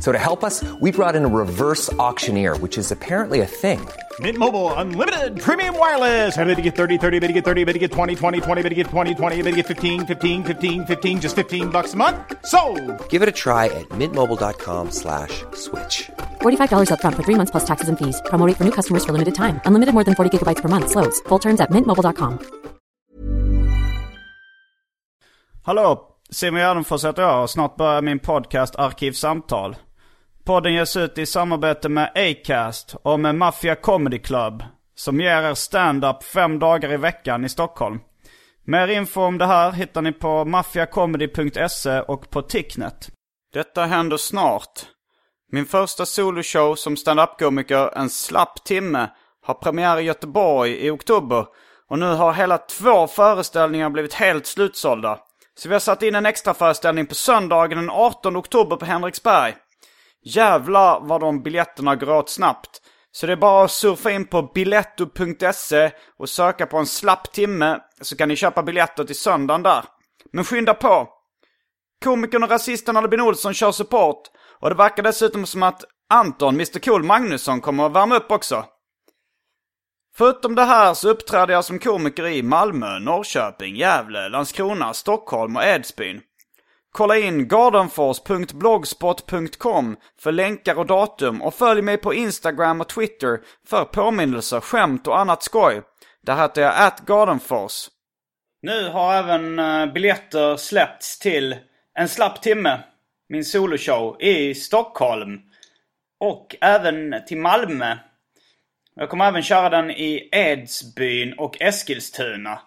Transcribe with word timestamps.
So 0.00 0.10
to 0.12 0.18
help 0.18 0.42
us, 0.42 0.64
we 0.80 0.90
brought 0.90 1.14
in 1.14 1.24
a 1.24 1.28
reverse 1.28 1.92
auctioneer, 1.94 2.56
which 2.56 2.76
is 2.76 2.90
apparently 2.90 3.42
a 3.42 3.46
thing. 3.46 3.78
Mint 4.18 4.36
Mobile 4.36 4.74
unlimited 4.74 5.40
premium 5.40 5.78
wireless. 5.78 6.36
Ready 6.36 6.56
to 6.56 6.62
get 6.62 6.74
30, 6.74 6.98
30, 6.98 7.20
bit 7.20 7.28
to 7.28 7.32
get 7.32 7.44
30, 7.44 7.64
bit 7.64 7.74
to 7.74 7.78
get 7.78 7.92
20, 7.92 8.16
20, 8.16 8.40
20, 8.40 8.62
bit 8.62 8.68
to 8.70 8.74
get 8.74 8.86
20, 8.88 9.14
20, 9.14 9.42
bit 9.42 9.50
to 9.52 9.56
get 9.58 9.66
15, 9.66 10.06
15, 10.06 10.44
15, 10.44 10.86
15 10.86 11.20
just 11.20 11.36
15 11.36 11.70
bucks 11.70 11.94
a 11.94 11.96
month. 11.96 12.16
So, 12.44 12.58
Give 13.10 13.22
it 13.22 13.28
a 13.28 13.36
try 13.44 13.66
at 13.66 13.88
mintmobile.com 14.00 14.90
slash 14.90 15.44
switch. 15.54 16.10
$45 16.40 16.88
upfront 16.90 17.14
for 17.14 17.22
three 17.22 17.36
months 17.36 17.52
plus 17.52 17.64
taxes 17.64 17.88
and 17.88 17.96
fees. 17.98 18.20
Promo 18.26 18.52
for 18.56 18.64
new 18.64 18.72
customers 18.72 19.04
for 19.04 19.12
limited 19.12 19.34
time. 19.34 19.60
Unlimited 19.66 19.94
more 19.94 20.04
than 20.04 20.14
40 20.14 20.30
gigabytes 20.38 20.62
per 20.62 20.68
month. 20.68 20.90
Slows. 20.90 21.20
Full 21.28 21.38
terms 21.38 21.60
at 21.60 21.70
mintmobile.com. 21.70 22.38
Hallå! 25.62 26.04
Simon 26.30 26.60
Gärdenfors 26.60 27.04
heter 27.04 27.22
jag 27.22 27.42
och 27.42 27.50
snart 27.50 27.76
börjar 27.76 28.02
min 28.02 28.18
podcast 28.18 28.76
Arkivsamtal. 28.76 29.76
Podden 30.48 30.74
ges 30.74 30.96
ut 30.96 31.18
i 31.18 31.26
samarbete 31.26 31.88
med 31.88 32.12
Acast 32.14 32.94
och 33.02 33.20
med 33.20 33.34
Mafia 33.34 33.74
Comedy 33.74 34.18
Club. 34.18 34.62
Som 34.94 35.20
ger 35.20 35.42
er 35.42 35.54
stand-up 35.54 36.24
fem 36.24 36.58
dagar 36.58 36.92
i 36.92 36.96
veckan 36.96 37.44
i 37.44 37.48
Stockholm. 37.48 38.00
Mer 38.64 38.88
info 38.88 39.20
om 39.20 39.38
det 39.38 39.46
här 39.46 39.72
hittar 39.72 40.02
ni 40.02 40.12
på 40.12 40.44
maffiacomedy.se 40.44 42.00
och 42.00 42.30
på 42.30 42.42
Ticknet. 42.42 43.08
Detta 43.52 43.84
händer 43.84 44.16
snart. 44.16 44.86
Min 45.52 45.66
första 45.66 46.06
soloshow 46.06 46.74
som 46.74 46.96
stand-up-komiker, 46.96 47.98
En 47.98 48.10
slapp 48.10 48.64
timme, 48.64 49.10
har 49.46 49.54
premiär 49.54 49.98
i 49.98 50.02
Göteborg 50.02 50.86
i 50.86 50.90
oktober. 50.90 51.46
Och 51.88 51.98
nu 51.98 52.06
har 52.06 52.32
hela 52.32 52.58
två 52.58 53.06
föreställningar 53.06 53.90
blivit 53.90 54.14
helt 54.14 54.46
slutsålda. 54.46 55.18
Så 55.58 55.68
vi 55.68 55.74
har 55.74 55.80
satt 55.80 56.02
in 56.02 56.14
en 56.14 56.26
extra 56.26 56.54
föreställning 56.54 57.06
på 57.06 57.14
söndagen 57.14 57.78
den 57.78 57.90
18 57.90 58.36
oktober 58.36 58.76
på 58.76 58.84
Henriksberg. 58.84 59.54
Jävlar 60.24 61.00
vad 61.00 61.20
de 61.20 61.42
biljetterna 61.42 61.96
går 61.96 62.10
åt 62.10 62.30
snabbt. 62.30 62.82
Så 63.10 63.26
det 63.26 63.32
är 63.32 63.36
bara 63.36 63.64
att 63.64 63.70
surfa 63.70 64.10
in 64.10 64.24
på 64.24 64.42
biletto.se 64.42 65.90
och 66.18 66.28
söka 66.28 66.66
på 66.66 66.78
en 66.78 66.86
slapp 66.86 67.32
timme 67.32 67.80
så 68.00 68.16
kan 68.16 68.28
ni 68.28 68.36
köpa 68.36 68.62
biljetter 68.62 69.04
till 69.04 69.18
söndagen 69.18 69.62
där. 69.62 69.84
Men 70.32 70.44
skynda 70.44 70.74
på! 70.74 71.08
Komikern 72.04 72.42
och 72.42 72.50
rasisten 72.50 72.96
Albin 72.96 73.20
Olsson 73.20 73.54
kör 73.54 73.72
support 73.72 74.22
och 74.60 74.68
det 74.68 74.74
verkar 74.74 75.02
dessutom 75.02 75.46
som 75.46 75.62
att 75.62 75.84
Anton, 76.10 76.54
Mr 76.54 76.78
Cool 76.78 77.02
Magnusson, 77.02 77.60
kommer 77.60 77.86
att 77.86 77.92
värma 77.92 78.16
upp 78.16 78.30
också. 78.30 78.64
Förutom 80.16 80.54
det 80.54 80.64
här 80.64 80.94
så 80.94 81.08
uppträder 81.08 81.54
jag 81.54 81.64
som 81.64 81.78
komiker 81.78 82.26
i 82.26 82.42
Malmö, 82.42 82.98
Norrköping, 82.98 83.76
Gävle, 83.76 84.28
Landskrona, 84.28 84.94
Stockholm 84.94 85.56
och 85.56 85.64
Edsbyn. 85.64 86.20
Kolla 86.92 87.18
in 87.18 87.48
gardenfors.blogspot.com 87.48 89.96
för 90.20 90.32
länkar 90.32 90.78
och 90.78 90.86
datum 90.86 91.42
och 91.42 91.54
följ 91.54 91.82
mig 91.82 91.96
på 91.96 92.14
Instagram 92.14 92.80
och 92.80 92.88
Twitter 92.88 93.40
för 93.66 93.84
påminnelser, 93.84 94.60
skämt 94.60 95.06
och 95.06 95.18
annat 95.18 95.42
skoj. 95.42 95.82
Där 96.22 96.36
heter 96.36 96.62
jag 96.62 96.74
atgardenfors. 96.76 97.88
Nu 98.62 98.88
har 98.88 99.14
även 99.14 99.58
eh, 99.58 99.92
biljetter 99.92 100.56
släppts 100.56 101.18
till 101.18 101.56
En 101.94 102.08
slapp 102.08 102.42
timme, 102.42 102.80
min 103.28 103.44
soloshow, 103.44 104.22
i 104.22 104.54
Stockholm. 104.54 105.40
Och 106.20 106.56
även 106.60 107.14
till 107.26 107.38
Malmö. 107.38 107.96
Jag 108.94 109.08
kommer 109.08 109.28
även 109.28 109.42
köra 109.42 109.68
den 109.68 109.90
i 109.90 110.28
Edsbyn 110.32 111.32
och 111.32 111.56
Eskilstuna. 111.60 112.60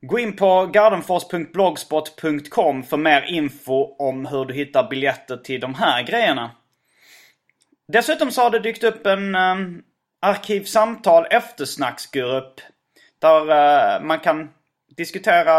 Gå 0.00 0.18
in 0.18 0.36
på 0.36 0.66
gardenfors.blogspot.com 0.66 2.82
för 2.82 2.96
mer 2.96 3.22
info 3.22 3.96
om 3.98 4.26
hur 4.26 4.44
du 4.44 4.54
hittar 4.54 4.90
biljetter 4.90 5.36
till 5.36 5.60
de 5.60 5.74
här 5.74 6.02
grejerna. 6.02 6.50
Dessutom 7.92 8.30
så 8.30 8.42
har 8.42 8.50
det 8.50 8.58
dykt 8.58 8.84
upp 8.84 9.06
en 9.06 9.34
um, 9.34 9.82
arkivsamtal 10.22 11.26
eftersnacksgrupp. 11.30 12.60
Där 13.18 13.40
uh, 13.40 14.00
man 14.04 14.18
kan 14.18 14.50
diskutera 14.96 15.54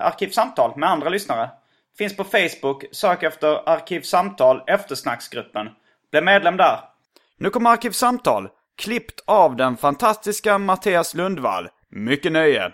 arkivsamtal 0.00 0.72
med 0.76 0.90
andra 0.90 1.08
lyssnare. 1.08 1.50
Finns 1.98 2.16
på 2.16 2.24
Facebook. 2.24 2.84
Sök 2.92 3.22
efter 3.22 3.68
arkivsamtal 3.68 4.62
eftersnacksgruppen. 4.66 5.68
Bli 6.10 6.20
medlem 6.20 6.56
där. 6.56 6.80
Nu 7.36 7.50
kommer 7.50 7.70
arkivsamtal. 7.70 8.48
Klippt 8.76 9.22
av 9.26 9.56
den 9.56 9.76
fantastiska 9.76 10.58
Mattias 10.58 11.14
Lundvall. 11.14 11.68
Mycket 11.88 12.32
nöje. 12.32 12.72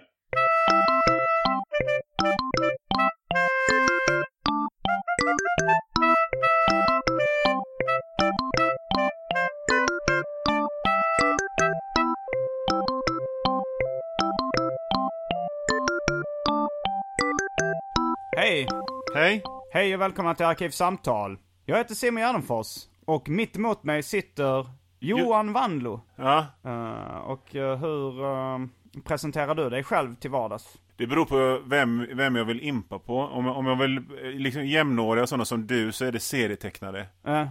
Hej. 19.18 19.42
Hej 19.72 19.94
och 19.94 20.00
välkomna 20.00 20.34
till 20.34 20.46
Arkivsamtal. 20.46 21.38
Jag 21.64 21.76
heter 21.76 21.94
Simon 21.94 22.20
Gärdenfors 22.22 22.66
och 23.04 23.28
mitt 23.28 23.56
emot 23.56 23.82
mig 23.84 24.02
sitter 24.02 24.66
Johan 25.00 25.52
Wanlo. 25.52 26.00
Ja, 26.16 26.46
Eh, 26.64 27.18
och 27.18 27.56
eh, 27.56 27.78
hur 27.78 28.24
eh, 28.24 28.58
presenterar 29.04 29.54
du 29.54 29.70
dig 29.70 29.84
själv 29.84 30.14
till 30.16 30.30
vardags? 30.30 30.78
det 30.96 31.06
beror 31.06 31.24
på 31.24 31.62
vem, 31.68 32.06
vem 32.14 32.36
jag 32.36 32.44
vill 32.44 32.60
impa 32.60 32.98
på. 32.98 33.18
Om, 33.20 33.46
jag- 33.46 33.56
om 33.56 33.66
jag 33.66 33.76
vill 33.76 33.96
eh, 33.96 34.02
liksom 34.30 34.66
jämnåriga 34.66 35.26
sådana 35.26 35.44
som 35.44 35.66
du 35.66 35.92
så 35.92 36.04
är 36.04 36.12
det 36.12 36.20
serietecknare. 36.20 37.06
Eh, 37.26 37.48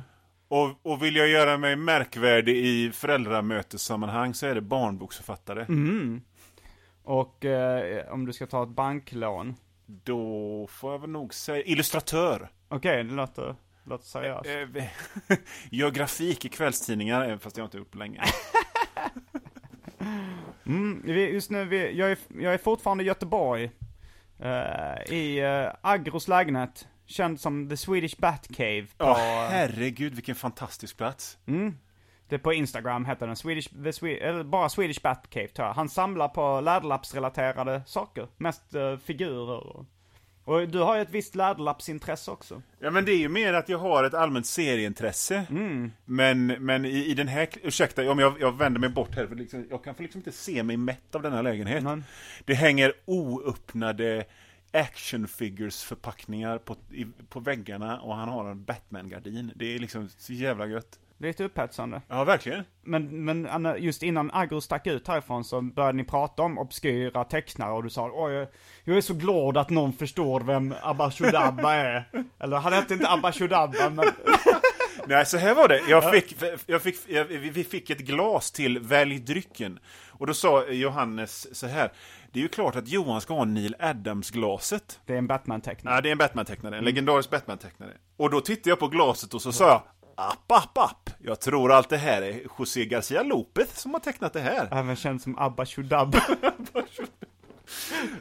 Och, 0.47 0.69
och 0.91 1.03
vill 1.03 1.15
jag 1.15 1.27
göra 1.27 1.57
mig 1.57 1.75
märkvärdig 1.75 2.55
i 2.57 2.91
föräldramötessammanhang 2.91 4.33
så 4.33 4.45
är 4.47 4.55
det 4.55 4.61
barnboksförfattare. 4.61 5.65
och 7.03 7.45
eh, 7.45 8.13
om 8.13 8.25
du 8.25 8.33
ska 8.33 8.45
ta 8.47 8.63
ett 8.63 8.69
banklån? 8.69 9.55
Då 9.89 10.67
får 10.71 10.91
jag 10.91 10.99
väl 10.99 11.09
nog 11.09 11.33
säga 11.33 11.63
illustratör. 11.63 12.49
Okej, 12.67 13.03
det 13.03 13.13
låter, 13.13 13.55
låter 13.83 14.05
seriöst. 14.05 14.49
Eh, 14.75 15.37
Gör 15.71 15.91
grafik 15.91 16.45
i 16.45 16.49
kvällstidningar, 16.49 17.29
eh, 17.29 17.37
fast 17.37 17.57
jag 17.57 17.65
inte 17.65 17.77
gjort 17.77 17.91
på 17.91 17.97
länge. 17.97 18.21
Mm, 20.65 21.03
just 21.07 21.51
nu, 21.51 21.65
vi, 21.65 21.97
jag, 21.97 22.11
är, 22.11 22.17
jag 22.39 22.53
är 22.53 22.57
fortfarande 22.57 23.03
i 23.03 23.07
Göteborg. 23.07 23.71
eh, 24.39 25.13
I 25.13 25.41
uh, 25.45 25.71
Agros 25.81 26.27
lägenhet. 26.27 26.87
Känd 27.05 27.39
som 27.39 27.69
The 27.69 27.77
Swedish 27.77 28.17
Batcave. 28.19 28.81
På, 28.97 29.05
Ja, 29.05 29.47
herregud 29.51 30.13
vilken 30.13 30.35
fantastisk 30.35 30.97
plats. 30.97 31.37
Det 32.29 32.39
på 32.39 32.53
Instagram 32.53 33.05
heter 33.05 33.27
den. 33.27 33.35
Swedish, 33.35 33.69
Swe- 33.73 34.21
eller 34.21 34.43
bara 34.43 34.69
Swedish 34.69 35.01
Batcave 35.01 35.47
tror 35.47 35.67
jag. 35.67 35.73
Han 35.73 35.89
samlar 35.89 36.27
på 36.27 36.61
läderlappsrelaterade 36.61 37.81
saker. 37.85 38.27
Mest 38.37 38.75
eh, 38.75 38.97
figurer. 38.97 39.67
Och, 39.67 39.85
och 40.43 40.67
du 40.69 40.79
har 40.79 40.95
ju 40.95 41.01
ett 41.01 41.09
visst 41.11 41.35
läderlappsintresse 41.35 42.31
också. 42.31 42.61
Ja 42.79 42.91
men 42.91 43.05
det 43.05 43.11
är 43.11 43.17
ju 43.17 43.29
mer 43.29 43.53
att 43.53 43.69
jag 43.69 43.77
har 43.77 44.03
ett 44.03 44.13
allmänt 44.13 44.45
serieintresse. 44.45 45.45
Men, 46.05 46.45
men 46.47 46.85
i, 46.85 47.05
i 47.05 47.13
den 47.13 47.27
här, 47.27 47.47
ursäkta 47.63 48.11
om 48.11 48.19
jag, 48.19 48.35
jag 48.39 48.57
vänder 48.57 48.79
mig 48.79 48.89
bort 48.89 49.15
här, 49.15 49.27
för 49.27 49.35
liksom, 49.35 49.67
jag 49.69 49.83
kan 49.83 49.95
liksom 49.97 50.19
inte 50.19 50.31
se 50.31 50.63
mig 50.63 50.77
mätt 50.77 51.15
av 51.15 51.21
denna 51.21 51.41
lägenhet. 51.41 51.83
Men- 51.83 52.03
Det 52.45 52.53
hänger 52.53 52.93
oöppnade 53.05 54.25
action 54.71 55.27
figures 55.27 55.83
förpackningar 55.83 56.57
på, 56.57 56.75
i, 56.91 57.05
på 57.29 57.39
väggarna 57.39 57.99
och 58.01 58.15
han 58.15 58.29
har 58.29 58.45
en 58.51 58.63
Batman-gardin. 58.65 59.51
Det 59.55 59.75
är 59.75 59.79
liksom 59.79 60.09
så 60.17 60.33
jävla 60.33 60.67
gött. 60.67 60.99
Lite 61.19 61.43
upphetsande. 61.43 62.01
Ja, 62.07 62.23
verkligen. 62.23 62.63
Men, 62.83 63.25
men 63.25 63.75
just 63.77 64.03
innan 64.03 64.31
Agro 64.33 64.61
stack 64.61 64.87
ut 64.87 65.07
härifrån 65.07 65.43
så 65.43 65.61
började 65.61 65.97
ni 65.97 66.03
prata 66.03 66.43
om 66.43 66.57
obskyra 66.57 67.23
tecknare 67.23 67.71
och 67.71 67.83
du 67.83 67.89
sa 67.89 68.09
oj, 68.13 68.33
jag- 68.33 68.47
jag 68.83 68.97
är 68.97 69.01
så 69.01 69.13
glad 69.13 69.57
att 69.57 69.69
någon 69.69 69.93
förstår 69.93 70.39
vem 70.41 70.73
Abba 70.81 71.11
Shudabba 71.11 71.73
är. 71.73 72.09
Eller 72.39 72.57
han 72.57 72.73
hette 72.73 72.93
inte 72.93 73.09
Abba 73.09 73.31
Shudabba 73.31 73.89
men... 73.89 74.05
Nej, 75.07 75.25
så 75.25 75.37
här 75.37 75.55
var 75.55 75.67
det. 75.67 75.81
Jag 75.89 76.11
fick, 76.11 76.35
jag 76.65 76.81
fick, 76.81 76.95
jag, 77.07 77.25
vi 77.25 77.63
fick 77.63 77.89
ett 77.89 77.99
glas 77.99 78.51
till 78.51 78.79
Välj 78.79 79.19
drycken. 79.19 79.79
Och 80.09 80.27
då 80.27 80.33
sa 80.33 80.65
Johannes 80.65 81.55
så 81.59 81.67
här. 81.67 81.91
Det 82.31 82.39
är 82.39 82.43
ju 82.43 82.47
klart 82.49 82.75
att 82.75 82.87
Johan 82.87 83.21
ska 83.21 83.33
ha 83.33 83.45
Neil 83.45 83.75
Adams-glaset. 83.79 84.99
Det 85.05 85.13
är 85.13 85.17
en 85.17 85.27
Batman-tecknare. 85.27 85.95
Ja, 85.95 86.01
det 86.01 86.09
är 86.09 86.11
en 86.11 86.17
Batman-tecknare. 86.17 86.77
En 86.77 86.83
legendarisk 86.83 87.29
Batman-tecknare. 87.29 87.91
Och 88.17 88.29
då 88.29 88.41
tittade 88.41 88.69
jag 88.69 88.79
på 88.79 88.87
glaset 88.87 89.33
och 89.33 89.41
så 89.41 89.51
sa 89.51 89.67
jag 89.67 89.81
App, 90.19 90.51
app, 90.51 90.77
app. 90.77 91.09
Jag 91.19 91.39
tror 91.41 91.71
allt 91.71 91.89
det 91.89 91.97
här 91.97 92.21
är 92.21 92.41
José 92.59 92.85
Garcia 92.85 93.23
Lopez 93.23 93.79
som 93.79 93.93
har 93.93 93.99
tecknat 93.99 94.33
det 94.33 94.39
här. 94.39 94.67
Även 94.71 94.95
känd 94.95 95.21
som 95.21 95.37
Abba 95.39 95.65
Shudabba. 95.65 96.21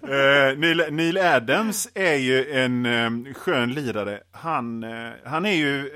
Eh, 0.02 0.58
Neil, 0.58 0.84
Neil 0.90 1.18
Adams 1.18 1.88
är 1.94 2.14
ju 2.14 2.50
en 2.52 2.86
eh, 2.86 3.34
skön 3.34 3.72
lirare. 3.72 4.20
Han, 4.32 4.84
eh, 4.84 5.10
han 5.24 5.46
är 5.46 5.52
ju 5.52 5.90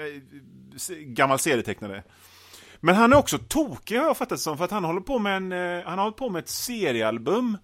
s- 0.76 0.90
gammal 0.98 1.38
serietecknare. 1.38 2.02
Men 2.80 2.94
han 2.94 3.12
är 3.12 3.16
också 3.16 3.38
tokig 3.38 3.96
har 3.98 4.04
jag 4.06 4.16
fattat 4.16 4.38
det 4.38 4.42
som, 4.42 4.56
för 4.58 4.64
att 4.64 4.70
han 4.70 4.84
håller 4.84 5.00
på 5.00 5.18
med, 5.18 5.36
en, 5.36 5.52
han 5.86 5.98
har 5.98 6.04
hållit 6.04 6.16
på 6.16 6.30
med 6.30 6.40
ett 6.40 6.48
seriealbum 6.48 7.58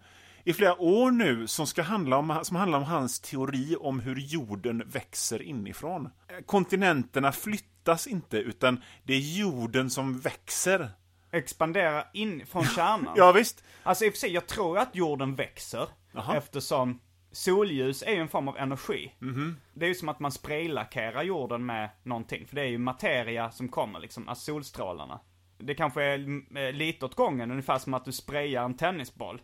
i 0.47 0.53
flera 0.53 0.81
år 0.81 1.11
nu 1.11 1.47
som, 1.47 1.67
ska 1.67 1.83
handla 1.83 2.17
om, 2.19 2.41
som 2.43 2.57
handlar 2.57 2.79
om 2.79 2.85
hans 2.85 3.21
teori 3.21 3.77
om 3.81 4.01
hur 4.01 4.17
jorden 4.17 4.83
växer 4.87 5.43
inifrån. 5.43 6.09
Kontinenterna 6.47 7.33
flyttas 7.33 8.07
inte, 8.07 8.39
utan 8.39 8.83
det 9.05 9.15
är 9.15 9.39
jorden 9.39 9.91
som 9.91 10.19
växer. 10.19 10.91
Expandera 11.31 12.05
in 12.13 12.47
från 12.47 12.65
kärnan. 12.65 13.13
Ja, 13.17 13.33
visst. 13.33 13.65
Alltså 13.83 14.05
i 14.05 14.09
och 14.09 14.13
för 14.13 14.19
sig, 14.19 14.31
jag 14.33 14.47
tror 14.47 14.79
att 14.79 14.97
jorden 14.97 15.35
växer. 15.35 15.89
Jaha. 16.13 16.37
Eftersom 16.37 17.01
solljus 17.33 18.03
är 18.03 18.13
ju 18.13 18.21
en 18.21 18.29
form 18.29 18.49
av 18.49 18.57
energi. 18.57 19.13
Mhm. 19.19 19.57
Det 19.75 19.85
är 19.85 19.89
ju 19.89 19.95
som 19.95 20.09
att 20.09 20.21
man 20.21 20.33
spraylackerar 20.33 21.23
jorden 21.23 21.67
med 21.67 21.91
någonting. 22.03 22.47
För 22.47 22.57
det 22.57 22.63
är 22.63 22.67
ju 22.67 22.79
materia 22.79 23.51
som 23.51 23.69
kommer, 23.69 24.01
liksom, 24.01 24.29
alltså 24.29 24.45
solstrålarna. 24.45 25.21
Det 25.59 25.75
kanske 25.75 26.03
är 26.03 26.19
eh, 26.59 26.73
lite 26.73 27.05
åt 27.05 27.15
gången, 27.15 27.51
ungefär 27.51 27.79
som 27.79 27.95
att 27.95 28.05
du 28.05 28.13
sprayar 28.13 28.65
en 28.65 28.77
tennisboll. 28.77 29.41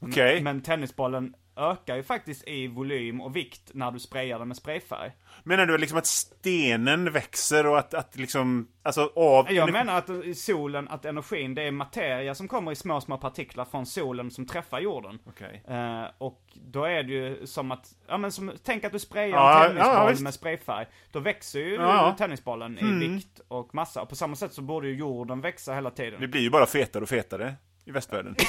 Okej. 0.00 0.40
Men 0.42 0.60
tennisbollen 0.60 1.34
ökar 1.56 1.96
ju 1.96 2.02
faktiskt 2.02 2.48
i 2.48 2.66
volym 2.66 3.20
och 3.20 3.36
vikt 3.36 3.70
när 3.74 3.90
du 3.90 3.98
sprayar 3.98 4.38
den 4.38 4.48
med 4.48 4.56
sprayfärg. 4.56 5.12
Menar 5.44 5.66
du 5.66 5.78
liksom 5.78 5.98
att 5.98 6.06
stenen 6.06 7.12
växer 7.12 7.66
och 7.66 7.78
att, 7.78 7.94
att 7.94 8.16
liksom, 8.16 8.68
alltså 8.82 9.10
av... 9.16 9.52
Jag 9.52 9.72
menar 9.72 9.98
att 9.98 10.36
solen, 10.36 10.88
att 10.88 11.04
energin, 11.04 11.54
det 11.54 11.62
är 11.62 11.70
materia 11.70 12.34
som 12.34 12.48
kommer 12.48 12.72
i 12.72 12.74
små, 12.74 13.00
små 13.00 13.18
partiklar 13.18 13.64
från 13.64 13.86
solen 13.86 14.30
som 14.30 14.46
träffar 14.46 14.80
jorden. 14.80 15.18
Okej. 15.26 15.62
Eh, 15.68 16.04
och 16.18 16.42
då 16.54 16.84
är 16.84 17.02
det 17.02 17.12
ju 17.12 17.46
som 17.46 17.70
att, 17.72 17.94
ja 18.08 18.18
men 18.18 18.32
som, 18.32 18.52
tänk 18.64 18.84
att 18.84 18.92
du 18.92 18.98
sprayar 18.98 19.36
Ja, 19.36 19.64
en 19.64 19.70
tennisboll 19.70 20.14
ja, 20.16 20.22
med 20.22 20.34
sprayfärg. 20.34 20.86
Då 21.12 21.20
växer 21.20 21.60
ju 21.60 21.74
Ja. 21.74 22.04
Mm. 22.04 22.16
tennisbollen 22.16 22.78
i 22.78 23.08
vikt 23.08 23.40
och 23.48 23.74
massa. 23.74 24.02
Och 24.02 24.08
på 24.08 24.16
samma 24.16 24.36
sätt 24.36 24.52
så 24.52 24.62
borde 24.62 24.88
ju 24.88 24.94
jorden 24.94 25.40
växa 25.40 25.74
hela 25.74 25.90
tiden. 25.90 26.20
Det 26.20 26.28
blir 26.28 26.40
ju 26.40 26.50
bara 26.50 26.66
fetare 26.66 27.02
och 27.02 27.08
fetare 27.08 27.54
i 27.86 27.90
västvärlden. 27.90 28.36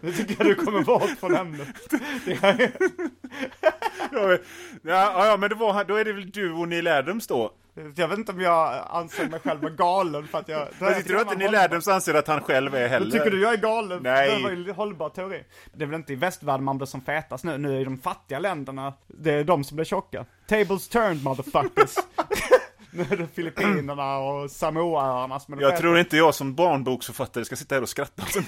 Nu 0.00 0.12
tycker 0.12 0.34
jag 0.38 0.46
du 0.46 0.54
kommer 0.54 0.82
bort 0.82 1.10
från 1.20 1.34
ämnet. 1.36 1.68
Ja, 2.42 2.54
men- 4.12 4.38
ja, 4.82 5.36
men 5.40 5.48
det 5.50 5.54
var, 5.54 5.84
då 5.84 5.94
är 5.96 6.04
det 6.04 6.12
väl 6.12 6.30
du 6.30 6.52
och 6.52 6.68
Neil 6.68 6.86
Adams 6.88 7.26
då? 7.26 7.52
Jag 7.94 8.08
vet 8.08 8.18
inte 8.18 8.32
om 8.32 8.40
jag 8.40 8.86
anser 8.90 9.28
mig 9.28 9.40
själv 9.40 9.60
vara 9.60 9.72
galen 9.72 10.28
för 10.28 10.38
att 10.38 10.48
jag... 10.48 10.68
Jag 10.80 11.04
tror 11.04 11.20
inte 11.20 11.34
Neil 11.36 11.54
Adams 11.54 11.88
anser 11.88 12.14
att 12.14 12.26
han 12.26 12.40
själv 12.40 12.74
är 12.74 12.88
heller. 12.88 13.06
Då 13.06 13.12
tycker 13.12 13.30
du 13.30 13.40
jag 13.40 13.52
är 13.52 13.56
galen? 13.56 14.02
Nej. 14.02 14.36
Det 14.36 14.42
var 14.42 14.50
ju 14.50 14.68
en 14.68 14.74
hållbar 14.74 15.08
teori. 15.08 15.44
Det 15.74 15.84
är 15.84 15.86
väl 15.86 15.94
inte 15.96 16.12
i 16.12 16.16
västvärlden 16.16 16.64
man 16.64 16.78
blir 16.78 16.86
som 16.86 17.00
fetast 17.00 17.44
nu, 17.44 17.58
nu 17.58 17.80
är 17.80 17.84
de 17.84 17.98
fattiga 17.98 18.38
länderna, 18.38 18.92
det 19.06 19.32
är 19.32 19.44
de 19.44 19.64
som 19.64 19.76
blir 19.76 19.84
tjocka. 19.84 20.24
Tables 20.48 20.88
turned 20.88 21.22
motherfuckers. 21.24 21.94
det 22.90 23.34
Filippinerna 23.34 24.18
och 24.18 24.50
Samoaöarna 24.50 25.40
som 25.40 25.54
är 25.54 25.62
Jag 25.62 25.76
tror 25.76 25.98
inte 25.98 26.16
jag 26.16 26.34
som 26.34 26.54
barnboksförfattare 26.54 27.44
ska 27.44 27.56
sitta 27.56 27.74
här 27.74 27.82
och 27.82 27.88
skratta. 27.88 28.22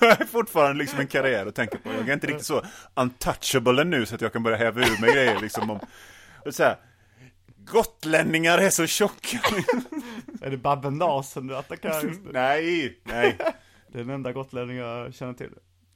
Jag 0.00 0.20
är 0.20 0.24
fortfarande 0.24 0.78
liksom 0.78 1.00
en 1.00 1.06
karriär 1.06 1.46
att 1.46 1.54
tänka 1.54 1.78
på. 1.78 1.92
Jag 1.92 2.08
är 2.08 2.12
inte 2.12 2.26
riktigt 2.26 2.46
så 2.46 2.62
untouchable 2.94 3.84
nu 3.84 4.06
så 4.06 4.14
att 4.14 4.20
jag 4.20 4.32
kan 4.32 4.42
börja 4.42 4.56
häva 4.56 4.80
ur 4.80 5.00
mig 5.00 5.12
grejer 5.12 5.40
liksom 5.40 5.70
om... 5.70 5.80
Så 6.50 6.62
här, 6.62 6.76
Gotlänningar 7.64 8.58
är 8.58 8.70
så 8.70 8.86
tjocka. 8.86 9.40
Är 10.42 10.50
det 10.50 10.56
Babben 10.56 10.98
Larsson 10.98 11.46
du 11.46 11.56
attackerar 11.56 12.02
just 12.02 12.20
nu? 12.24 12.30
nej, 12.32 13.00
nej. 13.04 13.36
Det 13.88 13.98
är 13.98 14.04
den 14.04 14.10
enda 14.10 14.32
gotlänning 14.32 14.76
jag 14.76 15.14
känner 15.14 15.32
till. 15.32 15.50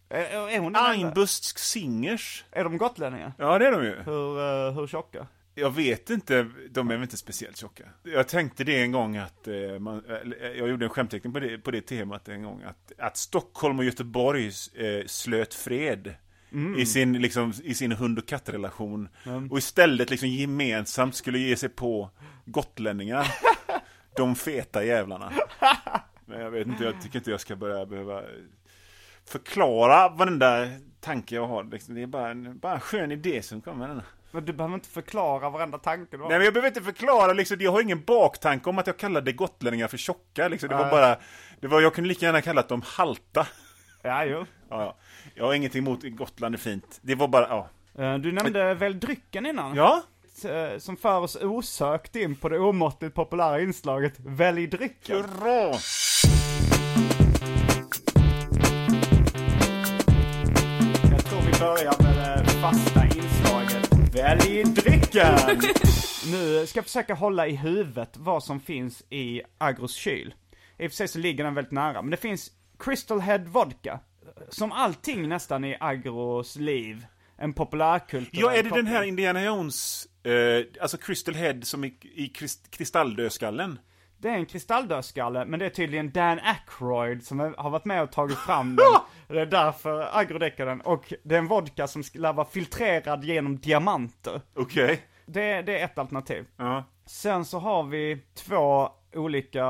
Är, 0.09 0.49
är 0.49 0.59
hon? 0.59 0.77
Einbust 0.77 1.59
Singers. 1.59 2.45
Är 2.51 2.65
de 2.65 2.79
gotlänningar? 2.79 3.33
Ja, 3.39 3.59
det 3.59 3.67
är 3.67 3.73
de 3.73 3.85
ju. 3.85 3.97
Hur, 4.05 4.39
eh, 4.39 4.73
hur 4.75 4.87
tjocka? 4.87 5.27
Jag 5.61 5.71
vet 5.71 6.11
inte, 6.11 6.51
de 6.71 6.91
är 6.91 6.95
väl 6.95 7.03
inte 7.03 7.17
speciellt 7.17 7.57
tjocka. 7.57 7.85
Jag 8.03 8.29
tänkte 8.29 8.65
det 8.65 8.83
en 8.83 8.93
gång 8.93 9.17
att, 9.17 9.49
eh, 9.49 9.79
man, 9.79 10.05
eller, 10.05 10.55
jag 10.59 10.69
gjorde 10.69 10.85
en 10.85 10.91
skämtteckning 10.91 11.33
på 11.33 11.41
det, 11.41 11.59
på 11.59 11.71
det 11.71 11.81
temat 11.81 12.29
en 12.29 12.43
gång, 12.43 12.63
att, 12.63 12.93
att 12.99 13.17
Stockholm 13.17 13.79
och 13.79 13.85
Göteborg 13.85 14.47
eh, 14.47 15.07
slöt 15.07 15.55
fred. 15.55 16.15
I, 16.79 16.87
sin, 16.87 17.13
liksom, 17.13 17.53
I 17.65 17.75
sin 17.75 17.93
hund 17.93 18.19
och 18.19 18.27
kattrelation. 18.29 19.09
Och 19.51 19.59
istället 19.59 20.11
liksom 20.11 20.29
gemensamt 20.29 21.15
skulle 21.15 21.39
ge 21.39 21.57
sig 21.57 21.69
på 21.69 22.11
gotlänningar. 22.45 23.27
De 24.17 24.37
feta 24.37 24.85
jävlarna. 24.85 25.33
Men 26.27 26.41
jag 26.41 26.51
vet 26.51 26.67
inte, 26.67 26.85
jag 26.85 27.03
tycker 27.03 27.19
inte 27.19 27.31
jag 27.31 27.41
ska 27.41 27.57
börja 27.57 27.87
behöva 27.87 28.23
förklara 29.25 30.09
varenda 30.09 30.67
tanke 31.01 31.35
jag 31.35 31.47
har. 31.47 31.65
Liksom, 31.65 31.95
Det 31.95 32.03
är 32.03 32.07
bara 32.07 32.31
en, 32.31 32.59
bara 32.59 32.75
en 32.75 32.81
skön 32.81 33.13
idé 33.13 33.43
som 33.43 33.61
kommer. 33.61 33.89
Denna. 33.89 34.03
Men 34.31 34.45
du 34.45 34.53
behöver 34.53 34.75
inte 34.75 34.89
förklara 34.89 35.51
varenda 35.51 35.79
tanke 35.79 36.17
du 36.17 36.23
har. 36.23 36.29
Nej 36.29 36.39
men 36.39 36.45
jag 36.45 36.55
behöver 36.55 36.69
inte 36.69 36.83
förklara 36.83 37.33
liksom, 37.33 37.57
jag 37.61 37.73
har 37.73 37.81
ingen 37.81 38.03
baktanke 38.05 38.71
om 38.71 38.79
att 38.79 38.87
jag 38.87 38.97
kallade 38.97 39.33
gotlänningar 39.33 39.89
för 39.89 39.97
tjocka 39.97 40.49
liksom. 40.49 40.69
Det 40.69 40.75
var 40.75 40.91
bara, 40.91 41.17
det 41.61 41.67
var, 41.67 41.81
jag 41.81 41.95
kunde 41.95 42.09
lika 42.09 42.27
gärna 42.27 42.41
kallat 42.41 42.69
dem 42.69 42.83
halta. 42.85 43.47
Ja, 44.03 44.25
jo. 44.25 44.45
Ja, 44.71 44.83
ja. 44.83 44.97
Jag 45.35 45.45
har 45.45 45.55
ingenting 45.55 45.79
emot, 45.79 46.01
Gotland 46.03 46.55
är 46.55 46.59
fint. 46.59 46.99
Det 47.03 47.15
var 47.15 47.29
bara, 47.29 47.49
ja. 47.49 47.69
Eh, 48.05 48.15
Du 48.19 48.33
nämnde 48.33 48.75
väl 48.75 49.01
drycken 49.01 49.47
innan? 49.47 49.75
Ja, 49.77 50.03
Eh, 50.45 50.79
Som 50.79 50.97
för 50.97 51.19
oss 51.21 51.37
osökt 51.37 52.17
in 52.17 52.37
på 52.37 52.49
det 52.49 52.59
omåttligt 52.59 53.15
populära 53.15 53.61
inslaget 53.61 54.15
Välj 54.19 54.67
drycken. 54.67 55.17
hurra! 55.17 55.75
Jag 61.11 61.25
tror 61.25 61.41
vi 61.41 61.59
börjar 61.61 62.03
med 62.03 62.17
det 62.45 62.45
fasta 62.51 62.98
Välj 64.19 64.65
drycken! 64.65 65.39
nu 66.33 66.67
ska 66.67 66.79
jag 66.79 66.85
försöka 66.85 67.15
hålla 67.15 67.47
i 67.47 67.57
huvudet 67.57 68.17
vad 68.17 68.45
som 68.45 68.61
finns 68.61 69.03
i 69.11 69.43
Agros 69.59 69.95
kyl. 69.95 70.35
I 70.79 70.87
och 70.87 70.91
för 70.91 70.97
sig 70.97 71.09
så 71.09 71.19
ligger 71.19 71.45
den 71.45 71.55
väldigt 71.55 71.73
nära, 71.73 72.03
men 72.03 72.11
det 72.11 72.17
finns 72.17 72.51
Crystal 72.79 73.21
Head 73.21 73.39
Vodka. 73.39 74.01
Som 74.49 74.73
allting 74.73 75.29
nästan 75.29 75.65
i 75.65 75.77
Agros 75.81 76.57
liv. 76.57 77.07
En 77.37 77.53
populärkulturell 77.53 78.43
Ja, 78.43 78.53
är 78.53 78.63
det 78.63 78.69
den 78.69 78.87
här. 78.87 79.03
Indiana 79.03 79.45
Jones, 79.45 80.09
eh, 80.23 80.83
alltså 80.83 80.97
Crystal 80.97 81.35
Head 81.35 81.61
som 81.63 81.85
i, 81.85 81.95
i 82.15 82.29
krist, 82.29 82.71
kristalldödskallen? 82.71 83.79
Det 84.21 84.29
är 84.29 84.35
en 84.35 84.47
kristalldödskalle, 84.47 85.45
men 85.45 85.61
det 85.61 85.67
är 85.67 85.71
tydligen 85.71 86.11
Dan 86.11 86.39
Aykroyd 86.39 87.23
som 87.23 87.55
har 87.59 87.71
varit 87.71 87.85
med 87.85 88.03
och 88.03 88.13
tagit 88.13 88.39
fram 88.39 88.77
den. 88.77 88.87
Det 89.37 89.41
är 89.41 89.47
därför 89.47 90.09
agrodäckar 90.19 90.67
den. 90.67 90.81
Och 90.81 91.13
det 91.23 91.35
är 91.35 91.39
en 91.39 91.47
vodka 91.47 91.87
som 91.87 92.03
ska 92.03 92.33
vara 92.33 92.47
filtrerad 92.47 93.25
genom 93.25 93.59
diamanter. 93.59 94.41
Okej. 94.55 95.03
Det, 95.27 95.63
det 95.63 95.81
är 95.81 95.85
ett 95.85 95.99
alternativ. 95.99 96.45
Ja. 96.57 96.85
Sen 97.07 97.45
så 97.45 97.59
har 97.59 97.83
vi 97.83 98.23
två 98.35 98.89
olika 99.15 99.65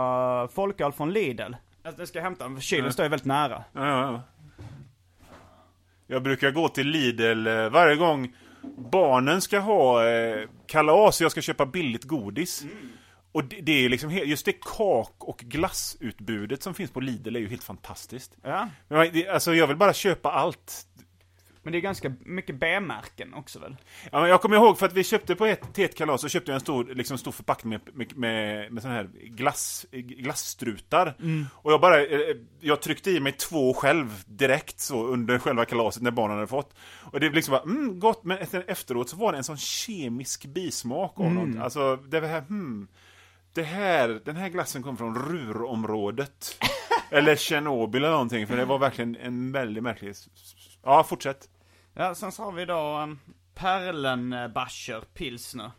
folköl 0.54 0.92
från 0.92 1.12
Lidl. 1.12 1.54
Alltså, 1.84 2.00
jag 2.00 2.08
ska 2.08 2.20
hämta 2.20 2.44
den, 2.44 2.54
för 2.56 2.62
kylen 2.62 2.92
står 2.92 3.04
ju 3.04 3.08
väldigt 3.08 3.26
nära. 3.26 3.64
Ja, 3.73 3.87
ja. 3.87 4.23
Jag 6.06 6.23
brukar 6.23 6.50
gå 6.50 6.68
till 6.68 6.88
Lidl 6.88 7.46
eh, 7.46 7.68
varje 7.68 7.96
gång 7.96 8.32
barnen 8.76 9.40
ska 9.40 9.58
ha 9.58 10.08
eh, 10.08 10.49
kalas 10.66 11.20
och 11.20 11.25
jag 11.25 11.30
ska 11.32 11.40
köpa 11.40 11.66
billigt 11.66 12.04
godis. 12.04 12.64
Och 13.32 13.44
det, 13.44 13.61
det 13.61 13.73
är 13.85 13.88
liksom, 13.88 14.11
just 14.11 14.44
det 14.47 14.52
kak 14.61 15.14
och 15.18 15.38
glassutbudet 15.38 16.62
som 16.62 16.75
finns 16.75 16.90
på 16.90 17.00
Lidl 17.00 17.37
är 17.37 17.40
ju 17.40 17.49
helt 17.49 17.64
fantastiskt. 17.64 18.37
Ja. 18.42 18.68
Men 18.88 19.12
det- 19.12 19.28
Alltså 19.28 19.54
jag 19.54 19.66
vill 19.66 19.76
bara 19.76 19.92
köpa 19.92 20.30
allt. 20.32 20.85
Men 21.62 21.73
det 21.73 21.78
är 21.78 21.80
ganska 21.80 22.12
mycket 22.20 22.61
B-märken 22.61 23.35
också 23.35 23.58
väl? 23.58 23.76
Ja, 24.12 24.20
men 24.20 24.30
jag 24.30 24.40
kommer 24.42 24.56
ihåg 24.56 24.78
för 24.78 24.87
att 24.87 24.92
vi 24.92 25.04
köpte 25.04 25.35
på 25.37 25.47
ett, 25.47 25.75
till 25.75 25.85
ett 25.85 25.97
kalas 25.97 26.20
så 26.20 26.28
köpte 26.28 26.50
jag 26.50 26.54
en 26.54 26.61
stor, 26.61 26.85
liksom 26.94 27.18
stor 27.18 27.32
förpackning 27.32 27.70
med, 27.70 27.80
med, 27.94 28.16
med, 28.16 28.73
med 28.73 28.82
sån 28.82 28.92
här 28.92 29.11
glass, 29.25 29.87
glassstrutar. 29.92 31.14
Och 31.52 31.73
jag 31.73 31.80
bara, 31.80 32.04
eh, 32.06 32.37
jag 32.61 32.82
tryckte 32.82 33.11
i 33.11 33.20
mig 33.20 33.32
två 33.32 33.75
själv 33.75 34.23
direkt 34.26 34.80
så 34.80 35.06
under 35.06 35.38
själva 35.38 35.64
kalaset 35.64 36.02
när 36.02 36.11
barnen 36.11 36.37
hade 36.37 36.47
fått. 36.47 36.75
Och 37.12 37.20
det 37.20 37.30
liksom 37.30 37.52
bara, 37.52 37.62
mm, 37.62 38.00
gott, 38.00 38.25
men 38.25 38.38
efter- 38.38 38.64
efteråt 38.68 39.08
så 39.08 39.16
var 39.16 39.32
det 39.32 39.38
en 39.38 39.44
sån 39.44 39.56
kemisk 39.58 40.47
bismak 40.47 41.12
av 41.20 41.32
något. 41.32 41.62
Alltså, 41.62 41.97
det 41.97 42.20
var 42.20 42.28
här, 42.28 42.40
hmm. 42.40 42.88
Det 43.58 43.64
här, 43.64 44.20
den 44.24 44.36
här 44.36 44.48
glassen 44.48 44.82
kom 44.82 44.96
från 44.96 45.14
Rurområdet. 45.14 46.64
eller 47.10 47.36
Tjernobyl 47.36 48.02
eller 48.02 48.12
någonting, 48.12 48.46
för 48.46 48.56
det 48.56 48.64
var 48.64 48.78
verkligen 48.78 49.16
en 49.16 49.52
väldigt 49.52 49.82
märklig... 49.82 50.14
Ja, 50.84 51.04
fortsätt. 51.04 51.48
Ja, 51.94 52.14
sen 52.14 52.32
så 52.32 52.44
har 52.44 52.52
vi 52.52 52.64
då 52.64 52.98
um, 52.98 53.18
Perlenbacher 53.54 55.00
pilsner. 55.14 55.70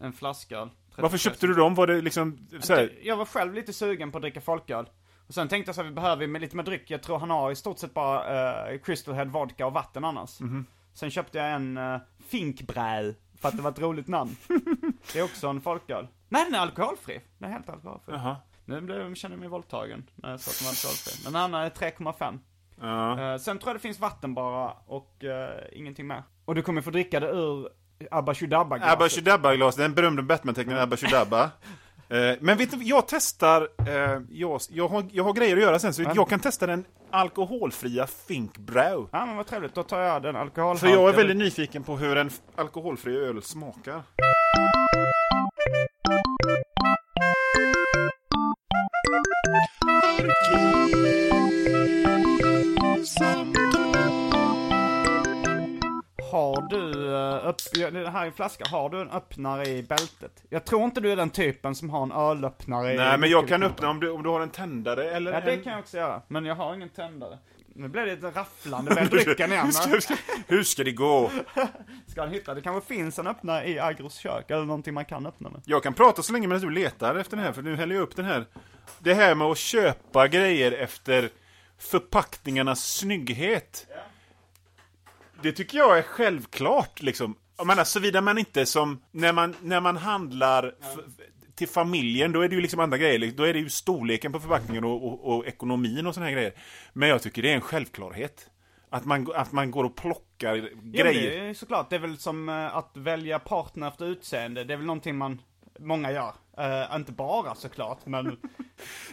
En 0.00 0.12
flasköl. 0.12 0.70
Varför 0.96 1.18
köpte 1.18 1.46
du 1.46 1.54
dem? 1.54 1.74
Var 1.74 1.86
det 1.86 2.00
liksom 2.00 2.48
så 2.60 2.74
här, 2.74 2.98
Jag 3.02 3.16
var 3.16 3.24
själv 3.24 3.54
lite 3.54 3.72
sugen 3.72 4.10
på 4.10 4.18
att 4.18 4.22
dricka 4.22 4.40
folköl. 4.40 4.88
Och 5.26 5.34
sen 5.34 5.48
tänkte 5.48 5.68
jag 5.68 5.74
så 5.74 5.82
här, 5.82 5.88
vi 5.88 5.94
behöver 5.94 6.26
med 6.26 6.40
lite 6.40 6.56
mer 6.56 6.64
dryck. 6.64 6.90
Jag 6.90 7.02
tror 7.02 7.18
han 7.18 7.30
har 7.30 7.50
i 7.50 7.56
stort 7.56 7.78
sett 7.78 7.94
bara 7.94 8.72
uh, 8.72 8.78
Crystal 8.78 9.14
Head 9.14 9.24
vodka 9.24 9.66
och 9.66 9.72
vatten 9.72 10.04
annars. 10.04 10.40
Mhm. 10.40 10.66
Sen 10.94 11.10
köpte 11.10 11.38
jag 11.38 11.52
en 11.52 11.78
uh, 11.78 12.00
Finkbräl, 12.28 13.14
för 13.40 13.48
att 13.48 13.56
det 13.56 13.62
var 13.62 13.70
ett 13.70 13.80
roligt 13.80 14.08
namn. 14.08 14.36
Det 15.12 15.18
är 15.18 15.22
också 15.22 15.46
en 15.48 15.60
folköl. 15.60 16.06
Nej, 16.34 16.44
den 16.44 16.54
är 16.54 16.58
alkoholfri. 16.58 17.20
Den 17.38 17.48
är 17.48 17.52
helt 17.52 17.68
alkoholfri. 17.68 18.14
Jaha. 18.14 18.36
Nu 18.64 18.80
blev, 18.80 19.14
känner 19.14 19.34
jag 19.36 19.40
mig 19.40 19.48
våldtagen 19.48 20.10
när 20.14 20.30
jag 20.30 20.40
sa 20.40 20.50
att 20.50 20.58
den 20.58 20.64
var 20.66 20.70
alkoholfri. 20.70 21.12
Men 21.24 21.32
den 21.32 21.42
andra 21.42 21.66
är 21.66 21.70
3,5. 21.70 23.32
Eh, 23.34 23.38
sen 23.38 23.58
tror 23.58 23.68
jag 23.68 23.76
det 23.76 23.80
finns 23.80 24.00
vatten 24.00 24.34
bara 24.34 24.72
och 24.86 25.24
eh, 25.24 25.60
ingenting 25.72 26.06
mer. 26.06 26.22
Och 26.44 26.54
du 26.54 26.62
kommer 26.62 26.80
få 26.82 26.90
dricka 26.90 27.20
det 27.20 27.28
ur 27.28 27.68
Abba 28.10 28.34
Shudabba-glaset. 28.34 28.92
Abba 28.92 29.08
Shudabba-glas, 29.08 29.76
den 29.76 29.94
berömde 29.94 30.22
Batman-tecknaren 30.22 30.82
Abba 30.82 30.96
Shudabba. 30.96 31.50
Eh, 32.08 32.36
Men 32.40 32.58
vet 32.58 32.70
du, 32.70 32.76
jag 32.84 33.08
testar, 33.08 33.68
eh, 33.86 34.20
jag, 34.30 34.60
jag, 34.70 34.88
har, 34.88 35.04
jag 35.12 35.24
har 35.24 35.32
grejer 35.32 35.56
att 35.56 35.62
göra 35.62 35.78
sen, 35.78 35.94
så 35.94 36.02
jag 36.02 36.28
kan 36.28 36.40
testa 36.40 36.66
den 36.66 36.84
alkoholfria 37.10 38.06
Fink 38.06 38.58
Brow. 38.58 39.08
Ja 39.12 39.26
men 39.26 39.36
vad 39.36 39.46
trevligt, 39.46 39.74
då 39.74 39.82
tar 39.82 40.00
jag 40.00 40.22
den 40.22 40.36
alkoholhaltiga. 40.36 40.90
För 40.90 41.00
jag 41.00 41.08
är 41.08 41.16
väldigt 41.16 41.36
nyfiken 41.36 41.82
på 41.82 41.96
hur 41.96 42.16
en 42.16 42.30
alkoholfri 42.56 43.16
öl 43.16 43.42
smakar. 43.42 44.02
Har 56.34 56.68
du, 56.70 57.08
uh, 57.08 57.48
upp, 57.48 57.56
det 57.92 58.10
här 58.10 58.22
är 58.22 58.26
en 58.26 58.32
flaska, 58.32 58.64
har 58.70 58.90
du 58.90 59.00
en 59.00 59.10
öppnare 59.10 59.68
i 59.68 59.82
bältet? 59.82 60.42
Jag 60.48 60.64
tror 60.64 60.84
inte 60.84 61.00
du 61.00 61.12
är 61.12 61.16
den 61.16 61.30
typen 61.30 61.74
som 61.74 61.90
har 61.90 62.02
en 62.02 62.12
ölöppnare 62.12 62.94
i 62.94 62.96
Nej, 62.96 63.18
men 63.18 63.30
jag 63.30 63.48
kan 63.48 63.62
öppna 63.62 63.90
om 63.90 64.00
du, 64.00 64.10
om 64.10 64.22
du 64.22 64.28
har 64.28 64.40
en 64.40 64.50
tändare 64.50 65.10
eller 65.10 65.32
Ja 65.32 65.40
det 65.40 65.52
en... 65.52 65.62
kan 65.62 65.72
jag 65.72 65.80
också 65.80 65.96
göra, 65.96 66.22
men 66.28 66.44
jag 66.44 66.54
har 66.54 66.74
ingen 66.74 66.88
tändare. 66.88 67.38
Nu 67.76 67.88
blev 67.88 68.06
det 68.06 68.12
ett 68.12 68.36
rafflande 68.36 68.94
med 68.94 69.06
drycken 69.10 69.52
igen. 69.52 69.72
ska, 69.72 70.16
hur 70.46 70.62
ska 70.62 70.84
det 70.84 70.92
gå? 70.92 71.30
Ska 72.06 72.20
han 72.20 72.30
hitta? 72.30 72.54
Det 72.54 72.60
kanske 72.60 72.94
finns 72.94 73.18
en 73.18 73.26
öppnare 73.26 73.68
i 73.68 73.78
Agros 73.78 74.14
kök, 74.14 74.50
eller 74.50 74.64
någonting 74.64 74.94
man 74.94 75.04
kan 75.04 75.26
öppna 75.26 75.50
med. 75.50 75.60
Jag 75.64 75.82
kan 75.82 75.94
prata 75.94 76.22
så 76.22 76.32
länge 76.32 76.48
medan 76.48 76.62
du 76.62 76.70
letar 76.70 77.14
efter 77.14 77.36
den 77.36 77.46
här, 77.46 77.52
för 77.52 77.62
nu 77.62 77.76
häller 77.76 77.94
jag 77.94 78.02
upp 78.02 78.16
den 78.16 78.24
här. 78.24 78.46
Det 78.98 79.14
här 79.14 79.34
med 79.34 79.46
att 79.46 79.58
köpa 79.58 80.28
grejer 80.28 80.72
efter 80.72 81.30
förpackningarnas 81.78 82.86
snygghet. 82.96 83.86
Det 85.42 85.52
tycker 85.52 85.78
jag 85.78 85.98
är 85.98 86.02
självklart, 86.02 87.02
liksom. 87.02 87.36
Jag 87.56 87.66
menar, 87.66 87.84
såvida 87.84 88.20
man 88.20 88.38
inte 88.38 88.66
som, 88.66 89.02
när 89.10 89.32
man, 89.32 89.54
när 89.62 89.80
man 89.80 89.96
handlar 89.96 90.74
till 91.54 91.68
familjen, 91.68 92.32
då 92.32 92.40
är 92.40 92.48
det 92.48 92.54
ju 92.54 92.60
liksom 92.60 92.80
andra 92.80 92.98
grejer. 92.98 93.32
Då 93.36 93.42
är 93.42 93.52
det 93.52 93.58
ju 93.58 93.70
storleken 93.70 94.32
på 94.32 94.40
förpackningen 94.40 94.84
och, 94.84 95.04
och, 95.08 95.34
och 95.34 95.46
ekonomin 95.46 96.06
och 96.06 96.14
såna 96.14 96.26
här 96.26 96.32
grejer. 96.32 96.52
Men 96.92 97.08
jag 97.08 97.22
tycker 97.22 97.42
det 97.42 97.50
är 97.50 97.54
en 97.54 97.60
självklarhet. 97.60 98.50
Att 98.90 99.04
man, 99.04 99.32
att 99.34 99.52
man 99.52 99.70
går 99.70 99.84
och 99.84 99.96
plockar 99.96 100.56
Ja, 100.56 100.68
grejer. 100.82 101.30
det 101.30 101.48
är 101.50 101.54
såklart, 101.54 101.90
det 101.90 101.96
är 101.96 102.00
väl 102.00 102.18
som 102.18 102.48
eh, 102.48 102.76
att 102.76 102.90
välja 102.94 103.38
partner 103.38 103.88
efter 103.88 104.06
utseende. 104.06 104.64
Det 104.64 104.72
är 104.72 104.76
väl 104.76 104.86
någonting 104.86 105.16
man, 105.16 105.40
många 105.80 106.12
gör. 106.12 106.32
Eh, 106.58 106.96
inte 106.96 107.12
bara 107.12 107.54
såklart, 107.54 108.06
men 108.06 108.24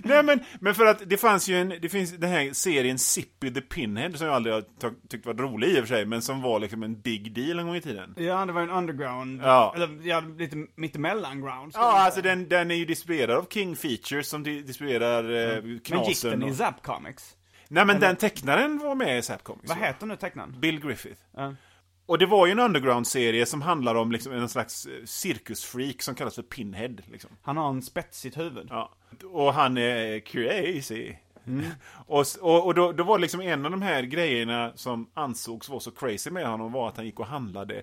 Nej 0.04 0.24
men, 0.24 0.40
men 0.60 0.76
för 0.76 0.86
att 0.86 1.02
det 1.10 1.18
fanns 1.18 1.48
ju 1.50 1.62
en, 1.62 1.70
det 1.82 1.90
finns 1.90 2.12
den 2.12 2.30
här 2.30 2.54
serien 2.54 3.00
Sippy 3.00 3.54
the 3.54 3.62
Pinhead 3.62 4.12
som 4.14 4.28
jag 4.28 4.36
aldrig 4.36 4.56
har 4.56 4.64
tyckt 5.10 5.26
var 5.26 5.34
rolig 5.34 5.68
i 5.70 5.74
och 5.74 5.88
för 5.88 5.96
sig, 5.96 6.06
men 6.06 6.22
som 6.22 6.42
var 6.42 6.60
liksom 6.60 6.84
en 6.84 7.02
big 7.02 7.34
deal 7.34 7.60
en 7.60 7.66
gång 7.68 7.76
i 7.76 7.82
tiden. 7.82 8.14
ja, 8.18 8.46
det 8.46 8.54
var 8.54 8.62
en 8.62 8.70
underground. 8.70 9.42
Ja. 9.44 9.74
Eller 9.76 10.08
ja, 10.08 10.20
lite 10.38 10.56
mittemellan 10.76 11.42
ground. 11.42 11.72
Ja, 11.76 12.00
alltså 12.06 12.22
den, 12.22 12.50
den 12.50 12.72
är 12.72 12.76
ju 12.76 12.86
distribuerad 12.86 13.38
av 13.38 13.46
King 13.50 13.76
Features 13.76 14.28
som 14.30 14.44
di- 14.44 14.62
distribuerar 14.62 15.24
eh, 15.24 15.62
Men 15.62 15.70
gick 15.74 15.84
Knasen. 15.86 16.32
den 16.40 16.50
i 16.50 16.52
och... 16.52 16.56
Zap 16.56 16.84
Comics? 16.84 17.36
Nej 17.68 17.86
men 17.86 18.00
den 18.00 18.16
tecknaren 18.16 18.78
var 18.78 18.96
med 18.96 19.18
i 19.18 19.22
Zap 19.22 19.44
Comics. 19.44 19.70
Vad 19.70 19.78
heter 19.78 20.06
nu 20.06 20.16
tecknaren? 20.16 20.56
Bill 20.60 20.80
Griffith. 20.80 21.22
Ja. 21.36 21.56
Och 22.06 22.18
det 22.18 22.26
var 22.26 22.46
ju 22.46 22.52
en 22.52 22.60
underground-serie 22.60 23.46
som 23.46 23.62
handlar 23.62 23.96
om 23.96 24.12
liksom 24.12 24.34
en 24.34 24.50
slags 24.50 24.86
eh, 24.86 25.06
cirkusfreak 25.06 26.02
som 26.02 26.16
kallas 26.16 26.36
för 26.36 26.42
Pinhead. 26.44 26.96
Liksom. 27.12 27.30
Han 27.42 27.58
har 27.58 27.70
en 27.70 27.82
spetsigt 27.82 28.38
huvud. 28.38 28.68
Ja. 28.70 28.92
Och 29.32 29.54
han 29.54 29.78
är 29.78 30.20
crazy. 30.20 31.14
och 32.08 32.22
s- 32.22 32.36
och, 32.42 32.66
och 32.66 32.74
då, 32.74 32.92
då 32.92 33.04
var 33.04 33.18
det 33.18 33.22
liksom 33.22 33.42
en 33.42 33.66
av 33.66 33.72
de 33.72 33.82
här 33.82 34.04
grejerna 34.04 34.72
som 34.76 35.10
ansågs 35.14 35.70
vara 35.70 35.80
så 35.80 35.92
crazy 35.92 36.32
med 36.32 36.48
honom 36.48 36.72
var 36.72 36.88
att 36.90 36.98
han 36.98 37.06
gick 37.06 37.20
och 37.20 37.26
handlade 37.28 37.82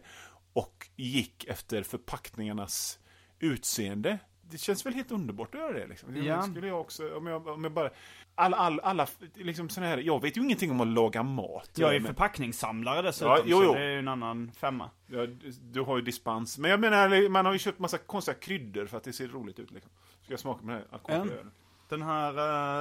och 0.52 0.88
gick 0.96 1.44
efter 1.44 1.82
förpackningarnas 1.82 2.98
utseende. 3.40 4.18
Det 4.50 4.58
känns 4.58 4.86
väl 4.86 4.94
helt 4.94 5.10
underbart 5.10 5.54
att 5.54 5.60
göra 5.60 5.72
det 5.72 5.86
liksom. 5.86 6.16
Ja. 6.24 6.42
skulle 6.42 6.66
jag 6.66 6.80
också, 6.80 7.16
om 7.16 7.26
jag, 7.26 7.46
om 7.46 7.64
jag 7.64 7.72
bara... 7.72 7.90
All, 8.34 8.54
all, 8.54 8.80
alla, 8.80 9.06
liksom 9.34 9.68
såna 9.68 9.86
här, 9.86 9.98
jag 9.98 10.22
vet 10.22 10.36
ju 10.36 10.40
ingenting 10.40 10.70
om 10.70 10.80
att 10.80 10.86
laga 10.86 11.22
mat. 11.22 11.70
Jag 11.74 11.94
är 11.94 12.00
Men- 12.00 12.06
förpackningssamlare 12.06 13.02
dessutom, 13.02 13.32
Ja, 13.32 13.42
jo, 13.46 13.62
jo. 13.62 13.68
så 13.68 13.74
det 13.74 13.80
är 13.84 13.90
ju 13.90 13.98
en 13.98 14.08
annan 14.08 14.52
femma. 14.52 14.90
Ja, 15.06 15.26
du- 15.26 15.50
du 15.60 15.80
har 15.80 15.96
ju 15.96 16.02
dispens. 16.02 16.58
Men 16.58 16.70
jag 16.70 16.80
menar, 16.80 17.28
man 17.28 17.46
har 17.46 17.52
ju 17.52 17.58
köpt 17.58 17.78
massa 17.78 17.98
konstiga 17.98 18.34
kryddor 18.34 18.86
för 18.86 18.96
att 18.96 19.04
det 19.04 19.12
ser 19.12 19.28
roligt 19.28 19.58
ut 19.58 19.70
liksom. 19.70 19.92
Ska 20.22 20.32
jag 20.32 20.40
smaka 20.40 20.60
på 20.60 20.66
den 20.66 20.76
här 20.76 20.84
alkoholfria 20.90 21.34
Ja. 21.34 21.40
ölen? 21.40 21.52
Den 21.88 22.02
här 22.02 22.32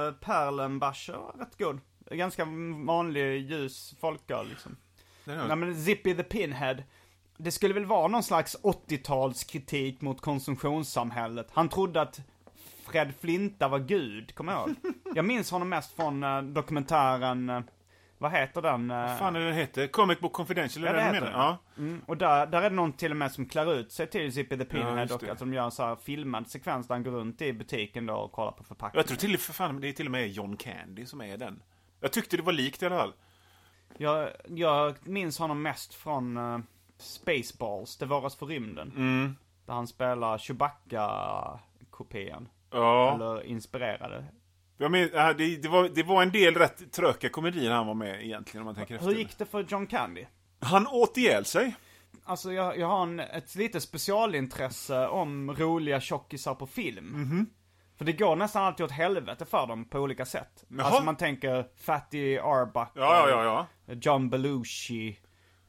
uh, 0.08 0.14
Perlenbacher 0.14 1.12
var 1.12 1.32
rätt 1.38 1.58
god. 1.58 1.80
Ganska 2.10 2.44
vanlig 2.86 3.50
ljus 3.50 3.94
folköl 4.00 4.48
liksom. 4.48 4.76
Nej 5.24 5.56
men 5.56 5.76
Zippy 5.84 6.14
the 6.14 6.22
Pinhead. 6.22 6.76
Det 7.40 7.50
skulle 7.50 7.74
väl 7.74 7.86
vara 7.86 8.08
någon 8.08 8.22
slags 8.22 8.56
80-talskritik 8.62 9.96
mot 10.00 10.20
konsumtionssamhället. 10.20 11.48
Han 11.52 11.68
trodde 11.68 12.00
att 12.00 12.20
Fred 12.86 13.14
Flinta 13.20 13.68
var 13.68 13.78
gud, 13.78 14.34
kommer 14.34 14.52
jag 14.52 14.68
ihåg. 14.68 14.76
Jag 15.14 15.24
minns 15.24 15.50
honom 15.50 15.68
mest 15.68 15.96
från 15.96 16.22
eh, 16.22 16.42
dokumentären, 16.42 17.50
eh, 17.50 17.60
vad 18.20 18.32
heter 18.32 18.62
den? 18.62 18.90
Uh, 18.90 19.16
fan 19.16 19.36
är 19.36 19.40
den 19.40 19.54
heter? 19.54 19.86
Comic 19.86 20.20
Book 20.20 20.32
Confidential, 20.32 20.84
Ja, 20.84 20.90
är 20.90 20.94
det 20.94 21.00
det 21.00 21.14
heter. 21.14 21.30
Ja. 21.30 21.58
Mm, 21.78 22.02
och 22.06 22.16
där, 22.16 22.46
där 22.46 22.62
är 22.62 22.70
det 22.70 22.76
någon 22.76 22.92
till 22.92 23.10
och 23.10 23.16
med 23.16 23.32
som 23.32 23.46
klär 23.46 23.74
ut 23.74 23.92
sig 23.92 24.06
till 24.06 24.32
Zippy 24.32 24.56
the 24.56 24.64
Pinhead 24.64 25.00
just 25.00 25.14
och 25.14 25.20
det. 25.20 25.32
att 25.32 25.38
de 25.38 25.54
gör 25.54 25.64
en 25.64 25.70
så 25.70 25.82
här 25.82 25.96
filmad 25.96 26.50
sekvens 26.50 26.88
där 26.88 26.94
han 26.94 27.02
går 27.02 27.10
runt 27.10 27.42
i 27.42 27.52
butiken 27.52 28.06
då 28.06 28.14
och 28.14 28.32
kollar 28.32 28.52
på 28.52 28.64
förpackningen. 28.64 29.00
Jag 29.00 29.06
tror 29.06 29.16
till, 29.16 29.38
för 29.38 29.52
fan, 29.52 29.80
det 29.80 29.88
är 29.88 29.92
till 29.92 30.06
och 30.06 30.12
med 30.12 30.28
John 30.28 30.56
Candy 30.56 31.06
som 31.06 31.20
är 31.20 31.36
den. 31.36 31.62
Jag 32.00 32.12
tyckte 32.12 32.36
det 32.36 32.42
var 32.42 32.52
likt 32.52 32.82
i 32.82 32.86
alla 32.86 32.98
fall. 32.98 33.12
Jag, 33.96 34.30
jag 34.48 35.08
minns 35.08 35.38
honom 35.38 35.62
mest 35.62 35.94
från 35.94 36.36
uh, 36.36 36.58
Spaceballs, 36.98 37.96
Det 37.96 38.06
våras 38.06 38.36
för 38.36 38.46
rymden. 38.46 38.92
Mm. 38.96 39.36
Där 39.66 39.74
han 39.74 39.86
spelar 39.86 40.38
Chewbacca-kopian. 40.38 42.48
Ja. 42.70 43.14
Eller 43.14 43.46
inspirerade. 43.46 44.24
Jag 44.78 44.90
men, 44.90 45.10
ja, 45.12 45.32
det, 45.32 45.56
det, 45.56 45.68
var, 45.68 45.88
det 45.88 46.02
var 46.02 46.22
en 46.22 46.32
del 46.32 46.54
rätt 46.54 46.92
tröka 46.92 47.28
komedier 47.28 47.70
han 47.70 47.86
var 47.86 47.94
med 47.94 48.24
egentligen 48.24 48.62
om 48.62 48.64
man 48.64 48.74
tänker 48.74 48.94
efter. 48.94 49.08
Hur 49.08 49.16
gick 49.16 49.38
det 49.38 49.46
för 49.46 49.64
John 49.68 49.86
Candy? 49.86 50.24
Han 50.60 50.86
åt 50.86 51.16
ihjäl 51.16 51.44
sig. 51.44 51.76
Alltså 52.24 52.52
jag, 52.52 52.78
jag 52.78 52.86
har 52.86 53.02
en, 53.02 53.20
ett 53.20 53.54
litet 53.54 53.82
specialintresse 53.82 55.06
om 55.06 55.54
roliga 55.54 56.00
tjockisar 56.00 56.54
på 56.54 56.66
film. 56.66 57.06
Mhm. 57.06 57.46
För 57.96 58.04
det 58.04 58.12
går 58.12 58.36
nästan 58.36 58.64
alltid 58.64 58.84
åt 58.84 58.92
helvete 58.92 59.44
för 59.44 59.66
dem 59.66 59.84
på 59.84 59.98
olika 59.98 60.26
sätt. 60.26 60.64
Jaha. 60.68 60.86
Alltså 60.86 61.02
man 61.02 61.16
tänker 61.16 61.68
Fatty 61.76 62.38
Arbuckle, 62.38 63.02
ja, 63.02 63.28
ja. 63.28 63.66
ja. 63.86 63.94
John 63.94 64.30
Belushi. 64.30 65.16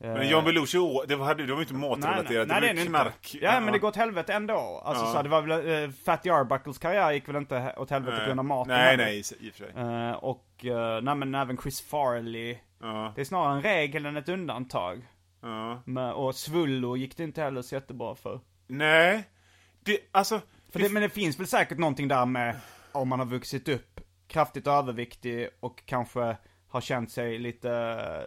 Men 0.02 0.30
John 0.30 0.44
Belushi, 0.46 0.78
det 1.08 1.16
var, 1.16 1.36
det 1.36 1.46
var 1.46 1.56
ju 1.56 1.62
inte 1.62 1.74
matrelaterat, 1.74 2.48
nej, 2.48 2.62
det 2.62 2.68
det 2.68 2.74
var 2.74 2.82
ju 2.82 2.86
knark. 2.88 3.34
inte. 3.34 3.46
Ja, 3.46 3.60
men 3.60 3.74
det 3.74 3.80
går 3.80 3.88
åt 3.88 3.96
helvete 3.96 4.34
ändå. 4.34 4.82
Alltså 4.86 5.06
Ja. 5.06 5.14
så 5.14 5.22
det 5.22 5.30
var 5.30 5.42
väl, 5.42 5.84
uh, 5.86 5.92
Fatty 5.92 6.30
Arbuckles 6.30 6.78
karriär 6.78 7.12
gick 7.12 7.28
väl 7.30 7.36
inte 7.36 7.74
åt 7.78 7.90
helvete 7.90 8.18
på 8.18 8.26
grund 8.26 8.40
av 8.40 8.46
maten 8.46 8.74
Nej, 8.74 8.98
nej, 8.98 9.16
i 9.16 9.20
i 9.48 9.50
och 9.50 9.54
för 9.56 9.66
sig. 9.66 9.74
Eh, 9.78 10.12
och, 10.12 10.46
uh, 10.66 11.02
nej 11.02 11.16
men 11.16 11.36
även 11.36 11.58
Chris 11.58 11.82
Farley. 11.82 12.58
Ja, 12.82 13.14
Det 13.16 13.22
är 13.22 13.26
snarare 13.26 13.56
en 13.56 13.62
regel 13.64 14.06
än 14.06 14.18
ett 14.18 14.30
undantag. 14.30 15.02
ja. 15.42 15.82
Men, 15.86 16.12
och 16.14 16.36
Svullo 16.36 16.96
gick 16.98 17.18
det 17.18 17.24
inte 17.24 17.42
heller 17.42 17.62
så 17.62 17.76
jättebra 17.76 18.16
för. 18.16 18.40
Nej. 18.68 19.24
Det, 19.84 20.00
alltså... 20.12 20.42
för 20.72 20.80
det, 20.80 20.90
men 20.90 21.02
det 21.02 21.10
finns 21.10 21.40
väl 21.40 21.48
säkert 21.48 21.78
någonting 21.78 22.08
där 22.08 22.26
med 22.26 22.56
om 22.92 23.10
man 23.10 23.20
har 23.20 23.26
vuxit 23.26 23.68
upp 23.68 24.00
kraftigt 24.28 24.68
överviktig 24.68 25.50
och 25.60 25.84
kanske 25.86 26.38
har 26.70 26.82
känt 26.82 27.12
sig 27.12 27.38
lite 27.40 27.72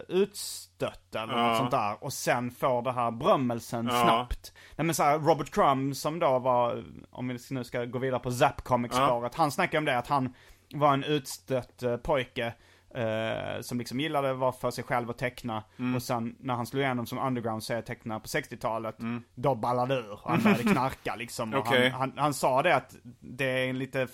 utstött 0.09 1.15
eller 1.15 1.33
Ja. 1.37 1.47
något 1.47 1.57
sånt 1.57 1.71
där. 1.71 2.03
Och 2.03 2.13
sen 2.13 2.51
får 2.51 2.81
det 2.81 2.91
här 2.91 3.11
berömmelsen 3.11 3.85
Ja. 3.91 4.03
snabbt. 4.03 4.53
Nej 4.75 4.85
men 4.85 4.95
så 4.95 5.03
här, 5.03 5.19
Robert 5.19 5.49
Crumb 5.53 5.95
som 5.95 6.19
då 6.19 6.39
var, 6.39 6.83
om 7.11 7.27
vi 7.27 7.37
nu 7.49 7.63
ska 7.63 7.85
gå 7.85 7.99
vidare 7.99 8.19
på 8.19 8.31
Zap 8.31 8.61
Comics-spåret. 8.63 9.35
Han 9.35 9.51
snackar 9.51 9.77
om 9.77 9.85
det 9.85 9.97
att 9.97 10.07
han 10.07 10.33
var 10.73 10.93
en 10.93 11.03
utstött 11.03 11.83
eh, 11.83 11.97
pojke. 11.97 12.53
eh, 12.95 13.61
som 13.61 13.77
liksom 13.79 13.99
gillade 13.99 14.31
att 14.31 14.37
vara 14.37 14.51
för 14.51 14.71
sig 14.71 14.83
själv 14.83 15.09
och 15.09 15.17
teckna. 15.17 15.63
Mm. 15.79 15.95
Och 15.95 16.03
sen 16.03 16.35
när 16.39 16.53
han 16.53 16.65
slog 16.65 16.83
igenom 16.83 17.05
som 17.05 17.17
underground 17.19 17.63
serietecknare 17.63 18.19
på 18.19 18.25
60-talet. 18.27 18.95
Då 19.35 19.55
ballade 19.55 19.95
ur. 19.95 20.11
Och 20.11 20.29
han 20.31 20.43
började 20.43 20.63
knarka 20.73 21.15
liksom. 21.15 21.49
Mm. 21.49 21.59
Okej. 21.59 21.89
han, 21.89 21.99
han, 21.99 22.13
han 22.17 22.33
sa 22.33 22.61
det 22.61 22.75
att 22.75 22.95
det 23.19 23.45
är 23.45 23.69
en 23.69 23.77
lite 23.79 24.07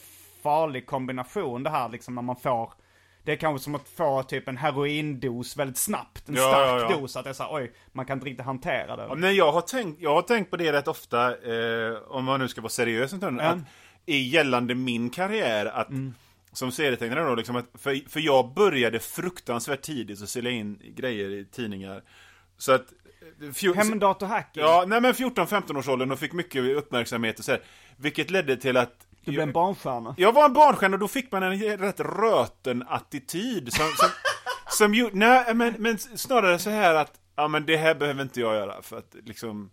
farlig 0.44 0.86
kombination 0.88 1.64
det 1.64 1.70
här 1.70 1.90
liksom 1.90 2.16
när 2.16 2.22
man 2.22 2.36
får 2.36 2.74
det 3.30 3.34
är 3.34 3.38
kanske 3.38 3.64
som 3.64 3.76
att 3.76 3.90
få 3.90 4.24
typ 4.24 4.48
en 4.48 4.58
heroindos 4.58 5.58
väldigt 5.58 5.78
snabbt. 5.78 6.30
En 6.30 6.36
Ja, 6.36 6.42
stark 6.42 6.92
ja, 6.92 6.98
dos. 6.98 7.16
Att 7.16 7.24
det 7.24 7.30
är 7.30 7.34
såhär, 7.34 7.54
oj, 7.56 7.72
man 7.94 8.06
kan 8.06 8.18
inte 8.18 8.26
riktigt 8.26 8.46
hantera 8.46 8.96
det. 8.96 9.16
Men 9.16 9.36
jag, 9.36 9.52
har 9.52 9.62
tänkt, 9.62 10.02
jag 10.02 10.14
har 10.16 10.22
tänkt 10.22 10.52
på 10.52 10.58
det 10.58 10.74
rätt 10.74 10.88
ofta, 10.88 11.28
eh, 11.28 11.98
om 12.08 12.26
man 12.26 12.40
nu 12.40 12.48
ska 12.48 12.62
vara 12.62 12.70
seriös 12.70 13.14
en 13.14 13.20
stund, 13.20 13.42
att 13.42 13.58
i 14.06 14.18
gällande 14.30 14.76
min 14.76 15.10
karriär, 15.10 15.66
att 15.66 15.90
Mm. 15.90 16.14
som 16.54 16.72
serietecknare 16.72 17.24
då, 17.30 17.36
liksom 17.36 17.56
att, 17.56 17.66
för, 17.74 18.10
för 18.10 18.20
jag 18.20 18.54
började 18.54 19.00
fruktansvärt 19.00 19.82
tidigt 19.82 20.22
att 20.24 20.30
sälja 20.30 20.52
in 20.52 20.82
grejer 20.96 21.30
i 21.30 21.46
tidningar. 21.46 22.04
Så 22.58 22.72
att... 22.72 22.86
eh, 23.66 23.76
Hemdatorhacking. 23.76 24.64
Ja, 24.64 24.84
nej 24.88 25.02
men 25.02 25.14
14-15 25.14 25.78
års 25.78 25.88
åldern 25.88 26.12
och 26.12 26.20
fick 26.20 26.34
mycket 26.34 26.78
uppmärksamhet 26.78 27.40
och 27.40 27.46
så 27.46 27.52
här, 27.52 27.62
Vilket 27.98 28.30
ledde 28.32 28.58
till 28.58 28.78
att 28.78 29.08
Du 29.26 29.32
blev 29.32 29.42
en 29.42 29.52
barnstjärna. 29.52 30.16
jag 30.18 30.32
var 30.32 30.46
en 30.46 30.54
barnstjärna 30.54 30.96
och 30.96 31.00
då 31.00 31.08
fick 31.08 31.32
man 31.32 31.44
en 31.44 31.78
rätt 31.78 32.00
röten 32.00 32.84
attityd 32.88 33.74
som, 33.74 33.86
som 33.86 34.10
som 34.78 34.94
gjorde, 34.94 35.16
nej 35.16 35.54
men, 35.56 35.76
men 35.78 35.98
snarare 35.98 36.60
så 36.60 36.70
här 36.70 36.96
att, 36.96 37.14
ja 37.36 37.48
men 37.48 37.66
det 37.66 37.78
här 37.78 37.96
behöver 37.96 38.22
inte 38.22 38.40
jag 38.40 38.56
göra 38.56 38.82
för 38.82 38.98
att 38.98 39.16
liksom 39.24 39.72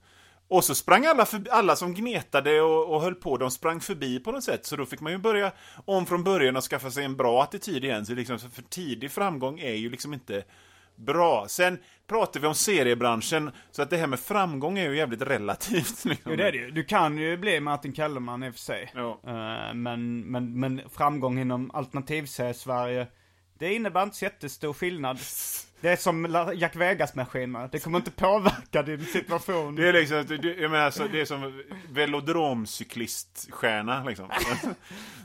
och 0.48 0.64
så 0.64 0.74
sprang 0.74 1.06
alla, 1.06 1.26
förbi, 1.26 1.50
alla 1.50 1.76
som 1.76 1.94
gnetade 1.94 2.60
och, 2.60 2.94
och 2.94 3.02
höll 3.02 3.14
på, 3.14 3.36
de 3.36 3.50
sprang 3.50 3.80
förbi 3.80 4.20
på 4.20 4.32
något 4.32 4.44
sätt. 4.44 4.66
Så 4.66 4.76
då 4.76 4.86
fick 4.86 5.00
man 5.00 5.12
ju 5.12 5.18
börja 5.18 5.52
om 5.84 6.06
från 6.06 6.24
början 6.24 6.56
och 6.56 6.64
skaffa 6.64 6.90
sig 6.90 7.04
en 7.04 7.16
bra 7.16 7.42
attityd 7.42 7.84
igen. 7.84 8.06
Så 8.06 8.14
liksom, 8.14 8.38
för 8.38 8.62
tidig 8.62 9.10
framgång 9.10 9.58
är 9.58 9.74
ju 9.74 9.90
liksom 9.90 10.14
inte 10.14 10.44
bra. 10.96 11.48
Sen 11.48 11.78
pratar 12.06 12.40
vi 12.40 12.46
om 12.46 12.54
seriebranschen, 12.54 13.50
så 13.70 13.82
att 13.82 13.90
det 13.90 13.96
här 13.96 14.06
med 14.06 14.20
framgång 14.20 14.78
är 14.78 14.90
ju 14.90 14.96
jävligt 14.96 15.22
relativt. 15.22 16.04
Liksom. 16.04 16.30
Jo 16.30 16.36
det 16.36 16.48
är 16.48 16.52
det 16.52 16.58
ju. 16.58 16.70
Du 16.70 16.84
kan 16.84 17.18
ju 17.18 17.36
bli 17.36 17.60
Martin 17.60 17.94
Kellerman 17.94 18.42
i 18.42 18.50
och 18.50 18.54
för 18.54 18.60
sig. 18.60 18.92
Ja. 18.94 19.20
Eh, 19.26 19.74
men, 19.74 20.20
men, 20.20 20.60
men 20.60 20.80
framgång 20.90 21.38
inom 21.38 21.70
alternativserie-Sverige, 21.70 23.06
det 23.58 23.74
innebär 23.74 24.02
inte 24.02 24.16
så 24.16 24.24
jättestor 24.24 24.72
skillnad. 24.72 25.18
Det 25.80 25.88
är 25.88 25.96
som 25.96 26.46
Jack 26.54 26.76
Vegas-maskiner. 26.76 27.68
Det 27.72 27.78
kommer 27.78 27.98
inte 27.98 28.10
påverka 28.10 28.82
din 28.82 29.04
situation. 29.04 29.74
Det 29.74 29.88
är 29.88 29.92
liksom, 29.92 30.24
jag 30.60 30.70
menar, 30.70 30.90
så 30.90 31.06
det 31.06 31.20
är 31.20 31.24
som 31.24 31.62
velodromcykliststjärna 31.88 34.04
liksom. 34.04 34.30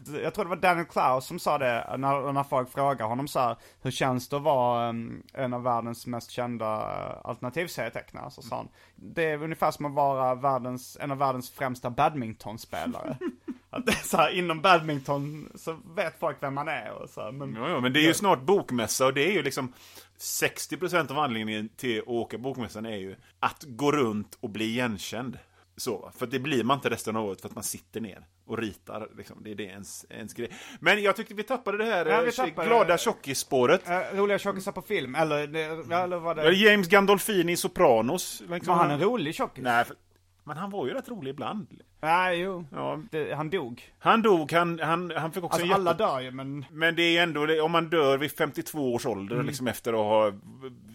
Jag 0.24 0.34
tror 0.34 0.46
det 0.46 0.50
var 0.50 0.56
Daniel 0.56 0.86
Klaus 0.86 1.26
som 1.26 1.40
sa 1.40 1.58
det 1.58 1.96
när, 1.98 2.34
när 2.34 2.44
folk 2.44 2.72
frågar 2.72 3.06
honom 3.06 3.28
så 3.28 3.40
här, 3.40 3.56
hur 3.82 3.92
känns 3.92 4.30
det 4.30 4.36
att 4.36 4.42
vara 4.42 4.90
um, 4.90 5.24
en 5.34 5.54
av 5.54 5.64
världens 5.64 6.08
mest 6.08 6.32
kända 6.32 6.76
uh, 6.76 7.18
alternativserietecknare? 7.24 8.32
Så 8.32 8.42
sa 8.42 8.56
han, 8.56 8.68
det 8.96 9.24
är 9.24 9.44
ungefär 9.44 9.72
som 9.72 9.86
att 9.86 9.94
vara 9.94 10.36
världens, 10.36 10.98
en 11.02 11.12
av 11.12 11.18
världens 11.18 11.50
främsta 11.50 11.90
badmintonspelare. 11.90 13.18
att 13.72 13.86
det 13.86 13.92
är 13.92 14.08
så 14.08 14.18
här, 14.18 14.30
inom 14.32 14.62
badminton 14.62 15.52
så 15.56 15.78
vet 15.96 16.20
folk 16.20 16.38
vem 16.40 16.54
man 16.54 16.68
är 16.68 16.92
och 16.92 17.10
så 17.10 17.22
här, 17.22 17.32
men 17.32 17.56
Ja, 17.56 17.70
ja, 17.70 17.80
men 17.80 17.94
det 17.94 18.00
är 18.00 18.08
ju 18.08 18.14
snart 18.14 18.42
bokmässa 18.42 19.06
och 19.06 19.14
det 19.14 19.28
är 19.28 19.32
ju 19.32 19.44
liksom 19.44 19.74
60% 20.20 21.12
av 21.12 21.20
anledningen 21.20 21.70
till 21.70 22.00
att 22.00 22.08
åka 22.08 22.38
bokmässan 22.38 22.86
är 22.86 22.98
ju 22.98 23.16
att 23.40 23.64
gå 23.68 23.92
runt 23.92 24.38
och 24.40 24.50
bli 24.50 24.66
igenkänd. 24.66 25.38
Så, 25.78 26.12
för 26.18 26.28
det 26.28 26.40
blir 26.40 26.64
man 26.64 26.78
inte 26.78 26.90
resten 26.90 27.16
av 27.16 27.26
året 27.26 27.42
för 27.42 27.50
att 27.50 27.56
man 27.56 27.64
sitter 27.64 28.02
ner 28.02 28.26
och 28.46 28.58
ritar. 28.58 29.10
Liksom. 29.18 29.38
Det 29.44 29.52
är 29.52 29.56
det 29.56 29.64
ens, 29.64 30.06
ens 30.10 30.34
grej. 30.34 30.52
Men 30.80 31.04
jag 31.04 31.16
tyckte 31.16 31.34
vi 31.34 31.44
tappade 31.44 31.78
det 31.78 31.86
här 31.86 32.06
Ja, 32.06 32.26
eh, 32.26 32.32
tappade- 32.32 32.68
glada 32.68 32.98
tjockisspåret. 32.98 33.90
Uh, 33.90 34.18
roliga 34.18 34.40
tjockisar 34.40 34.72
på 34.72 34.82
film, 34.82 35.16
eller, 35.16 35.38
eller 35.38 35.86
Ja, 35.90 36.34
det... 36.34 36.54
James 36.54 36.88
Gandolfini 36.88 37.52
i 37.52 37.58
Sopranos. 37.58 38.44
Liksom. 38.50 38.74
Var 38.74 38.84
han 38.84 38.92
en 38.92 39.00
rolig 39.00 39.36
tjockis? 39.36 39.64
Nej, 39.64 39.86
för, 39.86 39.96
men 40.44 40.58
han 40.58 40.70
var 40.70 40.88
ju 40.88 40.94
rätt 40.94 41.10
rolig 41.10 41.32
ibland. 41.32 41.82
Nej, 42.02 42.40
jo. 42.40 42.66
Ja, 42.72 43.00
Det, 43.12 43.34
han 43.34 43.50
dog. 43.50 43.94
han 44.00 44.22
dog, 44.22 44.52
han, 44.52 44.80
han, 44.80 45.12
han 45.18 45.32
fick 45.32 45.44
också 45.44 45.54
Alltså 45.56 45.68
en 45.68 45.74
alla 45.74 45.92
jätte... 45.92 46.04
dör 46.04 46.20
ju, 46.20 46.32
men... 46.32 46.66
Men 46.72 46.96
det 46.96 47.18
är 47.18 47.24
ändå, 47.24 47.64
om 47.64 47.72
man 47.72 47.90
dör 47.90 48.18
vid 48.18 48.32
52 48.32 48.94
års 48.94 49.06
ålder, 49.06 49.36
Mm. 49.36 49.48
liksom 49.48 49.68
efter 49.68 49.94
att 49.94 50.00
ha 50.00 50.32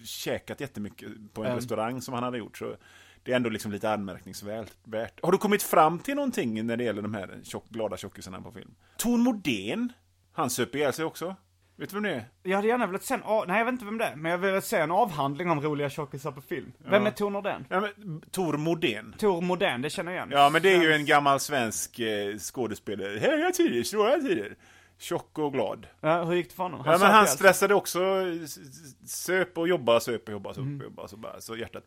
käkat 0.05 0.61
jättemycket 0.61 1.09
på 1.33 1.41
en 1.41 1.47
Mm. 1.47 1.57
restaurang 1.59 2.01
som 2.03 2.15
han 2.15 2.23
hade 2.23 2.39
gjort, 2.39 2.59
så 2.59 2.77
det 3.23 3.33
är 3.33 3.37
ändå 3.37 3.51
liksom 3.51 3.73
lite 3.73 3.91
anmärkningsvärt. 3.93 4.73
värt. 4.85 5.21
Har 5.23 5.33
du 5.33 5.39
kommit 5.39 5.63
fram 5.63 5.99
till 5.99 6.15
någonting 6.15 6.67
när 6.67 6.77
det 6.77 6.85
gäller 6.85 7.03
de 7.03 7.15
här 7.15 7.39
tjock, 7.43 7.69
glada 7.69 7.97
tjockisarna 7.97 8.41
på 8.41 8.53
film? 8.53 8.75
Tor 8.99 9.19
Modén, 9.19 9.93
han 10.33 10.51
söp 10.51 10.75
ihjäl 10.75 10.93
sig 10.93 11.05
också. 11.05 11.37
Vet 11.79 11.91
du 11.91 11.95
vem 11.97 12.03
det 12.03 12.11
är? 12.15 12.25
Jag 12.43 12.57
hade 12.57 12.69
gärna 12.69 12.87
velat 12.87 13.03
se 13.03 13.15
en, 13.15 13.23
av- 13.23 13.45
nej 13.49 13.59
jag 13.59 13.65
vet 13.65 13.73
inte 13.73 13.85
vem 13.85 13.99
det 13.99 14.05
är, 14.05 14.17
men 14.17 14.31
jag 14.31 14.39
vill 14.39 14.63
se 14.63 14.77
en 14.77 14.91
avhandling 14.91 15.51
om 15.51 15.61
roliga 15.61 15.91
tjockisar 15.91 16.31
på 16.33 16.41
film. 16.41 16.73
Vem 16.79 17.07
är 17.07 17.11
Tor 17.11 17.31
Nordén? 17.31 17.67
Ja, 17.71 17.81
men, 17.81 18.21
Tor 18.31 18.57
Modén. 18.57 19.15
Tor 19.19 19.41
Modern, 19.43 19.83
det 19.83 19.91
känner 19.91 20.13
jag 20.13 20.19
igen. 20.19 20.29
Ja, 20.33 20.51
men 20.51 20.63
det 20.63 20.73
är 20.75 20.83
ju 20.83 20.93
en 20.93 21.07
gammal 21.07 21.41
svensk 21.41 21.99
eh, 21.99 22.37
skådespelare. 22.39 23.19
Höga 23.19 23.51
tider, 23.51 23.83
svåra 23.83 24.17
tider. 24.19 24.55
Tjock 24.99 25.39
och 25.39 25.53
glad. 25.53 25.87
Ja, 26.01 26.25
hur 26.25 26.35
gick 26.35 26.49
det 26.49 26.55
för 26.55 26.63
honom? 26.63 26.83
Ja, 26.85 26.99
men 26.99 27.11
han 27.11 27.27
sig. 27.27 27.37
stressade 27.37 27.75
också, 27.75 28.01
s- 28.45 28.57
s- 28.59 29.11
söp 29.25 29.59
och 29.59 29.69
jobba, 29.69 30.01
söp 30.01 30.23
och 30.27 30.33
jobba, 30.33 30.55
söp 30.55 30.63
Mm. 30.63 30.79
och 30.79 30.85
jobba, 30.85 31.09
så, 31.09 31.17
bara, 31.17 31.41
så 31.41 31.57
hjärtat 31.57 31.83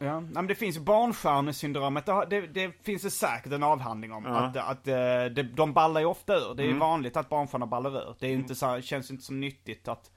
Ja, 0.00 0.20
men 0.20 0.46
det 0.46 0.54
finns 0.54 0.76
ju 0.76 0.80
barnstjärnesyndromet, 0.80 2.06
det, 2.30 2.40
det, 2.46 2.72
finns 2.84 3.02
det 3.02 3.10
säkert 3.10 3.52
en 3.52 3.62
avhandling 3.62 4.12
om. 4.12 4.26
Att, 4.26 4.56
att 4.56 4.88
eh, 4.88 4.94
det, 4.94 5.42
de 5.56 5.72
ballar 5.72 6.00
ju 6.00 6.06
ofta 6.06 6.36
ur. 6.36 6.54
Det 6.54 6.62
är 6.62 6.66
Mm. 6.66 6.78
vanligt 6.78 7.16
att 7.16 7.28
barnstjärnor 7.28 7.66
ballar 7.66 7.90
ur. 7.96 8.14
Det 8.18 8.26
är 8.26 8.30
ju 8.30 8.36
inte 8.36 8.54
så, 8.54 8.80
känns 8.80 9.10
inte 9.10 9.24
så 9.24 9.32
nyttigt 9.32 9.88
att, 9.88 10.10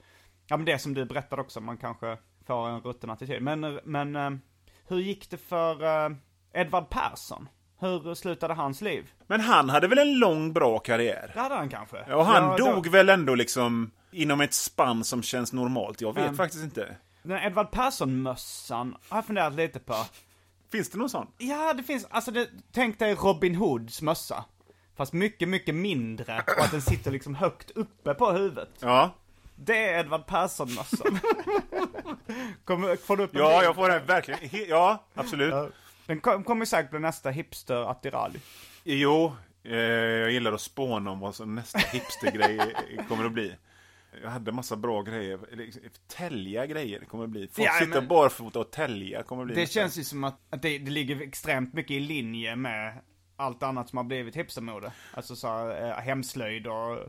ja 0.47 0.57
men 0.57 0.65
det 0.65 0.79
som 0.79 0.93
du 0.93 1.05
berättade 1.05 1.41
också, 1.41 1.61
man 1.61 1.77
kanske 1.77 2.17
får 2.47 2.69
en 2.69 2.81
rutten 2.81 3.09
attityd. 3.09 3.41
Men, 3.41 3.79
men 3.83 4.15
eh, 4.15 4.29
hur 4.87 4.99
gick 4.99 5.29
det 5.29 5.37
för 5.37 5.83
eh, 6.05 6.11
Edvard 6.53 6.89
Persson? 6.89 7.49
Hur 7.79 8.15
slutade 8.15 8.53
hans 8.53 8.81
liv? 8.81 9.11
Men 9.27 9.41
han 9.41 9.69
hade 9.69 9.87
väl 9.87 9.97
en 9.97 10.19
lång 10.19 10.53
bra 10.53 10.79
karriär? 10.79 11.31
Det 11.33 11.39
hade 11.39 11.55
han 11.55 11.69
kanske. 11.69 11.97
Och 12.13 12.25
han 12.25 12.43
Ja, 12.43 12.55
då- 12.57 12.71
dog 12.73 12.87
väl 12.87 13.09
ändå 13.09 13.35
liksom 13.35 13.91
inom 14.11 14.41
ett 14.41 14.53
spann 14.53 15.03
som 15.03 15.23
känns 15.23 15.53
normalt? 15.53 16.01
Jag 16.01 16.13
vet 16.13 16.23
Mm. 16.23 16.35
faktiskt 16.37 16.63
inte. 16.63 16.95
Den 17.23 17.37
här 17.37 17.47
Edvard 17.47 17.71
Persson-mössan 17.71 18.95
har 19.09 19.17
jag 19.17 19.25
funderat 19.25 19.53
lite 19.53 19.79
på. 19.79 19.95
Finns 20.71 20.89
det 20.89 20.97
någon 20.97 21.09
sån? 21.09 21.27
Ja, 21.37 21.73
det 21.73 21.83
finns, 21.83 22.05
alltså 22.09 22.31
det, 22.31 22.49
tänk 22.71 22.99
dig 22.99 23.15
Robin 23.15 23.55
Hoods 23.55 24.01
mössa. 24.01 24.45
Fast 24.95 25.13
mycket, 25.13 25.49
mycket 25.49 25.75
mindre 25.75 26.43
och 26.57 26.63
att 26.63 26.71
den 26.71 26.81
sitter 26.81 27.11
liksom 27.11 27.35
högt 27.35 27.71
uppe 27.71 28.13
på 28.13 28.31
huvudet. 28.31 28.69
Ja. 28.79 29.09
Det 29.55 29.85
är 29.89 29.99
Edvard 29.99 30.25
Persson-mössan. 30.27 31.19
Får 33.05 33.17
du 33.17 33.23
upp 33.23 33.35
en 33.35 33.41
Ja, 33.41 33.63
jag 33.63 33.75
får 33.75 33.89
den 33.89 34.05
verkligen. 34.05 34.39
Ja, 34.69 35.03
absolut. 35.13 35.53
Ja. 35.53 35.67
Den 36.05 36.19
kom- 36.19 36.43
kommer 36.43 36.65
säkert 36.65 36.91
bli 36.91 36.99
nästa 36.99 37.29
hipster-attiralj. 37.29 38.39
Jo, 38.83 39.33
eh, 39.63 39.75
jag 39.77 40.31
gillar 40.31 40.53
att 40.53 40.61
spåna 40.61 41.11
om 41.11 41.19
vad 41.19 41.35
som 41.35 41.55
nästa 41.55 41.79
hipstergrej 41.79 42.75
kommer 43.07 43.25
att 43.25 43.31
bli. 43.31 43.55
Jag 44.23 44.29
hade 44.29 44.51
massa 44.51 44.75
bra 44.75 45.01
grejer. 45.01 45.39
Eller, 45.51 45.69
Tälja 46.07 46.65
grejer 46.65 46.99
kommer 47.05 47.23
att 47.23 47.29
bli. 47.29 47.47
Folk 47.47 47.67
Ja, 47.67 47.71
sitter 47.79 47.99
men- 47.99 48.07
barfota 48.07 48.59
och 48.59 48.71
tälja 48.71 49.23
kommer 49.23 49.41
att 49.41 49.45
bli. 49.47 49.55
Det 49.55 49.61
nästa. 49.61 49.79
känns 49.79 49.99
ju 49.99 50.03
som 50.03 50.23
att, 50.23 50.39
att 50.49 50.61
det, 50.61 50.77
det 50.77 50.91
ligger 50.91 51.21
extremt 51.21 51.73
mycket 51.73 51.91
i 51.91 51.99
linje 51.99 52.55
med 52.55 52.93
allt 53.35 53.63
annat 53.63 53.89
som 53.89 53.97
har 53.97 54.03
blivit 54.03 54.35
hipstermode. 54.35 54.91
Alltså 55.13 55.35
så 55.35 55.47
här, 55.47 55.89
eh, 55.89 55.95
hemslöjd 55.95 56.67
och 56.67 56.91
eh, 56.97 57.05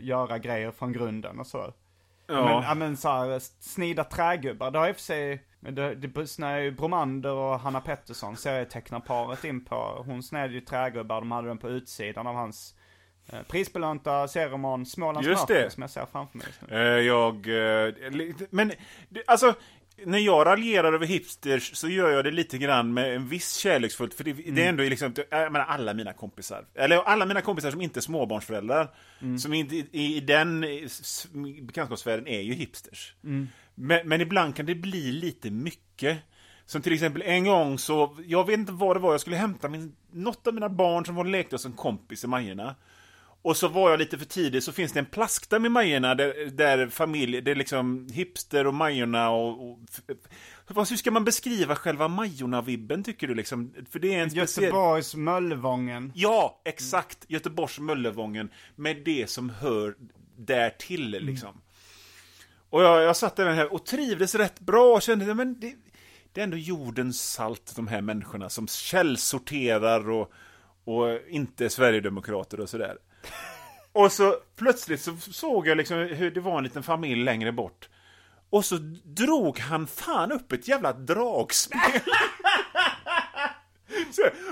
göra 0.00 0.38
grejer 0.38 0.70
från 0.70 0.92
grunden 0.92 1.40
och 1.40 1.46
så. 1.46 1.74
Ja. 2.26 2.44
Men, 2.44 2.62
ja, 2.62 2.74
men 2.74 2.96
så 2.96 3.08
här, 3.08 3.38
snida 3.60 4.04
trägubbar, 4.04 4.70
det 4.70 4.78
har 4.78 4.88
i 4.88 4.92
och 4.92 4.96
för 4.96 5.02
sig, 5.02 5.44
det, 5.60 5.94
det 5.94 6.26
snöade 6.26 6.62
ju 6.62 6.70
Bromander 6.70 7.32
och 7.32 7.60
Hanna 7.60 7.80
Pettersson, 7.80 8.36
serietecknarparet 8.36 9.44
in 9.44 9.64
på. 9.64 10.02
Hon 10.06 10.22
sned 10.22 10.52
ju 10.52 10.60
trägubbar, 10.60 11.20
de 11.20 11.30
hade 11.32 11.48
den 11.48 11.58
på 11.58 11.68
utsidan 11.68 12.26
av 12.26 12.34
hans 12.34 12.74
prisbelönta 13.48 14.28
serieroman 14.28 14.86
Smålands 14.86 15.28
Just 15.28 15.48
mörker, 15.48 15.64
det. 15.64 15.70
som 15.70 15.80
jag 15.80 15.90
ser 15.90 16.06
framför 16.12 16.38
mig. 16.38 16.46
Eh, 16.70 16.78
Jag... 17.06 17.34
eh, 17.86 17.94
Men, 18.50 18.72
alltså... 19.26 19.54
När 20.06 20.18
jag 20.18 20.46
raljerar 20.46 20.92
över 20.92 21.06
hipsters 21.06 21.76
så 21.76 21.88
gör 21.88 22.10
jag 22.10 22.24
det 22.24 22.30
lite 22.30 22.58
grann 22.58 22.94
med 22.94 23.16
en 23.16 23.28
viss 23.28 23.56
kärleksfullt, 23.56 24.14
för 24.14 24.24
det, 24.24 24.32
det 24.32 24.64
är 24.64 24.68
ändå 24.68 24.82
liksom, 24.82 25.14
jag 25.30 25.52
menar 25.52 25.66
alla 25.66 25.94
mina 25.94 26.12
kompisar, 26.12 26.64
eller 26.74 26.96
alla 26.96 27.26
mina 27.26 27.40
kompisar 27.40 27.70
som 27.70 27.80
inte 27.80 27.98
är 27.98 28.00
småbarnsföräldrar, 28.00 28.94
som 29.38 29.52
inte 29.52 29.76
i, 29.76 29.86
i 29.92 30.20
den 30.20 30.64
eh, 30.64 30.70
bekantskapssfären 31.62 32.26
är 32.26 32.40
ju 32.40 32.54
hipsters. 32.54 33.14
Men, 33.74 34.08
men 34.08 34.20
ibland 34.20 34.56
kan 34.56 34.66
det 34.66 34.74
bli 34.74 35.12
lite 35.12 35.50
mycket. 35.50 36.18
Som 36.66 36.82
till 36.82 36.92
exempel 36.92 37.22
en 37.22 37.44
gång 37.44 37.78
så, 37.78 38.16
jag 38.26 38.46
vet 38.46 38.58
inte 38.58 38.72
vad 38.72 38.96
det 38.96 39.00
var, 39.00 39.12
jag 39.12 39.20
skulle 39.20 39.36
hämta 39.36 39.68
min, 39.68 39.96
något 40.12 40.46
av 40.46 40.54
mina 40.54 40.68
barn 40.68 41.04
som 41.06 41.14
var 41.14 41.24
och 41.24 41.30
lekte 41.30 41.54
hos 41.54 41.66
en 41.66 41.72
kompis 41.72 42.24
i 42.24 42.26
Majorna. 42.26 42.74
Och 43.44 43.56
så 43.56 43.68
var 43.68 43.90
jag 43.90 43.98
lite 43.98 44.18
för 44.18 44.24
tidig, 44.24 44.62
så 44.62 44.72
finns 44.72 44.92
det 44.92 44.98
en 44.98 45.06
plaskdamm 45.06 45.66
i 45.66 45.68
Majorna 45.68 46.14
där, 46.14 46.50
där 46.50 46.88
familj, 46.88 47.40
det 47.40 47.50
är 47.50 47.54
liksom 47.54 48.08
hipster 48.12 48.66
och 48.66 48.74
Majorna 48.74 49.30
och... 49.30 49.70
och 49.70 49.78
f- 50.08 50.16
hur 50.90 50.96
ska 50.96 51.10
man 51.10 51.24
beskriva 51.24 51.76
själva 51.76 52.08
Majorna-vibben 52.08 53.04
tycker 53.04 53.28
du 53.28 53.34
liksom? 53.34 53.74
För 53.90 53.98
det 53.98 54.14
är 54.14 54.22
en 54.22 54.30
speciell... 54.30 54.64
Göteborgs 54.64 55.14
Möllevången. 55.14 56.12
Ja, 56.14 56.60
exakt! 56.64 57.18
Göteborgs 57.28 57.78
Möllevången 57.78 58.50
med 58.76 59.02
det 59.04 59.30
som 59.30 59.50
hör 59.50 59.94
därtill 60.36 61.10
liksom. 61.10 61.60
Och 62.70 62.82
jag, 62.82 63.02
jag 63.02 63.16
satt 63.16 63.36
där 63.36 63.52
här 63.52 63.72
och 63.72 63.86
trivdes 63.86 64.34
rätt 64.34 64.60
bra 64.60 64.94
och 64.94 65.02
kände, 65.02 65.34
men 65.34 65.60
det, 65.60 65.74
det 66.32 66.40
är 66.40 66.44
ändå 66.44 66.56
jordens 66.56 67.32
salt, 67.32 67.72
de 67.76 67.86
här 67.86 68.00
människorna 68.00 68.48
som 68.48 68.68
källsorterar 68.68 70.10
och, 70.10 70.32
och 70.84 71.06
inte 71.28 71.64
är 71.64 71.68
Sverigedemokrater 71.68 72.60
och 72.60 72.68
sådär. 72.68 72.96
Och 73.92 74.12
så 74.12 74.36
plötsligt 74.56 75.00
så 75.00 75.16
såg 75.16 75.66
jag 75.66 75.76
liksom 75.76 75.98
hur 75.98 76.30
det 76.30 76.40
var 76.40 76.58
en 76.58 76.64
liten 76.64 76.82
familj 76.82 77.24
längre 77.24 77.52
bort. 77.52 77.88
Och 78.50 78.64
så 78.64 78.76
drog 79.04 79.58
han 79.58 79.86
fan 79.86 80.32
upp 80.32 80.52
ett 80.52 80.68
jävla 80.68 80.92
dragspel. 80.92 81.80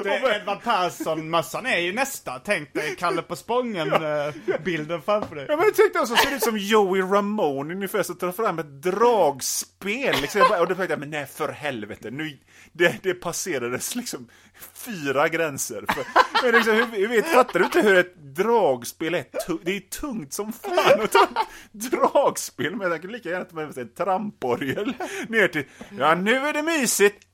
Det 0.02 0.10
är 0.10 0.40
Edvard 0.40 0.62
Persson-mössan 0.62 1.66
är 1.66 1.78
ju 1.78 1.92
nästa. 1.92 2.38
Tänk 2.38 2.74
dig 2.74 2.96
Kalle 2.98 3.22
på 3.22 3.36
Spången-bilden 3.36 5.02
framför 5.02 5.36
dig. 5.36 5.46
Ja 5.48 5.56
men 5.56 5.64
jag 5.64 5.74
tänkte 5.74 6.00
också, 6.00 6.16
ser 6.16 6.36
ut 6.36 6.42
som 6.42 6.58
Joey 6.58 7.02
Ramone 7.02 7.74
ungefär, 7.74 8.02
så 8.02 8.14
tar 8.14 8.32
fram 8.32 8.58
ett 8.58 8.82
dragspel 8.82 10.14
liksom. 10.20 10.40
Och 10.40 10.68
då 10.68 10.74
tänkte 10.74 10.92
jag, 10.92 11.00
men 11.00 11.10
nej 11.10 11.26
för 11.26 11.48
helvete, 11.48 12.10
nu, 12.10 12.38
det, 12.72 13.02
det 13.02 13.14
passerades 13.14 13.94
liksom 13.94 14.28
fyra 14.74 15.28
gränser. 15.28 15.84
För, 15.88 16.04
men 16.42 16.54
liksom, 16.54 16.92
hur, 16.92 17.08
vet, 17.08 17.26
fattar 17.26 17.58
du 17.58 17.64
inte 17.64 17.80
hur 17.80 17.98
ett 17.98 18.16
dragspel 18.16 19.14
är? 19.14 19.24
Det 19.62 19.76
är 19.76 19.80
tungt 19.80 20.32
som 20.32 20.52
fan 20.52 21.00
att 21.00 21.12
ta 21.12 21.22
ett 21.22 21.90
dragspel, 21.90 22.76
men 22.76 22.90
jag 22.90 23.02
kan 23.02 23.12
lika 23.12 23.28
gärna 23.28 23.44
ta 23.44 23.56
med 23.56 23.64
mig 23.66 23.80
en 23.80 23.94
tramporgel 23.94 24.94
ner 25.28 25.48
till, 25.48 25.64
ja 25.98 26.14
nu 26.14 26.36
är 26.36 26.52
det 26.52 26.62
mysigt. 26.62 27.26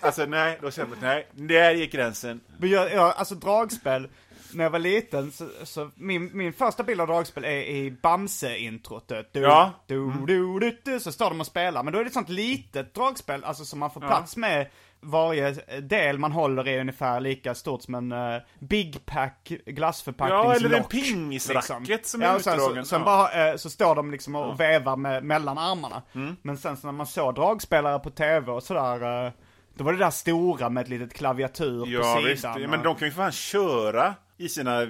Alltså 0.00 0.26
nej, 0.26 0.58
då 0.62 0.70
kände 0.70 0.96
jag, 1.00 1.08
nej, 1.08 1.09
där 1.32 1.70
gick 1.74 1.92
gränsen. 1.92 2.40
Men 2.58 2.70
jag, 2.70 2.92
jag, 2.92 3.14
alltså 3.16 3.34
dragspel, 3.34 4.08
när 4.54 4.64
jag 4.64 4.70
var 4.70 4.78
liten, 4.78 5.32
så, 5.32 5.48
så 5.64 5.90
min, 5.94 6.30
min 6.36 6.52
första 6.52 6.82
bild 6.82 7.00
av 7.00 7.06
dragspel 7.06 7.44
är 7.44 7.60
i 7.62 7.90
Bamse-introt. 8.02 9.08
Du, 9.32 9.40
Ja. 9.40 9.72
du, 9.86 10.12
du, 10.26 10.58
du, 10.60 10.78
du, 10.84 11.00
så 11.00 11.12
står 11.12 11.30
de 11.30 11.40
och 11.40 11.46
spelar. 11.46 11.82
Men 11.82 11.92
då 11.92 11.98
är 11.98 12.04
det 12.04 12.08
ett 12.08 12.14
sånt 12.14 12.28
litet 12.28 12.94
dragspel, 12.94 13.44
alltså 13.44 13.64
som 13.64 13.78
man 13.78 13.90
får 13.90 14.00
plats 14.00 14.36
med. 14.36 14.66
Varje 15.02 15.50
del 15.80 16.18
man 16.18 16.32
håller 16.32 16.68
är 16.68 16.80
ungefär 16.80 17.20
lika 17.20 17.54
stort 17.54 17.82
som 17.82 17.94
en 17.94 18.12
uh, 18.12 18.40
Big 18.58 19.06
Pack 19.06 19.52
glassförpackningslock. 19.66 20.46
Ja, 20.46 20.66
eller 20.66 20.76
en 20.76 20.84
pingisracket 20.84 22.06
som 22.06 22.22
är 22.22 22.26
ja, 22.26 22.38
sen, 22.38 22.54
utdragen. 22.54 22.84
så, 22.84 22.88
sen 22.88 22.98
Ja. 23.00 23.04
bara, 23.04 23.50
eh, 23.50 23.56
så 23.56 23.70
står 23.70 23.94
de 23.94 24.10
liksom 24.10 24.34
och 24.34 24.60
vevar 24.60 24.96
med, 24.96 25.24
mellan 25.24 25.58
armarna. 25.58 26.02
Mm. 26.14 26.36
Men 26.42 26.58
sen 26.58 26.76
så 26.76 26.86
när 26.86 26.92
man 26.92 27.06
såg 27.06 27.34
dragspelare 27.34 27.98
på 27.98 28.10
tv 28.10 28.52
och 28.52 28.62
sådär, 28.62 29.26
eh, 29.26 29.32
då 29.80 29.84
var 29.84 29.92
det 29.92 29.98
där 29.98 30.10
stora 30.10 30.68
med 30.70 30.80
ett 30.82 30.88
litet 30.88 31.14
klaviatur 31.14 31.84
på 31.84 31.90
Ja 31.90 32.02
sidan. 32.16 32.24
visst, 32.24 32.44
och- 32.44 32.60
men 32.60 32.82
de 32.82 32.96
kan 32.96 33.08
ju 33.08 33.12
fan 33.12 33.32
köra 33.32 34.14
i 34.36 34.48
sina 34.48 34.82
eh, 34.82 34.88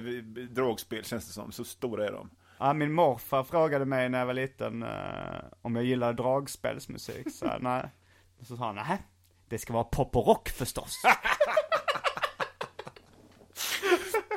dragspel 0.49 1.03
känns 1.05 1.27
det 1.27 1.33
som, 1.33 1.51
så 1.51 1.63
stora 1.63 2.07
är 2.07 2.11
de. 2.11 2.29
Ja, 2.59 2.73
min 2.73 2.91
morfar 2.93 3.43
frågade 3.43 3.85
mig 3.85 4.09
när 4.09 4.19
jag 4.19 4.25
var 4.25 4.33
liten 4.33 4.83
eh, 4.83 4.89
om 5.61 5.75
jag 5.75 5.85
gillade 5.85 6.13
dragspelsmusik. 6.13 7.31
Så 7.35 7.45
nej. 7.59 7.89
Så 8.41 8.57
sa 8.57 8.65
han, 8.65 8.75
nej. 8.75 9.01
Det 9.49 9.57
ska 9.57 9.73
vara 9.73 9.83
pop 9.83 10.15
och 10.15 10.27
rock 10.27 10.49
förstås. 10.49 10.93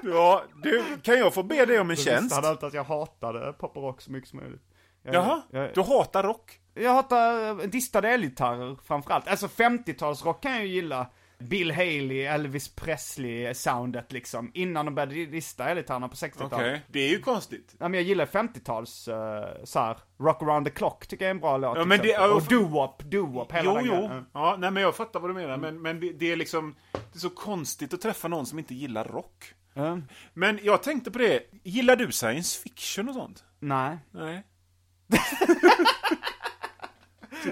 Ja, 0.02 0.42
du, 0.62 0.84
kan 1.02 1.18
jag 1.18 1.34
få 1.34 1.42
be 1.42 1.64
dig 1.66 1.78
om 1.80 1.90
en 1.90 1.96
tjänst? 1.96 2.34
Han 2.34 2.44
alltid 2.44 2.66
att 2.66 2.74
jag 2.74 2.84
hatade 2.84 3.52
pop 3.52 3.76
och 3.76 3.82
rock 3.82 4.00
så 4.00 4.12
mycket 4.12 4.30
som 4.30 4.38
möjligt. 4.38 4.62
Jag, 5.02 5.14
Jaha, 5.14 5.42
jag, 5.50 5.70
du 5.74 5.82
hatar 5.82 6.22
rock? 6.22 6.60
Jag 6.74 6.94
hatar 6.94 7.48
eh, 7.48 7.56
distade 7.68 8.08
elgitarrer 8.08 8.76
framförallt. 8.86 9.28
Alltså 9.28 9.46
50-talsrock 9.46 10.40
kan 10.42 10.52
jag 10.52 10.66
ju 10.66 10.72
gilla. 10.72 11.06
Bill 11.38 11.70
Haley, 11.72 12.20
Elvis 12.22 12.76
Presley-soundet 12.76 14.12
liksom. 14.12 14.50
Innan 14.54 14.84
de 14.84 14.94
började 14.94 15.26
dista 15.26 15.68
elgitarrerna 15.68 16.08
på 16.08 16.14
60-talet. 16.14 16.52
Okej. 16.52 16.82
Det 16.88 17.00
är 17.00 17.08
ju 17.08 17.20
konstigt. 17.20 17.74
Ja 17.78 17.88
men 17.88 17.94
jag 18.00 18.02
gillar 18.08 18.26
50-tals, 18.26 19.08
uh, 19.08 19.14
såhär, 19.64 19.96
Rock 20.18 20.42
around 20.42 20.66
the 20.66 20.72
clock 20.72 21.06
tycker 21.06 21.24
jag 21.24 21.30
är 21.30 21.34
en 21.34 21.40
bra 21.40 21.56
låt. 21.56 21.78
Ja, 21.78 21.84
men 21.84 21.98
det- 21.98 22.10
exempel. 22.10 22.30
ja, 22.30 22.34
och 22.36 22.42
doo-wop, 22.42 23.02
doo-wop, 23.10 23.52
hela 23.52 23.64
Jo, 23.70 23.74
den 23.76 23.84
jo. 23.86 23.92
grejen. 23.92 24.26
Ja, 24.32 24.56
nej 24.58 24.70
men 24.70 24.82
jag 24.82 24.96
fattar 24.96 25.20
vad 25.20 25.30
du 25.30 25.34
menar, 25.34 25.56
men, 25.56 25.82
men 25.82 26.00
det, 26.00 26.12
det 26.12 26.32
är 26.32 26.36
liksom, 26.36 26.74
det 26.92 27.14
är 27.14 27.18
så 27.18 27.30
konstigt 27.30 27.94
att 27.94 28.00
träffa 28.00 28.28
någon 28.28 28.46
som 28.46 28.58
inte 28.58 28.74
gillar 28.74 29.04
rock. 29.04 29.54
Ja. 29.74 29.98
Men 30.34 30.58
jag 30.62 30.82
tänkte 30.82 31.10
på 31.10 31.18
det, 31.18 31.40
gillar 31.62 31.96
du 31.96 32.12
science 32.12 32.60
fiction 32.60 33.08
och 33.08 33.14
sånt? 33.14 33.44
Nej. 33.60 33.98
Nej. 34.10 34.42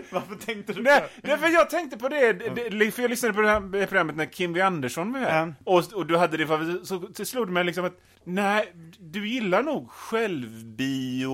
Varför 0.11 0.35
tänkte 0.35 0.72
du 0.72 0.83
Nej, 0.83 1.05
nej, 1.22 1.38
för 1.38 1.48
jag 1.48 1.70
tänkte 1.70 1.96
på 1.98 2.09
det, 2.09 2.33
det, 2.33 2.90
för 2.90 3.02
jag 3.02 3.11
lyssnade 3.11 3.35
på 3.35 3.40
det 3.40 3.48
här 3.48 3.87
programmet 3.87 4.16
när 4.16 4.26
Kim 4.26 4.50
W 4.50 4.62
Andersson 4.66 5.12
var 5.12 5.20
här. 5.20 5.42
Mm. 5.42 5.55
Och, 5.64 5.92
och 5.92 6.07
du 6.07 6.16
hade 6.16 6.37
det 6.37 6.46
favorit, 6.46 6.87
så 6.87 6.98
till 6.98 7.26
slog 7.26 7.46
det 7.46 7.52
mig 7.52 7.64
liksom 7.64 7.85
att, 7.85 8.00
nej, 8.24 8.72
du 8.98 9.28
gillar 9.28 9.62
nog 9.62 9.90
självbio 9.90 11.26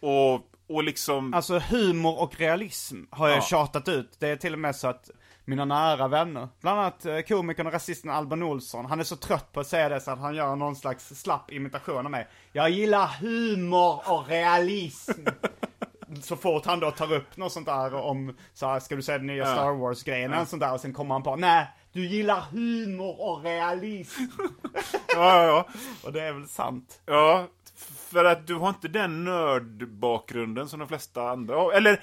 och, 0.00 0.40
och 0.68 0.84
liksom... 0.84 1.34
Alltså 1.34 1.58
humor 1.58 2.20
och 2.22 2.36
realism 2.40 2.96
har 3.10 3.28
jag 3.28 3.36
Ja. 3.38 3.42
tjatat 3.42 3.88
ut. 3.88 4.16
Det 4.18 4.28
är 4.28 4.36
till 4.36 4.52
och 4.52 4.58
med 4.58 4.76
så 4.76 4.88
att 4.88 5.10
mina 5.44 5.64
nära 5.64 6.08
vänner, 6.08 6.48
bland 6.60 6.80
annat 6.80 7.06
eh, 7.06 7.20
komikern 7.20 7.66
och 7.66 7.72
rasisten 7.72 8.10
Alban 8.10 8.42
Olsson, 8.42 8.86
han 8.86 9.00
är 9.00 9.04
så 9.04 9.16
trött 9.16 9.52
på 9.52 9.60
att 9.60 9.66
säga 9.66 9.88
det 9.88 10.00
så 10.00 10.10
att 10.10 10.18
han 10.18 10.34
gör 10.34 10.56
någon 10.56 10.76
slags 10.76 11.08
slapp 11.08 11.52
imitation 11.52 12.04
av 12.04 12.10
mig. 12.10 12.26
Jag 12.52 12.70
gillar 12.70 13.06
humor 13.20 14.02
och 14.06 14.28
realism. 14.28 15.20
så 16.22 16.36
fort 16.36 16.66
han 16.66 16.80
då 16.80 16.90
tar 16.90 17.12
upp 17.12 17.36
något 17.36 17.52
sånt 17.52 17.66
där 17.66 17.94
om, 17.94 18.36
så 18.54 18.66
här, 18.66 18.80
ska 18.80 18.96
du 18.96 19.02
säga 19.02 19.18
den 19.18 19.26
nya 19.26 19.46
Star 19.46 19.72
Wars-grejen, 19.72 20.32
eller 20.32 20.44
sånt 20.44 20.62
där, 20.62 20.72
och 20.72 20.80
sen 20.80 20.92
kommer 20.92 21.14
han 21.14 21.22
på, 21.22 21.36
nej, 21.36 21.66
du 21.92 22.06
gillar 22.06 22.40
humor 22.40 23.20
och 23.20 23.44
realism. 23.44 24.22
Ja, 25.08 25.42
ja, 25.42 25.44
ja. 25.44 25.66
och 26.04 26.12
det 26.12 26.22
är 26.22 26.32
väl 26.32 26.48
sant. 26.48 27.00
Ja, 27.06 27.46
för 28.10 28.24
att 28.24 28.46
du 28.46 28.54
har 28.54 28.68
inte 28.68 28.88
den 28.88 29.24
nördbakgrunden 29.24 30.68
som 30.68 30.78
de 30.78 30.88
flesta 30.88 31.30
andra 31.30 31.54
har. 31.54 31.72
Eller 31.72 32.00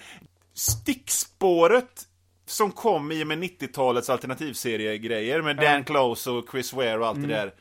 stickspåret 0.53 2.07
som 2.45 2.71
kom 2.71 3.11
i 3.11 3.23
och 3.23 3.27
med 3.27 3.43
90-talets 3.43 4.09
alternativseriegrejer 4.09 5.41
med 5.41 5.55
Dan 5.55 5.83
Close 5.83 6.31
och 6.31 6.45
Chris 6.51 6.73
Ware 6.73 6.97
och 6.99 7.07
allt 7.07 7.21
det 7.21 7.27
där. 7.27 7.53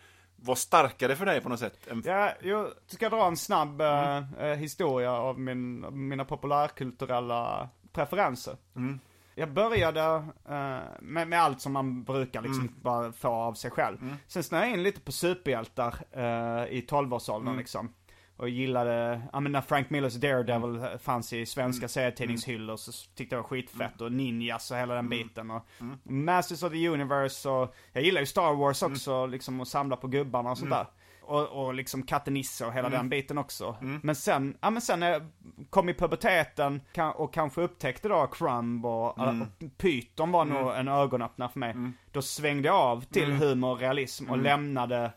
Var 0.45 0.55
starkare 0.55 1.17
för 1.17 1.27
dig 1.27 1.41
på 1.41 1.49
något 1.49 1.59
sätt? 1.61 1.79
Ja, 2.05 2.33
jag 2.43 2.69
ska 2.87 3.09
dra 3.09 3.27
en 3.27 3.37
snabb 3.37 3.81
eh, 3.81 4.17
eh, 4.39 4.57
historia 4.57 5.13
av 5.13 5.41
min, 5.41 5.87
mina 6.09 6.25
populärkulturella 6.25 7.69
preferenser. 7.93 8.57
Jag 9.35 9.53
började 9.53 10.01
eh, 10.49 10.79
med, 11.01 11.29
med 11.29 11.43
allt 11.43 11.61
som 11.61 11.73
man 11.73 12.05
brukar 12.05 12.43
liksom 12.43 12.75
bara 12.83 13.13
få 13.13 13.29
av 13.29 13.55
sig 13.55 13.71
själv. 13.71 13.97
Sen 14.27 14.43
snöade 14.43 14.67
jag 14.67 14.75
in 14.77 14.83
lite 14.83 15.01
på 15.01 15.13
superhjältar 15.13 15.95
eh, 16.13 16.67
i 16.73 16.87
12-årsåldern 16.89 17.57
liksom. 17.59 17.95
Och 18.37 18.49
gillade, 18.49 19.23
ja 19.33 19.41
men 19.41 19.53
när 19.53 19.61
Frank 19.61 19.91
Millers 19.91 20.15
Daredevil 20.15 20.77
eh, 20.83 20.99
fanns 20.99 21.33
i 21.33 21.47
svenska 21.47 21.89
serietidningshyllor 21.89 22.77
så 22.77 22.93
tyckte 23.15 23.35
jag 23.35 23.39
det 23.39 23.43
var 23.43 23.49
skitfett. 23.49 24.01
Och 24.01 24.13
Ninjas 24.13 24.71
och 24.71 24.77
hela 24.77 24.95
den 24.95 25.09
biten. 25.09 25.51
Och 25.51 25.67
Masters 26.03 26.63
of 26.63 26.73
the 26.73 26.89
Universe 26.89 27.49
och 27.49 27.75
jag 27.93 28.05
gillar 28.05 28.21
ju 28.21 28.27
Star 28.27 28.55
Wars 28.55 28.83
också 28.83 29.27
liksom 29.27 29.61
och 29.61 29.69
samla 29.69 29.97
på 29.97 30.07
gubbarna 30.09 30.51
och 30.51 30.59
sånt 30.59 30.71
där. 30.71 30.87
Och, 31.25 31.49
och 31.67 31.75
liksom 31.75 32.03
katten 32.03 32.35
Nisse 32.35 32.67
och 32.67 32.73
hela 32.73 32.89
den 32.89 33.09
biten 33.09 33.39
också. 33.39 33.77
Men 34.03 34.15
sen, 34.15 34.57
ja 34.61 34.71
men 34.71 34.83
sen 34.83 35.01
när 35.01 35.11
jag 35.11 35.23
kom 35.71 35.89
i 35.89 35.95
puberteten 35.95 36.81
och 37.15 37.35
kanske 37.35 37.61
upptäckte 37.61 38.09
då 38.09 38.27
Crumb 38.27 38.87
och, 38.87 39.19
och 39.19 39.35
Python 39.79 40.33
var 40.33 40.45
nog 40.45 40.75
en 40.75 40.89
ögonöppnare 40.89 41.49
för 41.49 41.59
mig. 41.59 41.75
Då 42.13 42.23
svängde 42.23 42.69
jag 42.69 42.77
av 42.77 43.01
till 43.05 43.33
humor 43.33 43.71
och 43.71 43.79
realism 43.79 44.31
och 44.31 44.39
lämnade 44.39 45.13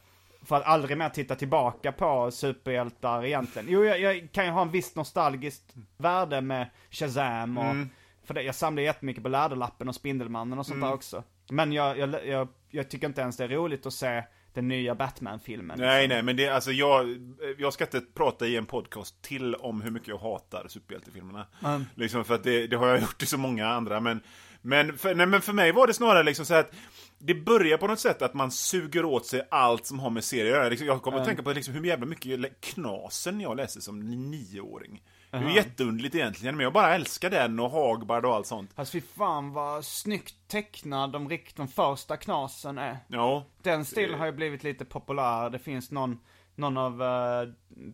för 0.45 0.55
att 0.55 0.63
aldrig 0.63 0.97
mer 0.97 1.09
titta 1.09 1.35
tillbaka 1.35 1.91
på 1.91 2.31
superhjältar 2.31 3.25
egentligen. 3.25 3.67
Jo, 3.69 3.83
jag, 3.83 3.99
jag 3.99 4.27
kan 4.31 4.45
ju 4.45 4.51
ha 4.51 4.61
en 4.61 4.71
viss 4.71 4.95
nostalgiskt 4.95 5.73
värde 5.97 6.41
med 6.41 6.69
Shazam 6.91 7.57
och, 7.57 7.75
för 8.23 8.33
det, 8.33 8.41
jag 8.41 8.55
samlar 8.55 8.83
jättemycket 8.83 9.23
på 9.23 9.29
Läderlappen 9.29 9.89
och 9.89 9.95
Spindelmannen 9.95 10.59
och 10.59 10.65
sånt 10.65 10.81
där 10.81 10.93
också. 10.93 11.23
Men 11.49 11.71
jag, 11.71 11.97
jag, 11.97 12.27
jag, 12.27 12.47
jag 12.69 12.89
tycker 12.89 13.07
inte 13.07 13.21
ens 13.21 13.37
det 13.37 13.43
är 13.43 13.47
roligt 13.47 13.85
att 13.85 13.93
se 13.93 14.23
den 14.53 14.67
nya 14.67 14.95
Batman-filmen. 14.95 15.79
Nej, 15.79 16.07
nej, 16.07 16.23
men 16.23 16.35
det, 16.35 16.49
alltså 16.49 16.71
jag, 16.71 17.17
jag 17.57 17.73
ska 17.73 17.83
inte 17.83 18.01
prata 18.01 18.47
i 18.47 18.55
en 18.55 18.65
podcast 18.65 19.21
till 19.21 19.55
om 19.55 19.81
hur 19.81 19.91
mycket 19.91 20.07
jag 20.07 20.17
hatar 20.17 20.65
superhjältefilmerna. 20.67 21.47
Liksom 21.95 22.25
för 22.25 22.35
att 22.35 22.43
det, 22.43 22.67
det 22.67 22.75
har 22.75 22.87
jag 22.87 23.01
gjort 23.01 23.23
i 23.23 23.25
så 23.25 23.37
många 23.37 23.67
andra, 23.67 23.99
men, 23.99 24.21
men, 24.65 24.97
för, 24.97 25.15
nej, 25.15 25.25
men 25.25 25.41
för 25.41 25.53
mig 25.53 25.71
var 25.71 25.87
det 25.87 25.93
snarare 25.93 26.23
liksom 26.23 26.45
så 26.45 26.53
att 26.53 26.71
det 27.17 27.33
börjar 27.35 27.77
på 27.77 27.87
något 27.87 27.99
sätt 27.99 28.21
att 28.21 28.33
man 28.33 28.51
suger 28.51 29.05
åt 29.05 29.25
sig 29.25 29.47
allt 29.51 29.85
som 29.85 29.99
har 29.99 30.09
med 30.09 30.23
serier 30.23 30.51
att 30.51 30.57
göra. 30.57 30.69
Liksom, 30.69 30.87
Jag 30.87 31.01
kommer 31.01 31.17
att 31.19 31.25
tänka 31.25 31.43
på 31.43 31.53
liksom 31.53 31.73
hur 31.73 31.85
jävla 31.85 32.05
mycket 32.05 32.61
knasen 32.61 33.41
jag 33.41 33.57
läste 33.57 33.81
som 33.81 33.99
nioåring. 34.31 35.01
Det 35.31 35.37
är 35.37 35.55
jätteunderligt 35.55 36.15
egentligen, 36.15 36.55
men 36.55 36.63
jag 36.63 36.73
bara 36.73 36.95
älskar 36.95 37.29
den 37.29 37.59
och 37.59 37.71
Hagbard 37.71 38.25
och 38.25 38.35
allt 38.35 38.47
sånt. 38.47 38.71
Fast 38.75 38.91
fy 38.91 39.01
fan 39.01 39.53
vad 39.53 39.85
snyggt 39.85 40.35
tecknad 40.47 41.11
de, 41.11 41.29
rikt, 41.29 41.55
de 41.55 41.67
första 41.67 42.17
knasen 42.17 42.77
är. 42.77 42.97
Ja, 43.07 43.45
Den 43.61 43.85
stilen 43.85 44.19
har 44.19 44.25
ju 44.25 44.31
blivit 44.31 44.63
lite 44.63 44.85
populär. 44.85 45.49
Det 45.49 45.59
finns 45.59 45.91
någon, 45.91 46.19
någon 46.55 46.77
av 46.77 47.01
uh, 47.01 47.53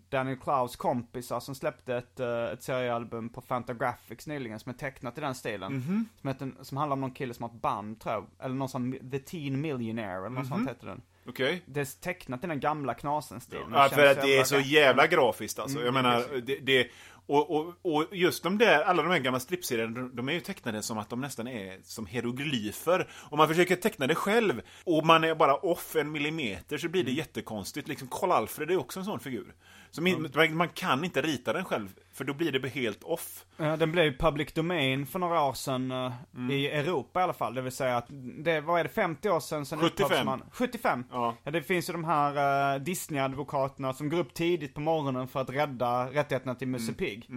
Daniel 0.10 0.38
Klaus 0.38 0.76
kompisar 0.76 1.39
som 1.39 1.56
släppte 1.56 1.95
ett, 1.95 2.19
eh, 2.19 2.43
ett 2.43 2.63
seriealbum 2.63 3.30
på 3.30 3.41
Fantagraphics 3.41 4.28
nyligen 4.28 4.60
som 4.60 4.69
är 4.69 4.74
tecknat 4.74 5.17
i 5.17 5.21
den 5.21 5.36
stilen. 5.36 5.84
Som, 6.21 6.28
heter, 6.28 6.52
som 6.62 6.78
handlar 6.78 6.93
om 6.93 7.02
någon 7.02 7.12
kille 7.12 7.34
som 7.34 7.43
har 7.43 7.50
ett 7.50 7.62
band 7.62 8.00
tror 8.00 8.13
jag. 8.13 8.26
Eller 8.39 8.56
någon 8.56 8.69
sån 8.69 9.12
The 9.12 9.19
Teen 9.19 9.62
Millionaire 9.62 10.17
eller 10.17 10.30
något 10.30 10.47
sånt 10.47 10.69
heter 10.69 10.88
den. 10.88 11.02
okej. 11.28 11.62
Det 11.65 11.80
är 11.80 12.02
tecknat 12.02 12.43
i 12.43 12.47
den 12.47 12.60
gamla 12.60 12.93
knasen-stilen. 12.93 13.67
Ja, 13.71 13.80
känns 13.80 13.93
för 13.93 14.08
att 14.08 14.21
det 14.21 14.38
är 14.38 14.43
så 14.43 14.60
jävla 14.60 15.08
grafiskt 15.08 15.60
alltså. 15.60 15.78
Mm, 15.78 15.86
jag 15.86 15.93
menar, 15.93 16.41
det, 16.41 16.56
det, 16.60 16.88
Och, 17.26 17.52
och, 17.52 17.76
och 17.82 18.06
just 18.12 18.44
de 18.44 18.58
där, 18.58 18.82
alla 18.82 19.04
de 19.04 19.12
här 19.12 19.20
gamla 19.20 19.40
strippserierna, 19.40 20.00
de, 20.00 20.16
de 20.16 20.30
är 20.30 20.34
ju 20.34 20.40
tecknade 20.40 20.82
som 20.82 20.98
att 20.98 21.10
de 21.10 21.22
nästan 21.22 21.48
är 21.48 21.80
som 21.84 22.06
hieroglyfer. 22.06 23.10
Om 23.30 23.38
man 23.38 23.48
försöker 23.48 23.76
teckna 23.76 24.08
det 24.08 24.16
själv 24.16 24.62
och 24.84 25.06
man 25.06 25.24
är 25.24 25.36
bara 25.36 25.56
off 25.56 25.96
en 25.96 26.12
millimeter 26.12 26.78
så 26.78 26.90
blir 26.90 27.04
det 27.04 27.12
jättekonstigt. 27.12 27.88
Liksom 27.88 28.08
Karl-Alfred 28.08 28.72
är 28.72 28.78
också 28.78 29.00
en 29.00 29.06
sån 29.06 29.20
figur. 29.20 29.54
Så 29.93 30.01
min, 30.01 30.30
man 30.51 30.69
kan 30.69 31.04
inte 31.04 31.21
rita 31.21 31.54
den 31.54 31.65
själv, 31.65 31.89
för 32.13 32.23
då 32.23 32.34
blir 32.34 32.51
det 32.51 32.67
helt 32.69 33.04
off. 33.04 33.45
Den 33.58 33.91
blev 33.91 34.17
public 34.17 34.54
domain 34.54 35.06
för 35.06 35.19
några 35.19 35.41
år 35.43 35.54
sedan 35.54 35.91
eh, 35.91 36.12
Mm. 36.36 36.51
i 36.51 36.67
Europa 36.67 37.19
i 37.19 37.23
alla 37.23 37.34
fall. 37.34 37.54
Det 37.54 37.62
vill 37.62 37.71
säga 37.71 37.97
att 37.97 38.06
det, 38.43 38.62
vad 38.62 38.80
är 38.80 38.84
det, 38.84 38.89
50 38.89 39.30
år 39.30 39.39
sedan? 39.39 39.65
sedan 39.65 39.80
75. 39.80 40.08
upphovsman- 40.27 40.41
75? 40.51 41.04
Ja. 41.12 41.36
ja. 41.43 41.51
Det 41.51 41.62
finns 41.62 41.89
ju 41.89 41.93
de 41.93 42.04
här 42.04 42.75
uh, 42.75 42.82
Disney-advokaterna 42.84 43.93
som 43.93 44.10
går 44.10 44.19
upp 44.19 44.34
tidigt 44.34 44.73
på 44.73 44.82
morgonen 44.82 45.27
för 45.27 45.41
att 45.41 45.49
rädda 45.49 46.06
rättigheterna 46.12 46.56
till 46.56 46.67
Mm. 46.67 46.82
Musse 46.82 46.93
Pigg. 46.93 47.27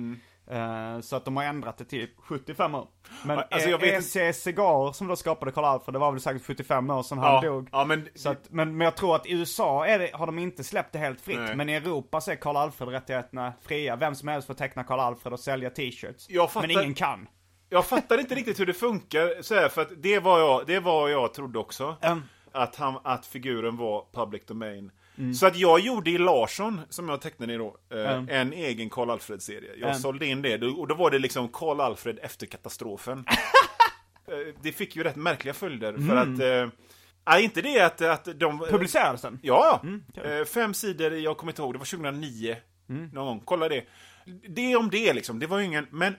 Eh, 0.51 1.01
så 1.01 1.17
att 1.17 1.25
de 1.25 1.37
har 1.37 1.45
ändrat 1.45 1.79
det 1.79 1.85
till 1.85 2.09
75 2.19 2.75
år. 2.75 2.89
Men 3.25 3.39
alltså, 3.51 3.69
jag 3.69 3.79
vet 3.79 3.95
E.C. 3.99 4.33
Segar 4.33 4.93
som 4.93 5.07
då 5.09 5.17
skapade 5.17 5.53
Karl 5.53 5.65
Alfred, 5.65 5.95
det 5.95 5.99
var 5.99 6.13
väl 6.13 6.21
säkert 6.21 6.45
75 6.47 6.91
år 6.91 7.03
sedan 7.03 7.19
han 7.19 7.35
Ja, 7.35 7.41
dog. 7.51 7.69
ja, 7.73 7.85
men- 7.85 8.09
så 8.15 8.29
att, 8.31 8.51
men, 8.51 8.77
men 8.77 8.85
jag 8.85 8.97
tror 8.97 9.17
att 9.17 9.27
i 9.27 9.33
USA 9.33 9.85
det, 9.87 10.11
har 10.15 10.27
de 10.27 10.39
inte 10.39 10.65
släppt 10.65 10.93
det 10.93 10.99
helt 10.99 11.21
fritt. 11.21 11.39
Nej. 11.39 11.57
Men 11.57 11.69
i 11.69 11.73
Europa 11.75 12.21
så 12.21 12.31
är 12.31 12.37
Karl 12.37 12.57
Alfred-rättigheterna 12.57 13.53
fria. 13.63 13.97
Vem 13.97 14.15
som 14.15 14.29
helst 14.29 14.47
får 14.47 14.55
teckna 14.55 14.85
Karl 14.85 15.01
Alfred 15.01 15.33
och 15.33 15.41
sälja 15.41 15.71
t-shirts. 15.71 16.29
Fattar- 16.29 16.61
Men 16.61 16.71
ingen 16.71 16.95
kan. 16.95 17.29
Jag 17.69 17.85
fattar 17.87 18.19
inte 18.19 18.35
riktigt 18.35 18.61
hur 18.61 18.67
det 18.67 18.75
funkar, 18.75 19.43
så 19.43 19.55
här, 19.55 19.69
för 19.69 19.83
att 19.83 20.03
det 20.03 20.19
var 20.19 20.39
jag, 20.39 20.67
det 20.67 20.81
var 20.81 21.09
jag 21.09 21.35
trodde 21.35 21.59
också. 21.59 21.97
Mm. 22.03 22.23
Att, 22.53 22.77
han, 22.77 22.99
att 23.05 23.27
figuren 23.27 23.77
var 23.77 24.05
public 24.13 24.47
domain. 24.47 24.91
Så 25.35 25.47
att 25.47 25.57
jag 25.57 25.81
gjorde 25.81 26.11
i 26.11 26.19
Larsson, 26.19 26.81
som 26.89 27.09
jag 27.09 27.21
tecknade 27.21 27.57
då, 27.57 27.77
Mm. 27.91 28.29
en 28.31 28.53
egen 28.53 28.91
Karl 28.91 29.11
Alfred-serie. 29.11 29.71
Jag 29.77 29.89
Mm. 29.89 29.95
sålde 30.01 30.27
in 30.27 30.43
det, 30.43 30.63
och 30.63 30.89
då 30.89 30.95
var 30.95 31.11
det 31.11 31.19
liksom 31.19 31.49
Karl 31.49 31.81
Alfred 31.81 32.19
efter 32.23 32.47
katastrofen. 32.47 33.25
Eh, 34.29 34.55
det 34.63 34.73
fick 34.73 34.97
ju 34.97 35.03
rätt 35.03 35.17
märkliga 35.17 35.55
följder, 35.55 35.93
för 36.09 36.17
att... 36.17 36.41
Eh, 36.41 36.79
nej, 37.27 37.45
inte 37.45 37.63
det 37.63 37.81
att, 37.81 38.01
att 38.03 38.29
de... 38.41 38.59
Publicerades 38.59 39.23
den? 39.23 39.39
Ja, 39.43 39.83
kul. 40.15 40.39
eh, 40.39 40.45
fem 40.45 40.75
sidor, 40.75 41.13
jag 41.15 41.37
kommer 41.37 41.53
inte 41.53 41.63
ihåg, 41.63 41.75
det 41.75 41.79
var 41.79 41.85
2009. 41.87 42.57
Mm. 42.89 43.07
Någon 43.13 43.27
gång, 43.27 43.43
kolla 43.45 43.69
det. 43.69 43.85
Det 44.49 44.77
om 44.77 44.91
det 44.91 45.13
liksom, 45.13 45.39
det 45.39 45.47
var 45.47 45.59
ju 45.59 45.65
ingen, 45.65 45.87
men 45.91 46.17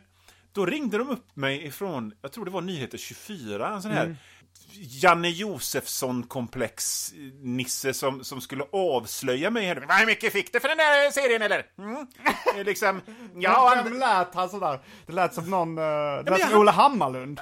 då 0.51 0.65
ringde 0.65 0.97
de 0.97 1.09
upp 1.09 1.35
mig 1.35 1.65
ifrån, 1.65 2.13
jag 2.21 2.31
tror 2.31 2.45
det 2.45 2.51
var 2.51 2.61
Nyheter 2.61 2.97
24, 2.97 3.69
en 3.69 3.81
sån 3.81 3.91
här 3.91 4.05
Mm. 4.05 4.15
Janne 4.79 5.29
Josefsson-komplex 5.29 7.11
Nisse 7.41 7.93
som, 7.93 8.23
som 8.23 8.41
skulle 8.41 8.63
avslöja 8.71 9.49
mig. 9.49 9.65
Hur 9.67 10.05
mycket 10.05 10.33
fick 10.33 10.53
du 10.53 10.59
för 10.59 10.67
den 10.67 10.77
där 10.77 11.11
serien 11.11 11.41
eller? 11.41 11.65
Mm? 11.77 12.07
Är 12.57 12.63
liksom, 12.63 13.01
ja, 13.35 13.73
Vem 13.75 13.83
han, 13.91 13.99
lät 13.99 14.35
han 14.35 14.49
sådär? 14.49 14.79
Det 15.05 15.13
lät 15.13 15.33
som 15.33 15.49
någon, 15.49 15.75
det 15.75 16.23
lät 16.23 16.41
som 16.41 16.49
jag- 16.51 16.59
Ola 16.59 16.71
Hammarlund. 16.71 17.41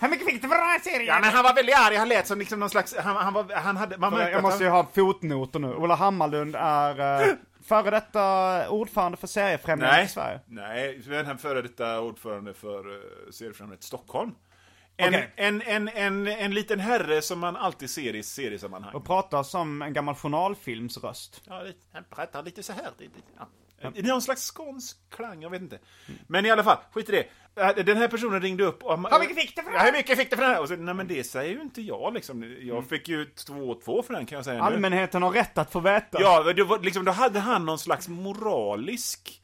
Hur 0.00 0.08
mycket 0.08 0.26
fick 0.26 0.42
du 0.42 0.48
för 0.48 0.56
den 0.56 0.66
här 0.66 0.78
serien? 0.78 1.06
ja, 1.06 1.18
men 1.20 1.30
han 1.32 1.44
var 1.44 1.54
väldigt 1.54 1.76
arg, 1.78 1.96
han 1.96 2.08
lät 2.08 2.26
som 2.26 2.38
liksom 2.38 2.60
någon 2.60 2.70
slags, 2.70 2.96
han, 2.96 3.16
han, 3.16 3.32
var, 3.32 3.54
han 3.54 3.76
hade, 3.76 3.98
man 3.98 4.12
märkte 4.12 4.30
jag 4.32 4.42
måste 4.42 4.64
ju 4.64 4.70
han, 4.70 4.84
ha 4.84 4.90
fotnoter 4.94 5.58
nu. 5.58 5.74
Ola 5.74 5.94
Hammarlund 5.94 6.56
är 6.58 7.20
uh, 7.28 7.34
före 7.66 7.90
detta 7.90 8.68
ordförande 8.68 9.16
för 9.16 9.26
Seriefrämjandet 9.26 10.10
i 10.10 10.12
Sverige. 10.12 10.40
nej, 10.46 11.02
men 11.06 11.26
han 11.26 11.38
före 11.38 11.62
detta 11.62 12.00
ordförande 12.00 12.54
för 12.54 12.84
Seriefrämjandet 13.32 13.84
Stockholm. 13.84 14.34
En, 14.96 15.08
Okej. 15.14 15.32
en, 15.36 15.62
en, 15.62 15.88
en, 15.88 16.26
en 16.26 16.54
liten 16.54 16.80
herre 16.80 17.22
som 17.22 17.38
man 17.38 17.56
alltid 17.56 17.90
ser 17.90 18.14
i 18.14 18.22
seriesammanhang. 18.22 18.94
Och 18.94 19.04
pratar 19.04 19.42
som 19.42 19.82
en 19.82 19.92
gammal 19.92 20.14
journalfilmsröst. 20.14 21.42
Ja, 21.44 21.64
han 21.92 22.04
pratar 22.10 22.42
lite 22.42 22.62
så 22.62 22.72
här. 22.72 22.90
Ja. 23.38 23.48
Det 23.94 23.98
är 23.98 24.02
någon 24.02 24.22
slags 24.22 24.50
skånsk 24.50 24.96
klang, 25.10 25.42
jag 25.42 25.50
vet 25.50 25.62
inte. 25.62 25.78
Men 26.26 26.46
i 26.46 26.50
alla 26.50 26.64
fall, 26.64 26.76
skit 26.92 27.08
i 27.08 27.12
det. 27.12 27.26
Äh, 27.62 27.84
Den 27.84 27.96
här 27.96 28.08
personen 28.08 28.42
ringde 28.42 28.64
upp 28.64 28.82
och... 28.82 28.98
Hur 29.10 29.20
mycket 29.20 29.36
fick 29.36 29.56
du 29.56 29.62
för 29.62 29.70
den 29.70 29.78
Ja, 29.80 29.84
hur 29.84 29.92
mycket 29.92 30.18
fick 30.18 30.30
du 30.30 30.36
för 30.36 30.42
den 30.42 30.52
här? 30.52 30.60
Och 30.60 30.68
så, 30.68 30.76
nej 30.76 30.94
men 30.94 31.06
det 31.08 31.24
säger 31.24 31.54
ju 31.54 31.60
inte 31.60 31.82
jag 31.82 32.14
liksom. 32.14 32.56
Jag 32.60 32.88
fick 32.88 33.08
ju 33.08 33.24
2-2 33.24 34.02
för 34.02 34.14
den 34.14 34.26
kan 34.26 34.36
jag 34.36 34.44
säga 34.44 34.56
nu. 34.56 34.62
Allmänheten 34.62 35.22
har 35.22 35.30
rätt 35.30 35.58
att 35.58 35.72
få 35.72 35.80
veta. 35.80 36.20
Ja, 36.20 36.52
det 36.52 36.64
var, 36.64 36.78
liksom, 36.78 37.04
då 37.04 37.12
hade 37.12 37.38
han 37.40 37.66
någon 37.66 37.78
slags 37.78 38.08
moralisk 38.08 39.41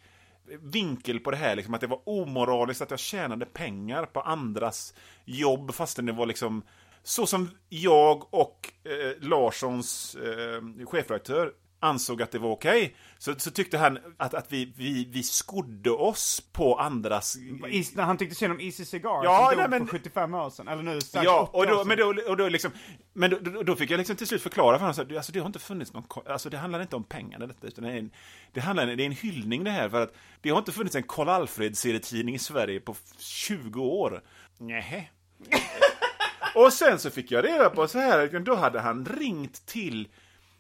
vinkel 0.63 1.21
på 1.21 1.31
det 1.31 1.37
här, 1.37 1.57
liksom, 1.57 1.75
att 1.75 1.81
det 1.81 1.87
var 1.87 2.01
omoraliskt 2.05 2.83
att 2.83 2.91
jag 2.91 3.01
tjänade 3.01 3.47
pengar 3.47 4.07
på 4.07 4.21
andras 4.21 4.95
jobb 5.25 5.75
fastän 5.75 6.07
det 6.07 6.13
var 6.13 6.27
liksom 6.27 6.63
så 7.03 7.27
som 7.27 7.51
jag 7.69 8.35
och 8.35 8.73
eh, 8.85 9.29
Larssons 9.29 10.15
eh, 10.15 10.87
chefredaktör 10.87 11.53
ansåg 11.81 12.23
att 12.23 12.31
det 12.31 12.39
var 12.39 12.51
okej, 12.51 12.97
så, 13.19 13.35
så 13.39 13.51
tyckte 13.51 13.79
han 13.79 13.99
att, 14.17 14.35
att 14.35 14.53
vi, 14.53 14.73
vi, 14.77 15.05
vi 15.05 15.23
skodde 15.23 15.91
oss 15.91 16.41
på 16.53 16.79
andras... 16.79 17.37
Is, 17.69 17.97
han 17.97 18.17
tyckte 18.17 18.35
synd 18.35 18.53
om 18.53 18.61
Easy 18.61 18.85
Cigar 18.85 19.25
Ja, 19.25 19.49
som 19.51 19.59
nej, 19.59 19.65
dog 19.65 19.71
men- 19.71 19.87
för 19.87 19.99
75 19.99 20.35
år 20.35 20.51
sedan. 20.51 20.69
Eller 20.69 20.83
nu 20.83 20.99
Ja, 21.13 21.51
80 21.53 21.59
och 21.59 21.67
då, 21.67 21.85
men, 21.85 21.99
då, 21.99 22.15
och 22.29 22.37
då, 22.37 22.49
liksom, 22.49 22.71
men 23.13 23.31
då, 23.31 23.39
då, 23.39 23.63
då 23.63 23.77
fick 23.77 23.91
jag 23.91 23.99
liksom 23.99 24.17
till 24.17 24.27
slut 24.27 24.43
förklara 24.43 24.79
för 24.79 24.87
honom 24.87 24.91
att 24.91 25.17
alltså, 25.17 25.33
det 25.33 25.39
har 25.39 25.47
inte 25.47 25.59
funnits 25.59 25.93
någon, 25.93 26.05
alltså 26.27 26.51
det 26.51 26.59
handlar 26.59 26.83
inte 26.83 26.97
om 26.97 27.05
pengarna 27.05 27.47
detta, 27.47 27.67
utan 27.67 27.85
det 27.85 27.91
är 27.93 27.97
en, 27.97 28.11
det 28.53 28.61
handlar, 28.61 28.87
det 28.87 29.03
är 29.03 29.07
en 29.07 29.13
hyllning 29.13 29.65
det 29.65 29.71
här, 29.71 29.89
för 29.89 30.03
att 30.03 30.15
det 30.41 30.51
har 30.51 30.59
inte 30.59 30.73
funnits 30.73 30.97
en 30.97 31.03
Karl 31.03 31.29
Alfred-serietidning 31.29 32.35
i 32.35 32.39
Sverige 32.39 32.81
på 32.81 32.97
20 33.19 33.83
år. 33.83 34.23
Nej. 34.59 35.13
och 36.55 36.73
sen 36.73 36.99
så 36.99 37.11
fick 37.11 37.31
jag 37.31 37.45
reda 37.45 37.71
på 37.71 37.89
så 37.89 37.99
här, 37.99 38.41
då 38.41 38.55
hade 38.55 38.81
han 38.81 39.07
ringt 39.07 39.67
till 39.67 40.09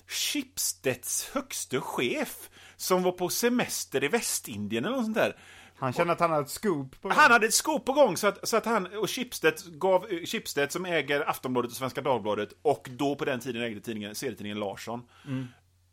Schibsteds 0.08 1.30
högste 1.34 1.80
chef, 1.80 2.50
som 2.76 3.02
var 3.02 3.12
på 3.12 3.28
semester 3.28 4.04
i 4.04 4.08
Västindien 4.08 4.84
eller 4.84 4.96
något 4.96 5.04
sånt 5.04 5.16
där. 5.16 5.36
Han 5.78 5.92
kände 5.92 6.12
att 6.12 6.20
han 6.20 6.30
hade 6.30 6.42
ett 6.42 6.50
scoop 6.50 7.00
på 7.00 7.08
Han 7.08 7.30
hade 7.30 7.46
ett 7.46 7.54
skop 7.54 7.84
på 7.84 7.92
gång 7.92 8.16
så 8.16 8.26
att, 8.26 8.48
så 8.48 8.56
att 8.56 8.66
han 8.66 8.86
och 8.86 9.10
Schibsted 9.10 9.54
gav, 9.66 10.06
Schibsted 10.26 10.72
som 10.72 10.86
äger 10.86 11.28
Aftonbladet 11.28 11.70
och 11.70 11.76
Svenska 11.76 12.00
Dagbladet 12.00 12.48
och 12.62 12.88
då 12.90 13.16
på 13.16 13.24
den 13.24 13.40
tiden 13.40 13.62
ägde 13.62 13.80
tidningen, 13.80 14.14
serietidningen 14.14 14.58
Larsson. 14.60 15.02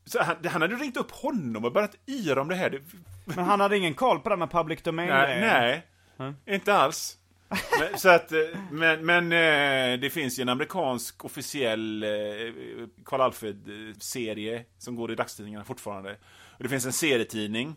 Så 0.05 0.23
han, 0.23 0.35
han 0.45 0.61
hade 0.61 0.75
ringt 0.75 0.97
upp 0.97 1.11
honom 1.11 1.65
och 1.65 1.71
börjat 1.71 1.95
yra 2.05 2.41
om 2.41 2.47
det 2.47 2.55
här. 2.55 2.81
Men 3.25 3.45
han 3.45 3.59
hade 3.59 3.77
ingen 3.77 3.93
koll 3.93 4.19
på 4.19 4.29
det 4.29 4.37
med 4.37 4.51
public 4.51 4.81
domain 4.81 5.09
nej, 5.09 5.41
nej 5.41 5.85
inte 6.45 6.73
alls. 6.73 7.17
Men, 7.49 7.99
så 7.99 8.09
att, 8.09 8.31
eh, 8.31 8.39
men, 8.71 9.05
men 9.05 9.31
eh, 9.31 9.99
det 9.99 10.09
finns 10.09 10.39
ju 10.39 10.41
en 10.41 10.49
amerikansk 10.49 11.25
officiell 11.25 12.03
eh, 12.03 12.09
Karl 13.05 13.21
Alfred-serie 13.21 14.65
som 14.77 14.95
går 14.95 15.11
i 15.11 15.15
dagstidningarna 15.15 15.65
fortfarande. 15.65 16.17
Och 16.57 16.63
det 16.63 16.69
finns 16.69 16.85
en 16.85 16.93
serietidning 16.93 17.75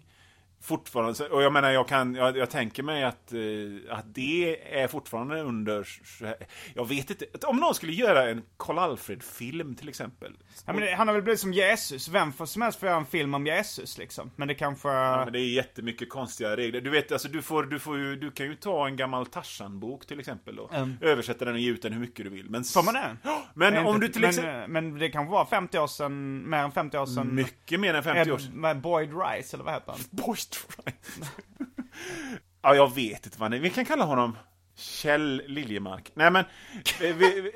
fortfarande, 0.61 1.25
och 1.29 1.43
jag 1.43 1.53
menar 1.53 1.71
jag 1.71 1.89
kan, 1.89 2.15
jag, 2.15 2.37
jag 2.37 2.51
tänker 2.51 2.83
mig 2.83 3.05
att, 3.05 3.33
eh, 3.33 3.97
att 3.99 4.15
det 4.15 4.57
är 4.83 4.89
fortfarande 4.89 5.41
under, 5.43 5.89
jag 6.75 6.89
vet 6.89 7.11
inte, 7.11 7.47
om 7.47 7.57
någon 7.57 7.75
skulle 7.75 7.93
göra 7.93 8.31
en 8.31 8.43
Karl 8.57 8.79
Alfred-film 8.79 9.75
till 9.75 9.89
exempel. 9.89 10.33
Ja, 10.67 10.73
men 10.73 10.95
han 10.95 11.09
har 11.09 11.15
väl 11.15 11.23
blivit 11.23 11.41
som 11.41 11.53
Jesus. 11.53 12.09
Vem 12.09 12.33
får 12.33 12.47
som 12.47 12.63
helst 12.63 12.81
får 12.81 12.89
göra 12.89 12.99
en 12.99 13.07
film 13.07 13.35
om 13.35 13.47
Jesus 13.47 13.99
liksom. 13.99 14.31
Men 14.37 14.49
det 14.49 14.55
kanske... 14.55 14.89
Ja, 14.89 15.25
men 15.25 15.33
det 15.33 15.41
är 15.41 15.49
jättemycket 15.55 16.11
konstiga 16.11 16.57
regler. 16.57 16.81
Du 16.81 16.91
vet, 16.91 17.13
alltså 17.13 17.29
du 17.29 17.43
får, 17.43 17.63
du 17.63 17.79
får 17.79 17.99
ju, 17.99 18.17
du 18.17 18.31
kan 18.31 18.47
ju 18.47 18.55
ta 18.55 18.87
en 18.87 18.97
gammal 18.97 19.27
Tarzan-bok 19.27 20.07
till 20.07 20.21
exempel 20.21 20.57
då. 20.57 20.71
Översätta 21.01 21.45
den 21.45 21.55
och 21.55 21.61
ge 21.61 21.71
ut 21.71 21.83
den 21.83 21.93
hur 21.93 22.01
mycket 22.01 22.25
du 22.25 22.31
vill. 22.31 22.51
Men, 22.51 22.65
Får 22.65 22.83
man 22.83 22.95
det? 22.95 23.17
Men 23.55 23.87
om 23.87 23.95
inte- 23.95 24.07
du 24.07 24.13
till 24.13 24.21
men, 24.21 24.31
exempel... 24.31 24.69
Men 24.71 24.99
det 24.99 25.09
kanske 25.11 25.33
var 25.33 25.45
50 25.45 25.79
år 25.79 25.87
sedan, 25.87 26.49
mer 26.51 26.59
än 26.59 26.73
50 26.73 26.99
år 26.99 27.07
sedan. 27.07 27.35
Mycket 27.35 27.81
mer 27.81 27.95
än 27.95 28.03
50 28.03 28.31
år 28.33 28.35
Ed, 28.37 28.41
sedan. 28.41 28.61
med 28.61 28.81
Boyd 28.81 29.11
Rice, 29.11 29.57
eller 29.57 29.65
vad 29.65 29.75
heter 29.75 29.93
han? 29.93 30.01
Boys 30.51 30.79
Right. 30.85 31.31
ja, 32.63 32.75
jag 32.75 32.95
vet 32.95 33.27
inte 33.27 33.41
vad 33.41 33.51
ni... 33.51 33.59
Vi 33.59 33.71
kan 33.71 33.85
kalla 33.85 34.05
honom 34.05 34.37
Kjell 34.77 35.43
Liljemark. 35.47 36.13
Nej 36.15 36.31
men, 36.31 36.45
vi, 37.01 37.13
vi, 37.13 37.53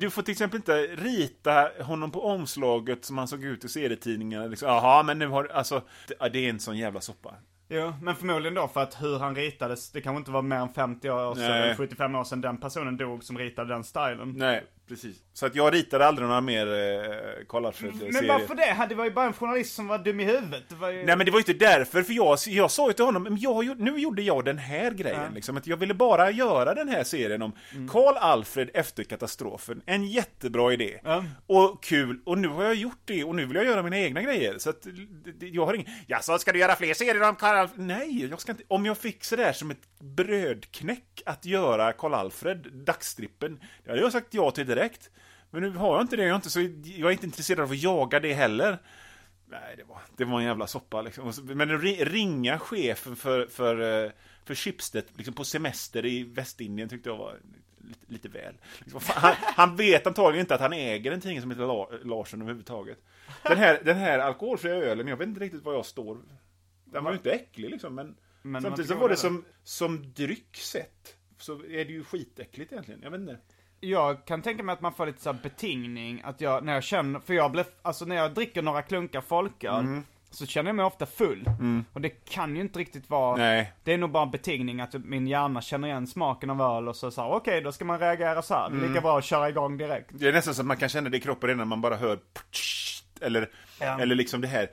du 0.00 0.10
får 0.10 0.22
till 0.22 0.32
exempel 0.32 0.56
inte 0.56 0.82
rita 0.82 1.70
honom 1.80 2.10
på 2.10 2.24
omslaget 2.26 3.04
som 3.04 3.18
han 3.18 3.28
såg 3.28 3.44
ut 3.44 3.64
i 3.64 3.68
serietidningarna. 3.68 4.46
Liksom. 4.46 4.68
Jaha, 4.68 5.02
men 5.02 5.18
nu 5.18 5.26
har... 5.26 5.44
Alltså, 5.44 5.82
det, 6.08 6.38
är 6.38 6.50
en 6.50 6.60
sån 6.60 6.76
jävla 6.76 7.00
soppa. 7.00 7.34
Jo, 7.68 7.92
men 8.02 8.16
förmodligen 8.16 8.54
då 8.54 8.68
för 8.68 8.82
att 8.82 9.02
hur 9.02 9.18
han 9.18 9.34
ritades, 9.36 9.90
det 9.90 10.00
kanske 10.00 10.18
inte 10.18 10.30
var 10.30 10.42
mer 10.42 10.56
än 10.56 10.72
50 10.72 11.10
år 11.10 11.34
sedan, 11.34 11.50
Nej. 11.50 11.62
eller 11.62 11.74
75 11.74 12.14
år 12.14 12.24
sedan 12.24 12.40
den 12.40 12.60
personen 12.60 12.96
dog 12.96 13.24
som 13.24 13.38
ritade 13.38 13.74
den 13.74 13.84
stilen. 13.84 14.32
Nej, 14.36 14.64
precis. 14.92 15.16
Så 15.32 15.46
att 15.46 15.54
jag 15.54 15.74
ritade 15.74 16.06
aldrig 16.06 16.28
några 16.28 16.40
mer 16.40 16.66
eh, 16.66 17.46
Karl 17.48 17.66
Alfred-serier. 17.66 18.12
Men 18.12 18.26
varför 18.26 18.54
det? 18.54 18.86
Det 18.88 18.94
var 18.94 19.04
ju 19.04 19.10
bara 19.10 19.26
en 19.26 19.32
journalist 19.32 19.74
som 19.74 19.88
var 19.88 19.98
dum 19.98 20.20
i 20.20 20.24
huvudet. 20.24 20.64
Ju... 20.70 20.76
Nej 20.78 21.16
men 21.16 21.18
det 21.18 21.30
var 21.30 21.38
ju 21.38 21.52
inte 21.52 21.66
därför, 21.66 22.02
för 22.02 22.12
jag, 22.12 22.38
jag 22.46 22.70
sa 22.70 22.88
ju 22.88 22.92
till 22.92 23.04
honom, 23.04 23.36
jag, 23.40 23.80
nu 23.80 23.98
gjorde 23.98 24.22
jag 24.22 24.44
den 24.44 24.58
här 24.58 24.90
grejen 24.90 25.34
liksom, 25.34 25.56
att 25.56 25.66
jag 25.66 25.76
ville 25.76 25.94
bara 25.94 26.30
göra 26.30 26.74
den 26.74 26.88
här 26.88 27.04
serien 27.04 27.42
om 27.42 27.52
Karl 27.90 28.16
Alfred 28.16 28.70
efter 28.74 29.04
katastrofen. 29.04 29.82
En 29.86 30.04
jättebra 30.04 30.72
idé. 30.72 31.00
Ja. 31.04 31.24
Och 31.46 31.82
kul, 31.82 32.20
och 32.24 32.38
nu 32.38 32.48
har 32.48 32.64
jag 32.64 32.74
gjort 32.74 33.02
det, 33.04 33.24
och 33.24 33.34
nu 33.34 33.46
vill 33.46 33.56
jag 33.56 33.64
göra 33.64 33.82
mina 33.82 33.98
egna 33.98 34.22
grejer. 34.22 34.58
Så 34.58 34.70
att, 34.70 34.86
jag 35.40 35.66
har 35.66 35.74
ingen, 35.74 35.86
jaså 36.06 36.38
ska 36.38 36.52
du 36.52 36.58
göra 36.58 36.76
fler 36.76 36.94
serier 36.94 37.28
om 37.28 37.36
Karl 37.36 37.56
Alfred? 37.56 37.86
Nej, 37.86 38.26
jag 38.30 38.40
ska 38.40 38.52
inte, 38.52 38.64
om 38.68 38.86
jag 38.86 38.98
fick 38.98 39.24
sådär 39.24 39.52
som 39.52 39.70
ett 39.70 40.00
brödknäck 40.00 41.22
att 41.26 41.44
göra 41.44 41.92
Karl 41.92 42.14
Alfred, 42.14 42.66
dagstrippen, 42.72 43.60
det 43.84 43.90
hade 43.90 44.02
jag 44.02 44.12
sagt 44.12 44.28
ja 44.30 44.50
till 44.50 44.66
direkt. 44.66 44.81
Men 45.50 45.62
nu 45.62 45.70
har 45.70 45.94
jag 45.94 46.02
inte 46.02 46.16
det, 46.16 46.22
jag 46.22 46.30
är 46.30 46.36
inte, 46.36 46.50
så, 46.50 46.60
jag 46.84 47.08
är 47.08 47.12
inte 47.12 47.26
intresserad 47.26 47.60
av 47.60 47.70
att 47.70 47.82
jaga 47.82 48.20
det 48.20 48.32
heller. 48.32 48.78
Nej, 49.46 49.74
det 49.76 49.84
var, 49.84 49.98
det 50.16 50.24
var 50.24 50.38
en 50.38 50.46
jävla 50.46 50.66
soppa 50.66 51.02
liksom. 51.02 51.32
Men 51.44 51.78
ringa 51.80 52.58
chefen 52.58 53.16
för, 53.16 53.46
för, 53.46 54.04
eh, 54.04 54.10
för 54.44 54.54
Schibsted 54.54 55.04
liksom 55.16 55.34
på 55.34 55.44
semester 55.44 56.06
i 56.06 56.22
Västindien 56.22 56.88
tyckte 56.88 57.08
jag 57.08 57.16
var 57.16 57.38
lite, 57.78 58.12
lite 58.12 58.28
väl. 58.28 58.54
Liksom, 58.78 59.00
han, 59.04 59.34
han 59.38 59.76
vet 59.76 60.06
antagligen 60.06 60.40
inte 60.44 60.54
att 60.54 60.60
han 60.60 60.72
äger 60.72 61.12
en 61.12 61.20
tidning 61.20 61.40
som 61.40 61.50
heter 61.50 61.66
La, 61.66 61.88
Larsson 62.04 62.42
överhuvudtaget. 62.42 62.98
Den 63.42 63.58
här, 63.58 63.80
den 63.84 63.96
här 63.96 64.18
alkoholfria 64.18 64.74
ölen, 64.74 65.08
jag 65.08 65.16
vet 65.16 65.28
inte 65.28 65.40
riktigt 65.40 65.62
var 65.62 65.72
jag 65.72 65.86
står. 65.86 66.18
Den 66.84 67.04
var 67.04 67.10
ju 67.10 67.16
inte 67.16 67.30
äcklig 67.30 67.70
liksom, 67.70 67.94
men, 67.94 68.16
Men 68.42 68.62
samtidigt 68.62 68.90
så 68.90 68.96
var 68.96 69.08
det 69.08 69.16
som, 69.16 69.44
som 69.64 70.12
dryck 70.12 70.56
sett. 70.56 71.16
Så 71.38 71.52
är 71.52 71.84
det 71.84 71.92
ju 71.92 72.04
skitäckligt 72.04 72.72
egentligen. 72.72 73.02
Jag 73.02 73.10
vet 73.10 73.20
inte. 73.20 73.38
Jag 73.84 74.24
kan 74.24 74.42
tänka 74.42 74.62
mig 74.62 74.72
att 74.72 74.80
man 74.80 74.92
får 74.94 75.06
lite 75.06 75.22
så 75.22 75.32
här 75.32 75.38
betingning, 75.42 76.20
att 76.24 76.40
jag, 76.40 76.64
när 76.64 76.74
jag 76.74 76.82
känner, 76.84 77.20
för 77.20 77.34
jag 77.34 77.50
blir, 77.52 77.64
alltså 77.82 78.04
när 78.04 78.16
jag 78.16 78.34
dricker 78.34 78.62
några 78.62 78.82
klunkar 78.82 79.20
folköl, 79.20 79.80
Mm. 79.80 80.04
så 80.30 80.46
känner 80.46 80.68
jag 80.68 80.76
mig 80.76 80.84
ofta 80.84 81.06
full. 81.06 81.44
Och 81.92 82.00
det 82.00 82.08
kan 82.08 82.56
ju 82.56 82.60
inte 82.62 82.78
riktigt 82.78 83.10
vara, 83.10 83.36
Nej. 83.36 83.72
det 83.84 83.92
är 83.92 83.98
nog 83.98 84.10
bara 84.10 84.22
en 84.22 84.30
betingning 84.30 84.80
att 84.80 84.94
min 85.04 85.26
hjärna 85.26 85.60
känner 85.62 85.88
igen 85.88 86.06
smaken 86.06 86.50
av 86.50 86.60
öl 86.62 86.88
och 86.88 86.96
så 86.96 87.10
sa 87.10 87.28
okej 87.36 87.60
då 87.60 87.72
ska 87.72 87.84
man 87.84 87.98
reagera 87.98 88.42
så 88.42 88.54
här. 88.54 88.66
Mm. 88.66 88.88
lika 88.88 89.00
bra 89.00 89.18
att 89.18 89.24
köra 89.24 89.48
igång 89.48 89.76
direkt. 89.76 90.10
Det 90.12 90.28
är 90.28 90.32
nästan 90.32 90.54
så 90.54 90.60
att 90.62 90.66
man 90.66 90.76
kan 90.76 90.88
känna 90.88 91.10
det 91.10 91.16
i 91.16 91.20
kroppen 91.20 91.46
redan 91.48 91.58
när 91.58 91.64
man 91.64 91.80
bara 91.80 91.96
hör 91.96 92.18
eller, 93.20 93.50
Ja. 93.80 94.00
eller 94.00 94.14
liksom 94.14 94.40
det 94.40 94.48
här 94.48 94.70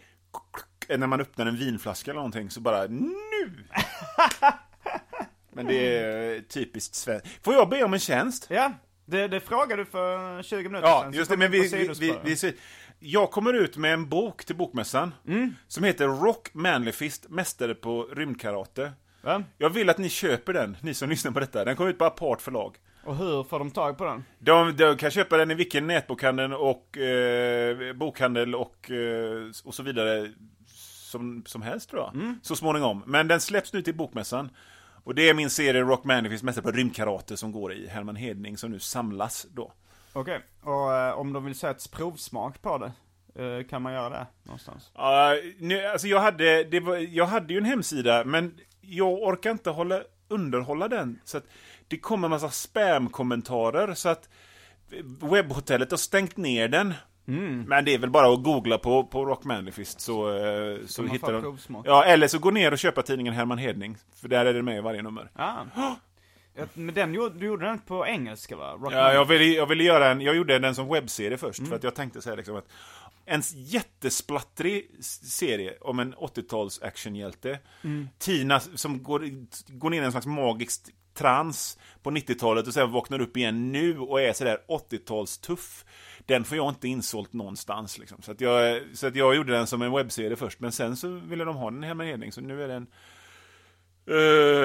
när 0.97 1.07
man 1.07 1.21
öppnar 1.21 1.45
en 1.45 1.55
vinflaska 1.57 2.11
eller 2.11 2.19
någonting 2.19 2.49
så 2.49 2.61
bara 2.61 2.85
nu! 2.87 3.63
Men 5.53 5.65
det 5.65 5.97
är 5.97 6.41
typiskt 6.41 6.95
svenskt. 6.95 7.27
Får 7.45 7.53
jag 7.53 7.69
be 7.69 7.83
om 7.83 7.93
en 7.93 7.99
tjänst? 7.99 8.47
Ja, 8.49 8.71
det, 9.09 9.27
det 9.27 9.39
frågade 9.39 9.81
du 9.81 9.85
för 9.85 10.43
20 10.43 10.57
minuter 10.69 10.87
Ja, 10.87 11.01
sedan. 11.01 11.13
så 11.13 11.17
just 11.19 11.31
det, 11.31 11.37
men 11.37 11.51
vi 11.51 11.67
vi, 11.67 11.89
vi, 11.99 12.35
vi, 12.41 12.53
Jag 12.99 13.31
kommer 13.31 13.53
ut 13.53 13.77
med 13.77 13.93
en 13.93 14.09
bok 14.09 14.45
till 14.45 14.55
Bokmässan 14.55 15.13
som 15.67 15.83
heter 15.83 16.07
Rock 16.07 16.53
Manlyfist, 16.53 17.29
Mästare 17.29 17.75
på 17.75 18.03
rymdkarate. 18.03 18.91
Va? 19.21 19.43
Jag 19.57 19.69
vill 19.69 19.89
att 19.89 19.97
ni 19.97 20.09
köper 20.09 20.53
den, 20.53 20.77
ni 20.81 20.93
som 20.93 21.09
lyssnar 21.09 21.31
på 21.31 21.39
detta. 21.39 21.65
Den 21.65 21.75
kommer 21.75 21.89
ut 21.89 21.97
på 21.97 22.05
Apart 22.05 22.41
förlag. 22.41 22.75
Och 23.03 23.15
hur 23.15 23.43
får 23.43 23.59
de 23.59 23.71
tag 23.71 23.97
på 23.97 24.05
den? 24.05 24.23
De, 24.39 24.75
de 24.75 24.97
kan 24.97 25.11
köpa 25.11 25.37
den 25.37 25.51
i 25.51 25.53
vilken 25.53 25.87
nätbokhandel 25.87 26.53
och 26.53 26.97
eh, 26.97 27.93
bokhandel 27.93 28.55
och, 28.55 28.91
eh, 28.91 29.49
och 29.65 29.73
så 29.73 29.83
vidare 29.83 30.31
som, 31.11 31.43
som 31.45 31.61
helst 31.61 31.89
tror 31.89 32.01
jag. 32.01 32.35
Så 32.41 32.55
småningom. 32.55 33.03
Men 33.05 33.27
den 33.27 33.41
släpps 33.41 33.73
nu 33.73 33.81
till 33.81 33.95
Bokmässan. 33.95 34.49
Och 35.03 35.15
det 35.15 35.29
är 35.29 35.33
min 35.33 35.49
serie 35.49 35.81
Rock 35.81 36.03
Manifest 36.03 36.43
Mästare 36.43 36.63
på 36.63 36.71
rymdkarate 36.71 37.37
som 37.37 37.51
går 37.51 37.73
i 37.73 37.87
Herman 37.87 38.15
Hedning 38.15 38.57
som 38.57 38.71
nu 38.71 38.79
samlas 38.79 39.47
då. 39.51 39.73
Okej, 40.13 40.41
och 40.61 40.93
eh, 40.93 41.19
om 41.19 41.33
de 41.33 41.45
vill 41.45 41.55
säga 41.55 41.71
ett 41.71 41.91
provsmak 41.91 42.61
på 42.61 42.77
det, 42.77 42.91
eh, 43.43 43.67
kan 43.67 43.81
man 43.81 43.93
göra 43.93 44.09
det 44.09 44.27
någonstans? 44.43 44.91
Ja, 44.95 45.35
nu, 45.59 45.85
alltså 45.85 46.07
jag 46.07 46.19
hade, 46.19 46.63
det 46.63 46.79
var, 46.79 46.97
jag 46.97 47.25
hade 47.25 47.53
ju 47.53 47.57
en 47.57 47.65
hemsida, 47.65 48.23
men 48.25 48.59
jag 48.81 49.13
orkar 49.13 49.51
inte 49.51 49.69
hålla, 49.69 50.01
underhålla 50.27 50.87
den. 50.87 51.19
Så 51.25 51.37
att 51.37 51.45
det 51.87 51.97
kommer 51.97 52.27
en 52.27 52.29
massa 52.29 52.49
spam-kommentarer, 52.49 53.93
så 53.93 54.09
att 54.09 54.29
webbhotellet 55.21 55.91
har 55.91 55.97
stängt 55.97 56.37
ner 56.37 56.67
den. 56.67 56.93
Men 57.67 57.85
det 57.85 57.93
är 57.93 57.97
väl 57.97 58.09
bara 58.09 58.33
att 58.33 58.43
googla 58.43 58.77
på, 58.77 59.03
på 59.03 59.25
Rock 59.25 59.43
Manifest 59.43 60.01
så, 60.01 60.37
eh, 60.37 60.77
så 60.85 61.01
man 61.01 61.11
hittar 61.11 61.33
de... 61.33 61.41
provsmak. 61.41 61.85
Ja, 61.87 62.03
eller 62.03 62.27
så 62.27 62.39
gå 62.39 62.51
ner 62.51 62.71
och 62.71 62.79
köpa 62.79 63.01
tidningen 63.01 63.33
Herman 63.33 63.57
Hedning, 63.57 63.97
för 64.15 64.27
där 64.27 64.45
är 64.45 64.53
det 64.53 64.61
med 64.61 64.77
i 64.77 64.81
varje 64.81 65.01
nummer. 65.01 65.31
Ah. 65.33 65.55
Men 66.73 66.95
den 66.95 67.11
du 67.11 67.45
gjorde 67.45 67.65
den 67.65 67.79
på 67.79 68.07
engelska 68.07 68.55
va? 68.55 68.71
Rock 68.71 68.93
Ja, 68.93 69.13
jag 69.13 69.25
ville, 69.25 69.45
jag 69.45 69.65
ville 69.65 69.83
göra 69.83 70.11
en, 70.11 70.21
jag 70.21 70.35
gjorde 70.35 70.59
den 70.59 70.75
som 70.75 70.87
webbserie 70.87 71.37
först, 71.37 71.59
Mm. 71.59 71.69
för 71.69 71.75
att 71.75 71.83
jag 71.83 71.95
tänkte 71.95 72.21
säga 72.21 72.35
liksom 72.35 72.55
att 72.55 72.67
en 73.25 73.41
jättesplattrig 73.55 74.91
serie 75.23 75.73
om 75.81 75.99
en 75.99 76.15
80-tals 76.15 76.81
actionhjälte. 76.81 77.59
Mm. 77.83 78.09
Tina 78.17 78.59
som 78.59 79.03
går, 79.03 79.23
går 79.79 79.89
ner 79.89 80.01
i 80.01 80.05
en 80.05 80.11
slags 80.11 80.27
magisk 80.27 80.81
trans 81.13 81.79
på 82.03 82.11
90-talet 82.11 82.67
och 82.67 82.73
sen 82.73 82.91
vaknar 82.91 83.21
upp 83.21 83.37
igen 83.37 83.71
nu 83.71 83.99
och 83.99 84.21
är 84.21 84.33
sådär 84.33 84.57
80-tals 84.67 85.37
tuff. 85.37 85.85
Den 86.29 86.43
får 86.43 86.57
jag 86.57 86.69
inte 86.69 86.87
insålt 86.87 87.33
någonstans 87.33 87.97
liksom. 87.97 88.21
Så 88.21 88.31
att 88.31 88.41
jag, 88.41 88.81
så 88.93 89.07
att 89.07 89.15
jag 89.15 89.35
gjorde 89.35 89.51
den 89.53 89.67
som 89.67 89.81
en 89.81 89.91
webbserie 89.91 90.35
först, 90.35 90.59
men 90.59 90.71
sen 90.71 90.95
så 90.97 91.07
ville 91.07 91.43
de 91.43 91.55
ha 91.55 91.71
den 91.71 91.83
hemma 91.83 92.05
i 92.05 92.07
Hedning, 92.07 92.31
så 92.31 92.41
nu 92.41 92.63
är 92.63 92.67
den 92.67 92.87
Eh, 94.05 94.15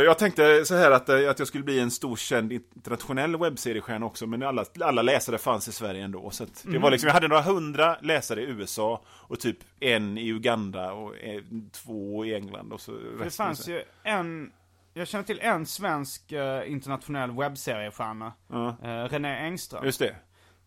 jag 0.04 0.18
tänkte 0.18 0.64
så 0.64 0.74
här 0.74 0.90
att, 0.90 1.08
eh, 1.08 1.30
att 1.30 1.38
jag 1.38 1.48
skulle 1.48 1.64
bli 1.64 1.80
en 1.80 1.90
stor 1.90 2.16
känd 2.16 2.52
internationell 2.52 3.36
webbseriestjärna 3.36 4.06
också, 4.06 4.26
men 4.26 4.42
alla, 4.42 4.64
alla 4.80 5.02
läsare 5.02 5.38
fanns 5.38 5.68
i 5.68 5.72
Sverige 5.72 6.04
ändå. 6.04 6.30
Så 6.30 6.44
att 6.44 6.64
Mm. 6.64 6.72
det 6.74 6.78
var 6.78 6.90
liksom, 6.90 7.06
jag 7.06 7.14
hade 7.14 7.28
några 7.28 7.42
hundra 7.42 7.96
läsare 8.02 8.40
i 8.40 8.44
USA 8.44 9.02
och 9.08 9.40
typ 9.40 9.56
en 9.80 10.18
i 10.18 10.28
Uganda 10.28 10.92
och 10.92 11.16
eh, 11.18 11.40
två 11.72 12.24
i 12.24 12.34
England 12.34 12.72
och 12.72 12.80
så 12.80 12.92
Det 13.24 13.30
fanns 13.30 13.64
så- 13.64 13.70
ju 13.70 13.82
en, 14.02 14.52
jag 14.94 15.08
känner 15.08 15.24
till 15.24 15.40
en 15.40 15.66
svensk 15.66 16.32
internationell 16.66 17.30
webbseriestjärna. 17.30 18.32
Uh, 18.52 19.08
René 19.08 19.36
Engström. 19.38 19.84
Just 19.84 19.98
det. 19.98 20.14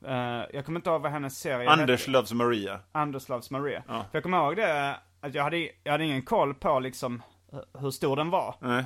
Eh, 0.05 0.43
jag 0.53 0.65
kommer 0.65 0.79
inte 0.79 0.89
ihåg 0.89 1.01
vad 1.01 1.12
hennes 1.12 1.39
serie 1.39 1.69
Anders 1.69 1.99
hette. 2.01 2.12
Loves 2.12 2.33
Maria. 2.33 2.79
Anders 2.91 3.29
Loves 3.29 3.51
Maria. 3.51 3.83
Ja. 3.88 3.93
För 3.93 4.10
jag 4.12 4.23
kommer 4.23 4.38
ihåg 4.38 4.55
det, 4.55 4.95
att 5.21 5.33
jag 5.33 5.43
hade, 5.43 5.69
jag 5.83 5.91
hade 5.91 6.03
ingen 6.05 6.21
koll 6.21 6.53
på 6.53 6.79
liksom 6.79 7.21
hur 7.79 7.91
stor 7.91 8.15
den 8.15 8.29
var. 8.29 8.55
Eh, 8.62 8.83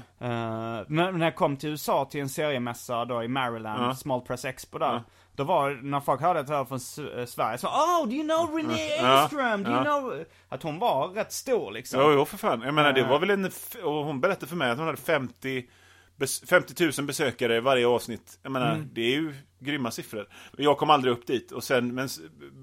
men 0.87 1.17
när 1.19 1.25
jag 1.25 1.35
kom 1.35 1.57
till 1.57 1.69
USA 1.69 2.05
till 2.05 2.21
en 2.21 2.29
seriemässa 2.29 3.05
då 3.05 3.23
i 3.23 3.27
Maryland, 3.27 3.83
Ja. 3.83 3.95
Small 3.95 4.21
Press 4.21 4.45
Expo 4.45 4.77
där. 4.77 4.93
Ja. 4.93 5.01
Då 5.35 5.43
var 5.43 5.69
när 5.83 5.99
folk 5.99 6.21
hörde 6.21 6.39
att 6.39 6.49
jag 6.49 6.57
var 6.57 6.65
från 6.79 7.19
eh, 7.19 7.25
Sverige 7.25 7.57
så 7.57 7.67
Oh, 7.67 8.07
do 8.07 8.11
you 8.13 8.23
know 8.23 8.55
Renee 8.55 8.97
Ja. 9.01 9.21
Engström? 9.21 9.63
Do 9.63 9.71
you 9.71 9.83
know? 9.83 10.23
Att 10.49 10.63
hon 10.63 10.79
var 10.79 11.07
rätt 11.07 11.31
stor 11.31 11.71
liksom. 11.71 12.01
Jo, 12.01 12.11
jo, 12.11 12.25
för 12.25 12.37
fan. 12.37 12.61
Jag 12.61 12.73
menar, 12.73 12.93
det 12.93 13.03
var 13.03 13.19
väl 13.19 13.29
en... 13.29 13.45
Och 13.83 14.05
hon 14.05 14.21
berättade 14.21 14.47
för 14.47 14.55
mig 14.55 14.71
att 14.71 14.77
hon 14.77 14.85
hade 14.87 14.97
50, 15.01 15.59
bes- 15.59 15.65
50 16.27 16.83
000 16.97 17.07
besökare 17.07 17.61
varje 17.61 17.87
avsnitt. 17.87 18.39
Jag 18.43 18.51
menar, 18.51 18.75
Mm. 18.75 18.89
det 18.93 19.01
är 19.01 19.11
ju 19.15 19.33
grymma 19.59 19.91
siffror. 19.91 20.27
Jag 20.57 20.77
kom 20.77 20.89
aldrig 20.89 21.13
upp 21.13 21.27
dit. 21.27 21.51
Och 21.51 21.63
sen, 21.63 21.95
men, 21.95 22.07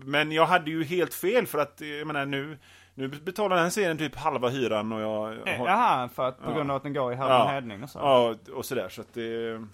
men 0.04 0.32
jag 0.32 0.46
hade 0.46 0.70
ju 0.70 0.84
helt 0.84 1.14
fel 1.14 1.46
för 1.46 1.58
att, 1.58 1.80
jag 1.80 2.06
menar, 2.06 2.26
nu, 2.26 2.58
nu 2.94 3.08
betalar 3.08 3.56
den 3.56 3.70
serien 3.70 3.98
typ 3.98 4.16
halva 4.16 4.48
hyran 4.48 4.92
och 4.92 5.00
jag... 5.00 5.34
jag 5.36 5.48
Eh, 5.48 5.58
har- 5.58 5.66
Jaha, 5.68 6.08
för 6.08 6.28
att 6.28 6.38
på 6.38 6.50
Ja. 6.50 6.54
grund 6.56 6.70
av 6.70 6.76
att 6.76 6.82
den 6.82 6.92
går 6.92 7.12
i 7.12 7.16
Herman 7.16 7.48
Hedning 7.48 7.82
och 7.82 7.90
så. 7.90 7.98
Ja, 7.98 8.34
och 8.54 8.64
sådär. 8.64 8.88
Så 8.88 9.00
att 9.00 9.14
det... 9.14 9.66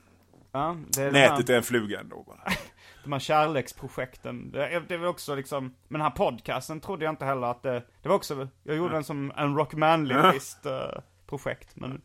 Ja, 0.53 0.77
det 0.97 1.03
är 1.03 1.13
Nätet 1.13 1.51
är 1.51 1.57
en 1.57 1.63
fluga 1.63 2.01
ändå 2.01 2.23
bara. 2.27 2.41
de 3.05 3.13
här 3.13 3.21
kärleksprojekten. 3.21 4.51
Det, 4.51 4.83
det 4.89 4.97
var 4.97 5.09
också 5.09 5.35
liksom, 5.35 5.65
men 5.65 5.99
den 5.99 6.01
här 6.01 6.11
podcasten 6.11 6.81
trodde 6.81 7.05
jag 7.05 7.13
inte 7.13 7.25
heller 7.25 7.47
att 7.47 7.63
det, 7.63 7.83
det 8.03 8.09
var 8.09 8.17
också, 8.17 8.49
jag 8.63 8.77
gjorde 8.77 8.95
den 8.95 9.05
som 9.05 9.33
en 9.37 9.57
Rock 9.57 9.75
Manly-list 9.75 10.67
eh, 10.67 11.01
projekt. 11.27 11.77
Men 11.77 12.01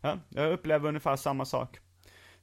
ja, 0.00 0.18
jag 0.28 0.52
upplever 0.52 0.88
ungefär 0.88 1.16
samma 1.16 1.44
sak. 1.44 1.78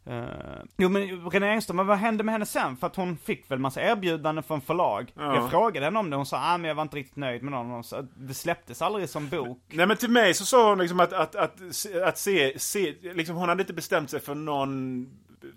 Eh, 0.05 0.63
jo 0.77 0.89
men 0.89 1.29
René 1.31 1.47
Engström, 1.47 1.87
vad 1.87 1.97
hände 1.97 2.23
med 2.23 2.33
henne 2.33 2.45
sen? 2.45 2.77
För 2.77 2.87
att 2.87 2.95
hon 2.95 3.17
fick 3.17 3.51
väl 3.51 3.59
massa 3.59 3.81
erbjudanden 3.81 4.43
från 4.43 4.61
förlag. 4.61 5.11
Ja. 5.15 5.35
Jag 5.35 5.49
frågade 5.49 5.85
henne 5.85 5.99
om 5.99 6.09
det, 6.09 6.15
hon 6.15 6.25
sa 6.25 6.37
ah, 6.37 6.57
men 6.57 6.67
jag 6.67 6.75
var 6.75 6.81
inte 6.81 6.97
riktigt 6.97 7.15
nöjd 7.15 7.43
med 7.43 7.51
någon. 7.51 7.83
Sa, 7.83 8.01
Det 8.01 8.33
släpptes 8.33 8.81
aldrig 8.81 9.09
som 9.09 9.29
bok. 9.29 9.63
Nej 9.67 9.87
men 9.87 9.97
till 9.97 10.09
mig 10.09 10.33
så 10.33 10.45
sa 10.45 10.69
hon 10.69 10.79
liksom 10.79 10.99
att, 10.99 11.13
att, 11.13 11.35
att, 11.35 11.61
att 12.03 12.17
se, 12.17 12.59
se 12.59 12.95
liksom 13.01 13.35
hon 13.35 13.49
hade 13.49 13.61
inte 13.61 13.73
bestämt 13.73 14.09
sig 14.09 14.19
för 14.19 14.35
någon, 14.35 15.01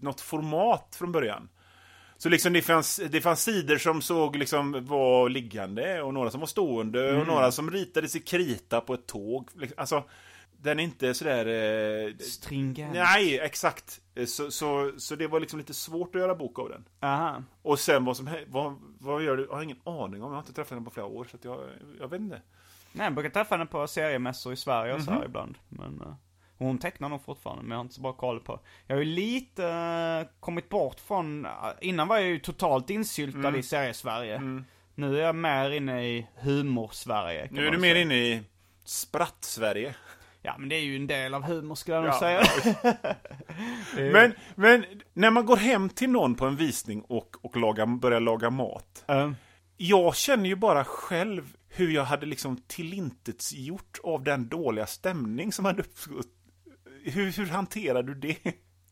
något 0.01 0.21
format 0.21 0.97
från 0.99 1.13
början. 1.13 1.49
Så 2.17 2.29
liksom 2.29 2.53
det 2.53 2.63
fanns, 2.63 3.01
det 3.11 3.21
fanns 3.21 3.43
sidor 3.43 3.79
som 3.79 4.03
såg 4.03 4.37
liksom 4.37 4.87
var 4.87 5.29
liggande 5.29 6.03
och 6.03 6.15
några 6.15 6.31
som 6.31 6.41
var 6.41 6.47
stående 6.47 7.21
och 7.21 7.27
några 7.27 7.53
som 7.53 7.71
ritades 7.71 8.17
i 8.17 8.21
krita 8.21 8.81
på 8.81 8.95
ett 8.95 9.07
tåg. 9.07 9.49
Liksom, 9.55 9.75
Alltså, 9.79 10.05
den 10.63 10.81
är 10.81 10.85
inte 10.85 11.15
sådär... 11.15 11.47
Eh, 12.09 12.17
Stringent. 12.17 12.95
nej, 12.95 13.39
exakt. 13.41 14.01
Eh, 14.15 14.27
Så, 14.27 14.51
så, 14.51 14.93
så 14.99 15.17
det 15.17 15.27
var 15.27 15.41
liksom 15.41 15.59
lite 15.59 15.75
svårt 15.75 16.15
att 16.15 16.21
göra 16.21 16.35
bok 16.35 16.59
av 16.59 16.69
den. 16.69 16.85
Aha. 17.01 17.43
Och 17.63 17.79
sen 17.79 18.05
vad 18.05 18.17
som 18.17 18.29
vad, 18.49 18.77
vad 19.01 19.23
gör 19.23 19.37
du? 19.37 19.45
Jag 19.51 19.55
har 19.57 19.63
ingen 19.63 19.81
aning 19.85 20.23
om, 20.23 20.29
jag 20.29 20.37
har 20.37 20.39
inte 20.39 20.53
träffat 20.53 20.71
henne 20.71 20.85
på 20.85 20.91
flera 20.91 21.07
år 21.07 21.25
så 21.31 21.37
att 21.37 21.45
jag, 21.45 21.61
jag 22.01 22.09
vet 22.09 22.21
inte. 22.21 22.43
Nej, 22.93 23.05
jag 23.07 23.15
brukar 23.15 23.31
träffa 23.31 23.55
henne 23.55 23.67
på 23.67 23.87
seriemässor 23.87 24.53
i 24.53 24.57
Sverige 24.57 24.95
och 24.95 25.03
så 25.03 25.11
Mhm. 25.11 25.19
här 25.19 25.27
ibland. 25.27 25.59
Men 25.69 26.01
eh, 26.01 26.15
hon 26.59 26.79
tecknar 26.79 27.09
nog 27.09 27.25
fortfarande, 27.25 27.63
men 27.63 27.71
jag 27.71 27.77
har 27.79 27.83
inte 27.83 27.95
så 27.95 28.01
bra 28.01 28.13
koll 28.13 28.41
på. 28.41 28.61
Jag 28.87 28.97
har 28.97 29.03
ju 29.03 29.11
lite 29.11 29.67
eh, 29.67 30.27
kommit 30.41 30.69
bort 30.69 31.01
från, 31.01 31.45
eh, 31.47 31.51
innan 31.81 32.09
var 32.09 32.17
jag 32.17 32.27
ju 32.29 32.39
totalt 32.39 32.91
insyltad 32.91 33.39
Mm. 33.49 33.57
i 33.57 33.63
serie-Sverige. 33.63 34.43
Nu 34.95 35.19
är 35.19 35.23
jag 35.23 35.35
mer 35.35 35.71
inne 35.71 36.07
i 36.09 36.27
humor-Sverige. 36.41 37.49
Nu 37.51 37.67
är 37.67 37.71
du 37.71 37.79
mer 37.79 37.95
inne 37.95 38.15
i 38.15 38.43
spratt-Sverige. 38.85 39.95
Ja, 40.43 40.57
men 40.59 40.69
det 40.69 40.75
är 40.77 40.81
ju 40.81 40.97
en 40.97 41.07
del 41.07 41.35
av 41.35 41.43
humor 41.43 41.75
skulle 41.75 41.97
jag 41.97 42.05
nog 42.05 42.15
säga. 42.15 42.43
Men, 44.13 44.33
men 44.55 44.85
när 45.15 45.31
man 45.31 45.47
går 45.47 45.57
hem 45.57 45.89
till 45.89 46.11
någon 46.11 46.35
på 46.35 46.47
en 46.47 46.57
visning 46.57 47.01
och, 47.03 47.37
och 47.43 47.57
lagar, 47.57 47.87
börjar 47.87 48.21
laga 48.21 48.51
mat. 48.51 49.05
Eh, 49.09 49.31
Jag 49.77 50.17
känner 50.17 50.49
ju 50.49 50.57
bara 50.57 50.85
själv 50.85 51.57
hur 51.69 51.91
jag 51.91 52.05
hade 52.05 52.27
liksom 52.27 52.57
tillintetgjort 52.67 53.59
gjort 53.59 53.99
av 54.05 54.25
den 54.25 54.49
dåliga 54.49 54.87
stämning 54.87 55.53
som 55.53 55.65
hade 55.65 55.83
uppstått. 55.83 56.27
Hur, 57.05 57.33
hur 57.33 57.47
hanterar 57.47 58.03
du 58.03 58.15
det? 58.15 58.37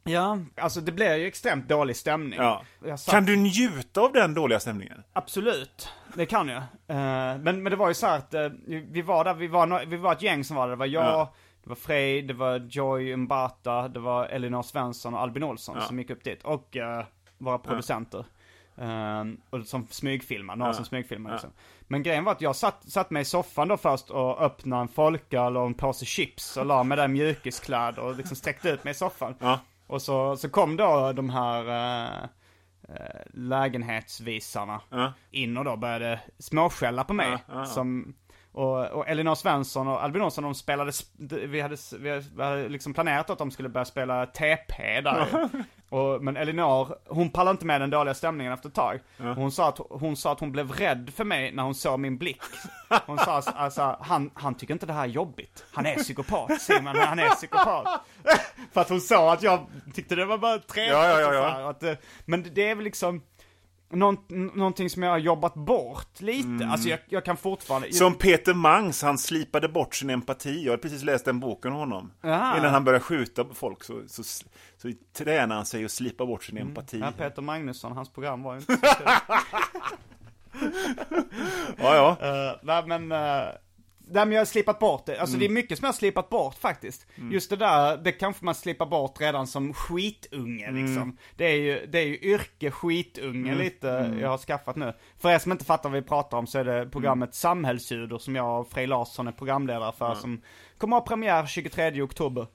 Ja, 0.04 0.38
alltså 0.56 0.80
det 0.80 0.92
blir 0.92 1.16
ju 1.16 1.26
extremt 1.26 1.68
dålig 1.68 1.96
stämning. 1.96 2.38
Ja. 2.38 2.62
Satt- 2.96 3.11
Kan 3.11 3.24
du 3.24 3.37
njuta 3.37 4.00
av 4.00 4.12
den 4.12 4.34
dåliga 4.34 4.61
stämningen? 4.61 5.02
Absolut, 5.12 5.88
det 6.14 6.26
kan 6.26 6.48
jag. 6.48 6.58
Eh, 6.88 7.38
men, 7.38 7.42
men 7.42 7.64
det 7.64 7.76
var 7.76 7.88
ju 7.88 7.94
så 7.94 8.06
här 8.06 8.18
att 8.18 8.34
eh, 8.34 8.48
vi 8.66 9.02
var 9.02 9.25
där, 9.25 9.35
vi 9.35 9.46
var, 9.46 9.66
no- 9.66 9.87
vi 9.87 9.96
var 9.96 10.12
ett 10.12 10.23
gäng 10.23 10.44
som 10.44 10.56
var 10.56 10.62
där. 10.66 10.70
Det 10.70 10.77
var 10.77 10.87
jag, 10.87 11.04
Ja. 11.04 11.35
det 11.62 11.68
var 11.68 11.77
Frej, 11.77 12.23
det 12.23 12.35
var 12.35 12.58
Joy 12.70 13.16
Mbata, 13.16 13.88
det 13.88 14.00
var 14.00 14.27
Elinor 14.27 14.62
Svensson 14.62 15.14
och 15.14 15.20
Albin 15.20 15.42
Olsson 15.42 15.77
Ja. 15.81 15.87
som 15.87 15.98
gick 15.98 16.10
upp 16.10 16.25
dit. 16.25 16.42
Och 16.44 16.77
eh, 16.77 17.04
våra 17.38 17.58
producenter. 17.58 18.25
Eh, 18.77 19.25
och 19.50 19.66
som 19.66 19.87
smygfilmar, 19.90 20.56
några 20.56 20.70
Ja. 20.70 20.75
som 20.75 20.85
smygfilmar 20.85 21.31
Ja. 21.31 21.35
liksom. 21.35 21.50
Men 21.90 22.02
grejen 22.02 22.25
var 22.25 22.33
att 22.33 22.40
jag 22.40 22.56
satt, 22.56 22.90
satt 22.90 23.10
mig 23.10 23.23
i 23.23 23.25
soffan 23.25 23.68
då 23.68 23.77
först 23.77 24.10
och 24.10 24.42
öppnade 24.42 24.83
en 24.83 24.88
folköl 24.88 25.56
och 25.56 25.66
en 25.66 25.75
påse 25.75 26.04
chips 26.04 26.56
och 26.56 26.66
la 26.66 26.83
mig 26.85 26.96
där 26.96 27.04
i 27.04 27.08
mjukiskläder 27.08 27.98
och 28.02 28.16
liksom 28.16 28.37
sträckte 28.37 28.68
ut 28.70 28.85
mig 28.85 28.90
i 28.90 28.94
soffan. 28.94 29.35
Ja. 29.38 29.60
Och 29.88 30.02
så, 30.02 30.36
så 30.36 30.48
kom 30.50 30.76
då 30.76 31.12
de 31.12 31.30
här 31.30 31.64
eh, 32.18 32.28
lägenhetsvisarna 33.34 34.80
Ja. 34.90 35.12
in 35.30 35.56
och 35.56 35.64
då 35.64 35.76
började 35.76 36.20
småskälla 36.38 37.04
på 37.04 37.12
mig. 37.12 37.30
Ja, 37.30 37.38
ja. 37.54 37.64
Som, 37.66 38.14
och, 38.52 38.86
och 38.86 39.08
Elinor 39.08 39.34
Svensson 39.34 39.88
och 39.88 40.02
Albin 40.04 40.22
Olsson, 40.22 40.44
de 40.44 40.54
spelade, 40.54 40.90
sp- 40.90 41.46
vi 41.46 41.60
hade, 41.60 41.76
vi 41.98 42.10
hade- 42.10 42.24
vi 42.36 42.42
hade 42.42 42.68
liksom 42.68 42.94
planerat 42.94 43.30
att 43.30 43.38
de 43.38 43.50
skulle 43.50 43.68
börja 43.68 43.84
spela 43.84 44.26
TP 44.26 45.00
där. 45.00 45.48
och, 45.88 46.24
men 46.24 46.36
Elinor, 46.36 46.98
hon 47.06 47.30
pallade 47.30 47.50
inte 47.50 47.66
med 47.66 47.80
den 47.80 47.90
dåliga 47.90 48.14
stämningen 48.14 48.52
efter 48.52 48.68
ett 48.68 48.74
tag. 48.74 49.00
Hon, 49.36 49.52
sa 49.52 49.68
att, 49.68 49.78
hon 49.90 50.16
sa 50.16 50.32
att 50.32 50.40
hon 50.40 50.52
blev 50.52 50.72
rädd 50.72 51.10
för 51.16 51.24
mig 51.24 51.52
när 51.52 51.62
hon 51.62 51.74
såg 51.74 52.00
min 52.00 52.18
blick. 52.18 52.42
Hon 53.06 53.18
sa 53.18 53.42
alltså, 53.54 53.96
han, 54.00 54.30
han 54.34 54.54
tycker 54.54 54.74
inte 54.74 54.86
det 54.86 54.92
här 54.92 55.02
är 55.02 55.06
jobbigt. 55.06 55.64
Han 55.72 55.86
är 55.86 55.96
psykopat, 55.96 56.60
Simon, 56.60 56.96
han 56.96 57.18
är 57.18 57.28
psykopat. 57.28 58.00
för 58.72 58.80
att 58.80 58.88
hon 58.88 59.00
sa 59.00 59.32
att 59.32 59.42
jag 59.42 59.66
tyckte 59.94 60.14
det 60.14 60.24
var 60.24 60.38
bara 60.38 60.58
trevligt. 60.58 60.92
Ja, 60.92 61.20
ja, 61.20 61.34
ja, 61.34 61.60
ja. 61.60 61.70
Att, 61.70 61.82
eh, 61.82 61.94
men 62.24 62.46
det 62.54 62.70
är 62.70 62.74
väl 62.74 62.84
liksom, 62.84 63.22
Någon, 63.90 64.16
någonting 64.54 64.90
som 64.90 65.02
jag 65.02 65.10
har 65.10 65.18
jobbat 65.18 65.54
bort 65.54 66.20
lite. 66.20 66.66
Alltså 66.66 66.88
jag, 66.88 66.98
jag 67.08 67.24
kan 67.24 67.36
fortfarande... 67.36 67.92
Som 67.92 68.14
Peter 68.14 68.54
Mangs, 68.54 69.02
han 69.02 69.18
slipade 69.18 69.68
bort 69.68 69.94
sin 69.94 70.10
empati. 70.10 70.64
Jag 70.64 70.72
har 70.72 70.78
precis 70.78 71.02
läst 71.02 71.24
den 71.24 71.40
boken 71.40 71.72
om 71.72 71.78
honom. 71.78 72.12
Aha. 72.24 72.58
Innan 72.58 72.72
han 72.72 72.84
började 72.84 73.04
skjuta 73.04 73.44
folk 73.54 73.84
så, 73.84 74.02
så, 74.06 74.22
så, 74.76 74.92
tränar 75.12 75.56
han 75.56 75.66
sig 75.66 75.84
att 75.84 75.90
slipa 75.90 76.26
bort 76.26 76.44
sin 76.44 76.58
empati. 76.58 76.96
Mm. 76.96 77.06
Ja, 77.18 77.24
Peter 77.24 77.42
Magnusson, 77.42 77.92
hans 77.92 78.12
program 78.12 78.42
var 78.42 78.54
ju 78.54 78.60
inte 78.60 78.76
så 78.76 78.82
kul. 78.86 79.06
Ja, 81.76 81.94
ja. 81.94 82.18
Eh, 82.20 82.56
nej 82.62 82.86
men, 82.86 83.12
uh, 83.12 83.48
nej 84.11 84.25
men 84.27 84.33
jag 84.33 84.40
har 84.40 84.44
slipat 84.44 84.79
bort 84.79 85.06
det. 85.06 85.21
Alltså 85.21 85.37
det 85.37 85.44
är 85.44 85.48
mycket 85.48 85.79
som 85.79 85.85
jag 85.85 85.88
har 85.92 85.96
slipat 85.96 86.29
bort 86.29 86.54
faktiskt. 86.54 87.06
Just 87.31 87.50
det 87.50 87.56
där, 87.56 87.96
det 87.96 88.13
kanske 88.13 88.44
man 88.44 88.54
slipar 88.54 88.87
bort 88.87 89.21
redan 89.21 89.46
som 89.46 89.75
skitunge 89.75 90.71
liksom. 90.71 91.17
Det 91.37 91.44
är 91.44 91.56
ju, 91.56 91.87
det 91.87 91.98
är 91.98 92.04
ju 92.06 92.19
yrke 92.19 92.71
skitunge 92.71 93.54
lite 93.54 94.17
jag 94.21 94.29
har 94.29 94.38
skaffat 94.38 94.77
nu. 94.77 94.94
För 95.19 95.31
er 95.31 95.38
som 95.38 95.52
inte 95.52 95.65
fattar 95.65 95.88
vad 95.88 96.02
vi 96.02 96.09
pratar 96.09 96.38
om 96.38 96.46
så 96.46 96.59
är 96.59 96.65
det 96.65 96.87
programmet 96.90 97.35
Samhällsljudor 97.35 98.19
som 98.19 98.37
jag 98.37 98.61
och 98.61 98.71
Frej 98.71 98.87
Larsson 98.87 99.29
är 99.29 99.33
programledare 99.33 99.92
för 99.92 100.15
som 100.15 100.42
kommer 100.79 100.96
att 100.96 101.02
ha 101.02 101.06
premiär 101.09 101.46
23 101.46 102.02
oktober. 102.02 102.46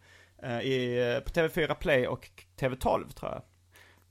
eh, 0.44 0.60
I, 0.62 1.22
på 1.26 1.32
TV4 1.32 1.74
Play 1.74 2.08
och 2.08 2.30
TV12 2.60 3.10
tror 3.14 3.32
jag. 3.32 3.42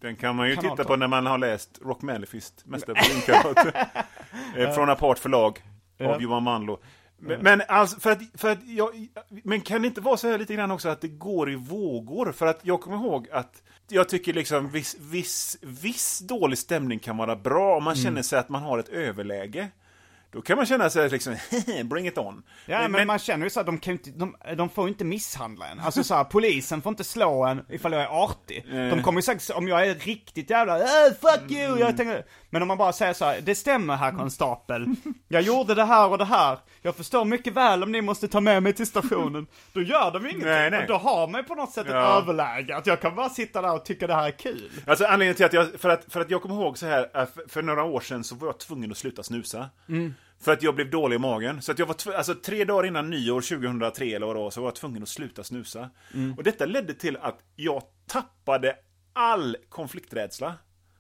Den 0.01 0.16
kan 0.16 0.36
man 0.36 0.49
ju 0.49 0.57
Kanal 0.57 0.76
titta 0.76 0.88
på 0.88 0.97
när 0.97 1.09
man 1.09 1.26
har 1.26 1.38
läst 1.38 1.78
Rock 1.82 2.03
Manifest, 2.03 2.66
Mästare 2.66 2.95
på. 3.43 3.55
Eh, 4.61 4.72
Från 4.74 4.90
Apart 4.90 5.18
förlag 5.18 5.59
av 6.01 6.22
Johan 6.22 6.43
Manlo. 6.43 6.78
Men, 7.24 7.40
men 7.42 7.62
alltså, 7.68 8.00
för 8.00 8.10
att, 8.10 8.18
för 8.34 8.50
att 8.50 8.58
jag, 8.66 8.90
men 9.28 9.60
kan 9.60 9.82
det 9.82 9.88
inte 9.88 10.00
vara 10.00 10.16
så 10.16 10.28
här 10.30 10.38
lite 10.38 10.54
grann 10.54 10.70
också 10.70 10.88
att 10.88 11.00
det 11.00 11.08
går 11.08 11.50
i 11.50 11.54
vågor? 11.54 12.32
För 12.32 12.46
att 12.46 12.60
jag 12.62 12.80
kommer 12.80 12.96
ihåg 12.96 13.28
att 13.32 13.62
jag 13.88 14.08
tycker 14.08 14.32
liksom 14.32 14.70
viss, 14.70 14.96
viss, 15.00 15.58
viss 15.60 16.18
dålig 16.18 16.58
stämning 16.58 16.98
kan 16.98 17.16
vara 17.16 17.36
bra 17.36 17.76
om 17.76 17.84
man 17.84 17.92
Mm. 17.94 18.04
känner 18.04 18.22
sig 18.22 18.38
att 18.38 18.48
man 18.48 18.62
har 18.62 18.78
ett 18.78 18.88
överläge. 18.88 19.68
Då 20.30 20.42
kan 20.42 20.56
man 20.56 20.66
känna 20.66 20.90
sig 20.90 21.08
liksom, 21.10 21.36
bring 21.84 22.06
it 22.06 22.18
on. 22.18 22.42
Ja 22.66 22.88
men, 22.88 23.06
man 23.06 23.18
känner 23.18 23.46
ju 23.46 23.50
så 23.50 23.60
att 23.60 23.66
de 23.66 23.78
kan 23.78 23.92
inte, 23.92 24.10
de, 24.10 24.36
de 24.56 24.68
får 24.68 24.88
inte 24.88 25.04
misshandla 25.04 25.68
en. 25.68 25.80
Alltså 25.80 26.04
så 26.04 26.14
här, 26.14 26.24
polisen 26.24 26.82
får 26.82 26.90
inte 26.90 27.04
slå 27.04 27.44
en 27.44 27.64
ifall 27.68 27.92
jag 27.92 28.02
är 28.02 28.24
artig. 28.24 28.64
De 28.72 29.02
kommer 29.02 29.18
ju 29.18 29.22
säkert, 29.22 29.50
om 29.56 29.68
jag 29.68 29.86
är 29.86 29.94
riktigt 29.94 30.50
jävla, 30.50 30.78
äh, 30.78 31.12
fuck 31.20 31.50
you! 31.50 31.78
Jag 31.78 31.96
tänker, 31.96 32.24
men 32.53 32.62
om 32.62 32.68
man 32.68 32.78
bara 32.78 32.92
säger 32.92 33.12
så 33.12 33.24
här, 33.24 33.40
det 33.40 33.55
stämmer 33.55 33.96
herr 33.96 34.12
konstapel. 34.12 34.86
Jag 35.28 35.42
gjorde 35.42 35.74
det 35.74 35.84
här 35.84 36.09
och 36.09 36.18
det 36.18 36.24
här. 36.24 36.59
Jag 36.82 36.96
förstår 36.96 37.24
mycket 37.24 37.55
väl 37.55 37.82
om 37.82 37.92
ni 37.92 38.00
måste 38.03 38.28
ta 38.28 38.40
med 38.40 38.62
mig 38.62 38.72
till 38.72 38.86
stationen. 38.86 39.46
Då 39.72 39.82
gör 39.82 40.11
de 40.11 40.18
ingenting. 40.26 40.48
Nej, 40.48 40.70
nej. 40.70 40.80
Och 40.80 40.86
Då 40.88 40.94
har 40.96 41.28
man 41.28 41.40
ju 41.40 41.44
på 41.44 41.55
något 41.55 41.72
sätt 41.72 41.86
ett 41.86 41.92
Ja. 41.92 42.18
överläge. 42.22 42.76
Att 42.76 42.86
jag 42.86 43.00
kan 43.00 43.14
bara 43.14 43.28
sitta 43.28 43.62
där 43.62 43.74
och 43.74 43.84
tycka 43.84 44.07
det 44.07 44.14
här 44.14 44.26
är 44.26 44.30
kul. 44.30 44.70
Alltså 44.86 45.05
anledningen 45.05 45.34
till 45.36 45.46
att 45.46 45.53
jag, 45.53 45.80
för 45.80 45.88
att, 45.88 46.05
för 46.12 46.20
att 46.20 46.30
jag 46.30 46.42
kommer 46.42 46.55
ihåg 46.55 46.78
så 46.78 46.86
här, 46.86 47.11
att 47.16 47.34
för, 47.34 47.42
för 47.48 47.62
några 47.62 47.84
år 47.84 48.00
sedan 48.00 48.24
så 48.24 48.34
var 48.34 48.48
jag 48.48 48.59
tvungen 48.59 48.90
att 48.90 48.96
sluta 48.98 49.22
snusa. 49.22 49.70
För 50.40 50.53
att 50.53 50.62
jag 50.62 50.74
blev 50.74 50.90
dålig 50.90 51.16
i 51.16 51.18
magen. 51.18 51.62
Så 51.62 51.72
att 51.72 51.78
jag 51.78 51.86
var 51.86 52.14
alltså 52.16 52.34
tre 52.34 52.64
dagar 52.64 52.86
innan 52.86 53.11
nyår 53.11 53.40
2003 53.40 54.05
eller 54.07 54.26
vad 54.26 54.36
det 54.36 54.40
var, 54.40 54.50
så 54.50 54.61
var 54.61 54.68
jag 54.68 54.74
tvungen 54.74 55.03
att 55.03 55.09
sluta 55.09 55.44
snusa. 55.44 55.90
Och 56.36 56.42
detta 56.44 56.64
ledde 56.66 56.94
till 56.94 57.16
att 57.16 57.38
jag 57.57 57.82
tappade 58.07 58.76
all 59.12 59.57
konflikträdsla. 59.68 60.55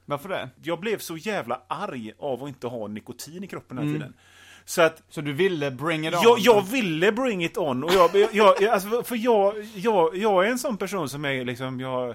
Varför 0.04 0.28
det? 0.28 0.48
Jag 0.62 0.80
blev 0.80 0.98
så 0.98 1.16
jävla 1.16 1.62
arg 1.68 2.12
av 2.18 2.42
att 2.42 2.48
inte 2.48 2.66
ha 2.66 2.88
nikotin 2.88 3.44
i 3.44 3.46
kroppen 3.46 3.78
hela 3.78 3.92
tiden. 3.92 4.14
Så 4.64 4.82
att 4.82 5.02
Så 5.08 5.20
du 5.20 5.32
ville 5.32 5.70
bring 5.70 6.06
it 6.06 6.14
on? 6.14 6.20
jag, 6.22 6.38
jag 6.38 6.62
ville 6.62 7.12
bring 7.12 7.44
it 7.44 7.58
on. 7.58 7.84
Och 7.84 7.92
jag, 7.92 8.10
jag, 8.14 8.62
jag, 8.62 8.64
alltså, 8.64 9.02
för 9.02 9.16
jag, 9.16 9.54
jag, 9.74 10.16
jag 10.16 10.46
är 10.46 10.50
en 10.50 10.58
sån 10.58 10.76
person 10.76 11.08
som 11.08 11.24
är 11.24 11.44
liksom, 11.44 11.80
jag, 11.80 12.14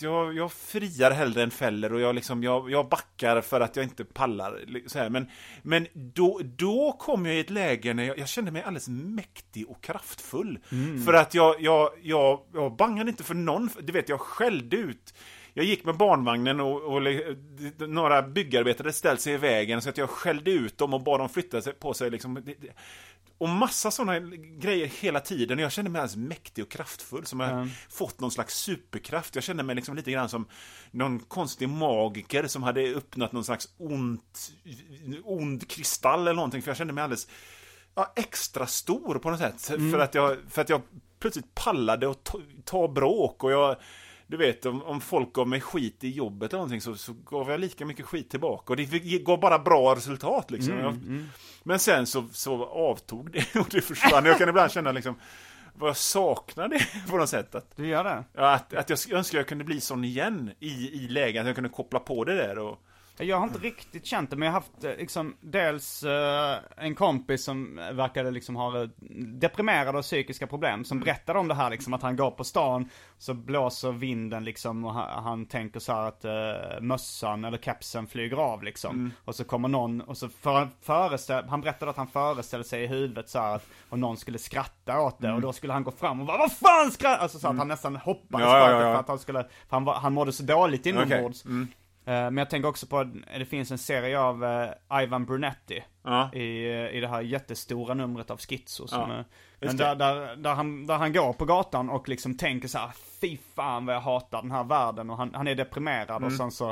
jag, 0.00 0.34
jag 0.36 0.52
friar 0.52 1.10
hellre 1.10 1.42
än 1.42 1.50
fäller 1.50 1.92
och 1.92 2.00
jag, 2.00 2.14
liksom, 2.14 2.42
jag, 2.42 2.70
jag 2.70 2.88
backar 2.88 3.40
för 3.40 3.60
att 3.60 3.76
jag 3.76 3.84
inte 3.84 4.04
pallar. 4.04 4.60
Så 4.86 4.98
här. 4.98 5.08
Men, 5.10 5.28
men 5.62 5.86
då, 5.92 6.40
då 6.44 6.92
kom 6.92 7.26
jag 7.26 7.34
i 7.34 7.40
ett 7.40 7.50
läge 7.50 7.94
när 7.94 8.04
jag, 8.04 8.18
jag 8.18 8.28
kände 8.28 8.50
mig 8.50 8.62
alldeles 8.62 8.88
mäktig 8.88 9.70
och 9.70 9.82
kraftfull. 9.82 10.58
För 11.04 11.14
att 11.14 11.34
jag, 11.34 11.60
jag, 11.60 11.90
jag, 12.02 12.40
jag 12.54 12.76
bangade 12.76 13.10
inte 13.10 13.24
för 13.24 13.34
någon, 13.34 13.70
du 13.80 13.92
vet 13.92 14.08
jag 14.08 14.20
skällde 14.20 14.76
ut 14.76 15.14
jag 15.54 15.64
gick 15.64 15.84
med 15.84 15.96
barnvagnen 15.96 16.60
och, 16.60 16.82
och 16.82 17.00
le- 17.00 17.36
några 17.78 18.22
byggarbetare 18.22 18.92
ställde 18.92 19.22
sig 19.22 19.34
i 19.34 19.36
vägen 19.36 19.82
så 19.82 19.88
att 19.88 19.98
jag 19.98 20.10
skällde 20.10 20.50
ut 20.50 20.78
dem 20.78 20.94
och 20.94 21.02
bad 21.02 21.20
dem 21.20 21.28
flytta 21.28 21.62
sig 21.62 21.72
på 21.72 21.94
sig. 21.94 22.10
Liksom. 22.10 22.42
Och 23.38 23.48
massa 23.48 23.90
sådana 23.90 24.20
grejer 24.58 24.86
hela 24.86 25.20
tiden. 25.20 25.58
Och 25.58 25.64
jag 25.64 25.72
kände 25.72 25.90
mig 25.90 26.00
alldeles 26.00 26.28
mäktig 26.28 26.64
och 26.64 26.70
kraftfull. 26.70 27.26
Som 27.26 27.40
jag 27.40 27.68
fått 27.90 28.20
någon 28.20 28.30
slags 28.30 28.54
superkraft. 28.54 29.34
Jag 29.34 29.44
kände 29.44 29.62
mig 29.62 29.76
liksom 29.76 29.96
lite 29.96 30.10
grann 30.10 30.28
som 30.28 30.46
någon 30.90 31.18
konstig 31.18 31.68
magiker 31.68 32.46
som 32.46 32.62
hade 32.62 32.80
öppnat 32.80 33.32
någon 33.32 33.44
slags 33.44 33.68
ont, 33.76 34.52
ond 35.24 35.68
kristall 35.68 36.20
eller 36.20 36.32
någonting. 36.34 36.62
För 36.62 36.70
jag 36.70 36.76
kände 36.76 36.92
mig 36.92 37.04
alldeles 37.04 37.28
ja, 37.94 38.12
extra 38.16 38.66
stor 38.66 39.18
på 39.18 39.30
något 39.30 39.40
sätt. 39.40 39.60
För, 39.60 39.98
att 39.98 40.14
jag, 40.14 40.36
för 40.50 40.62
att 40.62 40.68
jag 40.68 40.82
plötsligt 41.20 41.54
pallade 41.54 42.10
att 42.10 42.24
ta, 42.24 42.40
ta 42.64 42.88
bråk. 42.88 43.44
Och 43.44 43.52
jag, 43.52 43.76
du 44.30 44.36
vet, 44.36 44.66
om, 44.66 44.82
om 44.82 45.00
folk 45.00 45.32
gav 45.32 45.48
mig 45.48 45.60
skit 45.60 46.04
i 46.04 46.10
jobbet 46.10 46.50
eller 46.52 46.58
någonting 46.58 46.80
så, 46.80 46.94
så 46.94 47.12
gav 47.12 47.50
jag 47.50 47.60
lika 47.60 47.86
mycket 47.86 48.06
skit 48.06 48.30
tillbaka. 48.30 48.72
Och 48.72 48.76
det 48.76 48.86
fick- 48.86 49.24
gav 49.26 49.40
bara 49.40 49.58
bra 49.58 49.94
resultat 49.94 50.50
liksom. 50.50 50.78
Jag, 50.78 50.98
men 51.62 51.78
sen 51.78 52.06
så, 52.06 52.24
så 52.32 52.64
avtog 52.64 53.30
det 53.32 53.56
och 53.60 53.66
det 53.70 53.80
försvann. 53.80 54.24
Jag 54.24 54.38
kan 54.38 54.48
ibland 54.48 54.70
känna 54.72 54.92
liksom 54.92 55.14
vad 55.74 55.88
jag 55.88 55.96
saknar 55.96 56.68
det 56.68 56.80
på 57.10 57.16
något 57.16 57.28
sätt. 57.28 57.54
Att, 57.54 57.76
Du 57.76 57.86
gör 57.86 58.04
det? 58.04 58.24
att, 58.34 58.74
att 58.74 58.90
jag 58.90 59.12
önskar 59.12 59.38
jag 59.38 59.46
kunde 59.48 59.64
bli 59.64 59.80
sån 59.80 60.04
igen 60.04 60.50
i, 60.60 60.68
i 61.04 61.08
lägen. 61.08 61.40
Att 61.42 61.46
jag 61.46 61.54
kunde 61.56 61.70
koppla 61.70 61.98
på 62.00 62.24
det 62.24 62.34
där. 62.34 62.58
Och, 62.58 62.78
Jag 63.24 63.36
har 63.36 63.44
inte 63.44 63.58
riktigt 63.58 64.06
känt 64.06 64.30
det, 64.30 64.36
men 64.36 64.46
jag 64.46 64.52
har 64.52 64.60
haft 64.60 64.84
eh, 64.84 64.96
liksom 64.96 65.36
dels 65.40 66.02
eh, 66.02 66.58
en 66.76 66.94
kompis 66.94 67.44
som 67.44 67.76
verkade 67.92 68.30
liksom 68.30 68.56
ha 68.56 68.82
eh, 68.82 68.88
deprimerade 69.26 69.98
och 69.98 70.04
psykiska 70.04 70.46
problem, 70.46 70.84
som 70.84 71.00
berättade 71.00 71.38
om 71.38 71.48
det 71.48 71.54
här 71.54 71.70
liksom, 71.70 71.94
att 71.94 72.02
han 72.02 72.16
går 72.16 72.30
på 72.30 72.44
stan, 72.44 72.88
så 73.18 73.34
blåser 73.34 73.92
vinden 73.92 74.44
liksom 74.44 74.84
och 74.84 74.94
han, 74.94 75.46
tänker 75.46 75.80
så 75.80 75.92
att 75.92 76.24
uh, 76.24 76.80
mössan 76.80 77.44
eller 77.44 77.58
kepsen 77.58 78.06
flyger 78.06 78.36
av 78.36 78.62
liksom. 78.62 79.12
Och 79.24 79.34
så 79.34 79.44
kommer 79.44 79.68
någon, 79.68 80.00
och 80.00 80.16
så 80.16 80.28
för, 80.28 80.68
föreställ, 80.82 81.44
han 81.48 81.60
berättade 81.60 81.90
att 81.90 81.96
han 81.96 82.06
föreställde 82.06 82.68
sig 82.68 82.84
i 82.84 82.86
huvudet 82.86 83.28
så 83.28 83.38
att, 83.38 83.66
och 83.88 83.98
någon 83.98 84.16
skulle 84.16 84.38
skratta 84.38 85.00
åt 85.00 85.18
det, 85.20 85.32
och 85.32 85.40
då 85.40 85.52
skulle 85.52 85.72
han 85.72 85.84
gå 85.84 85.90
fram 85.90 86.20
och 86.20 86.26
bara 86.26 86.38
Vad 86.38 86.52
fan 86.52 86.90
skrattar? 86.90 87.22
Alltså 87.22 87.38
så 87.38 87.48
att 87.48 87.58
han 87.58 87.68
nästan 87.68 87.96
hoppade 87.96 88.44
Ja, 88.44 88.58
ja, 88.58 88.70
ja, 88.70 88.78
för 88.78 89.00
att 89.00 89.08
han 89.08 89.18
skulle, 89.18 89.42
för 89.42 89.76
han, 89.76 89.84
var, 89.84 89.94
han 89.94 90.12
mådde 90.12 90.32
så 90.32 90.42
dåligt 90.42 90.86
inombords. 90.86 91.42
Okej, 91.44 91.52
mm. 91.52 91.68
Eh, 92.08 92.12
Men 92.30 92.36
jag 92.36 92.50
tänker 92.50 92.68
också 92.68 92.86
på, 92.86 93.04
det 93.38 93.44
finns 93.44 93.70
en 93.70 93.78
serie 93.78 94.20
av 94.20 94.44
eh, 94.44 95.02
Ivan 95.02 95.24
Brunetti 95.26 95.84
Ja. 96.04 96.32
i, 96.34 96.64
eh, 96.70 96.96
i 96.96 97.00
det 97.00 97.08
här 97.08 97.20
jättestora 97.20 97.94
numret 97.94 98.30
av 98.30 98.38
Schizo. 98.38 98.86
Som, 98.86 99.10
Ja, 99.10 99.24
men 99.66 99.76
där, 99.76 99.94
där, 99.94 100.36
där, 100.36 100.54
han, 100.54 100.86
där 100.86 100.96
han 100.98 101.12
går 101.12 101.32
på 101.32 101.44
gatan 101.44 101.90
och 101.90 102.08
liksom 102.08 102.36
tänker 102.36 102.68
så 102.68 102.78
här: 102.78 102.90
fy 103.20 103.36
fan 103.54 103.86
vad 103.86 103.94
jag 103.94 104.00
hatar 104.00 104.42
den 104.42 104.50
här 104.50 104.64
världen. 104.64 105.10
Och 105.10 105.16
han, 105.16 105.34
han 105.34 105.48
är 105.48 105.54
deprimerad 105.54 106.10
Mm. 106.10 106.24
och 106.24 106.32
sen 106.32 106.50
så, 106.50 106.68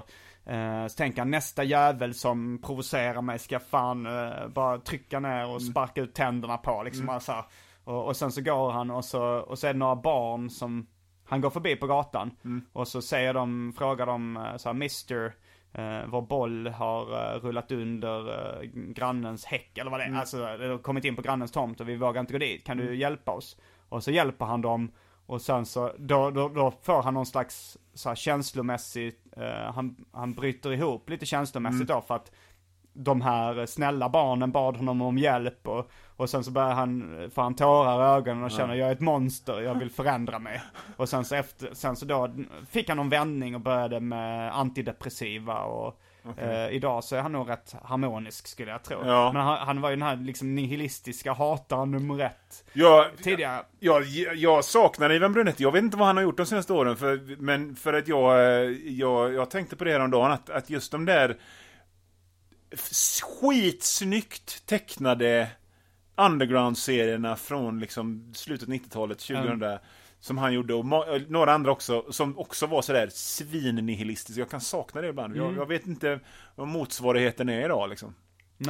eh, 0.46 0.86
så 0.86 0.96
tänker 0.96 1.18
han 1.18 1.30
nästa 1.30 1.64
jävel 1.64 2.14
som 2.14 2.62
provocerar 2.64 3.22
mig 3.22 3.38
ska 3.38 3.60
fan 3.60 4.06
eh, 4.06 4.48
bara 4.48 4.78
trycka 4.78 5.20
ner 5.20 5.38
Mm. 5.42 5.50
och 5.50 5.62
sparka 5.62 6.00
ut 6.02 6.14
tänderna 6.14 6.56
på 6.56 6.82
liksom. 6.82 7.20
Så 7.20 7.32
här. 7.32 7.44
Och, 7.84 8.06
och 8.06 8.16
sen 8.16 8.32
så 8.32 8.40
går 8.42 8.70
han 8.70 8.90
och 8.90 9.04
så, 9.04 9.22
och 9.22 9.58
så 9.58 9.66
är 9.66 9.72
det 9.72 9.78
några 9.78 9.96
barn 9.96 10.50
som 10.50 10.86
han 11.26 11.40
går 11.40 11.50
förbi 11.50 11.76
på 11.76 11.86
gatan. 11.86 12.30
Mm. 12.44 12.62
Och 12.72 12.88
så 12.88 13.02
säger 13.02 13.34
de, 13.34 13.72
frågar 13.78 14.06
de 14.06 14.36
eh, 14.36 14.56
så 14.56 14.68
här, 14.68 14.74
Mr. 14.74 15.32
Uh, 15.78 16.06
vår 16.06 16.22
boll 16.22 16.66
har 16.66 17.34
eh, 17.34 17.40
rullat 17.40 17.72
under 17.72 18.28
eh, 18.28 18.62
grannens 18.72 19.44
häck 19.44 19.78
eller 19.78 19.90
vad 19.90 20.00
det 20.00 20.04
är. 20.04 20.08
Mm. 20.08 20.20
Alltså, 20.20 20.36
det 20.36 20.68
har 20.68 20.78
kommit 20.78 21.04
in 21.04 21.16
på 21.16 21.22
grannens 21.22 21.52
tomt 21.52 21.80
och 21.80 21.88
vi 21.88 21.96
vågar 21.96 22.20
inte 22.20 22.32
gå 22.32 22.38
dit. 22.38 22.64
Kan 22.64 22.76
du 22.76 22.96
hjälpa 22.96 23.32
oss? 23.32 23.56
Och 23.88 24.04
så 24.04 24.10
hjälper 24.10 24.44
han 24.44 24.60
dem. 24.60 24.92
Och 25.26 25.42
sen 25.42 25.66
så, 25.66 25.92
då, 25.98 26.30
då, 26.30 26.48
då 26.48 26.70
får 26.82 27.02
han 27.02 27.14
någon 27.14 27.26
slags 27.26 27.78
så 27.94 28.08
här 28.08 28.16
känslomässig, 28.16 29.14
eh, 29.36 29.72
han, 29.74 30.04
han 30.12 30.32
bryter 30.32 30.72
ihop 30.72 31.10
lite 31.10 31.26
känslomässigt 31.26 31.88
då 31.88 32.00
för 32.00 32.14
att 32.14 32.32
de 32.96 33.20
här 33.20 33.66
snälla 33.66 34.08
barnen 34.08 34.52
bad 34.52 34.76
honom 34.76 35.02
om 35.02 35.18
hjälp 35.18 35.68
och, 35.68 35.90
och 36.16 36.30
sen 36.30 36.44
så 36.44 36.50
börjar 36.50 36.72
han, 36.72 37.30
får 37.34 37.42
han 37.42 37.54
tårar 37.54 38.00
i 38.00 38.16
ögonen 38.18 38.44
och 38.44 38.50
känner 38.50 38.74
jag 38.74 38.88
är 38.88 38.92
ett 38.92 39.00
monster, 39.00 39.60
jag 39.60 39.74
vill 39.74 39.90
förändra 39.90 40.38
mig. 40.38 40.62
Och 40.96 41.08
sen 41.08 41.24
så 41.24 41.34
efter, 41.34 41.68
sen 41.72 41.96
så 41.96 42.06
då 42.06 42.30
fick 42.70 42.88
han 42.88 42.96
någon 42.96 43.08
vändning 43.08 43.54
och 43.54 43.60
började 43.60 44.00
med 44.00 44.56
antidepressiva 44.58 45.58
och 45.58 46.00
eh, 46.38 46.68
idag 46.70 47.04
så 47.04 47.16
är 47.16 47.20
han 47.20 47.32
nog 47.32 47.48
rätt 47.48 47.74
harmonisk 47.82 48.46
skulle 48.46 48.70
jag 48.70 48.82
tro. 48.82 48.98
Ja. 49.04 49.32
Men 49.32 49.42
han, 49.42 49.58
han 49.66 49.80
var 49.80 49.90
ju 49.90 49.96
den 49.96 50.02
här 50.02 50.16
liksom 50.16 50.54
nihilistiska 50.54 51.32
hataren 51.32 51.90
nummer 51.90 52.20
ett 52.20 52.64
Jag, 52.72 53.06
tidigare. 53.22 53.62
jag, 53.80 54.02
jag 54.34 54.64
saknar 54.64 55.12
Ivan 55.12 55.32
Brunetti. 55.32 55.62
Jag 55.62 55.72
vet 55.72 55.82
inte 55.82 55.96
vad 55.96 56.06
han 56.06 56.16
har 56.16 56.22
gjort 56.22 56.36
de 56.36 56.46
senaste 56.46 56.72
åren. 56.72 56.96
För, 56.96 57.36
men 57.42 57.76
för 57.76 57.92
att 57.92 58.08
jag, 58.08 58.38
eh, 58.38 58.70
jag, 58.84 59.34
jag 59.34 59.50
tänkte 59.50 59.76
på 59.76 59.84
det 59.84 59.92
häromdagen. 59.92 60.32
Att, 60.32 60.50
att 60.50 60.70
just 60.70 60.92
de 60.92 61.04
där 61.04 61.36
skitsnyggt 63.22 64.66
tecknade 64.66 65.48
underground-serierna 66.16 67.36
från 67.36 67.80
liksom 67.80 68.32
slutet 68.34 68.68
90-talet, 68.68 69.18
2000 69.18 69.78
Som 70.20 70.38
han 70.38 70.52
gjorde 70.52 70.74
och 70.74 70.84
ma- 70.84 71.26
några 71.28 71.52
andra 71.52 71.72
också, 71.72 72.12
som 72.12 72.38
också 72.38 72.66
var 72.66 72.82
sådär 72.82 73.08
svinnihilistiska. 73.12 74.40
Jag 74.40 74.50
kan 74.50 74.60
sakna 74.60 75.00
det 75.00 75.08
ibland. 75.08 75.36
Jag, 75.36 75.56
jag 75.56 75.66
vet 75.68 75.86
inte 75.86 76.20
vad 76.54 76.68
motsvarigheten 76.68 77.48
är 77.48 77.64
idag 77.64 77.90
liksom. 77.90 78.14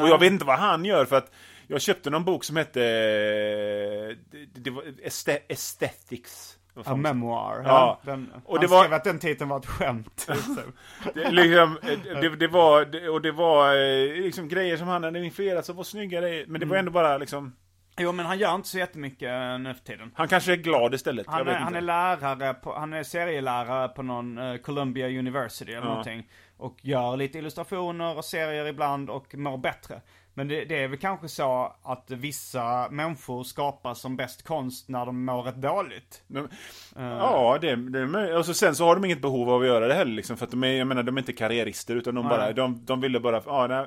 Och 0.02 0.08
jag 0.08 0.18
vet 0.20 0.32
inte 0.32 0.44
vad 0.44 0.58
han 0.58 0.84
gör 0.84 1.04
för 1.04 1.16
att 1.16 1.32
jag 1.66 1.80
köpte 1.80 2.10
någon 2.10 2.24
bok 2.24 2.44
som 2.44 2.56
hette 2.56 2.82
eh, 2.82 4.16
det, 4.30 4.46
det 4.60 4.70
var 4.70 4.82
Aesthe- 4.82 5.40
Aesthetics. 5.48 6.55
A 6.84 6.96
memoir. 6.96 7.62
Ja. 7.64 8.00
Den, 8.02 8.32
Och 8.44 8.52
han 8.54 8.60
det 8.60 8.66
var- 8.66 8.82
skrev 8.84 8.94
att 8.94 9.04
den 9.04 9.18
titeln 9.18 9.50
var 9.50 9.58
ett 9.58 9.66
skämt. 9.66 10.26
liksom. 10.28 10.56
Det, 11.14 11.30
liksom, 11.30 11.78
det, 12.20 12.36
det 12.36 12.48
var, 12.48 13.08
och 13.10 13.22
det 13.22 13.32
var 13.32 13.74
eh, 13.74 14.22
liksom 14.22 14.48
grejer 14.48 14.76
som 14.76 14.88
han 14.88 15.04
hade 15.04 15.24
influerat 15.24 15.66
som 15.66 15.76
var 15.76 15.84
snyggare, 15.84 16.44
men 16.48 16.60
det 16.60 16.66
var 16.66 16.76
ändå 16.76 16.90
bara 16.90 17.18
liksom 17.18 17.56
Jo 17.98 18.12
men 18.12 18.26
han 18.26 18.38
gör 18.38 18.54
inte 18.54 18.68
så 18.68 18.78
jättemycket 18.78 19.28
eh, 19.30 19.58
nu 19.58 19.74
för 19.74 19.84
tiden. 19.84 20.10
Han 20.14 20.28
kanske 20.28 20.52
är 20.52 20.56
glad 20.56 20.94
istället, 20.94 21.26
Han 21.26 21.48
är, 21.48 21.52
han 21.54 21.74
är 21.74 21.80
lärare 21.80 22.54
på, 22.54 22.74
han 22.78 22.92
är 22.92 23.02
serielärare 23.02 23.88
på 23.88 24.02
någon 24.02 24.58
Columbia 24.58 25.08
University 25.18 25.72
eller 25.72 25.82
Ja. 25.82 25.88
någonting. 25.88 26.28
Och 26.56 26.76
gör 26.82 27.16
lite 27.16 27.38
illustrationer 27.38 28.16
och 28.16 28.24
serier 28.24 28.66
ibland 28.66 29.10
och 29.10 29.34
mår 29.34 29.58
bättre. 29.58 30.00
Men 30.36 30.48
det, 30.48 30.64
det 30.64 30.82
är 30.82 30.88
väl 30.88 30.98
kanske 30.98 31.28
så 31.28 31.76
att 31.82 32.10
vissa 32.10 32.88
människor 32.90 33.44
skapar 33.44 33.94
som 33.94 34.16
bäst 34.16 34.42
konst 34.42 34.88
när 34.88 35.06
de 35.06 35.24
mår 35.24 35.42
rätt 35.42 35.56
dåligt. 35.56 36.22
De, 36.26 36.48
Ja, 36.96 37.58
det, 37.60 37.76
det 37.76 37.98
är 37.98 38.06
möjligt. 38.06 38.36
Och 38.36 38.46
så 38.46 38.54
sen 38.54 38.74
så 38.74 38.84
har 38.84 38.94
de 38.94 39.04
inget 39.04 39.20
behov 39.22 39.50
av 39.50 39.60
att 39.60 39.66
göra 39.66 39.88
det 39.88 39.94
heller 39.94 40.12
liksom, 40.12 40.36
för 40.36 40.44
att 40.44 40.50
de 40.50 40.64
är, 40.64 40.72
jag 40.72 40.86
menar, 40.86 41.02
de 41.02 41.16
är 41.16 41.20
inte 41.20 41.32
karriärister 41.32 41.96
utan 41.96 42.14
de 42.14 42.28
bara, 42.28 42.52
de, 42.52 42.84
de 42.84 43.00
ville 43.00 43.20
bara, 43.20 43.42
ja, 43.46 43.66
nej. 43.66 43.86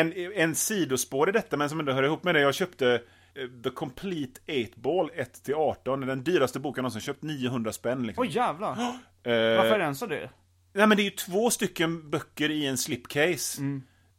en, 0.00 0.12
en 0.34 0.54
sidospår 0.54 1.28
i 1.28 1.32
detta 1.32 1.56
men 1.56 1.68
som 1.68 1.80
ändå 1.80 1.92
hör 1.92 2.02
ihop 2.02 2.24
med 2.24 2.34
det, 2.34 2.40
jag 2.40 2.54
köpte 2.54 2.94
eh, 3.34 3.62
The 3.64 3.70
Complete 3.70 4.40
8-Ball 4.46 5.10
1-18, 5.44 6.06
den 6.06 6.24
dyraste 6.24 6.60
boken 6.60 6.78
jag 6.78 6.82
någonsin 6.82 7.00
köpt, 7.00 7.22
900 7.22 7.72
spänn 7.72 8.06
liksom. 8.06 8.22
Oj 8.22 8.36
jävlar. 8.36 8.76
Eh, 9.22 9.32
Varför 9.32 9.74
är 9.74 9.78
den 9.78 9.94
så 9.94 10.06
dyr? 10.06 10.30
Nej 10.72 10.86
men 10.86 10.96
det 10.96 11.02
är 11.02 11.04
ju 11.04 11.10
två 11.10 11.50
stycken 11.50 12.10
böcker 12.10 12.50
i 12.50 12.66
en 12.66 12.78
slipcase. 12.78 13.62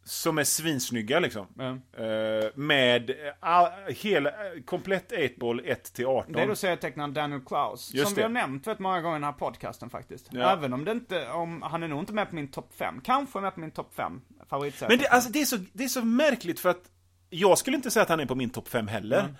Som 0.04 0.38
är 0.38 0.44
svinsnygga 0.44 1.20
liksom. 1.20 1.46
Mm. 1.58 1.82
Eh, 1.92 2.50
med 2.54 3.10
eh, 3.10 3.16
all, 3.40 3.68
hela, 3.88 4.30
eh, 4.30 4.62
komplett 4.64 5.12
8-ball 5.12 5.60
1 5.64 5.94
till 5.94 6.06
18. 6.06 6.32
Det 6.32 6.42
är 6.42 6.46
då 6.46 6.54
serietecknaren 6.54 7.14
Daniel 7.14 7.40
Klaus. 7.40 7.94
Just 7.94 8.06
som 8.06 8.14
det. 8.14 8.20
vi 8.20 8.22
har 8.22 8.30
nämnt 8.30 8.66
rätt 8.66 8.78
många 8.78 9.00
gånger 9.00 9.16
i 9.16 9.20
den 9.20 9.24
här 9.24 9.32
podcasten 9.32 9.90
faktiskt. 9.90 10.28
Ja. 10.30 10.52
Även 10.52 10.72
om 10.72 10.84
det 10.84 10.92
inte, 10.92 11.30
om, 11.30 11.62
han 11.62 11.82
är 11.82 11.88
nog 11.88 12.00
inte 12.00 12.12
med 12.12 12.28
på 12.28 12.34
min 12.34 12.48
topp 12.48 12.72
5. 12.74 13.00
Kanske 13.04 13.40
med 13.40 13.54
på 13.54 13.60
min 13.60 13.70
topp 13.70 13.92
5 13.94 14.20
favoritserier. 14.50 14.88
Men 14.88 14.98
det, 14.98 15.08
alltså, 15.08 15.30
det, 15.30 15.40
är 15.40 15.44
så, 15.44 15.58
det 15.72 15.84
är 15.84 15.88
så 15.88 16.04
märkligt 16.04 16.60
för 16.60 16.68
att 16.68 16.82
jag 17.30 17.58
skulle 17.58 17.76
inte 17.76 17.90
säga 17.90 18.02
att 18.02 18.08
han 18.08 18.20
är 18.20 18.26
på 18.26 18.34
min 18.34 18.50
topp 18.50 18.68
5 18.68 18.88
heller. 18.88 19.34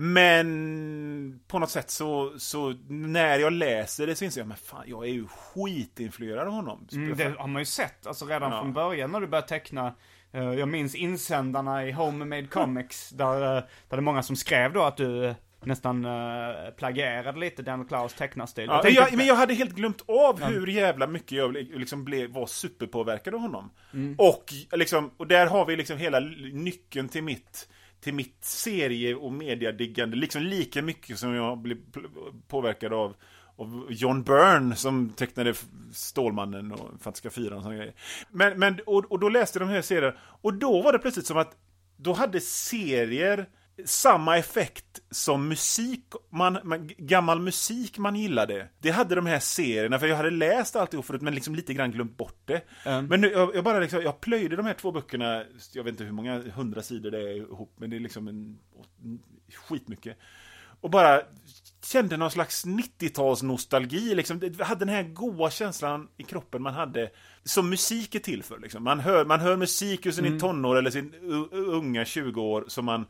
Men 0.00 1.40
på 1.48 1.58
något 1.58 1.70
sätt 1.70 1.90
så, 1.90 2.38
så 2.38 2.74
när 2.88 3.38
jag 3.38 3.52
läser 3.52 4.06
det 4.06 4.14
så 4.14 4.24
inser 4.24 4.40
jag, 4.40 4.48
men 4.48 4.56
fan, 4.56 4.84
jag 4.86 5.04
är 5.04 5.12
ju 5.12 5.26
skitinfluerad 5.26 6.46
av 6.46 6.52
honom. 6.52 6.88
Mm, 6.92 7.16
det 7.16 7.38
har 7.38 7.48
man 7.48 7.62
ju 7.62 7.66
sett, 7.66 8.06
alltså 8.06 8.26
redan 8.26 8.52
Ja. 8.52 8.60
från 8.60 8.72
början 8.72 9.12
när 9.12 9.20
du 9.20 9.26
började 9.26 9.48
teckna. 9.48 9.94
eh, 10.32 10.42
jag 10.42 10.68
minns 10.68 10.94
insändarna 10.94 11.86
i 11.86 11.92
Homemade 11.92 12.46
Comics, 12.46 13.10
där, 13.14 13.34
eh, 13.34 13.62
där 13.62 13.66
det 13.88 13.96
är 13.96 14.00
många 14.00 14.22
som 14.22 14.36
skrev 14.36 14.72
då 14.72 14.82
att 14.82 14.96
du 14.96 15.24
eh, 15.26 15.34
nästan 15.64 16.04
uh, 16.04 16.70
plagierade 16.76 17.38
lite 17.38 17.62
Daniel 17.62 17.88
Klaus 17.88 18.14
tecknarstil. 18.14 18.66
Ja, 18.68 18.88
jag, 18.88 19.16
men 19.16 19.26
jag 19.26 19.34
hade 19.34 19.54
helt 19.54 19.74
glömt 19.74 20.02
av 20.08 20.42
hur 20.42 20.66
jävla 20.66 21.06
mycket 21.06 21.32
jag 21.32 21.52
liksom 21.52 22.04
blev, 22.04 22.30
var 22.30 22.46
superpåverkad 22.46 23.34
av 23.34 23.40
honom. 23.40 23.70
Och, 24.18 24.44
liksom, 24.72 25.10
och 25.16 25.26
där 25.26 25.46
har 25.46 25.66
vi 25.66 25.76
liksom 25.76 25.98
hela 25.98 26.20
nyckeln 26.52 27.08
till 27.08 27.22
mitt, 27.22 27.68
till 28.00 28.14
mitt 28.14 28.44
serie 28.44 29.14
och 29.14 29.32
mediadiggande. 29.32 30.16
Liksom 30.16 30.42
lika 30.42 30.82
mycket 30.82 31.18
som 31.18 31.34
jag 31.34 31.58
blev 31.58 31.76
påverkad 32.48 32.92
av 32.92 33.14
av 33.58 33.86
John 33.90 34.22
Byrne 34.22 34.76
som 34.76 35.10
tecknade 35.10 35.54
Stålmannen 35.92 36.72
och 36.72 36.78
Fantastiska 36.78 37.30
Fyran 37.30 37.56
och 37.56 37.62
sådana 37.62 37.78
grejer. 37.78 37.94
Men, 38.30 38.58
men 38.58 38.80
och, 38.86 39.12
och 39.12 39.20
då 39.20 39.28
läste 39.28 39.58
jag 39.58 39.68
de 39.68 39.74
här 39.74 39.82
serierna 39.82 40.16
och 40.20 40.54
då 40.54 40.82
var 40.82 40.92
det 40.92 40.98
plötsligt 40.98 41.26
som 41.26 41.36
att 41.36 41.56
då 41.96 42.12
hade 42.12 42.40
serier 42.40 43.48
samma 43.84 44.38
effekt 44.38 45.00
som 45.10 45.48
musik, 45.48 46.04
man, 46.30 46.58
man, 46.64 46.90
gammal 46.98 47.40
musik 47.40 47.98
man 47.98 48.16
gillade. 48.16 48.68
Det 48.78 48.90
hade 48.90 49.14
de 49.14 49.26
här 49.26 49.38
serierna, 49.38 49.98
för 49.98 50.06
jag 50.06 50.16
hade 50.16 50.30
läst 50.30 50.76
alltihop 50.76 51.06
förut 51.06 51.22
men 51.22 51.34
liksom 51.34 51.54
lite 51.54 51.74
grann 51.74 51.90
glömt 51.90 52.16
bort 52.16 52.42
det. 52.44 52.62
Men 52.84 53.20
nu, 53.20 53.30
jag, 53.30 53.54
jag 53.54 53.64
bara 53.64 53.78
liksom, 53.78 54.02
jag 54.02 54.20
plöjde 54.20 54.56
de 54.56 54.66
här 54.66 54.74
två 54.74 54.92
böckerna, 54.92 55.44
jag 55.72 55.84
vet 55.84 55.92
inte 55.92 56.04
hur 56.04 56.12
många 56.12 56.38
hundra 56.38 56.82
sidor 56.82 57.10
det 57.10 57.18
är 57.18 57.36
ihop, 57.36 57.72
men 57.76 57.90
det 57.90 57.96
är 57.96 58.00
liksom 58.00 58.28
en, 58.28 58.58
skitmycket. 59.54 60.18
Och 60.80 60.90
bara 60.90 61.22
kände 61.84 62.16
någon 62.16 62.30
slags 62.30 62.66
90-tals-nostalgi. 62.66 64.14
Liksom. 64.14 64.38
Det 64.38 64.64
hade 64.64 64.84
den 64.84 64.94
här 64.94 65.02
goa 65.02 65.50
känslan 65.50 66.08
i 66.16 66.22
kroppen 66.22 66.62
man 66.62 66.74
hade, 66.74 67.10
som 67.44 67.70
musik 67.70 68.14
är 68.14 68.18
till 68.18 68.42
för. 68.42 68.58
Liksom. 68.58 68.84
Man, 68.84 69.00
hör, 69.00 69.24
man 69.24 69.40
hör 69.40 69.56
musik 69.56 70.06
ur 70.06 70.10
sin 70.10 70.40
tonår 70.40 70.76
eller 70.76 70.90
sin 70.90 71.14
unga 71.52 72.04
20 72.04 72.42
år 72.42 72.64
som 72.68 72.84
man, 72.84 73.06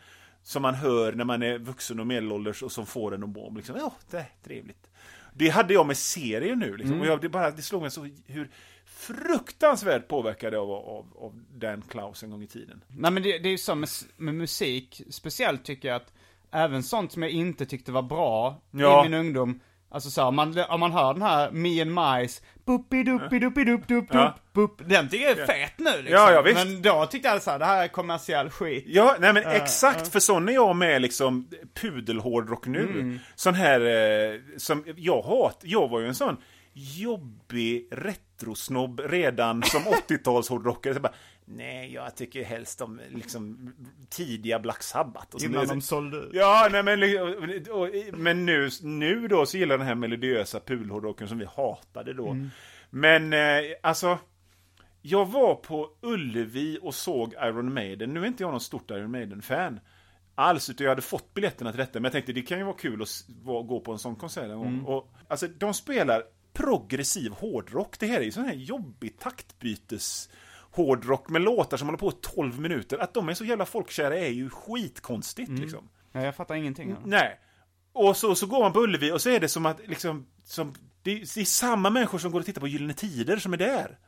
som 0.49 0.63
man 0.63 0.75
hör 0.75 1.13
när 1.13 1.25
man 1.25 1.43
är 1.43 1.59
vuxen 1.59 2.01
och 2.01 2.07
medelålders 2.07 2.63
och 2.63 2.73
som 2.73 2.87
får 2.87 3.15
en 3.15 3.23
att 3.23 3.29
må. 3.29 3.51
Liksom, 3.51 3.77
ja, 3.77 3.93
det 4.11 4.17
är 4.17 4.27
trevligt. 4.45 4.91
Det 5.35 5.49
hade 5.49 5.75
jag 5.75 5.87
med 5.87 5.97
serier 5.97 6.57
nu. 6.57 6.77
Liksom. 6.77 7.01
Och 7.01 7.07
jag, 7.07 7.21
det, 7.21 7.29
bara, 7.29 7.51
det 7.51 7.63
slog 7.63 7.83
mig 7.83 7.91
så 7.91 8.09
hur 8.27 8.51
fruktansvärt 8.85 10.09
påverkad 10.09 10.55
var 10.55 10.77
av, 10.77 11.07
av 11.19 11.45
Dan 11.55 11.83
Klaus 11.83 12.23
en 12.23 12.31
gång 12.31 12.43
i 12.43 12.47
tiden. 12.47 12.85
Nej 12.89 13.11
men 13.11 13.23
det, 13.23 13.39
det 13.39 13.49
är 13.49 13.51
ju 13.51 13.59
så 13.59 13.75
med, 13.75 13.89
med 14.17 14.35
musik, 14.35 15.03
speciellt 15.11 15.65
tycker 15.65 15.89
jag 15.89 15.97
att 15.97 16.13
även 16.51 16.83
sånt 16.83 17.13
som 17.13 17.23
jag 17.23 17.31
inte 17.31 17.67
tyckte 17.67 17.93
var 17.93 18.03
bra 18.03 18.61
Ja. 18.71 19.07
i 19.07 19.09
min 19.09 19.21
ungdom, 19.21 19.61
alltså 19.91 20.11
så 20.11 20.23
här, 20.25 20.31
man, 20.31 20.65
om 20.69 20.81
man 20.81 20.93
hör 20.93 21.13
den 21.13 21.23
här 21.23 21.51
Me 21.51 21.83
and 21.83 21.91
Mice, 22.21 22.43
buppi 22.67 23.03
duppi 23.03 23.39
duppi 23.39 23.65
dupp 23.65 23.89
dupp 23.89 24.07
Ja. 24.11 24.35
bupp, 24.53 24.89
den 24.89 25.09
tycker 25.09 25.25
jag 25.29 25.39
är 25.39 25.47
fet 25.47 25.73
nu 25.79 25.91
liksom. 26.03 26.13
Ja, 26.13 26.33
ja, 26.33 26.43
visst. 26.43 26.57
Men 26.67 26.83
då 26.83 27.07
tyckte 27.07 27.29
jag 27.29 27.43
så 27.43 27.51
här, 27.51 27.59
det 27.59 27.65
här 27.65 27.85
är 27.85 27.89
kommersiell 27.89 28.51
skit. 28.51 28.85
Ja, 28.87 29.17
nej 29.21 29.33
men 29.33 29.43
exakt, 29.47 30.09
för 30.09 30.21
sån 30.21 30.49
är 30.49 30.53
jag 30.53 30.77
med 30.77 31.03
liksom 31.03 31.49
pudelhårdrock 31.81 32.67
nu. 32.67 33.19
Sån 33.35 33.55
här, 33.55 33.81
eh, 33.81 34.41
som 34.57 34.85
jag 34.97 35.23
hat, 35.23 35.61
jag 35.63 35.89
var 35.89 36.01
ju 36.01 36.07
en 36.07 36.15
sån 36.15 36.37
jobbig 36.73 37.89
retrosnobb 37.93 39.01
redan 39.05 39.63
som 39.63 39.83
80-talshårdrockare. 40.09 41.09
Nej, 41.51 41.93
jag 41.93 42.17
tycker 42.17 42.45
helst 42.45 42.81
om 42.81 43.01
liksom 43.09 43.73
tidiga 44.09 44.59
Black 44.59 44.83
Sabbath. 44.83 45.35
Och 45.35 45.43
Innan 45.43 45.67
de 45.67 45.81
sålde. 45.81 46.29
Ja, 46.33 46.69
nej, 46.73 46.83
men, 46.83 47.03
och, 47.21 47.81
och, 47.81 47.89
men 48.13 48.47
nu, 48.47 48.69
nu 48.83 49.29
då 49.29 49.47
så 49.47 49.59
gillar 49.59 49.73
jag 49.73 49.81
den 49.81 49.87
här 49.87 49.95
melodiösa 49.95 50.61
pudelhårdrocken 50.61 51.29
som 51.29 51.39
vi 51.39 51.45
hatade 51.45 52.13
då. 52.13 52.37
Men 52.91 53.33
eh, 53.33 53.63
alltså, 53.83 54.19
jag 55.03 55.27
var 55.27 55.55
på 55.55 55.91
Ullevi 56.03 56.79
och 56.83 56.95
såg 56.95 57.33
Iron 57.33 57.75
Maiden. 57.75 58.15
Nu 58.15 58.23
är 58.23 58.27
inte 58.27 58.43
jag 58.43 58.51
någon 58.51 58.61
stort 58.61 58.91
Iron 58.91 59.11
Maiden-fan. 59.11 59.81
Alls, 60.35 60.71
utan 60.71 60.85
jag 60.85 60.91
hade 60.91 61.03
fått 61.03 61.35
biljetterna 61.35 61.71
till 61.71 61.81
detta. 61.81 61.93
Men 62.01 62.05
jag 62.05 62.13
tänkte 62.13 62.33
det 62.33 62.43
kan 62.43 62.59
ju 62.59 62.65
vara 62.65 62.77
kul 62.77 63.03
att 63.03 63.25
gå 63.45 63.81
på 63.81 63.93
en 63.93 63.99
sån 63.99 64.17
konsert 64.17 64.45
en 64.45 64.59
gång. 64.59 64.83
Och, 64.83 65.13
alltså, 65.29 65.47
de 65.47 65.75
spelar 65.75 66.23
progressiv 66.53 67.33
hårdrock. 67.33 67.99
Det 67.99 68.07
här 68.07 68.21
är 68.21 68.25
ju 68.25 68.31
sån 68.31 68.45
här 68.45 68.55
jobbig 68.55 69.19
taktbytes 69.19 70.31
hårdrock 70.79 71.29
med 71.29 71.43
låtar 71.43 71.77
som 71.77 71.89
håller 71.89 71.99
på 71.99 72.11
i 72.11 72.15
12 72.21 72.61
minuter. 72.61 72.99
Att 72.99 73.15
de 73.15 73.29
är 73.29 73.35
så 73.35 73.45
jävla 73.45 73.67
folkkära 73.67 74.17
är 74.19 74.29
ju 74.29 74.51
skitkonstigt 74.51 75.51
liksom. 75.51 75.89
Ja, 76.13 76.23
jag 76.23 76.37
fattar 76.37 76.55
ingenting. 76.55 76.89
det. 76.89 76.97
Nej. 77.05 77.41
Och 77.93 78.17
så, 78.17 78.35
så 78.35 78.47
går 78.47 78.61
man 78.61 78.73
på 78.73 78.81
Ullevi 78.81 79.13
och 79.13 79.21
så 79.23 79.31
är 79.31 79.41
det 79.41 79.49
som 79.49 79.67
att 79.67 79.81
liksom, 79.87 80.27
som, 80.45 80.75
det, 81.03 81.15
det 81.35 81.41
är 81.41 81.45
samma 81.45 81.91
människor 81.91 82.19
som 82.19 82.31
går 82.33 82.41
och 82.41 82.47
tittar 82.47 82.61
på 82.61 82.69
Gyllene 82.69 82.95
Tider 82.95 83.37
som 83.37 83.53
är 83.53 83.57
där. 83.57 83.99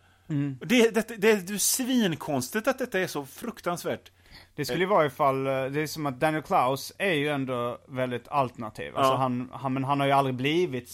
Det, 0.61 0.91
det, 0.95 1.09
det, 1.09 1.17
det 1.47 1.55
är 1.55 1.59
svinkonstigt 1.59 2.69
att 2.69 2.79
detta 2.79 3.01
är 3.01 3.07
så 3.07 3.27
fruktansvärt. 3.27 4.11
Det 4.55 4.65
skulle 4.65 4.81
ju 4.81 4.87
vara 4.87 5.07
ifall, 5.07 5.47
eh, 5.47 5.53
det 5.65 5.81
är 5.81 5.87
som 5.87 6.07
att 6.07 6.21
Daniel 6.21 6.43
Klaus 6.43 6.93
är 6.99 7.13
ju 7.13 7.29
ändå 7.29 7.79
väldigt 7.89 8.29
alternativ. 8.29 8.97
Alltså 8.97 9.13
Ja. 9.13 9.17
han, 9.17 9.51
han, 9.53 9.73
men 9.73 9.85
han 9.85 10.01
har 10.01 10.07
ju 10.07 10.13
aldrig 10.13 10.35
blivit 10.35 10.91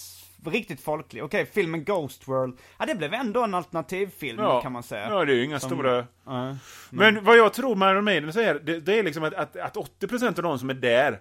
riktigt 0.51 0.81
folklig. 0.81 1.25
Okej, 1.25 1.47
filmen 1.47 1.85
Ghost 1.85 2.29
World, 2.29 2.59
ja 2.79 2.87
det 2.87 2.95
blev 2.95 3.15
ändå 3.15 3.45
en 3.45 3.55
alternativfilm 3.55 4.39
kan 4.63 4.73
man 4.73 4.83
säga. 4.83 5.09
Ja, 5.11 5.25
det 5.25 5.33
är 5.33 5.37
ju 5.37 5.45
inga 5.45 5.61
Som- 5.61 5.71
stora... 5.71 6.07
Ja. 6.25 6.57
Men 6.91 7.25
vad 7.25 7.37
jag 7.37 7.53
tror 7.53 7.77
med 7.77 7.91
Iron 7.93 8.05
Maiden 8.05 8.33
så 8.33 8.41
är 8.41 8.55
det, 8.55 8.81
det 8.81 8.99
är 8.99 9.03
liksom 9.03 9.25
att, 9.25 9.35
att, 9.35 9.57
att 9.57 9.77
80% 10.01 10.27
av 10.27 10.35
de 10.43 10.59
som 10.59 10.71
är 10.71 10.75
där 10.75 11.21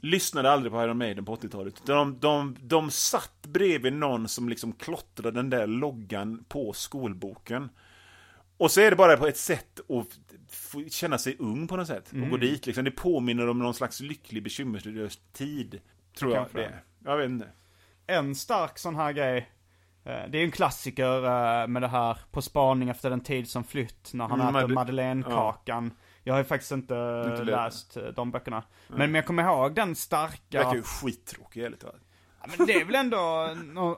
lyssnade 0.00 0.50
aldrig 0.50 0.72
på 0.72 0.82
Iron 0.84 0.98
Maiden 0.98 1.24
på 1.24 1.36
80-talet. 1.36 1.74
Utan 1.84 1.96
De, 1.96 2.18
de, 2.20 2.56
de 2.60 2.90
satt 2.90 3.46
bredvid 3.46 3.92
någon 3.92 4.28
som 4.28 4.48
liksom 4.48 4.72
klottrade 4.72 5.30
den 5.30 5.50
där 5.50 5.66
loggan 5.66 6.44
på 6.48 6.72
skolboken. 6.72 7.68
Och 8.56 8.70
så 8.70 8.80
är 8.80 8.90
det 8.90 8.96
bara 8.96 9.16
på 9.16 9.26
ett 9.26 9.36
sätt 9.36 9.80
att 9.88 10.92
känna 10.92 11.18
sig 11.18 11.36
ung 11.38 11.68
på 11.68 11.76
något 11.76 11.86
sätt. 11.86 12.12
Och 12.22 12.30
gå 12.30 12.36
dit 12.36 12.66
liksom. 12.66 12.84
Det 12.84 12.90
påminner 12.90 13.48
om 13.48 13.58
någon 13.58 13.74
slags 13.74 14.00
lycklig 14.00 14.42
bekymmerslös 14.42 15.18
tid. 15.32 15.80
Tror 16.18 16.32
jag 16.32 16.40
Kanske. 16.42 16.58
det 16.58 16.64
är. 16.64 16.82
Jag 17.04 17.16
vet 17.16 17.26
inte. 17.30 17.48
En 18.08 18.34
stark 18.34 18.78
sån 18.78 18.96
här 18.96 19.12
grej, 19.12 19.36
eh, 20.04 20.12
det 20.28 20.38
är 20.38 20.40
ju 20.40 20.44
en 20.44 20.50
klassiker 20.50 21.24
eh, 21.24 21.66
med 21.66 21.82
det 21.82 21.88
här 21.88 22.18
På 22.30 22.42
spaning 22.42 22.88
efter 22.88 23.10
den 23.10 23.20
tid 23.20 23.48
som 23.48 23.64
flytt, 23.64 24.10
när 24.14 24.28
han 24.28 24.40
Mm, 24.40 24.56
äter 24.56 24.68
Mad- 24.68 24.74
Madeleine-kakan. 24.74 25.90
Jag 26.24 26.34
har 26.34 26.38
ju 26.38 26.44
faktiskt 26.44 26.72
inte, 26.72 27.24
Inte 27.30 27.44
läst 27.44 27.96
eh, 27.96 28.02
de 28.02 28.30
böckerna. 28.30 28.62
Men, 28.88 28.98
men 28.98 29.14
jag 29.14 29.26
kommer 29.26 29.42
ihåg 29.42 29.74
den 29.74 29.94
starka... 29.94 30.38
Det 30.48 30.58
verkar 30.58 30.74
ju 30.74 30.82
skittråkig 30.82 31.80
talat. 31.80 31.96
Ja, 32.40 32.46
men 32.58 32.66
det 32.66 32.72
är 32.72 32.84
väl 32.84 32.94
ändå, 32.94 33.48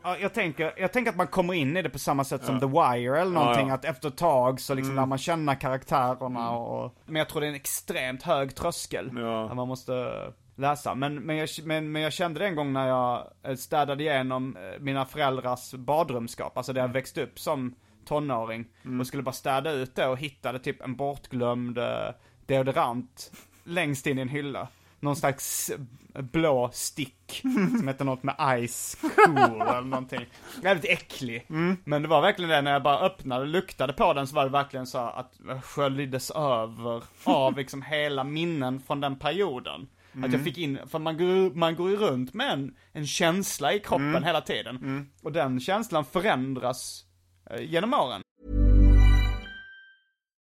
ja, 0.03 0.17
jag 0.21 0.35
tänker, 0.35 0.75
jag 0.77 0.93
tänker 0.93 1.11
att 1.11 1.17
man 1.17 1.27
kommer 1.27 1.55
in 1.55 1.77
i 1.77 1.83
det 1.83 1.91
på 1.91 1.99
samma 1.99 2.25
sätt 2.25 2.45
som 2.45 2.61
The 2.61 2.67
Wire 2.67 3.21
eller 3.21 3.33
någonting, 3.33 3.67
Ja, 3.69 3.73
ja. 3.73 3.75
att 3.75 3.85
efter 3.85 4.09
ett 4.09 4.17
tag 4.17 4.61
så 4.61 4.75
liksom 4.75 4.97
lär 4.97 5.07
man 5.07 5.19
känna 5.19 5.55
karaktärerna 5.57 6.51
och, 6.51 6.95
men 7.07 7.17
jag 7.17 7.29
tror 7.29 7.41
det 7.41 7.47
är 7.47 7.49
en 7.49 7.55
extremt 7.55 8.23
hög 8.23 8.55
tröskel. 8.55 9.11
Ja. 9.17 9.45
Att 9.51 9.57
man 9.57 9.69
måste 9.69 10.13
läsa. 10.61 10.95
Men, 10.95 11.15
men, 11.15 11.37
jag, 11.37 11.49
men, 11.65 11.93
men 11.93 12.03
jag 12.03 12.13
kände 12.13 12.41
det 12.41 12.47
en 12.47 12.55
gång 12.55 12.73
när 12.73 12.89
jag 12.89 13.27
eh, 13.43 13.57
städade 13.57 14.03
igenom 14.03 14.57
eh, 14.57 14.81
mina 14.81 15.05
föräldrars 15.05 15.75
badrumsskap, 15.75 16.57
alltså 16.57 16.73
där 16.73 16.81
jag 16.81 16.89
växte 16.89 17.23
upp 17.23 17.39
som 17.39 17.75
tonåring. 18.05 18.65
Och 19.01 19.07
skulle 19.07 19.23
bara 19.23 19.33
städa 19.33 19.73
ut 19.73 19.95
det 19.95 20.07
och 20.07 20.19
hittade 20.19 20.59
typ 20.59 20.83
en 20.83 20.97
bortglömd 20.97 21.79
eh, 21.79 22.11
deodorant 22.47 23.33
längst 23.65 24.07
in 24.07 24.19
i 24.19 24.23
en 24.23 24.29
hylla. 24.29 24.69
Någon 25.01 25.17
slags 25.17 25.73
blå 26.15 26.71
stick 26.73 27.41
som 27.79 27.89
heter 27.89 28.05
något 28.05 28.23
med 28.23 28.35
ice 28.69 28.97
cool 29.01 29.39
eller 29.39 29.81
någonting. 29.81 30.27
Väldigt 30.63 30.91
äcklig. 30.91 31.45
Men 31.85 32.03
det 32.03 32.09
var 32.09 32.21
verkligen 32.21 32.51
det 32.51 32.63
när 32.63 32.73
jag 32.73 32.83
bara 32.83 32.99
öppnade 32.99 33.41
och 33.41 33.49
luktade 33.49 33.93
på 33.93 34.13
den 34.13 34.27
så 34.27 34.37
var 34.37 34.45
det 34.45 34.51
verkligen 34.51 34.87
så 34.87 34.99
att 34.99 35.41
jag 35.47 35.65
sköljdes 35.65 36.31
över 36.31 37.03
av 37.25 37.57
liksom 37.57 37.83
hela 37.83 38.25
minnen 38.25 38.81
från 38.81 39.01
den 39.01 39.19
perioden. 39.19 39.89
Att 40.25 40.33
jag 40.33 40.45
fick 40.45 40.59
in, 40.59 40.79
för 40.87 40.99
man 40.99 41.17
går, 41.19 41.55
man 41.55 41.77
går 41.77 41.91
ju 41.91 41.97
runt 41.97 42.35
med 42.35 42.53
en, 42.53 42.77
en 42.93 43.07
känsla 43.07 43.75
i 43.75 43.81
kroppen 43.81 44.25
hela 44.25 44.41
tiden. 44.41 44.79
Och 45.23 45.33
den 45.33 45.61
känslan 45.61 46.05
förändras 46.05 47.05
eh, 47.51 47.63
genom 47.63 47.95
åren. 47.95 48.23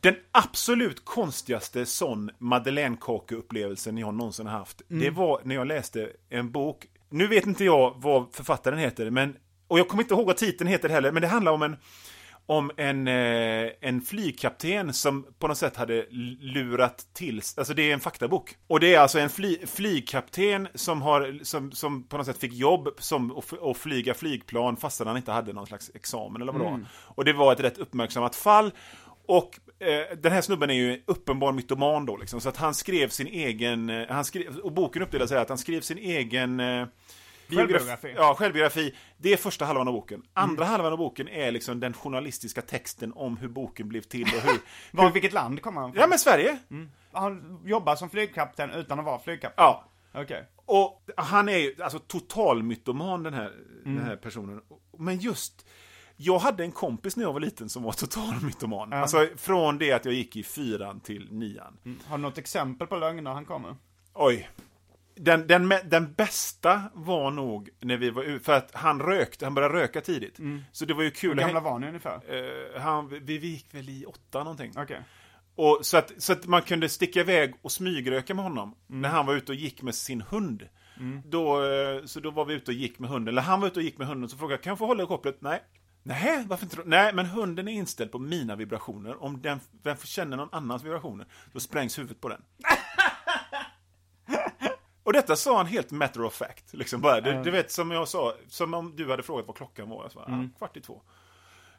Den 0.00 0.14
absolut 0.32 1.04
konstigaste 1.04 1.86
sån 1.86 2.30
Madeleine-kakeupplevelsen 2.38 3.98
jag 3.98 4.14
någonsin 4.14 4.46
har 4.46 4.58
haft, 4.58 4.82
det 4.88 5.10
var 5.10 5.40
när 5.44 5.54
jag 5.54 5.66
läste 5.66 6.10
en 6.28 6.50
bok. 6.50 6.86
Nu 7.10 7.26
vet 7.26 7.46
inte 7.46 7.64
jag 7.64 7.94
vad 7.96 8.34
författaren 8.34 8.78
heter, 8.78 9.10
men, 9.10 9.36
och 9.68 9.78
jag 9.78 9.88
kommer 9.88 10.02
inte 10.02 10.14
ihåg 10.14 10.26
vad 10.26 10.36
titeln 10.36 10.70
heter 10.70 10.88
heller, 10.88 11.12
men 11.12 11.22
det 11.22 11.28
handlar 11.28 11.52
om 11.52 11.62
en 11.62 11.76
om 12.50 12.70
en, 12.76 13.08
eh, 13.08 13.70
en 13.80 14.02
flygkapten 14.02 14.92
som 14.92 15.26
på 15.38 15.48
något 15.48 15.58
sätt 15.58 15.76
hade 15.76 16.06
lurat 16.40 17.06
till, 17.12 17.42
alltså 17.56 17.74
det 17.74 17.90
är 17.90 17.94
en 17.94 18.00
faktabok. 18.00 18.56
Och 18.66 18.80
det 18.80 18.94
är 18.94 19.00
alltså 19.00 19.18
en 19.18 19.30
fly, 19.30 19.58
flygkapten 19.66 20.68
som, 20.74 21.02
har, 21.02 21.38
som, 21.42 21.72
som 21.72 22.02
på 22.02 22.16
något 22.16 22.26
sätt 22.26 22.38
fick 22.38 22.52
jobb 22.52 22.88
som 22.98 23.42
att, 23.62 23.76
flyga 23.76 24.14
flygplan 24.14 24.76
fastän 24.76 25.06
han 25.06 25.16
inte 25.16 25.32
hade 25.32 25.52
någon 25.52 25.66
slags 25.66 25.90
examen 25.94 26.42
eller 26.42 26.52
vad 26.52 26.60
det 26.60 26.64
var. 26.64 26.86
Och 27.04 27.24
det 27.24 27.32
var 27.32 27.52
ett 27.52 27.60
rätt 27.60 27.78
uppmärksammat 27.78 28.36
fall. 28.36 28.72
Och 29.26 29.60
eh, 29.80 30.16
den 30.18 30.32
här 30.32 30.40
snubben 30.40 30.70
är 30.70 30.74
ju 30.74 30.94
en 30.94 31.00
uppenbar 31.06 31.52
mytoman 31.52 32.06
då 32.06 32.16
liksom, 32.16 32.40
så 32.40 32.48
att 32.48 32.56
han 32.56 32.74
skrev 32.74 33.08
sin 33.08 33.26
egen, 33.26 33.90
eh, 33.90 34.08
han 34.08 34.24
skrev, 34.24 34.58
och 34.58 34.72
boken 34.72 35.02
uppdelar 35.02 35.26
sig 35.26 35.38
att 35.38 35.48
han 35.48 35.58
skrev 35.58 35.80
sin 35.80 35.98
egen 35.98 36.60
eh, 36.60 36.86
Självbiografi. 37.56 38.14
Ja, 38.16 38.34
självbiografi. 38.34 38.94
Det 39.16 39.32
är 39.32 39.36
första 39.36 39.64
halvan 39.64 39.88
av 39.88 39.94
boken. 39.94 40.22
Andra 40.32 40.64
halvan 40.64 40.92
av 40.92 40.98
boken 40.98 41.28
är 41.28 41.50
liksom 41.52 41.80
den 41.80 41.92
journalistiska 41.92 42.62
texten 42.62 43.12
om 43.16 43.36
hur 43.36 43.48
boken 43.48 43.88
blev 43.88 44.00
till 44.00 44.22
och 44.22 44.28
hur... 44.50 44.60
Var, 44.92 45.10
vilket 45.10 45.32
land 45.32 45.62
kommer 45.62 45.80
han 45.80 45.92
från? 45.92 46.00
ja, 46.00 46.06
men 46.06 46.18
Sverige. 46.18 46.58
Han 47.12 47.60
jobbar 47.64 47.96
som 47.96 48.10
flygkapten 48.10 48.70
utan 48.70 48.98
att 48.98 49.04
vara 49.04 49.18
flygkapten. 49.18 49.64
Ja. 49.64 49.84
Okej. 50.14 50.44
Och 50.66 51.02
han 51.16 51.48
är 51.48 51.56
ju 51.56 51.74
alltså 51.82 51.98
total 51.98 52.62
mytoman 52.62 53.22
den 53.22 53.34
här, 53.34 53.52
Mm. 53.84 53.96
den 53.96 54.04
här 54.06 54.16
personen. 54.16 54.60
Men 54.98 55.18
just, 55.18 55.66
jag 56.22 56.38
hade 56.38 56.64
en 56.64 56.72
kompis 56.72 57.16
när 57.16 57.24
jag 57.24 57.32
var 57.32 57.40
liten 57.40 57.68
som 57.68 57.82
var 57.82 57.92
total 57.92 58.34
mytoman. 58.42 58.92
Alltså 58.92 59.28
från 59.36 59.78
det 59.78 59.92
att 59.92 60.04
jag 60.04 60.14
gick 60.14 60.36
i 60.36 60.42
fyran 60.42 61.00
till 61.00 61.28
nian. 61.30 61.98
Har 62.06 62.18
du 62.18 62.22
något 62.22 62.38
exempel 62.38 62.86
på 62.86 62.96
lögner 62.96 63.30
han 63.30 63.44
kommer? 63.44 63.76
Oj. 64.14 64.50
Den, 65.14 65.46
den, 65.46 65.72
den 65.84 66.12
bästa 66.12 66.82
var 66.94 67.30
nog 67.30 67.68
när 67.80 67.96
vi 67.96 68.10
var 68.10 68.22
ute, 68.22 68.44
för 68.44 68.52
att 68.52 68.74
han 68.74 69.00
rökte, 69.00 69.46
han 69.46 69.54
började 69.54 69.74
röka 69.74 70.00
tidigt. 70.00 70.38
Så 70.72 70.84
det 70.84 70.94
var 70.94 71.02
ju 71.02 71.10
kul 71.10 71.32
Mm. 71.32 71.44
Hur 71.44 71.54
gamla 71.54 71.70
var 71.70 71.78
ni 71.78 71.86
ungefär? 71.86 72.20
Eh, 72.28 72.80
han, 72.80 73.08
vi, 73.08 73.38
vi 73.38 73.48
gick 73.48 73.74
väl 73.74 73.88
i 73.88 74.04
åtta 74.04 74.38
någonting. 74.38 74.72
Okej. 74.76 75.00
Och 75.54 75.78
så, 75.82 75.96
att, 75.96 76.12
så 76.18 76.32
att 76.32 76.46
man 76.46 76.62
kunde 76.62 76.88
sticka 76.88 77.20
iväg 77.20 77.54
och 77.62 77.72
smygröka 77.72 78.34
med 78.34 78.44
honom 78.44 78.74
när 78.86 79.08
han 79.08 79.26
var 79.26 79.34
ute 79.34 79.52
och 79.52 79.56
gick 79.56 79.82
med 79.82 79.94
sin 79.94 80.20
hund. 80.20 80.68
Då, 81.24 81.64
eh, 81.64 82.04
så 82.04 82.20
då 82.20 82.30
var 82.30 82.44
vi 82.44 82.54
ute 82.54 82.70
och 82.70 82.74
gick 82.74 82.98
med 82.98 83.10
hunden, 83.10 83.34
eller 83.34 83.42
han 83.42 83.60
var 83.60 83.68
ute 83.68 83.78
och 83.80 83.84
gick 83.84 83.98
med 83.98 84.06
hunden, 84.06 84.28
så 84.28 84.36
frågade 84.36 84.54
jag, 84.54 84.62
kan 84.62 84.70
jag 84.70 84.78
få 84.78 84.86
hålla 84.86 85.02
i 85.02 85.06
kopplet? 85.06 85.36
Nej. 85.40 85.62
Nej, 86.10 86.44
varför 86.48 86.64
inte? 86.64 86.82
Nej, 86.84 87.12
men 87.14 87.26
hunden 87.26 87.68
är 87.68 87.72
inställd 87.72 88.12
på 88.12 88.18
mina 88.18 88.56
vibrationer. 88.56 89.22
Om 89.22 89.42
den, 89.42 89.60
får 89.96 90.06
känna 90.06 90.36
någon 90.36 90.48
annans 90.52 90.84
vibrationer, 90.84 91.26
då 91.52 91.60
sprängs 91.60 91.98
huvudet 91.98 92.20
på 92.20 92.28
den. 92.28 92.42
Och 95.02 95.12
detta 95.12 95.36
sa 95.36 95.56
han 95.56 95.66
helt 95.66 95.90
matter 95.90 96.22
of 96.22 96.34
fact. 96.34 96.74
Liksom 96.74 97.00
bara. 97.00 97.20
Du, 97.20 97.42
du 97.42 97.50
vet, 97.50 97.70
som 97.70 97.90
jag 97.90 98.08
sa, 98.08 98.34
som 98.48 98.74
om 98.74 98.96
du 98.96 99.10
hade 99.10 99.22
frågat 99.22 99.46
vad 99.46 99.56
klockan 99.56 99.88
var. 99.88 100.02
Jag 100.02 100.12
sa, 100.12 100.20
ah, 100.20 100.44
kvart 100.58 100.76
i 100.76 100.80
två. 100.80 101.02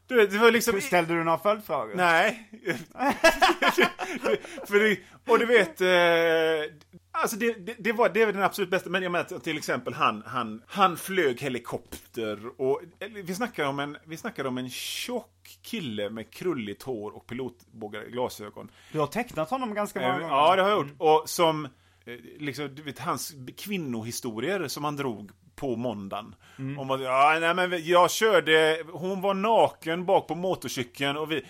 Du 0.07 0.15
vet, 0.15 0.31
det 0.31 0.37
var 0.37 0.51
liksom... 0.51 0.81
Ställde 0.81 1.13
du 1.13 1.23
några 1.23 1.37
följdfrågor? 1.37 1.95
Nej. 1.95 2.49
För 4.67 4.79
det, 4.79 4.99
och 5.31 5.39
du 5.39 5.45
vet, 5.45 5.81
eh, 5.81 6.75
alltså 7.21 7.37
det, 7.37 7.53
det, 7.53 7.75
det, 7.79 7.91
var, 7.91 8.09
det 8.09 8.25
var 8.25 8.33
den 8.33 8.43
absolut 8.43 8.69
bästa. 8.69 8.89
Men 8.89 9.03
jag 9.03 9.11
menar 9.11 9.39
till 9.39 9.57
exempel 9.57 9.93
han, 9.93 10.23
han, 10.25 10.63
han 10.67 10.97
flög 10.97 11.41
helikopter 11.41 12.61
och 12.61 12.81
vi 13.23 13.35
snackar 13.35 13.65
om 13.65 13.79
en, 13.79 13.97
vi 14.05 14.17
snackar 14.17 14.45
om 14.45 14.57
en 14.57 14.69
tjock 14.69 15.57
kille 15.61 16.09
med 16.09 16.31
krulligt 16.33 16.83
hår 16.83 17.11
och 17.15 17.27
pilotbågar 17.27 18.03
glasögon. 18.05 18.71
Du 18.91 18.99
har 18.99 19.07
tecknat 19.07 19.49
honom 19.49 19.73
ganska 19.73 19.99
många 19.99 20.13
Eh, 20.13 20.19
gånger. 20.19 20.35
Ja, 20.35 20.55
det 20.55 20.61
har 20.61 20.69
jag 20.69 20.77
gjort. 20.77 20.95
Och 20.97 21.29
som, 21.29 21.65
eh, 21.65 22.13
liksom, 22.39 22.75
du 22.75 22.81
vet, 22.81 22.99
hans 22.99 23.33
kvinnohistorier 23.57 24.67
som 24.67 24.83
han 24.83 24.95
drog 24.95 25.31
på 25.55 25.75
måndagen. 25.75 26.35
Om 26.77 26.91
att, 26.91 27.01
ja, 27.01 27.37
nej 27.41 27.53
men 27.53 27.85
jag 27.85 28.11
körde, 28.11 28.83
hon 28.91 29.21
var 29.21 29.33
naken 29.33 30.05
bak 30.05 30.27
på 30.27 30.35
motorcykeln 30.35 31.17
och 31.17 31.31
vi... 31.31 31.45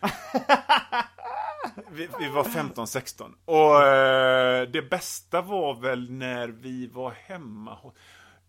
vi, 1.90 2.08
vi 2.20 2.28
var 2.28 2.44
15-16. 2.44 3.32
Och 3.44 3.82
eh, 3.82 4.68
det 4.68 4.82
bästa 4.82 5.40
var 5.40 5.74
väl 5.74 6.10
när 6.10 6.48
vi 6.48 6.86
var 6.86 7.10
hemma 7.10 7.78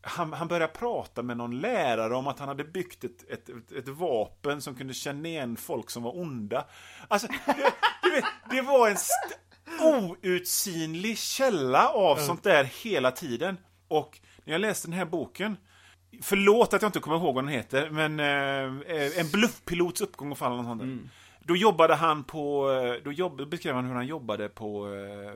han, 0.05 0.34
han 0.34 0.47
började 0.47 0.74
prata 0.74 1.24
med 1.24 1.38
någon 1.38 1.59
lärare 1.59 2.16
om 2.16 2.28
att 2.28 2.39
han 2.39 2.47
hade 2.47 2.63
byggt 2.63 3.03
ett, 3.03 3.30
ett, 3.30 3.72
ett, 3.72 3.88
vapen 3.88 4.61
som 4.61 4.76
kunde 4.76 4.93
känna 4.93 5.28
igen 5.28 5.57
folk 5.57 5.89
som 5.89 6.03
var 6.03 6.18
onda. 6.18 6.66
Alltså, 7.07 7.28
det, 7.28 7.74
du 8.03 8.11
vet, 8.11 8.26
det 8.49 8.61
var 8.61 8.89
en 8.89 8.97
outsinlig 9.82 11.18
källa 11.18 11.89
av 11.89 12.16
sånt 12.16 12.43
där 12.43 12.63
hela 12.63 13.11
tiden. 13.11 13.57
Och 13.88 14.20
när 14.43 14.53
jag 14.53 14.61
läste 14.61 14.88
den 14.88 14.97
här 14.97 15.05
boken, 15.05 15.57
förlåt 16.22 16.74
att 16.74 16.82
jag 16.82 16.89
inte 16.89 16.99
kommer 16.99 17.18
ihåg 17.18 17.36
vad 17.36 17.43
den 17.43 17.53
heter, 17.53 17.89
men 17.89 18.20
eh, 18.20 19.20
En 19.20 19.30
bluffpilots 19.32 20.01
uppgång 20.01 20.32
och 20.32 20.38
fall 20.38 20.55
något 20.57 20.66
sånt 20.66 20.82
där. 20.82 20.88
Då 21.47 21.55
jobbade 21.55 21.95
han 21.95 22.23
på, 22.23 22.71
eh, 22.71 23.03
då 23.03 23.11
jobb, 23.11 23.49
beskrev 23.49 23.75
han 23.75 23.85
hur 23.85 23.93
han 23.93 24.07
jobbade 24.07 24.49
på 24.49 24.93
eh, 24.93 25.33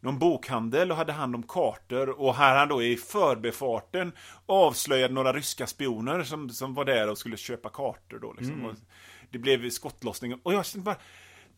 någon 0.00 0.18
bokhandel 0.18 0.90
och 0.90 0.96
hade 0.96 1.12
hand 1.12 1.34
om 1.34 1.42
kartor 1.42 2.20
och 2.20 2.34
här 2.34 2.56
han 2.56 2.68
då 2.68 2.82
i 2.82 2.96
förbefarten 2.96 4.12
avslöjade 4.46 5.14
några 5.14 5.32
ryska 5.32 5.66
spioner 5.66 6.22
som, 6.22 6.50
som 6.50 6.74
var 6.74 6.84
där 6.84 7.10
och 7.10 7.18
skulle 7.18 7.36
köpa 7.36 7.68
kartor 7.68 8.18
då 8.18 8.32
liksom. 8.32 8.64
Och 8.64 8.74
det 9.30 9.38
blev 9.38 9.70
skottlossning 9.70 10.40
och 10.42 10.54
jag 10.54 10.66
kände 10.66 10.84
bara 10.84 10.96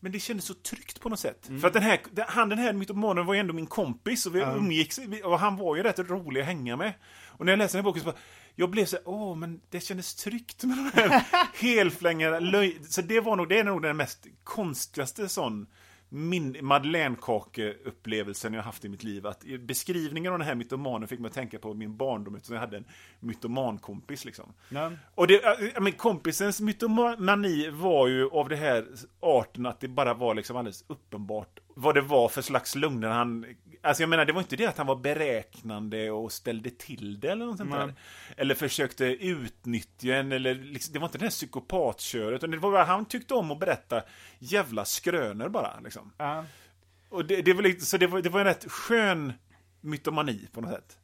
men 0.00 0.12
det 0.12 0.20
kändes 0.20 0.44
så 0.44 0.54
tryggt 0.54 1.00
på 1.00 1.08
något 1.08 1.18
sätt. 1.18 1.50
För 1.60 1.66
att 1.66 1.72
den 1.72 1.82
här, 1.82 2.00
han 2.28 2.48
den 2.48 2.58
här 2.58 2.72
mytomanen 2.72 3.26
var 3.26 3.34
ju 3.34 3.40
ändå 3.40 3.54
min 3.54 3.66
kompis 3.66 4.26
och 4.26 4.34
vi 4.34 4.40
umgicks 4.40 5.00
och 5.24 5.38
han 5.38 5.56
var 5.56 5.76
ju 5.76 5.82
rätt 5.82 5.98
rolig 5.98 6.40
att 6.40 6.46
hänga 6.46 6.76
med. 6.76 6.92
Och 7.26 7.44
när 7.44 7.52
jag 7.52 7.58
läste 7.58 7.78
den 7.78 7.84
här 7.84 7.90
boken 7.90 8.02
så 8.02 8.06
bara, 8.06 8.18
jag 8.56 8.70
blev 8.70 8.84
så 8.84 8.98
åh 9.04 9.36
men 9.36 9.60
det 9.70 9.80
kändes 9.80 10.14
tryggt 10.14 10.64
med 10.64 10.76
de 10.76 11.02
här 11.02 11.24
helflängarna, 11.54 12.38
löj... 12.38 12.78
Så 12.88 13.02
det 13.02 13.20
var 13.20 13.36
nog, 13.36 13.48
det 13.48 13.58
är 13.58 13.64
nog 13.64 13.82
den 13.82 13.96
mest 13.96 14.26
konstigaste 14.44 15.28
sån 15.28 15.66
min 16.14 16.56
Madeleinekakeupplevelsen 16.60 18.54
jag 18.54 18.62
haft 18.62 18.84
i 18.84 18.88
mitt 18.88 19.04
liv. 19.04 19.26
Att 19.26 19.44
beskrivningen 19.60 20.32
av 20.32 20.38
den 20.38 20.48
här 20.48 20.54
mytomanen 20.54 21.08
fick 21.08 21.20
mig 21.20 21.28
att 21.28 21.34
tänka 21.34 21.58
på 21.58 21.74
min 21.74 21.96
barndom 21.96 22.34
eftersom 22.34 22.54
jag 22.54 22.60
hade 22.60 22.76
en 22.76 22.84
mytomankompis 23.20 24.24
liksom. 24.24 24.52
Ja. 24.68 24.92
Och 25.14 25.26
det, 25.26 25.44
äh, 25.44 25.80
men 25.80 25.92
kompisens 25.92 26.60
mytomani 26.60 27.70
var 27.70 28.08
ju 28.08 28.30
av 28.30 28.48
det 28.48 28.56
här 28.56 28.86
arten 29.20 29.66
att 29.66 29.80
det 29.80 29.88
bara 29.88 30.14
var 30.14 30.34
liksom 30.34 30.56
alldeles 30.56 30.84
uppenbart 30.86 31.58
vad 31.74 31.94
det 31.94 32.00
var 32.00 32.28
för 32.28 32.42
slags 32.42 32.74
lögner 32.74 33.08
han... 33.08 33.46
Alltså 33.82 34.02
jag 34.02 34.10
menar, 34.10 34.24
det 34.24 34.32
var 34.32 34.40
inte 34.40 34.56
det 34.56 34.66
att 34.66 34.78
han 34.78 34.86
var 34.86 34.96
beräknande 34.96 36.10
och 36.10 36.32
ställde 36.32 36.70
till 36.70 37.20
det 37.20 37.28
eller 37.28 37.46
något 37.46 37.58
sånt 37.58 37.70
där. 37.70 37.94
Eller 38.36 38.54
försökte 38.54 39.04
utnyttja 39.04 40.14
en 40.14 40.32
eller 40.32 40.54
liksom, 40.54 40.92
det 40.92 40.98
var 40.98 41.06
inte 41.06 41.18
det 41.18 41.24
här 41.24 41.30
psykopatköret. 41.30 42.36
Utan 42.36 42.50
det 42.50 42.56
var 42.56 42.70
bara, 42.70 42.84
han 42.84 43.04
tyckte 43.04 43.34
om 43.34 43.50
att 43.50 43.60
berätta 43.60 44.02
jävla 44.38 44.84
skrönor 44.84 45.48
bara 45.48 45.80
liksom. 45.80 46.12
Ja. 46.16 46.44
Och 47.08 47.24
det, 47.24 47.42
det 47.42 47.52
var 47.52 47.62
lite, 47.62 47.86
så 47.86 47.96
det 47.96 48.06
var, 48.06 48.22
det 48.22 48.28
var 48.28 48.40
en 48.40 48.46
rätt 48.46 48.70
skön 48.70 49.32
mytomani 49.80 50.48
på 50.52 50.60
något 50.60 50.70
sätt. 50.70 50.98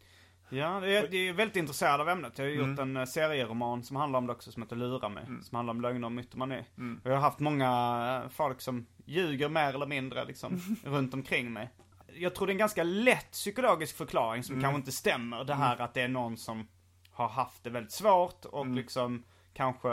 Ja, 0.52 0.80
det 0.80 0.96
är, 0.96 1.32
väldigt 1.32 1.56
intresserad 1.56 2.00
av 2.00 2.08
ämnet. 2.08 2.38
Jag 2.38 2.44
har 2.44 2.50
gjort 2.50 2.78
en 2.78 2.96
eh, 2.96 3.04
serieroman 3.04 3.82
som 3.82 3.96
handlar 3.96 4.18
om 4.18 4.26
det 4.26 4.32
också, 4.32 4.52
som 4.52 4.62
heter 4.62 4.76
Lura 4.76 5.08
mig. 5.08 5.24
Som 5.42 5.56
handlar 5.56 5.74
om 5.74 5.80
lögner 5.80 6.06
och 6.06 6.12
mytomani. 6.12 6.64
Och 7.04 7.10
jag 7.10 7.14
har 7.14 7.20
haft 7.20 7.38
många 7.38 8.22
eh, 8.24 8.30
folk 8.30 8.60
som 8.60 8.86
ljuger 9.10 9.48
mer 9.48 9.74
eller 9.74 9.86
mindre 9.86 10.24
liksom, 10.24 10.76
runt 10.84 11.14
omkring 11.14 11.52
mig. 11.52 11.70
Jag 12.14 12.34
tror 12.34 12.46
det 12.46 12.50
är 12.50 12.54
en 12.54 12.58
ganska 12.58 12.82
lätt 12.82 13.30
psykologisk 13.32 13.96
förklaring 13.96 14.42
som 14.42 14.60
kanske 14.60 14.76
inte 14.76 14.92
stämmer. 14.92 15.44
Det 15.44 15.54
här 15.54 15.80
att 15.80 15.94
det 15.94 16.00
är 16.00 16.08
någon 16.08 16.36
som 16.36 16.68
har 17.12 17.28
haft 17.28 17.64
det 17.64 17.70
väldigt 17.70 17.92
svårt 17.92 18.44
och 18.44 18.66
liksom 18.66 19.22
kanske 19.54 19.88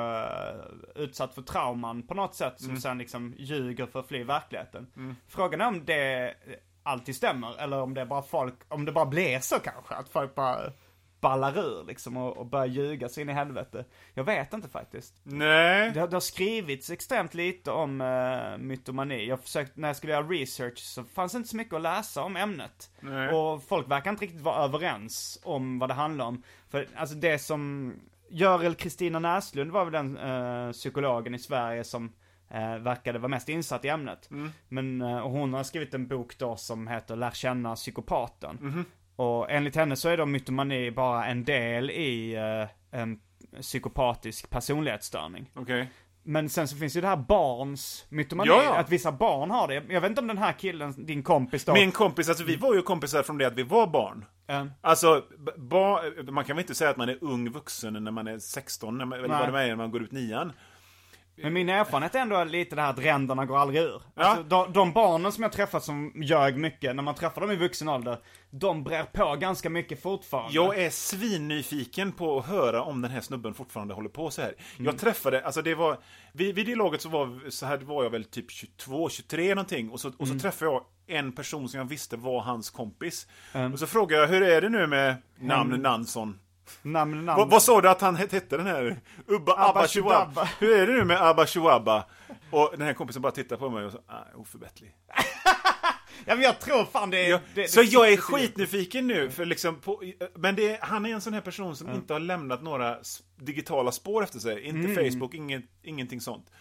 utsatt 0.96 1.36
för 1.36 1.42
trauman 1.42 2.08
på 2.08 2.14
något 2.14 2.36
sätt 2.36 2.62
som 2.62 2.78
sen 2.78 2.98
liksom 2.98 3.36
ljuger 3.38 3.86
för 3.86 4.00
att 4.00 4.08
fly 4.08 4.24
verkligheten. 4.24 5.16
Frågan 5.28 5.62
är 5.62 5.68
om 5.68 5.86
det 5.86 6.34
alltid 6.84 7.16
stämmer 7.16 7.58
eller 7.58 7.82
om 7.82 7.94
det 7.94 8.06
bara 8.06 8.22
folk, 8.22 8.56
om 8.68 8.86
det 8.86 8.92
bara 8.92 9.06
blir 9.06 9.40
så 9.40 9.60
kanske. 9.60 9.96
Att 9.96 10.10
folk 10.10 10.36
bara 10.36 10.72
ballar 11.20 11.58
ur 11.58 11.84
liksom 11.84 12.18
och, 12.18 12.38
och 12.38 12.46
börjar 12.46 12.66
ljuga 12.66 13.10
sig 13.10 13.22
in 13.22 13.30
i 13.30 13.34
helvete. 13.34 13.86
Jag 14.14 14.24
vet 14.24 14.54
inte 14.54 14.70
faktiskt. 14.70 15.22
Nej. 15.24 15.92
Det 15.92 16.00
har, 16.00 16.08
det 16.08 16.16
har 16.16 16.22
skrivits 16.22 16.90
extremt 16.90 17.34
lite 17.34 17.72
om 17.72 18.02
uh, 18.02 18.58
mytomani. 18.58 19.28
Jag 19.28 19.40
försökt, 19.40 19.78
när 19.78 19.88
jag 19.90 19.96
skulle 19.96 20.14
göra 20.14 20.28
research 20.28 20.78
så 20.78 21.04
fanns 21.04 21.32
det 21.32 21.38
inte 21.38 21.50
så 21.50 21.58
mycket 21.58 21.74
att 21.74 21.82
läsa 21.82 22.24
om 22.24 22.36
ämnet. 22.36 22.92
Nej. 23.00 23.30
Och 23.30 23.64
folk 23.64 23.92
verkar 23.92 24.12
inte 24.12 24.24
riktigt 24.26 24.42
vara 24.42 24.64
överens 24.64 25.40
om 25.44 25.80
vad 25.80 25.90
det 25.90 25.94
handlar 25.94 26.26
om. 26.26 26.44
För 26.70 26.88
alltså 26.96 27.16
det 27.16 27.40
som, 27.40 27.94
Görel 28.30 28.76
Kristina 28.76 29.20
Näslund 29.20 29.72
var 29.72 29.86
väl 29.86 29.94
den 29.94 30.18
eh, 30.18 30.72
psykologen 30.72 31.36
i 31.36 31.40
Sverige 31.40 31.84
som 31.84 32.14
eh, 32.50 32.78
verkade 32.78 33.20
vara 33.20 33.30
mest 33.30 33.50
insatt 33.50 33.86
i 33.86 33.88
ämnet. 33.88 34.30
Men 34.70 35.02
eh, 35.02 35.18
och 35.18 35.32
hon 35.32 35.54
har 35.54 35.64
skrivit 35.64 35.94
en 35.94 36.08
bok 36.08 36.38
då 36.38 36.56
som 36.56 36.88
heter 36.88 37.16
Lär 37.16 37.32
känna 37.32 37.76
psykopaten. 37.76 38.86
Och 39.18 39.52
enligt 39.52 39.76
henne 39.76 39.96
så 39.96 40.10
är 40.10 40.18
då 40.18 40.26
mytomani 40.26 40.92
bara 40.92 41.26
en 41.26 41.44
del 41.44 41.90
i 41.92 42.36
eh, 42.92 43.00
en 43.02 43.20
psykopatisk 43.62 44.50
personlighetsstörning. 44.50 45.52
Okej. 45.56 45.90
Men 46.24 46.50
sen 46.50 46.68
så 46.68 46.76
finns 46.78 46.96
ju 46.98 47.02
det 47.02 47.08
här 47.08 47.18
barns 47.18 48.06
mytomani, 48.10 48.50
Ja, 48.50 48.64
ja. 48.64 48.78
att 48.78 48.90
vissa 48.90 49.12
barn 49.12 49.52
har 49.52 49.68
det. 49.68 49.84
Jag 49.90 50.02
vet 50.02 50.10
inte 50.10 50.22
om 50.22 50.28
den 50.28 50.38
här 50.38 50.54
killen, 50.54 51.06
din 51.06 51.24
kompis 51.24 51.66
då. 51.66 51.74
Min 51.74 51.92
kompis, 51.92 52.30
alltså 52.30 52.44
vi 52.44 52.56
var 52.56 52.76
ju 52.76 52.82
kompisar 52.82 53.24
från 53.24 53.38
det 53.38 53.46
att 53.48 53.54
vi 53.56 53.64
var 53.64 53.88
barn. 53.88 54.26
Eh, 54.48 54.66
Alltså, 54.82 55.24
ba, 55.58 56.00
man 56.32 56.44
kan 56.46 56.56
väl 56.56 56.64
inte 56.64 56.76
säga 56.76 56.90
att 56.90 56.98
man 56.98 57.10
är 57.10 57.18
ung 57.22 57.50
vuxen 57.52 57.94
när 58.04 58.12
man 58.12 58.28
är 58.28 58.40
16, 58.40 58.98
när 58.98 59.06
man, 59.06 59.20
eller 59.20 59.28
vad 59.28 59.54
det 59.54 59.62
är 59.64 59.68
när 59.68 59.76
man 59.76 59.92
går 59.92 60.04
ut 60.04 60.12
nian. 60.12 60.52
Men 61.44 61.54
min 61.54 61.70
erfarenhet 61.70 62.16
är 62.16 62.20
ändå 62.20 62.44
lite 62.44 62.76
det 62.76 62.82
här 62.82 62.90
att 62.90 63.00
ränderna 63.00 63.46
går 63.46 63.58
aldrig 63.58 63.82
ur. 63.82 64.02
Ja. 64.16 64.24
Alltså, 64.24 64.44
de, 64.44 64.74
de 64.74 64.92
barnen 64.92 65.32
som 65.32 65.44
jag 65.44 65.52
träffat 65.52 65.84
som 65.84 66.12
ljög 66.16 66.58
mycket, 66.58 66.96
när 66.96 67.04
man 67.04 67.16
träffar 67.16 67.42
dem 67.42 67.52
i 67.52 67.56
vuxen 67.56 67.90
ålder, 67.90 68.18
de 68.50 68.84
brer 68.84 69.04
på 69.04 69.36
ganska 69.36 69.70
mycket 69.70 70.02
fortfarande. 70.02 70.56
Jag 70.56 70.78
är 70.78 70.90
svinnyfiken 70.90 72.12
på 72.12 72.38
att 72.38 72.46
höra 72.46 72.84
om 72.84 73.02
den 73.02 73.12
här 73.12 73.22
snubben 73.22 73.54
fortfarande 73.54 73.94
håller 73.94 74.10
på 74.10 74.30
så 74.30 74.42
här. 74.42 74.54
Jag 74.78 74.98
träffade, 74.98 75.46
alltså 75.46 75.62
det 75.62 75.76
var, 75.76 75.98
vid, 76.34 76.56
vid 76.56 76.66
det 76.66 76.76
laget 76.76 77.02
så 77.02 77.10
var, 77.10 77.50
så 77.50 77.66
här 77.66 77.78
var 77.78 78.04
jag 78.04 78.10
väl 78.10 78.24
typ 78.24 78.52
22, 78.52 79.10
23 79.10 79.56
någonting. 79.56 79.90
Och 79.90 80.00
så, 80.00 80.12
och 80.18 80.28
så 80.28 80.40
träffade 80.40 80.72
jag 80.72 80.84
en 81.08 81.32
person 81.32 81.70
som 81.70 81.78
jag 81.78 81.86
visste 81.86 82.18
var 82.18 82.42
hans 82.42 82.70
kompis. 82.70 83.28
Och 83.74 83.80
så 83.80 83.88
frågade 83.88 84.22
jag, 84.22 84.30
hur 84.30 84.44
är 84.44 84.62
det 84.62 84.70
nu 84.70 84.88
med 84.88 85.16
namn 85.40 85.82
Nansson? 85.82 86.40
Namn, 86.82 87.26
namn. 87.26 87.38
Vad, 87.40 87.50
vad 87.50 87.64
sa 87.64 87.82
du 87.82 87.90
att 87.90 88.02
han 88.02 88.16
het- 88.18 88.32
hette 88.32 88.58
den 88.58 88.68
här? 88.68 89.00
Ubba 89.28 89.54
Abba. 89.70 89.88
Shuaba. 89.88 90.50
Hur 90.60 90.78
är 90.78 90.88
det 90.88 90.94
nu 90.94 91.04
med 91.04 91.22
Abba 91.22 91.46
Shuaba? 91.48 92.06
Och 92.52 92.70
den 92.78 92.82
här 92.88 92.94
kompisen 92.94 93.22
bara 93.22 93.32
tittar 93.32 93.58
på 93.58 93.70
mig 93.70 93.86
och 93.86 93.92
så, 93.92 93.98
ah, 94.08 94.24
oförbätterlig. 94.36 94.96
Ja 96.26 96.36
men 96.36 96.44
jag 96.44 96.60
tror 96.60 96.86
fan 96.86 97.10
det 97.10 97.26
är... 97.26 97.30
Ja, 97.30 97.40
det, 97.56 97.68
så 97.72 97.80
det, 97.82 97.86
jag 97.88 98.14
är 98.14 98.18
skitnyfiken 98.18 99.08
nu, 99.08 99.30
för 99.32 99.46
liksom 99.46 99.76
på, 99.80 100.04
men 100.36 100.56
det, 100.56 100.80
han 100.82 101.06
är 101.06 101.10
en 101.10 101.22
sån 101.22 101.34
här 101.34 101.42
person 101.42 101.76
som 101.76 101.90
inte 101.92 102.14
har 102.14 102.20
lämnat 102.20 102.64
några 102.64 102.98
digitala 103.36 103.92
spår 103.92 104.24
efter 104.24 104.40
sig. 104.40 104.62
Inte 104.62 104.92
Mm. 104.92 105.12
Facebook, 105.12 105.34
inget, 105.34 105.64
ingenting 105.84 106.22
sånt. 106.22 106.52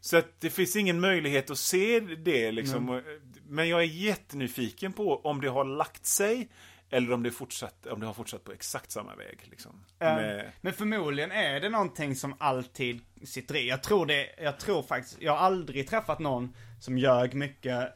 Så 0.00 0.16
att 0.16 0.40
det 0.40 0.50
finns 0.50 0.76
ingen 0.76 1.00
möjlighet 1.00 1.50
att 1.50 1.58
se 1.58 2.00
det 2.00 2.52
liksom. 2.52 2.88
Och, 2.88 3.00
Men 3.48 3.68
jag 3.68 3.80
är 3.80 3.86
jättenyfiken 3.86 4.92
på 4.92 5.20
om 5.24 5.40
det 5.40 5.48
har 5.48 5.64
lagt 5.64 6.06
sig, 6.06 6.48
eller 6.92 7.12
om 7.12 7.22
det, 7.22 7.30
fortsatt, 7.30 7.86
om 7.86 8.00
det 8.00 8.06
har 8.06 8.14
fortsatt 8.14 8.44
på 8.44 8.52
exakt 8.52 8.90
samma 8.90 9.14
väg. 9.14 9.38
Liksom. 9.50 9.84
Eh, 9.98 10.14
Med, 10.14 10.50
Men 10.60 10.72
förmodligen 10.72 11.32
är 11.32 11.60
det 11.60 11.68
någonting 11.68 12.16
som 12.16 12.34
alltid 12.38 13.00
sitter 13.24 13.56
i. 13.56 13.68
Jag 13.68 13.82
tror 13.82 14.06
det, 14.06 14.26
jag 14.42 14.58
tror 14.60 14.82
faktiskt, 14.82 15.16
jag 15.20 15.32
har 15.32 15.38
aldrig 15.38 15.88
träffat 15.88 16.18
någon 16.18 16.54
som 16.80 16.98
ljög 16.98 17.34
mycket 17.34 17.88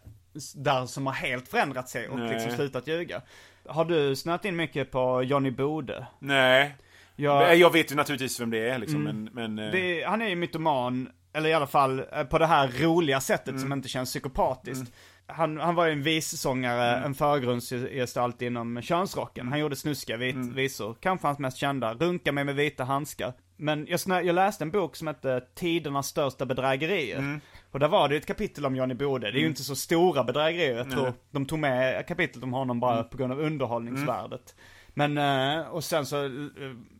där 0.55 0.86
som 0.86 1.07
har 1.07 1.14
helt 1.14 1.49
förändrat 1.49 1.88
sig 1.88 2.09
och 2.09 2.18
Nej. 2.18 2.32
liksom 2.34 2.51
slutat 2.53 2.86
ljuga. 2.86 3.22
Har 3.66 3.84
du 3.84 4.16
snöat 4.16 4.44
in 4.44 4.57
mycket 4.57 4.90
på 4.90 5.22
Johnny 5.22 5.51
Bode? 5.51 6.07
nej. 6.18 6.74
Jag, 7.18 7.57
Jag, 7.57 7.72
vet 7.72 7.92
ju 7.92 7.94
naturligtvis 7.97 8.40
vem 8.40 8.51
det 8.51 8.68
är 8.70 8.78
liksom, 8.78 9.03
men... 9.05 9.24
men 9.32 9.59
eh, 9.59 9.72
det, 9.72 10.05
han 10.05 10.22
är 10.22 10.28
ju 10.28 10.36
mytoman, 10.36 11.09
eller 11.32 11.49
i 11.51 11.53
alla 11.55 11.66
fall 11.66 12.03
eh, 12.12 12.24
på 12.24 12.38
det 12.38 12.47
här 12.47 12.68
roliga 12.68 13.20
sättet 13.20 13.49
Mm. 13.49 13.61
som 13.61 13.72
inte 13.72 13.88
känns 13.88 14.11
psykopatiskt. 14.11 14.92
Han, 15.29 15.57
han 15.61 15.74
var 15.74 15.87
ju 15.87 15.93
en 15.93 16.03
vissångare, 16.03 16.93
Mm. 16.93 17.05
en 17.05 17.14
förgrundsgestalt 17.14 18.43
inom 18.43 18.83
könsrocken. 18.83 19.49
Han 19.49 19.59
gjorde 19.59 19.77
snuskiga 19.77 20.16
vit, 20.16 20.35
Mm. 20.35 20.55
visor, 20.55 20.97
kanske 21.01 21.27
hans 21.27 21.39
mest 21.39 21.57
kända, 21.57 21.95
Runka 21.95 22.33
mig 22.33 22.45
med 22.45 22.55
vita 22.55 22.85
handskar. 22.85 23.33
Men 23.57 23.87
jag, 23.89 24.01
snö, 24.01 24.20
jag 24.20 24.35
läste 24.35 24.64
en 24.64 24.70
bok 24.70 24.97
som 24.97 25.07
hette 25.07 25.41
Tidernas 25.55 26.07
största 26.07 26.47
bedrägerier. 26.47 27.18
Mm. 27.18 27.41
Och 27.70 27.79
där 27.81 27.89
var 27.89 28.09
det 28.09 28.14
ju 28.14 28.18
ett 28.18 28.27
kapitel 28.27 28.66
om 28.66 28.77
Johnny 28.77 28.95
Bode. 28.95 29.31
Det 29.31 29.39
är 29.39 29.41
ju 29.41 29.47
inte 29.47 29.62
så 29.64 29.77
stora 29.77 30.24
bedrägerier, 30.24 30.77
jag 30.77 30.91
tror 30.91 31.12
de 31.31 31.47
tog 31.47 31.59
med 31.59 32.07
kapitlet 32.09 32.45
om 32.45 32.53
honom 32.53 32.81
bara 32.81 32.97
Mm. 32.99 33.09
på 33.09 33.16
grund 33.16 33.33
av 33.33 33.41
underhållningsvärdet. 33.41 34.55
Men, 34.99 35.18
eh, 35.18 35.66
och 35.66 35.85
sen 35.85 36.07
så 36.07 36.24
eh, 36.24 36.31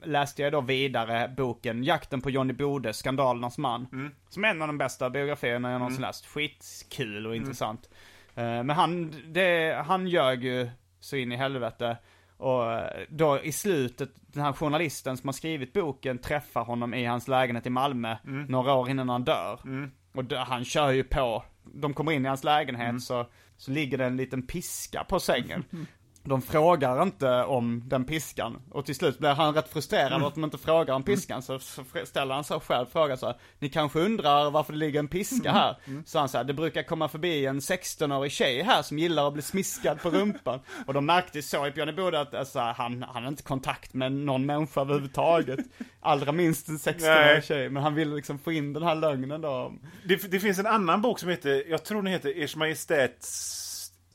läste 0.05 0.43
jag 0.43 0.53
då 0.53 0.61
vidare 0.61 1.35
boken 1.37 1.85
Jakten 1.85 2.20
på 2.20 2.31
Johnny 2.31 2.53
Bode, 2.53 2.93
Skandalernas 2.93 3.59
man. 3.59 3.87
Mm. 3.93 4.11
Som 4.29 4.45
är 4.45 4.49
en 4.49 4.62
av 4.62 4.68
de 4.68 4.79
bästa 4.79 5.11
biografierna 5.11 5.70
jag 5.72 5.79
någonsin 5.79 6.03
läst. 6.03 6.27
Skitkul 6.27 7.27
och 7.27 7.37
intressant. 7.37 7.91
Eh, 8.37 8.62
Men 8.62 8.70
han, 8.70 9.14
det, 9.28 9.82
han 9.87 10.07
ljög 10.07 10.45
ju 10.45 10.70
så 11.01 11.16
in 11.16 11.32
i 11.32 11.37
helvete. 11.37 11.97
Och 12.37 12.72
eh, 12.72 13.01
då 13.09 13.41
i 13.43 13.53
slutet, 13.53 14.11
den 14.14 14.43
här 14.43 14.53
journalisten 14.53 15.16
som 15.16 15.28
har 15.28 15.32
skrivit 15.32 15.72
boken 15.72 16.18
träffar 16.18 16.64
honom 16.64 16.95
i 16.95 17.05
hans 17.05 17.28
lägenhet 17.28 17.66
i 17.66 17.70
Malmö 17.70 18.16
några 18.49 18.74
år 18.74 18.91
innan 18.91 19.09
han 19.09 19.24
dör. 19.24 19.61
Och 20.14 20.24
då, 20.24 20.37
han 20.37 20.64
kör 20.64 20.91
ju 20.91 21.05
på. 21.05 21.45
De 21.74 21.95
kommer 21.95 22.12
in 22.12 22.24
i 22.24 22.28
hans 22.28 22.45
lägenhet 22.45 23.03
så, 23.03 23.26
så 23.57 23.70
ligger 23.70 23.99
det 23.99 24.05
en 24.05 24.16
liten 24.16 24.43
piska 24.47 25.05
på 25.05 25.20
sängen. 25.20 25.64
De 26.29 26.43
frågar 26.43 27.03
inte 27.03 27.31
om 27.45 27.83
den 27.87 28.05
piskan. 28.05 28.59
Och 28.70 28.87
till 28.87 28.95
slut 28.95 29.18
blir 29.18 29.31
han 29.31 29.55
rätt 29.55 29.68
frustrerad 29.68 30.12
Mm. 30.12 30.24
att 30.27 30.35
de 30.35 30.45
inte 30.45 30.59
frågar 30.59 30.95
om 30.95 31.03
piskan. 31.03 31.43
Så, 31.43 31.59
så 31.59 31.83
ställer 32.05 32.35
han 32.35 32.45
sig 32.45 32.61
själv 32.61 32.87
frågan 32.93 33.18
så 33.18 33.27
här, 33.27 33.37
Ni 33.59 33.68
kanske 33.68 34.01
undrar 34.01 34.51
varför 34.51 34.72
det 34.72 34.79
ligger 34.79 34.99
en 34.99 35.09
piska 35.09 35.51
Mm. 35.51 35.55
här? 35.62 35.77
Så 36.07 36.18
han 36.18 36.29
säger, 36.29 36.45
det 36.45 36.55
brukar 36.55 36.83
komma 36.83 37.09
förbi 37.09 37.47
en 37.47 37.61
16-årig 37.61 38.33
tjej 38.33 38.62
här 38.62 38.83
som 38.83 38.99
gillar 38.99 39.27
att 39.29 39.33
bli 39.33 39.43
smiskad 39.43 40.01
på 40.03 40.11
rumpan. 40.11 40.61
Och 40.87 40.95
de 40.95 41.07
märkte 41.07 41.43
så 41.43 41.66
i 41.66 41.70
Björn 41.70 41.97
Bode 41.97 42.20
att 42.20 42.35
alltså, 42.35 42.59
han, 42.59 43.03
han 43.09 43.22
har 43.22 43.29
inte 43.29 43.43
kontakt 43.43 43.95
med 43.95 44.12
någon 44.12 44.47
människa 44.47 44.81
överhuvudtaget. 44.81 45.59
Allra 46.01 46.33
minst 46.33 46.68
en 46.68 46.77
16-årig 46.79 47.03
Nej. 47.27 47.43
tjej. 47.43 47.68
Men 47.70 47.83
han 47.83 47.95
ville 47.95 48.14
liksom 48.16 48.39
få 48.39 48.53
in 48.53 48.72
den 48.72 48.83
här 48.83 48.95
lögnen 48.95 49.41
då. 49.41 49.72
Det, 50.05 50.31
det 50.31 50.41
finns 50.41 50.59
en 50.59 50.66
annan 50.66 51.03
bok 51.03 51.18
som 51.18 51.29
heter, 51.29 51.64
jag 51.70 51.85
tror 51.85 52.03
den 52.03 52.12
heter 52.12 52.43
Ers 52.43 52.57
Majestäts 52.57 53.62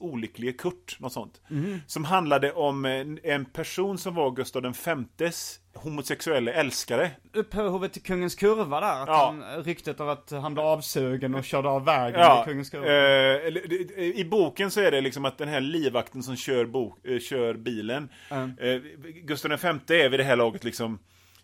olycklige 0.03 0.53
Kurt, 0.53 0.97
något 0.99 1.13
sånt. 1.13 1.41
Mhm. 1.47 1.81
Som 1.87 2.05
handlade 2.05 2.51
om 2.53 2.85
en, 2.85 3.19
en 3.23 3.45
person 3.45 3.97
som 3.97 4.15
var 4.15 4.31
Gustav 4.31 4.63
V 4.63 4.73
Femtes 4.73 5.57
homosexuella 5.75 6.51
älskare. 6.51 7.11
Upphovet 7.33 7.93
till 7.93 8.01
Kungens 8.03 8.35
Kurva 8.35 8.79
där, 8.81 9.01
att 9.01 9.07
Ja. 9.07 9.33
han, 9.53 9.63
ryktet 9.63 9.99
av 9.99 10.09
att 10.09 10.31
han 10.31 10.53
blev 10.53 10.65
avsugen 10.65 11.35
och 11.35 11.43
körde 11.43 11.69
av 11.69 11.85
vägen 11.85 12.19
Ja, 12.19 12.41
i 12.41 12.45
Kungens 12.49 12.69
Kurva. 12.69 12.85
eh, 12.87 14.05
I 14.19 14.25
boken 14.31 14.71
så 14.71 14.81
är 14.81 14.91
det 14.91 15.01
liksom 15.01 15.25
att 15.25 15.37
den 15.37 15.47
här 15.47 15.61
livvakten 15.61 16.23
som 16.23 16.35
kör, 16.35 16.65
bok, 16.65 17.05
eh, 17.05 17.19
kör 17.19 17.53
bilen, 17.53 18.09
eh, 18.59 18.75
Gustav 19.23 19.51
V 19.51 19.67
är 20.03 20.09
vid 20.09 20.19
det 20.19 20.23
här 20.23 20.35
laget 20.35 20.63
liksom 20.63 20.99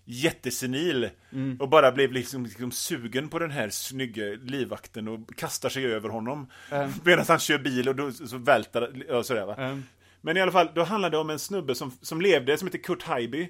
jättesenil 0.09 1.09
Mm. 1.31 1.57
och 1.61 1.69
bara 1.69 1.91
blev 1.91 2.11
liksom, 2.11 2.43
liksom 2.45 2.71
sugen 2.71 3.29
på 3.29 3.39
den 3.39 3.51
här 3.51 3.69
snygga 3.69 4.23
livvakten 4.43 5.07
och 5.07 5.19
kastar 5.37 5.69
sig 5.69 5.85
över 5.85 6.09
honom 6.09 6.47
medan 7.03 7.25
han 7.27 7.39
kör 7.39 7.57
bil 7.57 7.89
och 7.89 7.95
då 7.95 8.11
så 8.11 8.37
välter 8.37 9.03
ja, 9.09 9.23
sådär 9.23 9.45
va. 9.45 9.55
Mm. 9.55 9.83
Men 10.21 10.37
i 10.37 10.41
alla 10.41 10.51
fall, 10.51 10.69
då 10.75 10.83
handlar 10.83 11.09
det 11.09 11.17
om 11.17 11.29
en 11.29 11.39
snubbe 11.39 11.75
som, 11.75 11.91
som 12.01 12.21
levde, 12.21 12.57
som 12.57 12.67
heter 12.67 12.77
Kurt 12.77 13.03
Haijby. 13.03 13.49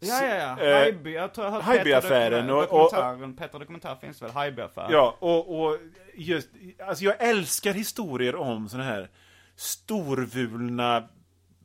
Ja, 0.00 0.24
ja, 0.26 0.34
ja. 0.34 0.60
Eh, 0.60 0.74
Haijby, 0.78 1.12
jag 1.14 1.34
tror 1.34 1.46
jag 1.46 1.52
har 1.52 1.60
Haijby-affären 1.60 2.50
och- 2.50 2.62
och- 2.62 2.68
dokumentären, 2.90 3.36
Peter 3.36 3.58
Dokumentär 3.58 3.96
finns 4.00 4.22
väl, 4.22 4.30
Haijby-affären? 4.30 4.92
Ja, 4.92 5.16
och, 5.20 5.60
och 5.64 5.78
just, 6.14 6.48
alltså 6.86 7.04
jag 7.04 7.14
älskar 7.18 7.72
historier 7.74 8.34
om 8.36 8.68
såna 8.68 8.84
här 8.84 9.08
storvulna 9.56 11.08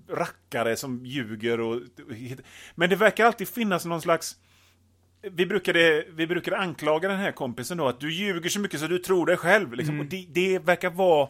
rackare 0.10 0.76
som 0.76 1.06
ljuger 1.06 1.60
och, 1.60 1.82
men 2.76 2.90
det 2.90 2.96
verkar 2.96 3.26
alltid 3.26 3.48
finnas 3.48 3.86
någon 3.86 4.02
slags 4.02 4.36
vi 5.32 5.46
brukade, 5.46 6.06
vi 6.10 6.28
brukade 6.28 6.58
anklaga 6.58 7.10
den 7.10 7.20
här 7.20 7.32
kompisen 7.32 7.78
då 7.78 7.88
att 7.88 8.00
du 8.00 8.14
ljuger 8.14 8.50
så 8.50 8.60
mycket 8.60 8.80
så 8.80 8.88
du 8.88 9.00
tror 9.00 9.26
dig 9.26 9.38
själv. 9.38 9.74
Liksom. 9.74 10.00
Och 10.00 10.06
det, 10.06 10.26
det 10.30 10.60
verkar 10.60 10.90
vara 10.90 11.30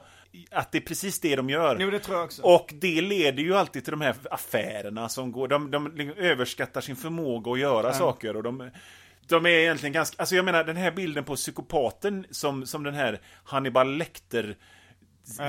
att 0.52 0.72
det 0.72 0.78
är 0.78 0.82
precis 0.82 1.20
det 1.20 1.36
de 1.36 1.50
gör. 1.50 1.78
Jo, 1.80 1.90
det. 1.90 2.10
Och 2.42 2.74
det 2.74 3.02
leder 3.02 3.44
ju 3.44 3.56
alltid 3.56 3.84
till 3.84 3.92
de 3.92 4.02
här 4.02 4.16
affärerna 4.32 5.10
som 5.10 5.32
går, 5.32 5.48
de, 5.48 5.72
de 5.72 5.96
liksom 5.96 6.18
överskattar 6.18 6.82
sin 6.82 6.96
förmåga 6.96 7.52
att 7.52 7.60
göra 7.60 7.94
saker 7.94 8.36
och 8.36 8.44
de, 8.44 8.72
de 9.28 9.46
är 9.46 9.50
egentligen 9.50 9.94
ganska, 9.94 10.16
alltså 10.20 10.36
jag 10.36 10.46
menar 10.46 10.64
den 10.64 10.78
här 10.78 10.92
bilden 10.92 11.24
på 11.24 11.36
psykopaten 11.36 12.26
som, 12.30 12.66
som 12.66 12.84
den 12.84 12.94
här 12.94 13.22
Hannibal 13.44 13.98
Lecter 13.98 14.58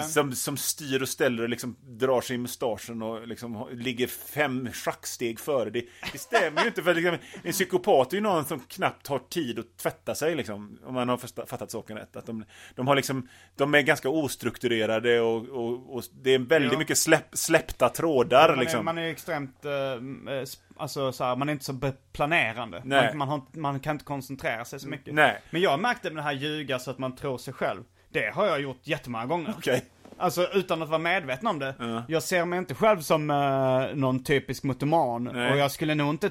som, 0.08 0.32
som 0.32 0.56
styr 0.56 1.02
och 1.02 1.08
ställer 1.08 1.42
och 1.42 1.48
liksom 1.48 1.76
drar 1.80 2.20
sig 2.20 2.34
i 2.34 2.38
mustaschen 2.38 3.02
och 3.02 3.28
liksom 3.28 3.68
ligger 3.72 4.06
fem 4.06 4.68
schacksteg 4.72 5.40
före. 5.40 5.70
Det, 5.70 5.84
det 6.12 6.18
stämmer 6.18 6.60
ju 6.62 6.66
inte 6.68 6.82
för 6.82 6.94
liksom, 6.94 7.18
en 7.42 7.52
psykopat 7.52 8.12
är 8.12 8.16
ju 8.16 8.22
någon 8.22 8.44
som 8.44 8.60
knappt 8.60 9.06
har 9.06 9.18
tid 9.18 9.58
att 9.58 9.76
tvätta 9.76 10.14
sig 10.14 10.34
liksom. 10.34 10.78
Om 10.84 10.94
man 10.94 11.08
har 11.08 11.46
fattat 11.46 11.70
saken 11.70 11.96
rätt. 11.96 12.16
Att 12.16 12.26
de, 12.26 12.44
de 12.74 12.86
har 12.86 12.96
liksom, 12.96 13.28
de 13.56 13.74
är 13.74 13.80
ganska 13.80 14.08
ostrukturerade 14.08 15.20
och, 15.20 15.48
och, 15.48 15.96
och 15.96 16.02
det 16.22 16.34
är 16.34 16.38
väldigt 16.38 16.72
Ja. 16.72 16.78
mycket 16.78 16.98
släpp, 16.98 17.28
släppta 17.32 17.88
trådar 17.88 18.48
man, 18.48 18.58
liksom. 18.58 18.78
är, 18.78 18.82
man 18.82 18.98
är 18.98 19.10
extremt, 19.10 19.64
eh, 19.64 19.72
eh, 19.72 20.44
alltså 20.76 21.12
så 21.12 21.24
här, 21.24 21.36
man 21.36 21.48
är 21.48 21.52
inte 21.52 21.64
så 21.64 21.92
planerande. 22.12 22.82
Man, 22.84 23.18
man, 23.18 23.28
har, 23.28 23.42
man 23.52 23.80
kan 23.80 23.94
inte 23.94 24.04
koncentrera 24.04 24.64
sig 24.64 24.80
så 24.80 24.88
mycket. 24.88 25.14
Nej. 25.14 25.42
Men 25.50 25.60
jag 25.62 25.80
märkte 25.80 26.10
med 26.10 26.16
det 26.16 26.22
här 26.22 26.32
ljuga 26.32 26.78
så 26.78 26.90
att 26.90 26.98
man 26.98 27.16
tror 27.16 27.38
sig 27.38 27.54
själv. 27.54 27.82
Det 28.14 28.34
har 28.34 28.46
jag 28.46 28.60
gjort 28.60 28.80
jättemånga 28.82 29.26
gånger. 29.26 29.54
Okej. 29.58 29.84
Alltså 30.18 30.48
utan 30.52 30.82
att 30.82 30.88
vara 30.88 30.98
medveten 30.98 31.46
om 31.46 31.58
det. 31.58 32.04
Jag 32.08 32.22
ser 32.22 32.44
mig 32.44 32.58
inte 32.58 32.74
själv 32.74 33.00
som 33.00 33.30
eh, 33.30 33.96
någon 33.96 34.24
typisk 34.24 34.62
mutoman. 34.62 35.30
Nej. 35.34 35.52
Och 35.52 35.58
jag 35.58 35.70
skulle 35.70 35.94
nog 35.94 36.10
inte, 36.10 36.30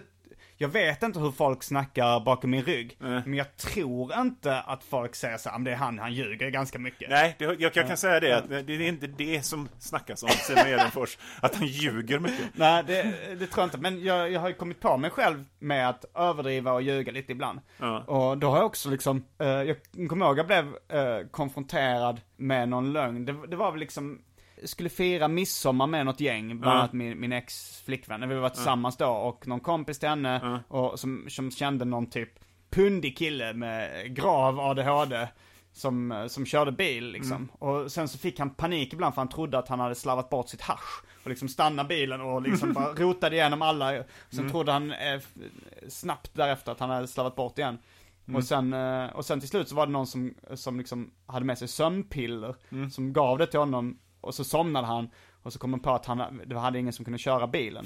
jag 0.63 0.69
vet 0.69 1.03
inte 1.03 1.19
hur 1.19 1.31
folk 1.31 1.63
snackar 1.63 2.19
bakom 2.19 2.49
min 2.51 2.63
rygg. 2.63 2.95
Nej. 2.99 3.21
Men 3.25 3.33
jag 3.33 3.57
tror 3.57 4.13
inte 4.19 4.61
att 4.61 4.83
folk 4.83 5.15
säger 5.15 5.37
så 5.37 5.49
här, 5.49 5.57
"Men 5.57 5.63
det 5.63 5.71
är 5.71 5.75
han, 5.75 5.99
han 5.99 6.13
ljuger 6.13 6.49
ganska 6.49 6.79
mycket. 6.79 7.09
Nej, 7.09 7.35
det, 7.39 7.45
jag, 7.45 7.61
jag 7.75 7.87
kan 7.87 7.97
säga 7.97 8.19
det 8.19 8.33
att 8.37 8.49
det, 8.49 8.61
det 8.61 8.73
är 8.73 8.81
inte 8.81 9.07
det 9.07 9.45
som 9.45 9.69
snackas 9.79 10.23
om 10.23 10.29
Simon 10.29 10.67
Gärdenfors. 10.69 11.17
Att 11.41 11.55
han 11.55 11.67
ljuger 11.67 12.19
mycket. 12.19 12.45
Nej, 12.53 12.83
det, 12.87 13.03
det 13.39 13.47
tror 13.47 13.61
jag 13.61 13.65
inte. 13.65 13.77
Men 13.77 14.03
jag, 14.03 14.31
jag 14.31 14.39
har 14.41 14.47
ju 14.47 14.53
kommit 14.53 14.79
på 14.79 14.97
mig 14.97 15.09
själv 15.09 15.45
med 15.59 15.89
att 15.89 16.05
överdriva 16.15 16.73
och 16.73 16.81
ljuga 16.81 17.11
lite 17.11 17.31
ibland. 17.31 17.59
Ja. 17.77 17.99
Och 18.03 18.37
då 18.37 18.49
har 18.49 18.57
jag 18.57 18.65
också 18.65 18.89
liksom, 18.89 19.25
eh, 19.39 19.47
jag 19.47 19.77
kommer 20.09 20.25
ihåg 20.25 20.39
jag 20.39 20.47
blev 20.47 20.65
eh, 20.89 21.27
konfronterad 21.31 22.21
med 22.37 22.69
någon 22.69 22.93
lögn. 22.93 23.25
Det, 23.25 23.35
det 23.47 23.55
var 23.55 23.71
väl 23.71 23.79
liksom, 23.79 24.21
skulle 24.65 24.89
fira 24.89 25.27
midsommar 25.27 25.87
med 25.87 26.05
något 26.05 26.19
gäng, 26.19 26.59
bland 26.59 26.75
Ja. 26.75 26.79
annat 26.79 26.93
min, 26.93 27.19
min 27.19 27.31
ex-flickvän. 27.31 28.19
När 28.19 28.27
vi 28.27 28.35
var 28.35 28.49
tillsammans 28.49 28.97
då 28.97 29.07
och 29.09 29.47
någon 29.47 29.59
kompis 29.59 29.99
till 29.99 30.09
henne 30.09 30.63
och 30.67 30.99
som, 30.99 31.25
som 31.29 31.51
kände 31.51 31.85
någon 31.85 32.09
typ 32.09 32.29
pundig 32.69 33.17
kille 33.17 33.53
med 33.53 34.05
grav 34.15 34.59
ADHD. 34.59 35.27
Som, 35.75 36.25
som 36.29 36.45
körde 36.45 36.71
bil 36.71 37.11
liksom. 37.11 37.49
Och 37.59 37.91
sen 37.91 38.07
så 38.07 38.17
fick 38.17 38.39
han 38.39 38.49
panik 38.49 38.93
ibland 38.93 39.13
för 39.15 39.21
han 39.21 39.29
trodde 39.29 39.57
att 39.57 39.67
han 39.67 39.79
hade 39.79 39.95
slarvat 39.95 40.29
bort 40.29 40.49
sitt 40.49 40.61
hasch. 40.61 41.03
Och 41.23 41.29
liksom 41.29 41.47
stannade 41.47 41.87
bilen 41.89 42.21
och 42.21 42.41
liksom 42.41 42.73
bara 42.73 42.93
rotade 42.93 43.35
igenom 43.35 43.61
alla. 43.61 44.03
Sen 44.29 44.49
trodde 44.49 44.71
han 44.71 44.91
eh, 44.91 45.19
snabbt 45.87 46.31
därefter 46.33 46.71
att 46.71 46.79
han 46.79 46.89
hade 46.89 47.07
slarvat 47.07 47.35
bort 47.35 47.57
igen. 47.59 47.77
Och, 48.35 48.43
sen, 48.43 48.73
eh, 48.73 49.05
och 49.05 49.25
sen 49.25 49.39
till 49.39 49.49
slut 49.49 49.69
så 49.69 49.75
var 49.75 49.85
det 49.85 49.91
någon 49.91 50.07
som, 50.07 50.33
som 50.53 50.77
liksom 50.77 51.11
hade 51.25 51.45
med 51.45 51.57
sig 51.57 51.67
sömnpiller. 51.67 52.55
Som 52.91 53.13
gav 53.13 53.37
det 53.37 53.47
till 53.47 53.59
honom. 53.59 53.97
Och 54.23 54.35
så 54.35 54.43
somnade 54.43 54.87
han. 54.87 55.09
Och 55.43 55.53
så 55.53 55.59
kom 55.59 55.73
han 55.73 55.79
på 55.79 55.91
att 55.91 56.05
han, 56.05 56.41
det 56.45 56.59
hade 56.59 56.79
ingen 56.79 56.93
som 56.93 57.05
kunde 57.05 57.17
köra 57.19 57.47
bilen. 57.47 57.85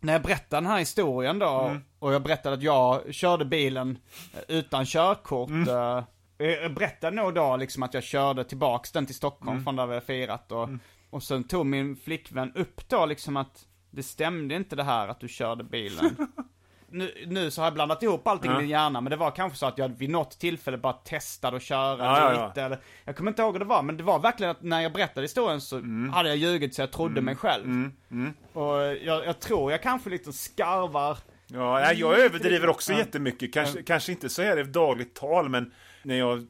När 0.00 0.12
jag 0.12 0.22
berättade 0.22 0.56
den 0.62 0.70
här 0.70 0.78
historien 0.78 1.38
då, 1.38 1.76
och 1.98 2.12
jag 2.14 2.22
berättade 2.22 2.54
att 2.56 2.62
jag 2.62 3.14
körde 3.14 3.44
bilen 3.44 3.98
eh, 4.34 4.56
utan 4.56 4.86
körkort. 4.86 5.50
eh, 6.38 6.46
Jag 6.46 6.74
berättade 6.74 7.16
nog 7.16 7.34
då 7.34 7.56
liksom 7.56 7.82
att 7.82 7.94
jag 7.94 8.02
körde 8.02 8.44
tillbaks 8.44 8.92
den 8.92 9.06
till 9.06 9.14
Stockholm 9.14 9.64
från 9.64 9.76
där 9.76 9.86
vi 9.86 9.94
hade 9.94 10.06
firat 10.06 10.52
och, 10.52 10.68
och 11.10 11.22
sen 11.22 11.44
tog 11.44 11.66
min 11.66 11.96
flickvän 11.96 12.52
upp 12.54 12.88
då 12.88 13.06
liksom 13.06 13.36
att 13.36 13.66
det 13.90 14.02
stämde 14.02 14.54
inte 14.54 14.76
det 14.76 14.82
här 14.84 15.08
att 15.08 15.20
du 15.20 15.28
körde 15.28 15.64
bilen. 15.64 16.16
nu, 16.92 17.24
nu 17.26 17.50
så 17.50 17.60
har 17.60 17.66
jag 17.66 17.74
blandat 17.74 18.02
ihop 18.02 18.26
allting 18.26 18.52
i 18.52 18.54
min 18.54 18.68
hjärna, 18.68 19.00
men 19.00 19.10
det 19.10 19.16
var 19.16 19.30
kanske 19.30 19.58
så 19.58 19.66
att 19.66 19.78
jag 19.78 19.88
vid 19.88 20.10
något 20.10 20.38
tillfälle 20.38 20.78
bara 20.78 20.92
testade 20.92 21.56
att 21.56 21.62
köra 21.62 21.98
Ja, 22.04 22.18
ja, 22.20 22.34
ja. 22.34 22.46
lite 22.48 22.62
eller, 22.62 22.78
Jag 23.04 23.16
kommer 23.16 23.30
inte 23.30 23.42
ihåg 23.42 23.52
hur 23.54 23.58
det 23.58 23.64
var, 23.64 23.82
men 23.82 23.96
det 23.96 24.02
var 24.02 24.18
verkligen 24.18 24.50
att 24.50 24.62
när 24.62 24.80
jag 24.80 24.92
berättade 24.92 25.24
historien 25.24 25.60
så 25.60 25.76
hade 26.12 26.28
jag 26.28 26.38
ljugit 26.38 26.74
så 26.74 26.82
jag 26.82 26.92
trodde 26.92 27.20
mig 27.20 27.36
själv. 27.36 27.90
Och 28.52 28.76
jag, 28.82 29.26
jag 29.26 29.40
tror 29.40 29.70
jag 29.72 29.82
kanske 29.82 30.10
lite 30.10 30.32
skarvar 30.32 31.18
Ja, 31.46 31.92
jag 31.92 32.18
överdriver 32.18 32.68
också 32.68 32.92
Ja. 32.92 32.98
jättemycket. 32.98 33.54
Kanske, 33.54 33.82
kanske 33.82 34.12
inte 34.12 34.28
så 34.28 34.42
här 34.42 34.58
i 34.58 34.62
dagligt 34.64 35.14
tal, 35.14 35.48
men 35.48 35.72
när 36.02 36.14
jag 36.18 36.46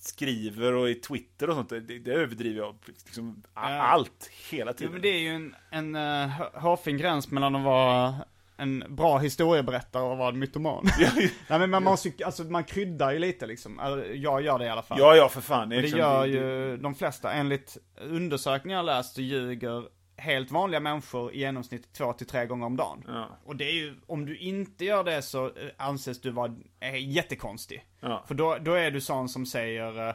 skriver 0.00 0.72
och 0.72 0.90
i 0.90 0.94
Twitter 0.94 1.50
och 1.50 1.54
sånt, 1.56 1.68
det, 1.68 1.80
det 1.80 2.12
överdriver 2.12 2.58
jag 2.60 2.74
liksom 3.04 3.42
Ja. 3.54 3.60
allt 3.82 4.30
hela 4.50 4.72
tiden. 4.72 4.92
men 4.92 5.02
det 5.02 5.08
är 5.08 5.18
ju 5.18 5.28
en, 5.34 5.54
en 5.70 5.96
uh, 5.96 6.28
hårfin 6.54 6.96
gräns 6.98 7.30
mellan 7.30 7.56
att 7.56 7.64
vara 7.64 8.14
en 8.60 8.84
bra 8.88 9.18
historieberättare 9.18 10.02
och 10.02 10.16
vara 10.18 10.28
en 10.28 10.38
mytoman. 10.38 10.86
Nej 11.48 11.58
men 11.58 11.70
man 11.70 11.84
måste 11.84 12.08
ju, 12.08 12.24
alltså 12.24 12.42
man 12.44 12.64
kryddar 12.64 13.12
ju 13.12 13.18
lite 13.18 13.46
liksom. 13.46 13.80
Eller, 13.80 14.04
jag 14.14 14.42
gör 14.42 14.58
det 14.58 14.64
i 14.64 14.68
alla 14.68 14.82
fall. 14.82 14.98
Ja, 15.00 15.16
ja, 15.16 15.28
för 15.28 15.40
fan. 15.40 15.68
det 15.68 15.80
liksom- 15.80 15.98
gör 16.00 16.22
det- 16.26 16.28
ju 16.32 16.76
de 16.76 16.94
flesta. 16.94 17.32
Enligt 17.32 17.76
undersökningar 18.00 18.78
jag 18.78 18.86
läst 18.86 19.14
så 19.14 19.20
ljuger 19.20 19.84
helt 20.16 20.50
vanliga 20.50 20.80
människor 20.80 21.32
i 21.32 21.38
genomsnitt 21.38 21.92
två 21.92 22.12
till 22.12 22.26
tre 22.26 22.46
gånger 22.46 22.66
om 22.66 22.76
dagen. 22.76 23.04
Ja. 23.08 23.28
Och 23.44 23.56
det 23.56 23.64
är 23.64 23.72
ju, 23.74 23.94
om 24.06 24.26
du 24.26 24.36
inte 24.36 24.84
gör 24.84 25.04
det 25.04 25.22
så 25.22 25.46
eh, 25.46 25.52
anses 25.76 26.20
du 26.20 26.30
vara 26.30 26.54
eh, 26.80 27.08
jättekonstig. 27.10 27.84
Ja. 28.00 28.24
För 28.28 28.34
då, 28.34 28.56
då 28.60 28.72
är 28.74 28.90
du 28.90 29.00
sån 29.00 29.28
som 29.28 29.46
säger, 29.46 30.08
eh, 30.08 30.14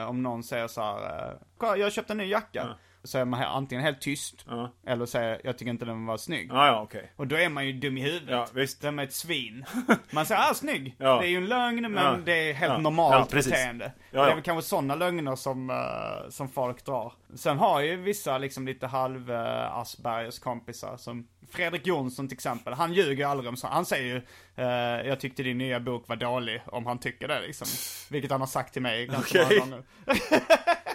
eh, 0.00 0.08
om 0.10 0.22
någon 0.22 0.42
säger 0.42 0.68
så 0.68 0.80
här, 0.80 1.28
eh, 1.30 1.36
"Kolla, 1.58 1.76
jag 1.76 1.92
köpte 1.92 2.12
en 2.12 2.16
ny 2.18 2.26
jacka. 2.30 2.66
Så 3.06 3.18
är 3.18 3.24
man 3.24 3.42
antingen 3.42 3.84
helt 3.84 4.00
tyst, 4.00 4.44
Ja. 4.48 4.72
eller 4.86 5.06
säger, 5.06 5.40
jag 5.44 5.58
tycker 5.58 5.70
inte 5.70 5.84
den 5.84 6.06
var 6.06 6.16
snygg. 6.16 6.48
Ja, 6.52 6.66
ja, 6.66 6.82
okej. 6.82 7.12
Och 7.16 7.26
då 7.26 7.36
är 7.36 7.48
man 7.48 7.66
ju 7.66 7.72
dum 7.72 7.98
i 7.98 8.00
huvudet. 8.02 8.28
Ja, 8.30 8.46
visst. 8.54 8.80
Då 8.82 8.88
är 8.88 8.92
man 8.92 9.04
ett 9.04 9.12
svin. 9.12 9.64
Man 10.10 10.26
säger, 10.26 10.50
ah 10.50 10.54
snygg. 10.54 10.94
Ja. 10.98 11.18
Det 11.20 11.26
är 11.26 11.30
ju 11.30 11.36
en 11.36 11.46
lögn, 11.46 11.92
men 11.92 12.04
Ja. 12.04 12.18
det 12.24 12.50
är 12.50 12.54
helt 12.54 12.72
Ja. 12.72 12.78
normalt 12.78 13.32
Ja, 13.32 13.36
beteende. 13.36 13.92
Det 14.10 14.18
är 14.18 14.34
väl 14.34 14.42
kanske 14.42 14.68
sådana 14.68 14.94
lögner 14.94 15.36
som, 15.36 15.70
eh, 15.70 16.30
som 16.30 16.48
folk 16.48 16.84
drar. 16.84 17.12
Sen 17.34 17.58
har 17.58 17.80
ju 17.80 17.96
vissa 17.96 18.38
liksom 18.38 18.66
lite 18.66 18.86
halv 18.86 19.30
uh, 19.30 19.76
Aspergers 19.78 20.38
kompisar 20.38 20.96
som 20.96 21.28
Fredrik 21.50 21.86
Jonsson 21.86 22.28
till 22.28 22.34
exempel, 22.36 22.72
han 22.72 22.92
ljuger 22.92 23.16
ju 23.16 23.22
aldrig 23.24 23.48
om 23.48 23.56
så. 23.56 23.66
Han 23.66 23.84
säger 23.86 24.14
ju, 24.14 24.22
eh, 24.64 25.06
jag 25.08 25.20
tyckte 25.20 25.42
din 25.42 25.58
nya 25.58 25.80
bok 25.80 26.08
var 26.08 26.16
dålig, 26.16 26.62
om 26.66 26.86
han 26.86 26.98
tycker 26.98 27.28
det 27.28 27.40
liksom. 27.40 27.66
Vilket 28.10 28.30
han 28.30 28.40
har 28.40 28.46
sagt 28.48 28.72
till 28.72 28.82
mig 28.82 29.06
ganska 29.06 29.42
Okej. 29.42 29.58
många 29.60 29.70
gånger. 29.70 29.84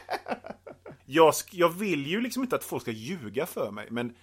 Jag, 1.14 1.34
jag 1.51 1.70
vill 1.70 2.07
ju 2.07 2.22
liksom 2.22 2.43
inte 2.43 2.55
att 2.55 2.64
folk 2.64 2.82
ska 2.82 2.91
ljuga 2.91 3.45
för 3.45 3.72
mig, 3.72 3.88
men... 3.89 4.14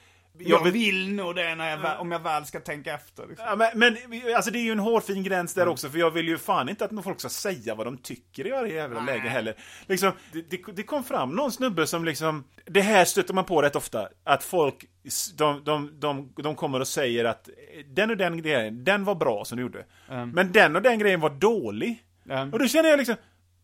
Jag 0.40 0.70
vill 0.70 1.14
nog 1.14 1.34
det 1.34 1.54
när 1.54 1.70
jag, 1.70 2.00
om 2.00 2.12
jag 2.12 2.18
väl 2.18 2.46
ska 2.46 2.60
tänka 2.60 2.94
efter. 2.94 3.26
Liksom. 3.26 3.46
Ja, 3.48 3.56
men, 3.56 3.96
men 4.06 4.34
alltså 4.36 4.50
det 4.50 4.58
är 4.58 4.62
ju 4.62 4.72
en 4.72 4.78
hårfin 4.78 5.22
gräns 5.22 5.54
där 5.54 5.68
också, 5.68 5.88
för 5.88 5.98
jag 5.98 6.10
vill 6.10 6.28
ju 6.28 6.38
fan 6.38 6.68
inte 6.68 6.84
att 6.84 7.04
folk 7.04 7.20
ska 7.20 7.28
säga 7.28 7.74
vad 7.74 7.86
de 7.86 7.98
tycker 7.98 8.46
i 8.46 8.50
varje 8.50 8.74
jävla 8.74 9.00
läge 9.00 9.28
heller. 9.28 9.54
Liksom, 9.86 10.12
det, 10.32 10.50
det, 10.50 10.62
det 10.72 10.82
kom 10.82 11.04
fram 11.04 11.30
någon 11.30 11.52
snubbe 11.52 11.86
som 11.86 12.04
liksom, 12.04 12.44
det 12.64 12.80
här 12.80 13.04
stöter 13.04 13.34
man 13.34 13.44
på 13.44 13.62
rätt 13.62 13.76
ofta, 13.76 14.08
att 14.24 14.44
folk, 14.44 14.84
de, 15.36 15.64
de, 15.64 16.00
de, 16.00 16.32
de 16.36 16.54
kommer 16.54 16.80
och 16.80 16.88
säger 16.88 17.24
att 17.24 17.48
den 17.86 18.10
och 18.10 18.16
den 18.16 18.42
grejen, 18.42 18.84
den 18.84 19.04
var 19.04 19.14
bra 19.14 19.44
som 19.44 19.56
du 19.56 19.62
gjorde. 19.62 19.84
Men 20.08 20.52
den 20.52 20.76
och 20.76 20.82
den 20.82 20.98
grejen 20.98 21.20
var 21.20 21.30
dålig. 21.30 22.04
Um, 22.30 22.52
Och 22.52 22.58
då 22.58 22.68
känner 22.68 22.88
jag 22.88 22.96
liksom, 22.96 23.16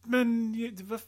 men 0.04 0.56
vad, 0.82 1.00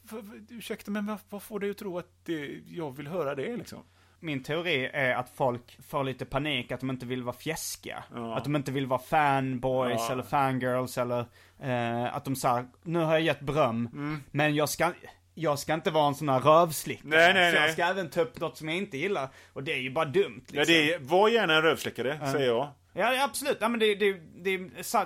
ursäkta, 0.51 0.91
men 0.91 1.07
vad, 1.07 1.19
vad 1.31 1.43
får 1.43 1.61
dig 1.61 1.71
att 1.71 1.79
tro 1.79 1.99
att 1.99 2.11
det, 2.25 2.61
jag 2.69 2.97
vill 2.97 3.07
höra 3.07 3.35
det 3.35 3.57
liksom? 3.57 3.79
Min 4.21 4.43
teori 4.43 4.91
är 4.93 5.15
att 5.15 5.31
folk 5.35 5.79
får 5.89 6.05
lite 6.05 6.25
panik, 6.25 6.73
att 6.73 6.81
de 6.81 6.91
inte 6.91 7.07
vill 7.07 7.23
vara 7.23 7.37
fjäskiga. 7.37 8.05
Ja. 8.15 8.37
Att 8.37 8.45
de 8.45 8.57
inte 8.57 8.73
vill 8.73 8.87
vara 8.87 9.01
fanboys 9.01 10.01
Ja. 10.09 10.13
eller 10.13 10.23
fangirls 10.23 10.99
eller 10.99 11.25
eh, 11.61 12.17
att 12.17 12.25
de 12.25 12.37
säger 12.37 12.67
nu 12.83 12.99
har 12.99 13.13
jag 13.13 13.21
gett 13.23 13.41
beröm, 13.41 14.21
men 14.31 14.55
jag 14.55 14.69
ska, 14.69 14.93
jag 15.35 15.59
ska 15.59 15.75
inte 15.75 15.91
vara 15.91 16.07
en 16.07 16.15
sån 16.15 16.29
här 16.29 16.41
rövslickare. 16.41 17.09
Nej, 17.11 17.35
nej, 17.35 17.53
så 17.53 17.59
nej. 17.59 17.67
jag 17.67 17.73
ska 17.73 17.85
även 17.85 18.11
ta 18.11 18.21
upp 18.21 18.41
något 18.41 18.57
som 18.59 18.69
jag 18.69 18.77
inte 18.77 18.99
gillar. 18.99 19.29
Och 19.53 19.63
det 19.65 19.73
är 19.73 19.79
ju 19.81 19.91
bara 19.91 20.05
dumt 20.05 20.43
liksom. 20.47 20.59
Ja, 20.59 20.65
det 20.65 20.93
är, 20.95 20.99
var 20.99 21.29
gärna 21.29 21.55
en 21.55 21.63
rövsläckare, 21.63 22.33
säger 22.33 22.47
jag. 22.47 22.69
Ja, 22.97 23.15
ja, 23.15 23.25
absolut. 23.25 23.59
Ja, 23.61 23.69
men 23.69 23.81
det, 23.81 23.95
det, 23.95 24.13
det, 24.35 24.61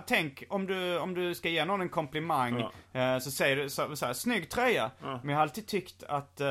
tänk 0.06 0.44
om 0.48 0.66
du, 0.66 0.98
om 0.98 1.14
du 1.14 1.34
ska 1.34 1.48
ge 1.48 1.64
någon 1.64 1.80
en 1.80 1.88
komplimang, 1.88 2.60
eh, 2.92 3.18
så 3.18 3.30
säger 3.30 3.56
du 3.56 3.70
så, 3.70 3.96
så 3.96 4.06
här, 4.06 4.12
snygg 4.12 4.50
tröja. 4.50 4.90
Men 5.00 5.28
jag 5.28 5.36
har 5.36 5.42
alltid 5.42 5.66
tyckt 5.66 6.02
att 6.02 6.40
eh, 6.40 6.46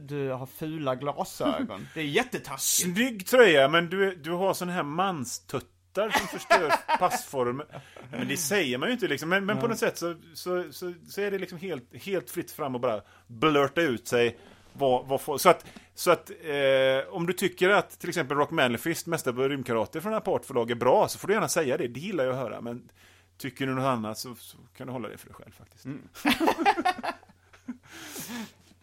du 0.00 0.30
har 0.30 0.46
fula 0.46 0.94
glasögon. 0.94 1.88
det 1.94 2.00
är 2.00 2.04
jättetaskigt. 2.04 2.94
Snygg 2.94 3.26
tröja, 3.26 3.68
men 3.68 3.90
du, 3.90 4.14
du 4.14 4.30
har 4.30 4.54
sån 4.54 4.68
här 4.68 4.82
manstuttar 4.82 6.10
som 6.10 6.28
förstör 6.28 6.72
passform. 6.98 7.62
Men 8.10 8.28
det 8.28 8.36
säger 8.36 8.78
man 8.78 8.88
ju 8.88 8.92
inte 8.92 9.08
liksom. 9.08 9.28
Men, 9.28 9.46
men 9.46 9.58
på 9.58 9.68
något 9.68 9.78
sätt 9.78 9.98
så, 9.98 10.14
så, 10.34 10.64
så, 10.70 10.94
så 11.08 11.20
är 11.20 11.30
det 11.30 11.38
liksom 11.38 11.58
helt, 11.58 12.04
helt 12.04 12.30
fritt 12.30 12.50
fram 12.50 12.74
och 12.74 12.80
bara 12.80 13.02
blurta 13.26 13.80
ut 13.80 14.08
sig. 14.08 14.38
Vad, 14.76 15.06
vad 15.06 15.20
får, 15.20 15.38
så 15.38 15.48
att, 15.48 15.66
så 15.94 16.10
att 16.10 16.30
eh, 16.30 17.14
om 17.14 17.26
du 17.26 17.32
tycker 17.32 17.70
att 17.70 17.98
till 18.00 18.08
exempel 18.08 18.36
Rock 18.36 18.50
Manifest, 18.50 19.06
mästare 19.06 19.34
på 19.34 19.48
rymdkarate 19.48 20.00
från 20.00 20.14
Apart 20.14 20.44
förlag 20.44 20.70
är 20.70 20.74
bra, 20.74 21.08
så 21.08 21.18
får 21.18 21.28
du 21.28 21.34
gärna 21.34 21.48
säga 21.48 21.76
det. 21.76 21.88
Det 21.88 22.00
gillar 22.00 22.24
jag 22.24 22.32
att 22.32 22.40
höra. 22.40 22.60
Men 22.60 22.90
tycker 23.38 23.66
du 23.66 23.74
något 23.74 23.84
annat 23.84 24.18
så, 24.18 24.34
så 24.34 24.56
kan 24.76 24.86
du 24.86 24.92
hålla 24.92 25.08
det 25.08 25.18
för 25.18 25.26
dig 25.26 25.34
själv 25.34 25.52
faktiskt. 25.52 25.86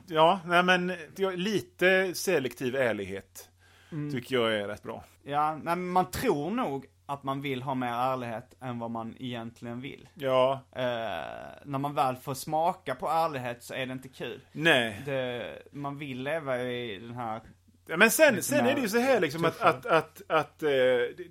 ja, 0.07 0.39
nej 0.45 0.63
men 0.63 0.93
lite 1.35 2.13
selektiv 2.15 2.75
ärlighet 2.75 3.49
tycker 4.11 4.35
jag 4.35 4.53
är 4.53 4.67
rätt 4.67 4.83
bra. 4.83 5.03
Ja, 5.23 5.59
men 5.63 5.87
man 5.87 6.11
tror 6.11 6.51
nog 6.51 6.85
att 7.05 7.23
man 7.23 7.41
vill 7.41 7.61
ha 7.61 7.75
mer 7.75 7.87
ärlighet 7.93 8.55
än 8.61 8.79
vad 8.79 8.91
man 8.91 9.15
egentligen 9.19 9.81
vill. 9.81 10.09
Ja, 10.13 10.61
Eh, 10.75 10.81
när 11.65 11.77
man 11.77 11.95
väl 11.95 12.15
får 12.15 12.33
smaka 12.33 12.95
på 12.95 13.07
ärlighet 13.09 13.63
så 13.63 13.73
är 13.73 13.85
det 13.85 13.93
inte 13.93 14.09
kul. 14.09 14.41
nej. 14.51 15.01
Det, 15.05 15.53
man 15.71 15.97
vill 15.97 16.23
leva 16.23 16.63
i 16.63 16.99
den 16.99 17.15
här... 17.15 17.41
Ja, 17.87 17.97
Men 17.97 18.11
sen, 18.11 18.43
sen 18.43 18.65
är 18.65 18.75
det 18.75 18.81
ju 18.81 18.89
så 18.89 18.99
här 18.99 19.19
liksom 19.19 19.45
att, 19.45 19.61
att, 19.61 19.85
att, 19.85 20.21
att 20.27 20.63
eh, 20.63 20.71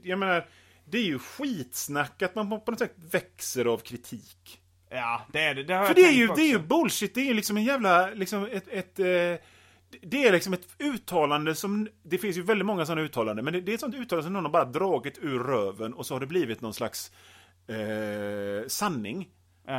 jag 0.02 0.18
menar, 0.18 0.46
det 0.84 0.98
är 0.98 1.04
ju 1.04 1.18
skitsnack 1.18 2.22
att 2.22 2.34
man 2.34 2.48
på 2.50 2.70
något 2.70 2.78
sätt 2.78 2.94
växer 2.96 3.64
av 3.64 3.78
kritik. 3.78 4.60
Ja, 4.90 5.26
det 5.32 5.40
är 5.40 5.54
det. 5.54 5.62
det 5.62 5.74
har 5.74 5.86
För 5.86 5.88
jag 5.88 5.96
det 5.96 6.08
är 6.08 6.12
ju, 6.12 6.26
det 6.26 6.42
är 6.42 6.48
ju 6.48 6.58
bullshit, 6.58 7.14
det 7.14 7.20
är 7.20 7.24
ju 7.24 7.34
liksom 7.34 7.56
en 7.56 7.64
jävla, 7.64 8.10
liksom 8.10 8.44
ett, 8.52 8.68
ett 8.68 8.98
eh, 8.98 9.46
det 10.02 10.24
är 10.24 10.32
liksom 10.32 10.52
ett 10.52 10.68
uttalande 10.78 11.54
som, 11.54 11.88
det 12.02 12.18
finns 12.18 12.36
ju 12.36 12.42
väldigt 12.42 12.66
många 12.66 12.86
sådana 12.86 13.02
uttalanden, 13.02 13.44
men 13.44 13.54
det, 13.54 13.60
det 13.60 13.72
är 13.72 13.74
ett 13.74 13.80
sånt 13.80 13.94
uttalande 13.94 14.24
som 14.24 14.32
någon 14.32 14.44
har 14.44 14.52
bara 14.52 14.64
dragit 14.64 15.18
ur 15.18 15.38
röven 15.38 15.94
och 15.94 16.06
så 16.06 16.14
har 16.14 16.20
det 16.20 16.26
blivit 16.26 16.60
någon 16.60 16.74
slags 16.74 17.12
eh, 17.68 18.66
sanning. 18.68 19.28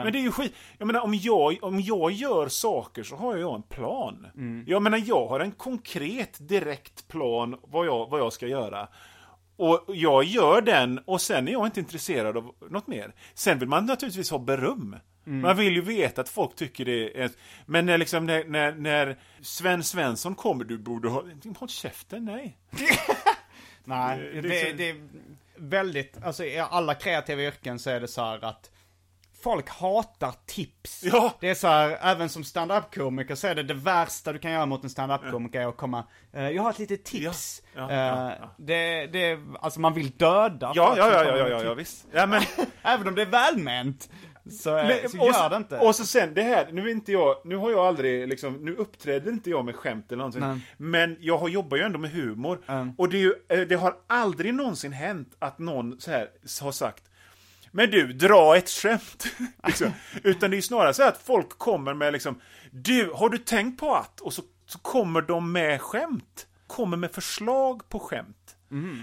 Men 0.04 0.14
det 0.14 0.20
är 0.20 0.22
ju 0.24 0.32
skit. 0.32 0.56
Jag 0.78 0.86
menar 0.88 1.02
om 1.02 1.14
jag, 1.14 1.58
om 1.62 1.82
jag 1.82 2.12
gör 2.12 2.48
saker 2.48 3.04
så 3.04 3.16
har 3.16 3.38
jag 3.38 3.56
en 3.56 3.64
plan. 3.64 4.28
Jag 4.68 4.82
menar 4.82 5.04
jag 5.06 5.28
har 5.28 5.40
en 5.40 5.52
konkret 5.52 6.38
direkt 6.50 7.08
plan 7.08 7.58
vad 7.64 7.86
jag, 7.86 8.10
vad 8.10 8.20
jag 8.20 8.34
ska 8.34 8.48
göra. 8.48 8.88
Och 9.56 9.84
jag 9.88 10.24
gör 10.24 10.62
den 10.62 11.00
och 11.06 11.22
sen 11.22 11.48
är 11.48 11.52
jag 11.52 11.66
inte 11.68 11.80
intresserad 11.80 12.38
av 12.38 12.52
något 12.70 12.88
mer. 12.88 13.16
Sen 13.34 13.60
vill 13.60 13.70
man 13.70 13.86
naturligtvis 13.86 14.32
ha 14.32 14.40
beröm. 14.40 14.96
Man 15.24 15.58
vill 15.58 15.74
ju 15.76 15.82
veta 15.82 16.22
att 16.22 16.30
folk 16.30 16.56
tycker 16.56 16.86
det 16.86 17.22
är... 17.22 17.32
Men 17.66 17.86
när, 17.86 17.98
liksom, 17.98 18.26
när, 18.26 18.44
när, 18.46 18.72
när 18.72 19.18
Sven 19.42 19.84
Svensson 19.84 20.36
kommer, 20.36 20.64
du 20.64 20.78
borde 20.78 21.10
ha... 21.10 21.24
Håll 21.58 21.70
käften, 21.70 22.26
nej. 22.26 22.58
Nej, 23.84 24.20
Det- 24.34 24.42
det, 24.42 24.74
det 24.74 24.90
är 24.90 24.96
väldigt, 25.56 26.24
alltså 26.24 26.44
i 26.46 26.60
alla 26.60 26.94
kreativa 26.96 27.42
yrken 27.42 27.80
så 27.80 27.90
är 27.90 28.00
det 28.00 28.08
så 28.08 28.22
här 28.22 28.46
att 28.46 28.72
folk 29.44 29.70
hatar 29.70 30.34
tips. 30.46 31.04
Ja. 31.04 31.34
Det 31.40 31.50
är 31.50 31.56
så 31.56 31.68
här, 31.68 31.98
även 32.02 32.30
som 32.30 32.44
stand-up-komiker 32.44 33.36
så 33.36 33.48
är 33.48 33.56
det 33.56 33.64
det 33.64 33.74
värsta 33.74 34.34
du 34.34 34.40
kan 34.40 34.52
göra 34.52 34.66
mot 34.66 34.84
en 34.84 34.90
stand-up-komiker 34.90 35.62
är 35.62 35.68
att 35.68 35.78
komma, 35.78 36.04
eh, 36.34 36.50
jag 36.50 36.64
har 36.64 36.70
ett 36.70 36.80
litet 36.80 37.04
tips. 37.04 37.62
Ja, 37.76 37.82
ja, 37.82 37.92
Eh, 37.92 37.98
ja, 37.98 38.36
ja. 38.42 38.50
Det, 38.58 39.08
det, 39.08 39.40
alltså 39.62 39.80
man 39.80 39.94
vill 39.94 40.10
döda 40.12 40.72
Ja, 40.76 40.94
ja, 40.98 41.12
ja, 41.14 41.38
ja, 41.38 41.48
ja, 41.50 41.64
ja, 41.64 41.74
visst. 41.74 42.06
Ja, 42.12 42.26
men, 42.26 42.42
Även 42.82 43.08
om 43.08 43.16
det 43.16 43.22
är 43.22 43.26
välment, 43.26 44.10
så, 44.50 44.72
men- 44.72 45.10
så 45.10 45.22
och 45.22 45.28
gör 45.28 45.50
det 45.50 45.56
inte. 45.56 45.78
Och 45.78 45.96
så 45.96 46.06
sen 46.06 46.34
det 46.34 46.42
här, 46.42 46.72
nu 46.72 46.82
är 46.82 46.92
inte 46.92 47.12
jag, 47.12 47.36
nu 47.46 47.56
har 47.56 47.72
jag 47.72 47.80
aldrig 47.80 48.28
liksom, 48.28 48.54
nu 48.54 48.76
uppträder 48.76 49.32
inte 49.32 49.50
jag 49.50 49.66
med 49.66 49.76
skämt 49.76 50.06
eller 50.12 50.18
någonting. 50.18 50.42
Nej. 50.42 50.60
Men 50.78 51.18
jag 51.20 51.38
har, 51.38 51.50
jobbar 51.50 51.78
ju 51.78 51.84
ändå 51.84 52.00
med 52.00 52.12
humor. 52.12 52.62
Mm. 52.68 52.94
Och 52.98 53.10
det, 53.10 53.18
är 53.18 53.22
ju, 53.22 53.34
eh, 53.50 53.60
det 53.60 53.76
har 53.76 53.96
aldrig 54.08 54.54
någonsin 54.54 54.94
hänt 54.94 55.36
att 55.40 55.60
någon 55.60 56.02
så 56.02 56.12
här 56.12 56.30
har 56.62 56.72
sagt 56.72 57.04
men 57.72 57.92
du, 57.92 58.14
dra 58.14 58.58
ett 58.58 58.70
skämt. 58.70 59.26
liksom. 59.68 59.92
Utan 60.24 60.52
det 60.52 60.58
är 60.58 60.62
snarare 60.62 60.94
så 60.94 61.04
att 61.04 61.18
folk 61.18 61.50
kommer 61.50 61.94
med 61.94 62.14
liksom, 62.14 62.42
du, 62.72 63.12
har 63.16 63.30
du 63.30 63.38
tänkt 63.38 63.80
på 63.80 63.96
att? 63.96 64.22
Och 64.22 64.34
så, 64.34 64.42
så 64.66 64.80
kommer 64.80 65.22
de 65.22 65.52
med 65.52 65.82
skämt. 65.82 66.48
Kommer 66.68 66.98
med 66.98 67.12
förslag 67.12 67.90
på 67.90 68.00
skämt. 68.00 68.56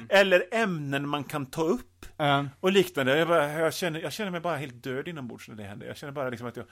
Eller 0.09 0.45
ämnen 0.53 1.09
man 1.09 1.25
kan 1.25 1.47
ta 1.47 1.63
upp. 1.63 2.07
Eh, 2.19 2.45
Och 2.61 2.73
liknande. 2.73 3.19
Jag, 3.19 3.29
bara, 3.29 3.53
jag, 3.53 3.75
känner, 3.75 4.01
jag 4.01 4.13
känner 4.13 4.31
mig 4.31 4.41
bara 4.41 4.57
helt 4.57 4.83
död 4.83 5.09
inombords 5.09 5.49
när 5.49 5.55
det 5.57 5.63
händer. 5.65 5.87
Jag 5.87 5.97
känner 5.97 6.13
bara 6.13 6.31
liksom 6.31 6.49
att 6.49 6.57
jag... 6.57 6.67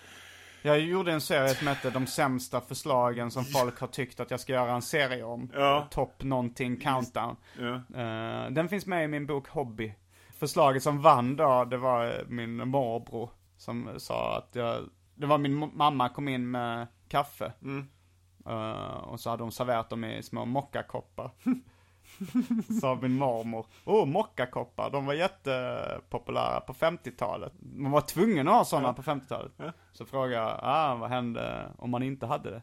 Jag 0.62 0.80
gjorde 0.80 1.12
en 1.12 1.20
serie 1.20 1.54
som 1.54 1.66
hette 1.66 1.90
De 1.90 2.06
sämsta 2.06 2.60
förslagen 2.60 3.30
som 3.30 3.44
folk 3.44 3.80
har 3.80 3.86
tyckt 3.88 4.20
att 4.20 4.30
jag 4.30 4.40
ska 4.40 4.52
göra 4.52 4.72
en 4.72 4.82
serie 4.82 5.22
om. 5.24 5.50
Ja. 5.54 5.88
Top 5.90 6.22
någonting 6.22 6.76
countdown. 6.80 7.36
Ja. 7.58 7.74
Eh, 7.74 8.50
den 8.50 8.68
finns 8.68 8.86
med 8.86 9.04
i 9.04 9.08
min 9.08 9.26
bok 9.26 9.48
Hobby. 9.48 9.94
Förslaget 10.38 10.82
som 10.82 11.02
vann 11.02 11.36
då, 11.36 11.64
det 11.64 11.76
var 11.76 12.04
eh, 12.06 12.26
min 12.28 12.68
morbror 12.68 13.30
som 13.56 13.90
sa 13.96 14.36
att 14.38 14.50
jag, 14.54 14.88
det 15.14 15.26
var 15.26 15.38
min 15.38 15.70
mamma 15.74 16.08
kom 16.08 16.28
in 16.28 16.50
med 16.50 16.86
kaffe. 17.08 17.52
Eh, 18.46 18.96
och 18.96 19.20
så 19.20 19.30
hade 19.30 19.42
hon 19.42 19.52
serverat 19.52 19.90
dem 19.90 20.04
i 20.04 20.22
små 20.22 20.44
mockakoppar. 20.44 21.30
Sa 22.80 22.98
min 23.02 23.16
mormor. 23.16 23.66
Oh, 23.84 24.06
mockakoppar, 24.06 24.90
de 24.90 25.06
var 25.06 25.14
jättepopulära 25.14 26.60
på 26.60 26.72
50-talet. 26.72 27.52
Man 27.60 27.92
var 27.92 28.00
tvungen 28.00 28.48
att 28.48 28.54
ha 28.54 28.64
sådana 28.64 28.92
på 28.92 29.02
50-talet. 29.02 29.52
Så 29.92 30.06
frågade 30.06 30.34
jag, 30.34 30.58
ah, 30.62 30.94
vad 30.94 31.10
hände 31.10 31.72
om 31.78 31.90
man 31.90 32.02
inte 32.02 32.26
hade 32.26 32.50
det? 32.50 32.62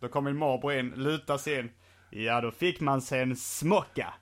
Då 0.00 0.08
kom 0.08 0.24
min 0.24 0.36
morbror 0.36 0.72
in, 0.72 0.90
lutade 0.90 1.38
sig 1.38 1.58
in. 1.58 1.70
Ja, 2.10 2.40
då 2.40 2.50
fick 2.50 2.80
man 2.80 3.00
sig 3.00 3.20
en 3.20 3.36
smocka. 3.36 4.14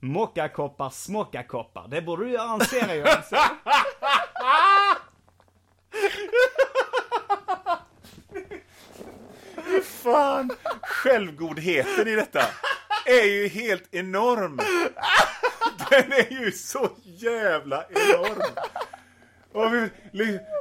Mockakoppar, 0.00 0.90
smockakoppar. 0.90 1.88
Det 1.88 2.02
borde 2.02 2.24
du 2.24 2.30
göra 2.30 2.54
en 2.54 2.60
serie 2.60 3.02
om. 3.02 3.22
Fan, 9.82 10.50
självgodheten 10.82 12.08
i 12.08 12.14
detta 12.14 12.40
är 13.06 13.24
ju 13.24 13.48
helt 13.48 13.94
enorm. 13.94 14.56
Den 15.90 16.12
är 16.12 16.44
ju 16.44 16.52
så 16.52 16.88
jävla 17.04 17.84
enorm. 17.90 18.42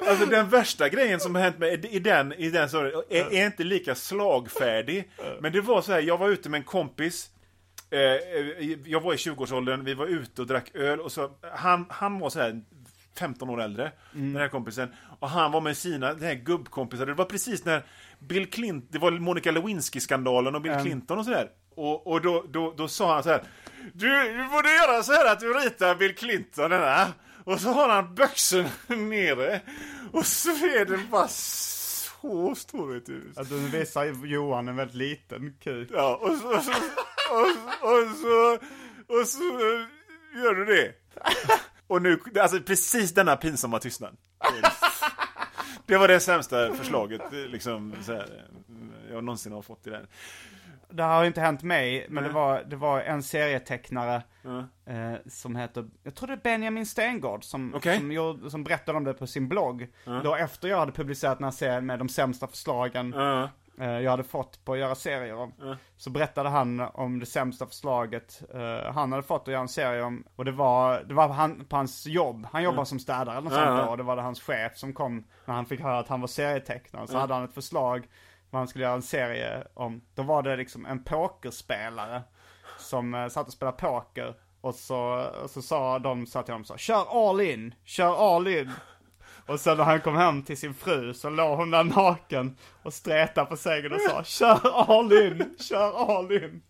Alltså 0.07 0.25
den 0.25 0.49
värsta 0.49 0.89
grejen 0.89 1.19
som 1.19 1.35
har 1.35 1.41
hänt 1.41 1.59
mig 1.59 1.85
i 1.91 1.99
den, 1.99 2.33
i 2.33 2.49
den 2.49 2.69
sorry, 2.69 2.91
är, 3.09 3.33
är 3.33 3.45
inte 3.45 3.63
lika 3.63 3.95
slagfärdig. 3.95 5.09
Men 5.41 5.51
det 5.51 5.61
var 5.61 5.81
så 5.81 5.91
här, 5.91 6.01
jag 6.01 6.17
var 6.17 6.29
ute 6.29 6.49
med 6.49 6.57
en 6.57 6.63
kompis. 6.63 7.29
Eh, 7.91 7.99
jag 8.85 9.01
var 9.01 9.13
i 9.13 9.17
20-årsåldern, 9.17 9.83
vi 9.85 9.93
var 9.93 10.05
ute 10.05 10.41
och 10.41 10.47
drack 10.47 10.75
öl 10.75 10.99
och 10.99 11.11
så, 11.11 11.31
han, 11.53 11.85
han 11.89 12.19
var 12.19 12.29
så 12.29 12.39
här 12.39 12.61
15 13.19 13.49
år 13.49 13.61
äldre, 13.61 13.91
den 14.11 14.35
här 14.35 14.47
kompisen. 14.47 14.89
Och 15.19 15.29
han 15.29 15.51
var 15.51 15.61
med 15.61 15.77
sina 15.77 16.13
den 16.13 16.23
här 16.23 16.33
gubbkompisar. 16.35 17.05
Det 17.05 17.13
var 17.13 17.25
precis 17.25 17.65
när 17.65 17.83
Bill 18.19 18.49
Clinton, 18.49 18.87
det 18.91 18.99
var 18.99 19.11
Monica 19.11 19.51
Lewinsky-skandalen 19.51 20.55
och 20.55 20.61
Bill 20.61 20.71
Clinton 20.83 21.17
och 21.19 21.25
sådär. 21.25 21.49
Och, 21.79 22.07
och 22.07 22.21
då, 22.21 22.45
då, 22.49 22.73
då 22.77 22.87
sa 22.87 23.13
han 23.13 23.23
så 23.23 23.29
här. 23.29 23.43
Du, 23.93 24.33
du 24.33 24.47
borde 24.47 24.73
göra 24.73 25.03
så 25.03 25.11
här 25.11 25.31
att 25.31 25.39
du 25.39 25.53
ritar 25.53 25.95
Bill 25.95 26.15
Clinton 26.15 26.71
den 26.71 26.81
här. 26.81 27.07
Och 27.43 27.59
så 27.59 27.69
har 27.69 27.89
han 27.89 28.15
byxorna 28.15 28.69
nere. 28.87 29.61
Och 30.11 30.25
så 30.25 30.49
är 30.49 30.85
den 30.85 31.09
bara 31.09 31.27
så 31.27 32.55
stor 32.55 32.93
vet 32.93 33.05
du. 33.05 33.31
Att 33.35 33.49
du 33.49 33.57
visar 33.59 34.25
Johan 34.25 34.67
en 34.67 34.75
väldigt 34.75 34.95
liten 34.95 35.53
kuk. 35.63 35.89
Ja, 35.93 36.15
och 36.15 36.37
så, 36.37 36.57
och 36.57 36.63
så, 36.63 36.71
och, 37.31 37.91
och 37.91 38.17
så, 38.17 38.57
och 39.07 39.27
så 39.27 39.43
gör 40.35 40.55
du 40.55 40.65
det. 40.65 40.93
Och 41.87 42.01
nu, 42.01 42.19
alltså 42.39 42.59
precis 42.59 43.13
denna 43.13 43.35
pinsamma 43.35 43.79
tystnad. 43.79 44.17
Det 45.85 45.97
var 45.97 46.07
det 46.07 46.19
sämsta 46.19 46.73
förslaget 46.73 47.21
liksom, 47.31 47.93
här, 48.07 48.45
jag 49.11 49.23
någonsin 49.23 49.51
har 49.51 49.61
fått 49.61 49.87
i 49.87 49.89
den. 49.89 50.07
Det 50.91 51.03
har 51.03 51.25
inte 51.25 51.41
hänt 51.41 51.63
mig, 51.63 52.05
men 52.09 52.23
det 52.23 52.29
var, 52.29 52.63
det 52.63 52.75
var 52.75 53.01
en 53.01 53.23
serietecknare 53.23 54.23
eh, 54.85 55.13
som 55.27 55.55
heter, 55.55 55.89
jag 56.03 56.15
tror 56.15 56.27
det 56.27 56.33
är 56.33 56.37
Benjamin 56.37 56.85
Stengård 56.85 57.43
som, 57.43 57.73
Okej. 57.75 57.97
som, 57.97 58.11
gjorde, 58.11 58.51
som 58.51 58.63
berättade 58.63 58.97
om 58.97 59.03
det 59.03 59.13
på 59.13 59.27
sin 59.27 59.47
blogg. 59.49 59.87
Då 60.23 60.35
efter 60.35 60.67
jag 60.67 60.79
hade 60.79 60.91
publicerat 60.91 61.37
den 61.37 61.43
här 61.43 61.51
serien 61.51 61.85
med 61.85 61.99
de 61.99 62.09
sämsta 62.09 62.47
förslagen 62.47 63.13
eh, 63.79 63.87
jag 63.87 64.11
hade 64.11 64.23
fått 64.23 64.65
på 64.65 64.73
att 64.73 64.79
göra 64.79 64.95
serier 64.95 65.35
om. 65.35 65.53
Så 65.97 66.09
berättade 66.09 66.49
han 66.49 66.79
om 66.79 67.19
det 67.19 67.25
sämsta 67.25 67.65
förslaget 67.65 68.41
eh, 68.53 68.91
han 68.93 69.11
hade 69.11 69.23
fått 69.23 69.41
att 69.41 69.47
göra 69.47 69.61
en 69.61 69.67
serie 69.67 70.03
om. 70.03 70.23
Och 70.35 70.45
det 70.45 70.51
var, 70.51 71.03
det 71.03 71.13
var 71.13 71.27
han, 71.29 71.65
på 71.65 71.75
hans 71.75 72.07
jobb. 72.07 72.47
Han 72.51 72.63
jobbade 72.63 72.85
som 72.85 72.99
städare 72.99 73.31
eller 73.31 73.41
något 73.41 73.53
sånt 73.53 73.65
Ja. 73.65 73.83
då, 73.85 73.91
och 73.91 73.97
det 73.97 74.03
var 74.03 74.15
det 74.15 74.21
hans 74.21 74.41
chef 74.41 74.77
som 74.77 74.93
kom 74.93 75.23
när 75.45 75.53
han 75.55 75.65
fick 75.65 75.81
höra 75.81 75.99
att 75.99 76.07
han 76.07 76.21
var 76.21 76.27
serietecknare. 76.27 77.07
Så 77.07 77.17
hade 77.17 77.33
han 77.33 77.43
ett 77.43 77.53
förslag 77.53 78.07
han 78.57 78.67
skulle 78.67 78.83
göra 78.83 78.95
en 78.95 79.01
serie 79.01 79.63
om. 79.73 80.01
Då 80.15 80.23
var 80.23 80.43
det 80.43 80.55
liksom 80.55 80.85
en 80.85 81.03
pokerspelare 81.03 82.23
som 82.77 83.13
eh, 83.13 83.27
satt 83.27 83.47
och 83.47 83.53
spelade 83.53 83.77
poker. 83.77 84.35
Och 84.61 84.75
så, 84.75 84.99
och 85.43 85.49
så 85.49 85.61
sa 85.61 85.99
de, 85.99 86.25
sa 86.27 86.43
till 86.43 86.53
honom 86.53 86.65
så, 86.65 86.77
kör 86.77 87.29
all 87.29 87.41
in, 87.41 87.73
kör 87.83 88.35
all 88.35 88.47
in. 88.47 88.71
Och 89.47 89.59
sen 89.59 89.77
när 89.77 89.83
han 89.83 90.01
kom 90.01 90.15
hem 90.15 90.43
till 90.43 90.57
sin 90.57 90.73
fru 90.73 91.13
så 91.13 91.29
låg 91.29 91.57
hon 91.57 91.71
där 91.71 91.83
naken 91.83 92.57
och 92.83 92.93
stretade 92.93 93.49
på 93.49 93.57
sängen 93.57 93.93
och 93.93 94.01
sa 94.01 94.23
Kör 94.23 94.59
all 94.91 95.13
in, 95.13 95.55
kör 95.59 96.17
all 96.17 96.31
in. 96.31 96.61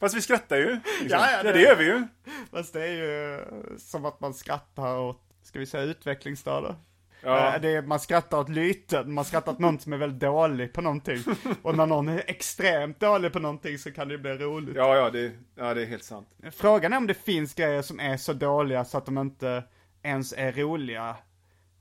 Fast 0.00 0.14
vi 0.14 0.22
skrattar 0.22 0.56
ju. 0.56 0.72
Liksom. 0.74 1.08
Ja, 1.10 1.30
ja, 1.30 1.42
det, 1.42 1.52
det- 1.52 1.60
gör 1.60 1.76
vi 1.76 1.84
ju. 1.84 2.06
Fast 2.50 2.72
det 2.72 2.82
är 2.84 2.92
ju 2.92 3.44
som 3.78 4.04
att 4.04 4.20
man 4.20 4.34
skrattar 4.34 4.98
åt, 4.98 5.22
ska 5.42 5.58
vi 5.58 5.66
säga 5.66 5.82
utvecklingsstörda? 5.84 6.76
Ja. 7.22 7.54
Eh, 7.54 7.60
Det 7.60 7.68
är, 7.68 7.82
man 7.82 8.00
skrattar 8.00 8.38
åt 8.38 8.48
lyten, 8.48 9.12
man 9.12 9.24
skrattar 9.24 9.52
åt 9.52 9.58
någon 9.58 9.78
som 9.78 9.92
är 9.92 9.96
väldigt 9.96 10.20
dålig 10.20 10.72
på 10.72 10.80
någonting. 10.80 11.18
Och 11.62 11.76
när 11.76 11.86
någon 11.86 12.08
är 12.08 12.22
extremt 12.26 13.00
dålig 13.00 13.32
på 13.32 13.38
någonting 13.38 13.78
så 13.78 13.90
kan 13.92 14.08
det 14.08 14.18
bli 14.18 14.30
roligt. 14.30 14.76
Ja, 14.76 14.96
ja, 14.96 15.10
det, 15.10 15.32
ja, 15.54 15.74
det 15.74 15.82
är 15.82 15.86
helt 15.86 16.04
sant. 16.04 16.28
Frågan 16.52 16.92
är 16.92 16.96
om 16.96 17.06
det 17.06 17.14
finns 17.24 17.54
grejer 17.54 17.82
som 17.82 18.00
är 18.00 18.16
så 18.16 18.32
dåliga 18.32 18.84
så 18.84 18.98
att 18.98 19.06
de 19.06 19.18
inte 19.18 19.62
ens 20.02 20.32
är 20.36 20.52
roliga. 20.52 21.16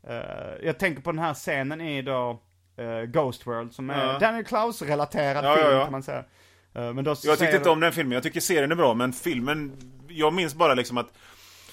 Eh, 0.07 0.15
jag 0.63 0.79
tänker 0.79 1.01
på 1.01 1.11
den 1.11 1.19
här 1.19 1.33
scenen 1.33 1.81
i 1.81 2.01
då 2.01 2.41
uh, 2.79 3.03
Ghost 3.03 3.47
World 3.47 3.73
som 3.73 3.89
är 3.89 4.05
Ja. 4.05 4.19
Daniel 4.19 4.43
Klaus-relaterad 4.45 5.45
Ja, 5.45 5.55
film 5.55 5.71
ja. 5.71 5.83
kan 5.83 5.91
man 5.91 6.03
säga. 6.03 6.23
Men 6.71 7.03
då 7.03 7.15
Jag 7.23 7.39
tyckte 7.39 7.57
inte 7.57 7.69
om 7.69 7.79
den 7.79 7.91
filmen. 7.91 8.11
Jag 8.11 8.23
tycker 8.23 8.39
serien 8.39 8.71
är 8.71 8.75
bra, 8.75 8.93
men 8.93 9.13
filmen... 9.13 9.77
Jag 10.07 10.33
minns 10.33 10.55
bara 10.55 10.73
liksom 10.73 10.97
att 10.97 11.07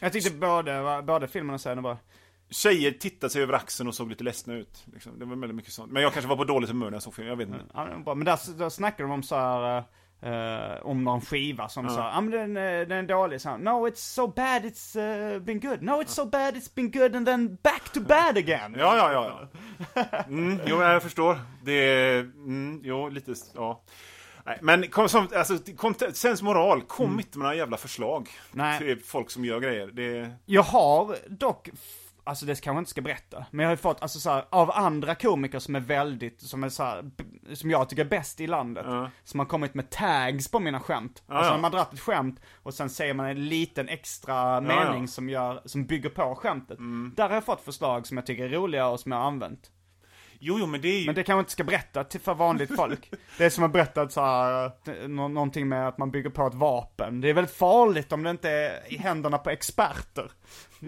Jag 0.01 0.13
tyckte 0.13 0.31
både, 0.31 1.03
både 1.07 1.29
filmen 1.29 1.55
och 1.55 1.61
serien 1.61 1.79
är 1.79 1.83
bra. 1.83 1.99
Tjejer 2.51 2.91
tittade 2.91 3.31
sig 3.31 3.43
över 3.43 3.53
axeln 3.53 3.89
och 3.89 3.95
såg 3.95 4.09
lite 4.11 4.25
ledsna 4.25 4.55
ut. 4.55 4.85
Liksom. 4.93 5.19
Det 5.19 5.25
var 5.25 5.37
väldigt 5.37 5.57
mycket 5.57 5.73
sånt. 5.73 5.93
Men 5.93 6.03
jag 6.03 6.13
kanske 6.13 6.29
var 6.29 6.37
på 6.37 6.45
dåligt 6.45 6.71
humör 6.71 6.87
när 6.87 6.93
jag 6.93 7.03
såg 7.03 7.15
filmen, 7.15 7.31
jag 7.31 7.37
vet 7.37 7.49
inte. 7.49 7.65
Ja. 7.75 8.15
Men 8.15 8.25
där, 8.25 8.59
där 8.59 8.69
snackar 8.69 9.05
de 9.05 9.11
om 9.11 9.23
så 9.23 9.37
här, 9.37 9.85
eh, 10.23 10.87
om 10.87 11.05
någon 11.05 11.21
skiva 11.21 11.69
som 11.69 11.89
sa, 11.89 12.11
ja 12.15 12.21
men 12.21 12.31
den, 12.31 12.57
eh, 12.57 12.89
den 12.89 12.93
är 12.93 13.03
dålig. 13.03 13.41
Så, 13.41 13.57
no 13.57 13.89
it's 13.89 14.15
so 14.15 14.27
bad 14.27 14.65
it's 14.65 14.99
uh, 15.35 15.43
been 15.43 15.61
good. 15.61 15.83
No 15.83 15.91
it's 15.91 16.09
so 16.09 16.25
bad 16.25 16.57
it's 16.57 16.75
been 16.75 16.91
good 16.91 17.17
and 17.17 17.27
then 17.27 17.59
back 17.63 17.93
to 17.93 18.01
bad 18.01 18.39
again. 18.39 18.75
Ja, 18.79 18.97
ja, 18.97 19.13
ja. 19.13 19.49
Mm, 20.29 20.61
jo, 20.67 20.83
jag 20.83 21.03
förstår. 21.03 21.39
Det 21.63 21.73
är... 21.73 22.21
Mm, 22.21 22.81
jo, 22.85 23.09
lite... 23.09 23.35
Ja. 23.55 23.83
Nej, 24.47 24.59
men 24.63 24.89
kom, 24.89 25.09
som, 25.09 25.29
alltså, 25.37 25.59
kom, 25.77 25.95
sensmoral, 26.13 26.83
kom 26.83 27.21
inte 27.21 27.39
med 27.39 27.45
några 27.45 27.57
jävla 27.57 27.77
förslag 27.77 28.29
Nej. 28.53 28.79
till 28.79 29.01
folk 29.05 29.31
som 29.31 29.45
gör 29.45 29.61
grejer. 29.61 29.87
Det, 29.87 30.31
Jag 30.47 30.63
har 30.63 31.17
dock, 31.29 31.69
alltså 32.25 32.47
det 32.47 32.53
kanske 32.53 32.69
jag 32.71 32.81
inte 32.81 32.91
ska 32.91 33.01
berätta, 33.01 33.47
men 33.51 33.61
jag 33.61 33.69
har 33.69 33.73
ju 33.73 33.77
fått, 33.77 34.03
alltså 34.03 34.21
så 34.21 34.31
här, 34.31 34.45
av 34.51 34.71
andra 34.71 35.15
komiker 35.15 35.59
som 35.59 35.75
är 35.75 35.81
väldigt, 35.81 36.41
som 36.41 36.65
är 36.65 36.69
så 36.69 36.83
här, 36.83 37.11
som 37.55 37.71
jag 37.71 37.89
tycker 37.89 38.05
är 38.05 38.09
bäst 38.09 38.41
i 38.41 38.47
landet, 38.47 38.87
som 39.25 39.41
har 39.41 39.47
kommit 39.47 39.75
med 39.75 39.91
tags 39.91 40.51
på 40.51 40.61
mina 40.61 40.81
skämt. 40.81 41.23
alltså 41.27 41.51
ja. 41.51 41.55
när 41.55 41.63
man 41.63 41.73
har 41.73 41.79
dragit 41.79 41.93
ett 41.93 42.01
skämt 42.01 42.41
och 42.63 42.75
sen 42.75 42.91
säger 42.91 43.15
man 43.15 43.27
en 43.27 43.49
liten 43.49 43.89
extra 43.89 44.61
mening 44.61 45.09
som 45.09 45.29
gör, 45.29 45.63
som 45.65 45.87
bygger 45.87 46.11
på 46.11 46.35
skämtet. 46.35 46.79
Mm. 46.79 47.13
Där 47.17 47.29
har 47.29 47.35
jag 47.35 47.45
fått 47.45 47.61
förslag 47.61 48.07
som 48.07 48.17
jag 48.17 48.27
tycker 48.27 48.45
är 48.45 48.49
roliga 48.49 48.87
och 48.87 49.01
som 49.01 49.13
jag 49.13 49.19
har 49.19 49.27
använt. 49.27 49.71
Jo, 50.47 50.57
jo, 50.61 50.67
men 50.67 50.81
det 50.81 50.89
är 50.89 50.99
ju... 51.01 51.07
Men 51.07 51.15
det 51.15 51.23
kanske 51.23 51.39
inte 51.41 51.53
ska 51.53 51.65
berätta 51.65 52.05
till 52.05 52.21
för 52.21 52.35
vanligt 52.35 52.77
folk. 52.77 53.11
Det 53.39 53.45
är 53.45 53.51
som 53.51 53.65
att 53.65 53.73
berätta 53.73 54.09
så 54.09 54.21
här, 54.21 54.65
eh, 54.87 55.09
nå- 55.09 55.29
någonting 55.29 55.69
med 55.69 55.89
att 55.89 55.99
man 55.99 56.11
bygger 56.11 56.31
på 56.31 56.47
ett 56.47 56.55
vapen. 56.55 57.21
Det 57.21 57.29
är 57.31 57.35
väldigt 57.35 57.55
farligt 57.57 58.13
om 58.13 58.23
det 58.23 58.31
inte 58.31 58.51
är 58.51 58.93
i 58.93 58.97
händerna 58.99 59.39
på 59.39 59.51
experter. 59.51 60.31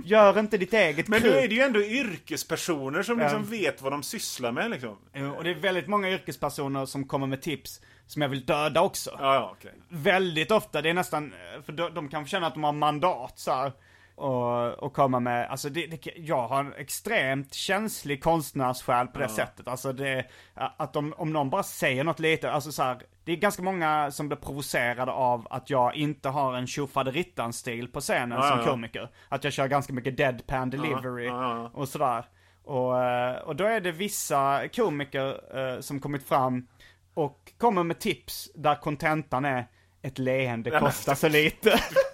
Gör 0.04 0.38
inte 0.38 0.58
ditt 0.58 0.72
eget 0.72 1.08
Men 1.08 1.22
nu 1.22 1.28
är 1.28 1.48
det 1.48 1.54
ju 1.54 1.60
ändå 1.62 1.80
yrkespersoner 1.80 3.02
som 3.02 3.18
liksom 3.18 3.42
Ja. 3.42 3.50
vet 3.50 3.82
vad 3.82 3.92
de 3.92 4.02
sysslar 4.02 4.52
med 4.52 4.70
liksom. 4.70 4.98
Och 5.36 5.44
det 5.44 5.50
är 5.50 5.54
väldigt 5.54 5.86
många 5.88 6.10
yrkespersoner 6.10 6.86
som 6.86 7.04
kommer 7.08 7.26
med 7.26 7.42
tips 7.42 7.80
som 8.06 8.22
jag 8.22 8.28
vill 8.28 8.44
döda 8.46 8.80
också. 8.82 9.10
Ja, 9.18 9.34
ja, 9.34 9.54
okej. 9.58 9.72
Väldigt 9.88 10.50
ofta, 10.50 10.82
det 10.82 10.90
är 10.90 10.94
nästan, 10.94 11.34
för 11.66 11.72
de, 11.72 11.94
de 11.94 12.08
kan 12.08 12.26
känna 12.26 12.46
att 12.46 12.54
de 12.54 12.64
har 12.64 12.72
mandat 12.72 13.32
så 13.38 13.50
här, 13.52 13.72
och, 14.16 14.82
och 14.82 14.92
komma 14.92 15.20
med, 15.20 15.50
alltså 15.50 15.68
det, 15.68 15.86
det, 15.86 16.12
jag 16.16 16.48
har 16.48 16.60
en 16.60 16.72
extremt 16.72 17.54
känslig 17.54 18.22
konstnärssjäl 18.22 19.06
på 19.06 19.18
det 19.18 19.28
sättet. 19.28 19.68
Alltså 19.68 19.92
det, 19.92 20.24
att 20.54 20.96
om, 20.96 21.14
om 21.16 21.32
någon 21.32 21.50
bara 21.50 21.62
säger 21.62 22.04
något 22.04 22.20
lite, 22.20 22.50
alltså 22.50 22.72
så 22.72 22.82
här, 22.82 23.02
det 23.24 23.32
är 23.32 23.36
ganska 23.36 23.62
många 23.62 24.10
som 24.10 24.28
blir 24.28 24.36
provocerade 24.36 25.12
av 25.12 25.46
att 25.50 25.70
jag 25.70 25.94
inte 25.94 26.28
har 26.28 26.54
en 26.54 26.66
tjofaderittan-stil 26.66 27.88
på 27.88 28.00
scenen 28.00 28.42
som 28.42 28.58
ja. 28.58 28.64
komiker. 28.64 29.08
Att 29.28 29.44
jag 29.44 29.52
kör 29.52 29.66
ganska 29.66 29.92
mycket 29.92 30.16
deadpan 30.16 30.70
delivery 30.70 31.30
och 31.72 31.88
sådär. 31.88 32.24
Och, 32.64 33.48
och 33.48 33.56
då 33.56 33.64
är 33.64 33.80
det 33.80 33.92
vissa 33.92 34.68
komiker 34.68 35.58
eh, 35.58 35.80
som 35.80 36.00
kommit 36.00 36.28
fram 36.28 36.66
och 37.14 37.52
kommer 37.58 37.82
med 37.82 37.98
tips 37.98 38.50
där 38.54 38.74
kontentan 38.74 39.44
är 39.44 39.66
ett 40.02 40.18
leende 40.18 40.70
kostar 40.70 41.14
så 41.14 41.28
lite. 41.28 41.80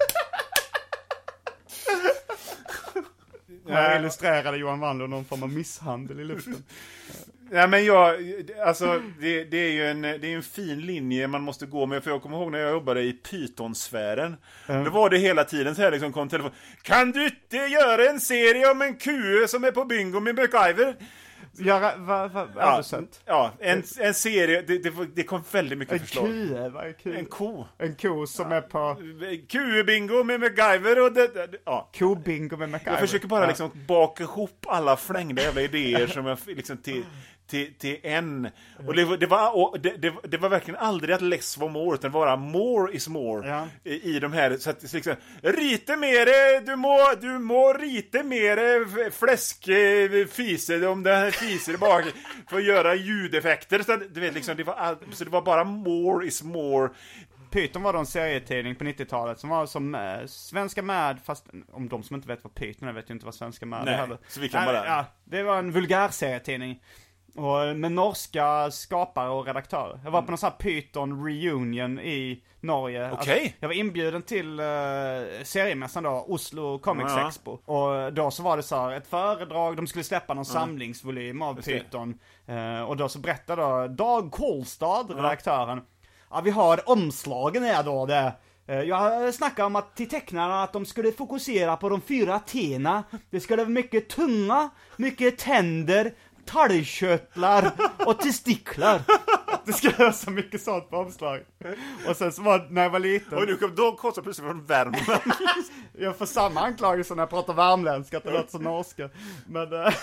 Här 3.72 3.98
illustrerade 3.98 4.56
Johan 4.56 4.80
Wandler 4.80 5.06
någon 5.06 5.24
form 5.24 5.42
av 5.42 5.48
misshandel 5.48 6.20
i 6.20 6.24
luften. 6.24 6.64
Nej 7.50 7.68
men 7.68 7.84
jag, 7.84 8.16
alltså 8.64 9.02
det, 9.20 9.44
det 9.44 9.56
är 9.56 9.70
ju 9.70 9.90
en, 9.90 10.02
det 10.02 10.08
är 10.08 10.36
en 10.36 10.42
fin 10.42 10.80
linje 10.80 11.26
man 11.28 11.42
måste 11.42 11.66
gå 11.66 11.86
med. 11.86 12.04
För 12.04 12.10
jag 12.10 12.22
kommer 12.22 12.36
ihåg 12.36 12.52
när 12.52 12.58
jag 12.58 12.70
jobbade 12.70 13.02
i 13.02 13.12
Python-sfären. 13.12 14.36
Då 14.66 14.90
var 14.90 15.10
det 15.10 15.18
hela 15.18 15.44
tiden 15.44 15.74
så 15.74 15.82
här 15.82 15.90
liksom 15.90 16.12
kom 16.12 16.28
telefon. 16.28 16.50
Kan 16.82 17.10
du 17.10 17.24
inte 17.24 17.56
göra 17.56 18.10
en 18.10 18.20
serie 18.20 18.70
om 18.70 18.82
en 18.82 18.96
kue 18.96 19.48
som 19.48 19.64
är 19.64 19.70
på 19.70 19.84
bingo 19.84 20.20
med 20.20 20.34
MacGyver? 20.34 20.96
Göra, 21.58 21.92
vad, 21.96 22.30
vad, 22.32 22.48
Ja, 22.56 22.72
översätt? 22.74 23.20
ja 23.24 23.52
en, 23.60 23.82
en 24.00 24.14
serie, 24.14 24.62
det, 24.62 24.78
det, 24.78 24.92
det 25.14 25.22
kom 25.22 25.42
väldigt 25.52 25.78
mycket 25.78 25.92
En 25.94 26.00
förslag. 26.00 26.26
kue, 26.26 26.68
vad 26.68 26.86
är 26.86 26.92
kue? 26.92 27.18
En 27.18 27.26
ko. 27.26 27.64
En 27.78 27.94
ko 27.94 28.26
som 28.26 28.52
är 28.52 28.60
på 28.60 28.96
Kue-bingo 29.48 30.24
med 30.24 30.40
MacGyver 30.40 31.02
och 31.04 31.12
det, 31.12 31.26
det, 31.34 31.58
ja. 31.64 31.90
kobingo 31.98 32.56
med 32.56 32.68
MacGyver. 32.70 32.92
Jag 32.92 33.00
försöker 33.00 33.28
bara 33.28 33.40
Ja. 33.42 33.48
liksom 33.48 33.70
baka 33.88 34.22
ihop 34.24 34.66
alla 34.68 34.96
flängda 34.96 35.42
jävla 35.42 35.60
idéer 35.60 36.06
som 36.06 36.26
jag 36.26 36.38
liksom 36.46 36.76
till, 36.76 37.04
till, 37.52 37.74
till 37.74 37.98
en. 38.02 38.48
Och, 38.86 38.94
det, 38.94 39.04
var- 39.04 39.16
det, 39.16 39.26
var, 39.26 39.56
och 39.56 39.80
det, 39.80 39.96
det, 39.96 40.12
det 40.24 40.36
var 40.36 40.48
verkligen 40.48 40.80
aldrig 40.80 41.14
att 41.14 41.22
less 41.22 41.58
var 41.58 41.68
more, 41.68 41.94
utan 41.94 42.12
bara 42.12 42.36
more 42.36 42.92
is 42.92 43.08
more 43.08 43.48
Ja. 43.48 43.68
i, 43.84 44.16
i 44.16 44.20
de 44.20 44.32
här. 44.32 44.56
Så 44.56 44.70
att 44.70 44.92
liksom, 44.92 45.14
rite 45.42 45.96
mer, 45.96 46.60
du 46.66 46.76
må, 46.76 46.98
du 47.20 47.38
må 47.38 47.72
rite 47.72 48.22
mer 48.22 49.10
fläsk, 49.10 49.68
fise, 50.32 50.86
om 50.86 51.02
det 51.02 51.14
här 51.14 51.30
fiser 51.30 51.76
bak, 51.76 52.04
för 52.50 52.56
att 52.56 52.64
göra 52.64 52.94
ljudeffekter. 52.94 53.82
Så, 53.82 53.92
att, 53.92 54.14
du 54.14 54.20
vet, 54.20 54.34
liksom, 54.34 54.56
det 54.56 54.64
var 54.64 54.74
all, 54.74 54.96
så 55.12 55.24
det 55.24 55.30
var 55.30 55.42
bara 55.42 55.64
more 55.64 56.26
is 56.26 56.42
more. 56.42 56.88
Python 57.50 57.82
var 57.82 57.92
då 57.92 57.98
en 57.98 58.06
serietidning 58.06 58.74
på 58.74 58.84
90-talet 58.84 59.38
som 59.38 59.50
var 59.50 59.66
som 59.66 59.94
eh, 59.94 60.26
Svenska 60.26 60.82
Mad, 60.82 61.16
fast 61.24 61.46
om 61.72 61.88
de 61.88 62.02
som 62.02 62.16
inte 62.16 62.28
vet 62.28 62.44
vad 62.44 62.54
Python 62.54 62.88
är 62.88 62.92
vet 62.92 63.10
ju 63.10 63.14
inte 63.14 63.24
vad 63.26 63.34
Svenska 63.34 63.66
Mad 63.66 63.88
är 63.88 63.92
heller. 63.92 64.18
så 64.28 64.40
vi 64.40 64.48
kan 64.48 64.64
Nej, 64.64 64.74
bara- 64.74 64.86
Ja, 64.86 65.04
det 65.24 65.42
var 65.42 65.58
en 65.58 65.72
vulgär 65.72 66.08
serietidning. 66.08 66.80
Och 67.34 67.64
eh, 67.64 67.74
med 67.74 67.92
norska 67.92 68.70
skapare 68.70 69.28
och 69.30 69.46
redaktörer. 69.46 70.00
Jag 70.04 70.10
var 70.10 70.22
på 70.22 70.30
någon 70.30 70.38
sån 70.38 70.50
här 70.50 70.56
Python 70.56 71.24
reunion 71.26 71.98
i 72.00 72.42
Norge. 72.60 73.10
Okej. 73.12 73.34
Alltså, 73.40 73.56
jag 73.60 73.68
var 73.68 73.74
inbjuden 73.74 74.22
till 74.22 74.60
uh, 74.60 74.66
seriemässan 75.44 76.02
då, 76.02 76.24
Oslo 76.28 76.78
Comics 76.78 77.12
Ja. 77.16 77.28
Expo. 77.28 77.50
Och 77.64 78.12
då 78.12 78.30
så 78.30 78.42
var 78.42 78.56
det 78.56 78.62
så 78.62 78.76
här 78.76 78.92
ett 78.92 79.06
föredrag, 79.06 79.76
de 79.76 79.86
skulle 79.86 80.04
släppa 80.04 80.34
någon 80.34 80.44
samlingsvolym 80.44 81.42
av 81.42 81.56
det. 81.56 81.62
Python. 81.62 82.18
Eh, 82.46 82.82
och 82.82 82.96
då 82.96 83.08
så 83.08 83.18
berättade 83.18 83.62
då 83.62 83.88
Dag 83.88 84.30
Kolstad, 84.32 85.06
redaktören, 85.08 85.80
Ja, 86.30 86.40
vi 86.40 86.50
har 86.50 86.90
omslagen 86.90 87.62
här 87.62 87.82
då. 87.82 88.06
Det. 88.06 88.32
Eh, 88.66 88.80
Jag 88.80 89.34
snackade 89.34 89.66
om 89.66 89.76
att 89.76 89.96
till 89.96 90.08
tecknarna 90.08 90.62
att 90.62 90.72
de 90.72 90.86
skulle 90.86 91.12
fokusera 91.12 91.76
på 91.76 91.88
de 91.88 92.00
fyra 92.00 92.40
T'na. 92.46 93.02
Det 93.30 93.40
skulle 93.40 93.62
vara 93.62 93.68
mycket 93.68 94.08
tunga, 94.08 94.70
mycket 94.96 95.38
tänder, 95.38 96.12
talgkörtlar 96.44 97.72
och 98.06 98.18
testiklar. 98.18 99.02
Det 99.64 99.72
skulle 99.72 99.96
vara 99.96 100.12
så 100.12 100.30
mycket 100.30 100.62
sånt 100.62 100.90
på 100.90 100.96
omslaget. 100.96 101.46
Och 102.08 102.16
sen 102.16 102.32
så 102.32 102.42
var 102.42 102.66
när 102.70 102.82
jag 102.82 102.90
var 102.90 102.98
liten. 102.98 103.38
Och 103.38 103.46
nu 103.46 103.56
kom 103.56 103.74
Dag 103.74 103.98
Kostar 103.98 104.22
plötsligt 104.22 104.46
från 104.46 104.64
Värmland. 104.64 105.22
Jag 105.98 106.18
får 106.18 106.26
samma 106.26 106.60
anklagelse 106.60 107.14
när 107.14 107.22
jag 107.22 107.30
pratar 107.30 107.54
värmländska, 107.54 108.16
att 108.16 108.24
det 108.24 108.32
låter 108.32 108.50
som 108.50 108.62
norska. 108.62 109.10
Men, 109.46 109.72
eh, 109.72 109.94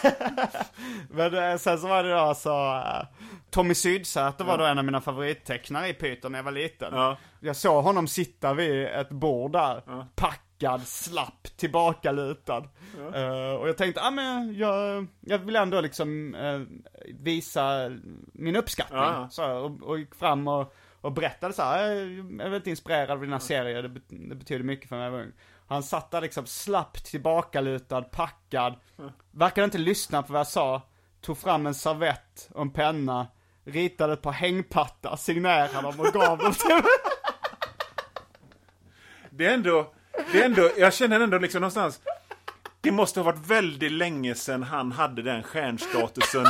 men 1.09 1.33
eh, 1.33 1.57
sen 1.57 1.79
så 1.79 1.87
var 1.87 2.03
det 2.03 2.13
då 2.13 2.35
så, 2.35 2.75
eh, 2.75 3.07
Tommy 3.49 3.75
Sydsäter 3.75 4.45
var 4.45 4.57
då 4.57 4.63
en 4.65 4.77
av 4.77 4.85
mina 4.85 5.01
favorittecknare 5.01 5.87
i 5.87 5.93
Python 5.93 6.31
när 6.31 6.39
jag 6.39 6.43
var 6.43 6.51
liten. 6.51 6.93
Ja. 6.93 7.17
Jag 7.39 7.55
såg 7.55 7.83
honom 7.83 8.07
sitta 8.07 8.53
vid 8.53 8.85
ett 8.85 9.09
bord 9.09 9.51
där, 9.51 9.83
packad, 10.59 10.87
slapp, 10.87 11.47
tillbakalutad. 11.57 12.63
Eh, 13.13 13.51
och 13.51 13.69
jag 13.69 13.77
tänkte, 13.77 14.01
ah, 14.01 14.11
men 14.11 14.55
jag, 14.57 15.07
jag 15.19 15.37
vill 15.37 15.55
ändå 15.55 15.81
liksom 15.81 16.35
eh, 16.35 16.61
visa 17.19 17.91
min 18.33 18.55
uppskattning. 18.55 18.99
Ja. 18.99 19.27
Så, 19.31 19.51
och, 19.51 19.83
och 19.83 19.99
gick 19.99 20.15
fram 20.15 20.47
och, 20.47 20.73
och 21.01 21.11
berättade 21.11 21.53
så 21.53 21.61
här, 21.61 21.85
"Jag 21.91 22.45
är 22.45 22.49
väldigt 22.49 22.67
inspirerad 22.67 23.11
av 23.11 23.21
dina 23.21 23.39
serier, 23.39 23.83
det, 23.83 24.01
det 24.07 24.35
betyder 24.35 24.63
mycket 24.63 24.89
för 24.89 24.95
mig. 24.95 25.09
var 25.09 25.19
ung." 25.19 25.31
Han 25.67 25.83
satt 25.83 26.11
där 26.11 26.21
liksom 26.21 26.45
slappt 26.45 27.05
tillbakalutad, 27.05 28.01
packad, 28.01 28.75
verkade 29.31 29.65
inte 29.65 29.77
lyssna 29.77 30.23
på 30.23 30.33
vad 30.33 30.39
jag 30.39 30.47
sa, 30.47 30.81
tog 31.21 31.37
fram 31.37 31.67
en 31.67 31.73
servett 31.73 32.49
och 32.53 32.61
en 32.61 32.71
penna, 32.71 33.27
ritade 33.63 34.13
ett 34.13 34.21
par 34.21 34.31
hängpattar, 34.31 35.15
signerade 35.15 35.81
dem 35.81 35.99
och 35.99 36.05
gav 36.05 36.37
dem 36.37 36.53
till 36.53 36.75
mig. 36.75 36.83
Det 39.31 39.45
är 39.45 39.53
ändå, 39.53 39.93
det 40.31 40.41
är 40.41 40.45
ändå, 40.45 40.69
jag 40.77 40.93
känner 40.93 41.19
ändå 41.19 41.37
liksom 41.37 41.61
någonstans, 41.61 41.99
det 42.81 42.91
måste 42.91 43.19
ha 43.19 43.25
varit 43.25 43.47
väldigt 43.47 43.91
länge 43.91 44.35
sedan 44.35 44.63
han 44.63 44.91
hade 44.91 45.21
den 45.21 45.43
stjärnstatusen, 45.43 46.47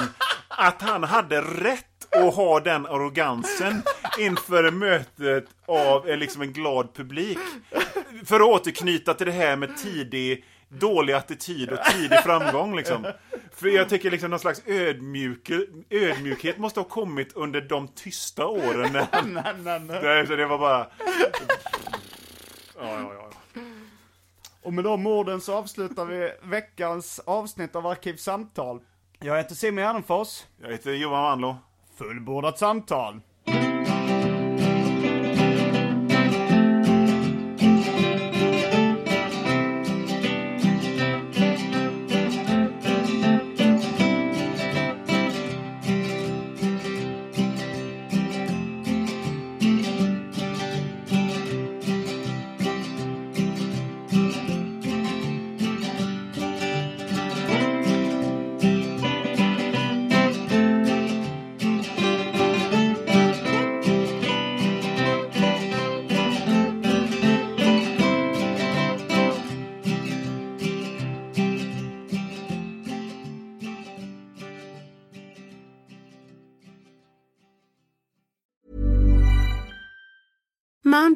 att 0.47 0.81
han 0.81 1.03
hade 1.03 1.41
rätt 1.41 1.85
att 2.15 2.35
ha 2.35 2.59
den 2.59 2.85
arrogansen 2.85 3.81
inför 4.19 4.71
mötet 4.71 5.45
av 5.65 6.07
liksom 6.07 6.41
en 6.41 6.53
glad 6.53 6.93
publik. 6.95 7.39
För 8.25 8.35
att 8.35 8.47
återknyta 8.47 9.13
till 9.13 9.25
det 9.25 9.31
här 9.31 9.55
med 9.55 9.77
tidig, 9.77 10.45
dålig 10.69 11.13
attityd 11.13 11.69
och 11.69 11.79
tidig 11.83 12.23
framgång 12.23 12.75
liksom. 12.75 13.07
För 13.55 13.67
jag 13.67 13.89
tycker 13.89 14.11
liksom 14.11 14.29
någon 14.29 14.39
slags 14.39 14.61
ödmjuk, 14.65 15.51
ödmjukhet 15.89 16.57
måste 16.57 16.79
ha 16.79 16.85
kommit 16.87 17.33
under 17.33 17.61
de 17.61 17.87
tysta 17.87 18.45
åren. 18.45 18.93
När 18.93 19.07
han, 19.11 19.33
nej, 19.33 19.53
nej, 19.63 20.01
nej. 20.01 20.27
Så 20.27 20.35
det 20.35 20.45
var 20.45 20.57
bara... 20.57 20.87
Ja, 22.81 22.99
ja, 22.99 23.13
ja. 23.13 23.31
Och 24.63 24.73
med 24.73 24.83
de 24.83 25.07
orden 25.07 25.41
så 25.41 25.55
avslutar 25.55 26.05
vi 26.05 26.31
veckans 26.43 27.19
avsnitt 27.19 27.75
av 27.75 27.87
Arkivsamtal. 27.87 28.81
Jag 29.19 29.37
heter 29.37 29.55
Simon 29.55 29.83
Gärdenfors. 29.83 30.43
Jag 30.61 30.71
heter 30.71 30.91
Johan 30.91 31.23
Wanlo. 31.23 31.55
Fullbordat 31.95 32.59
samtal. 32.59 33.21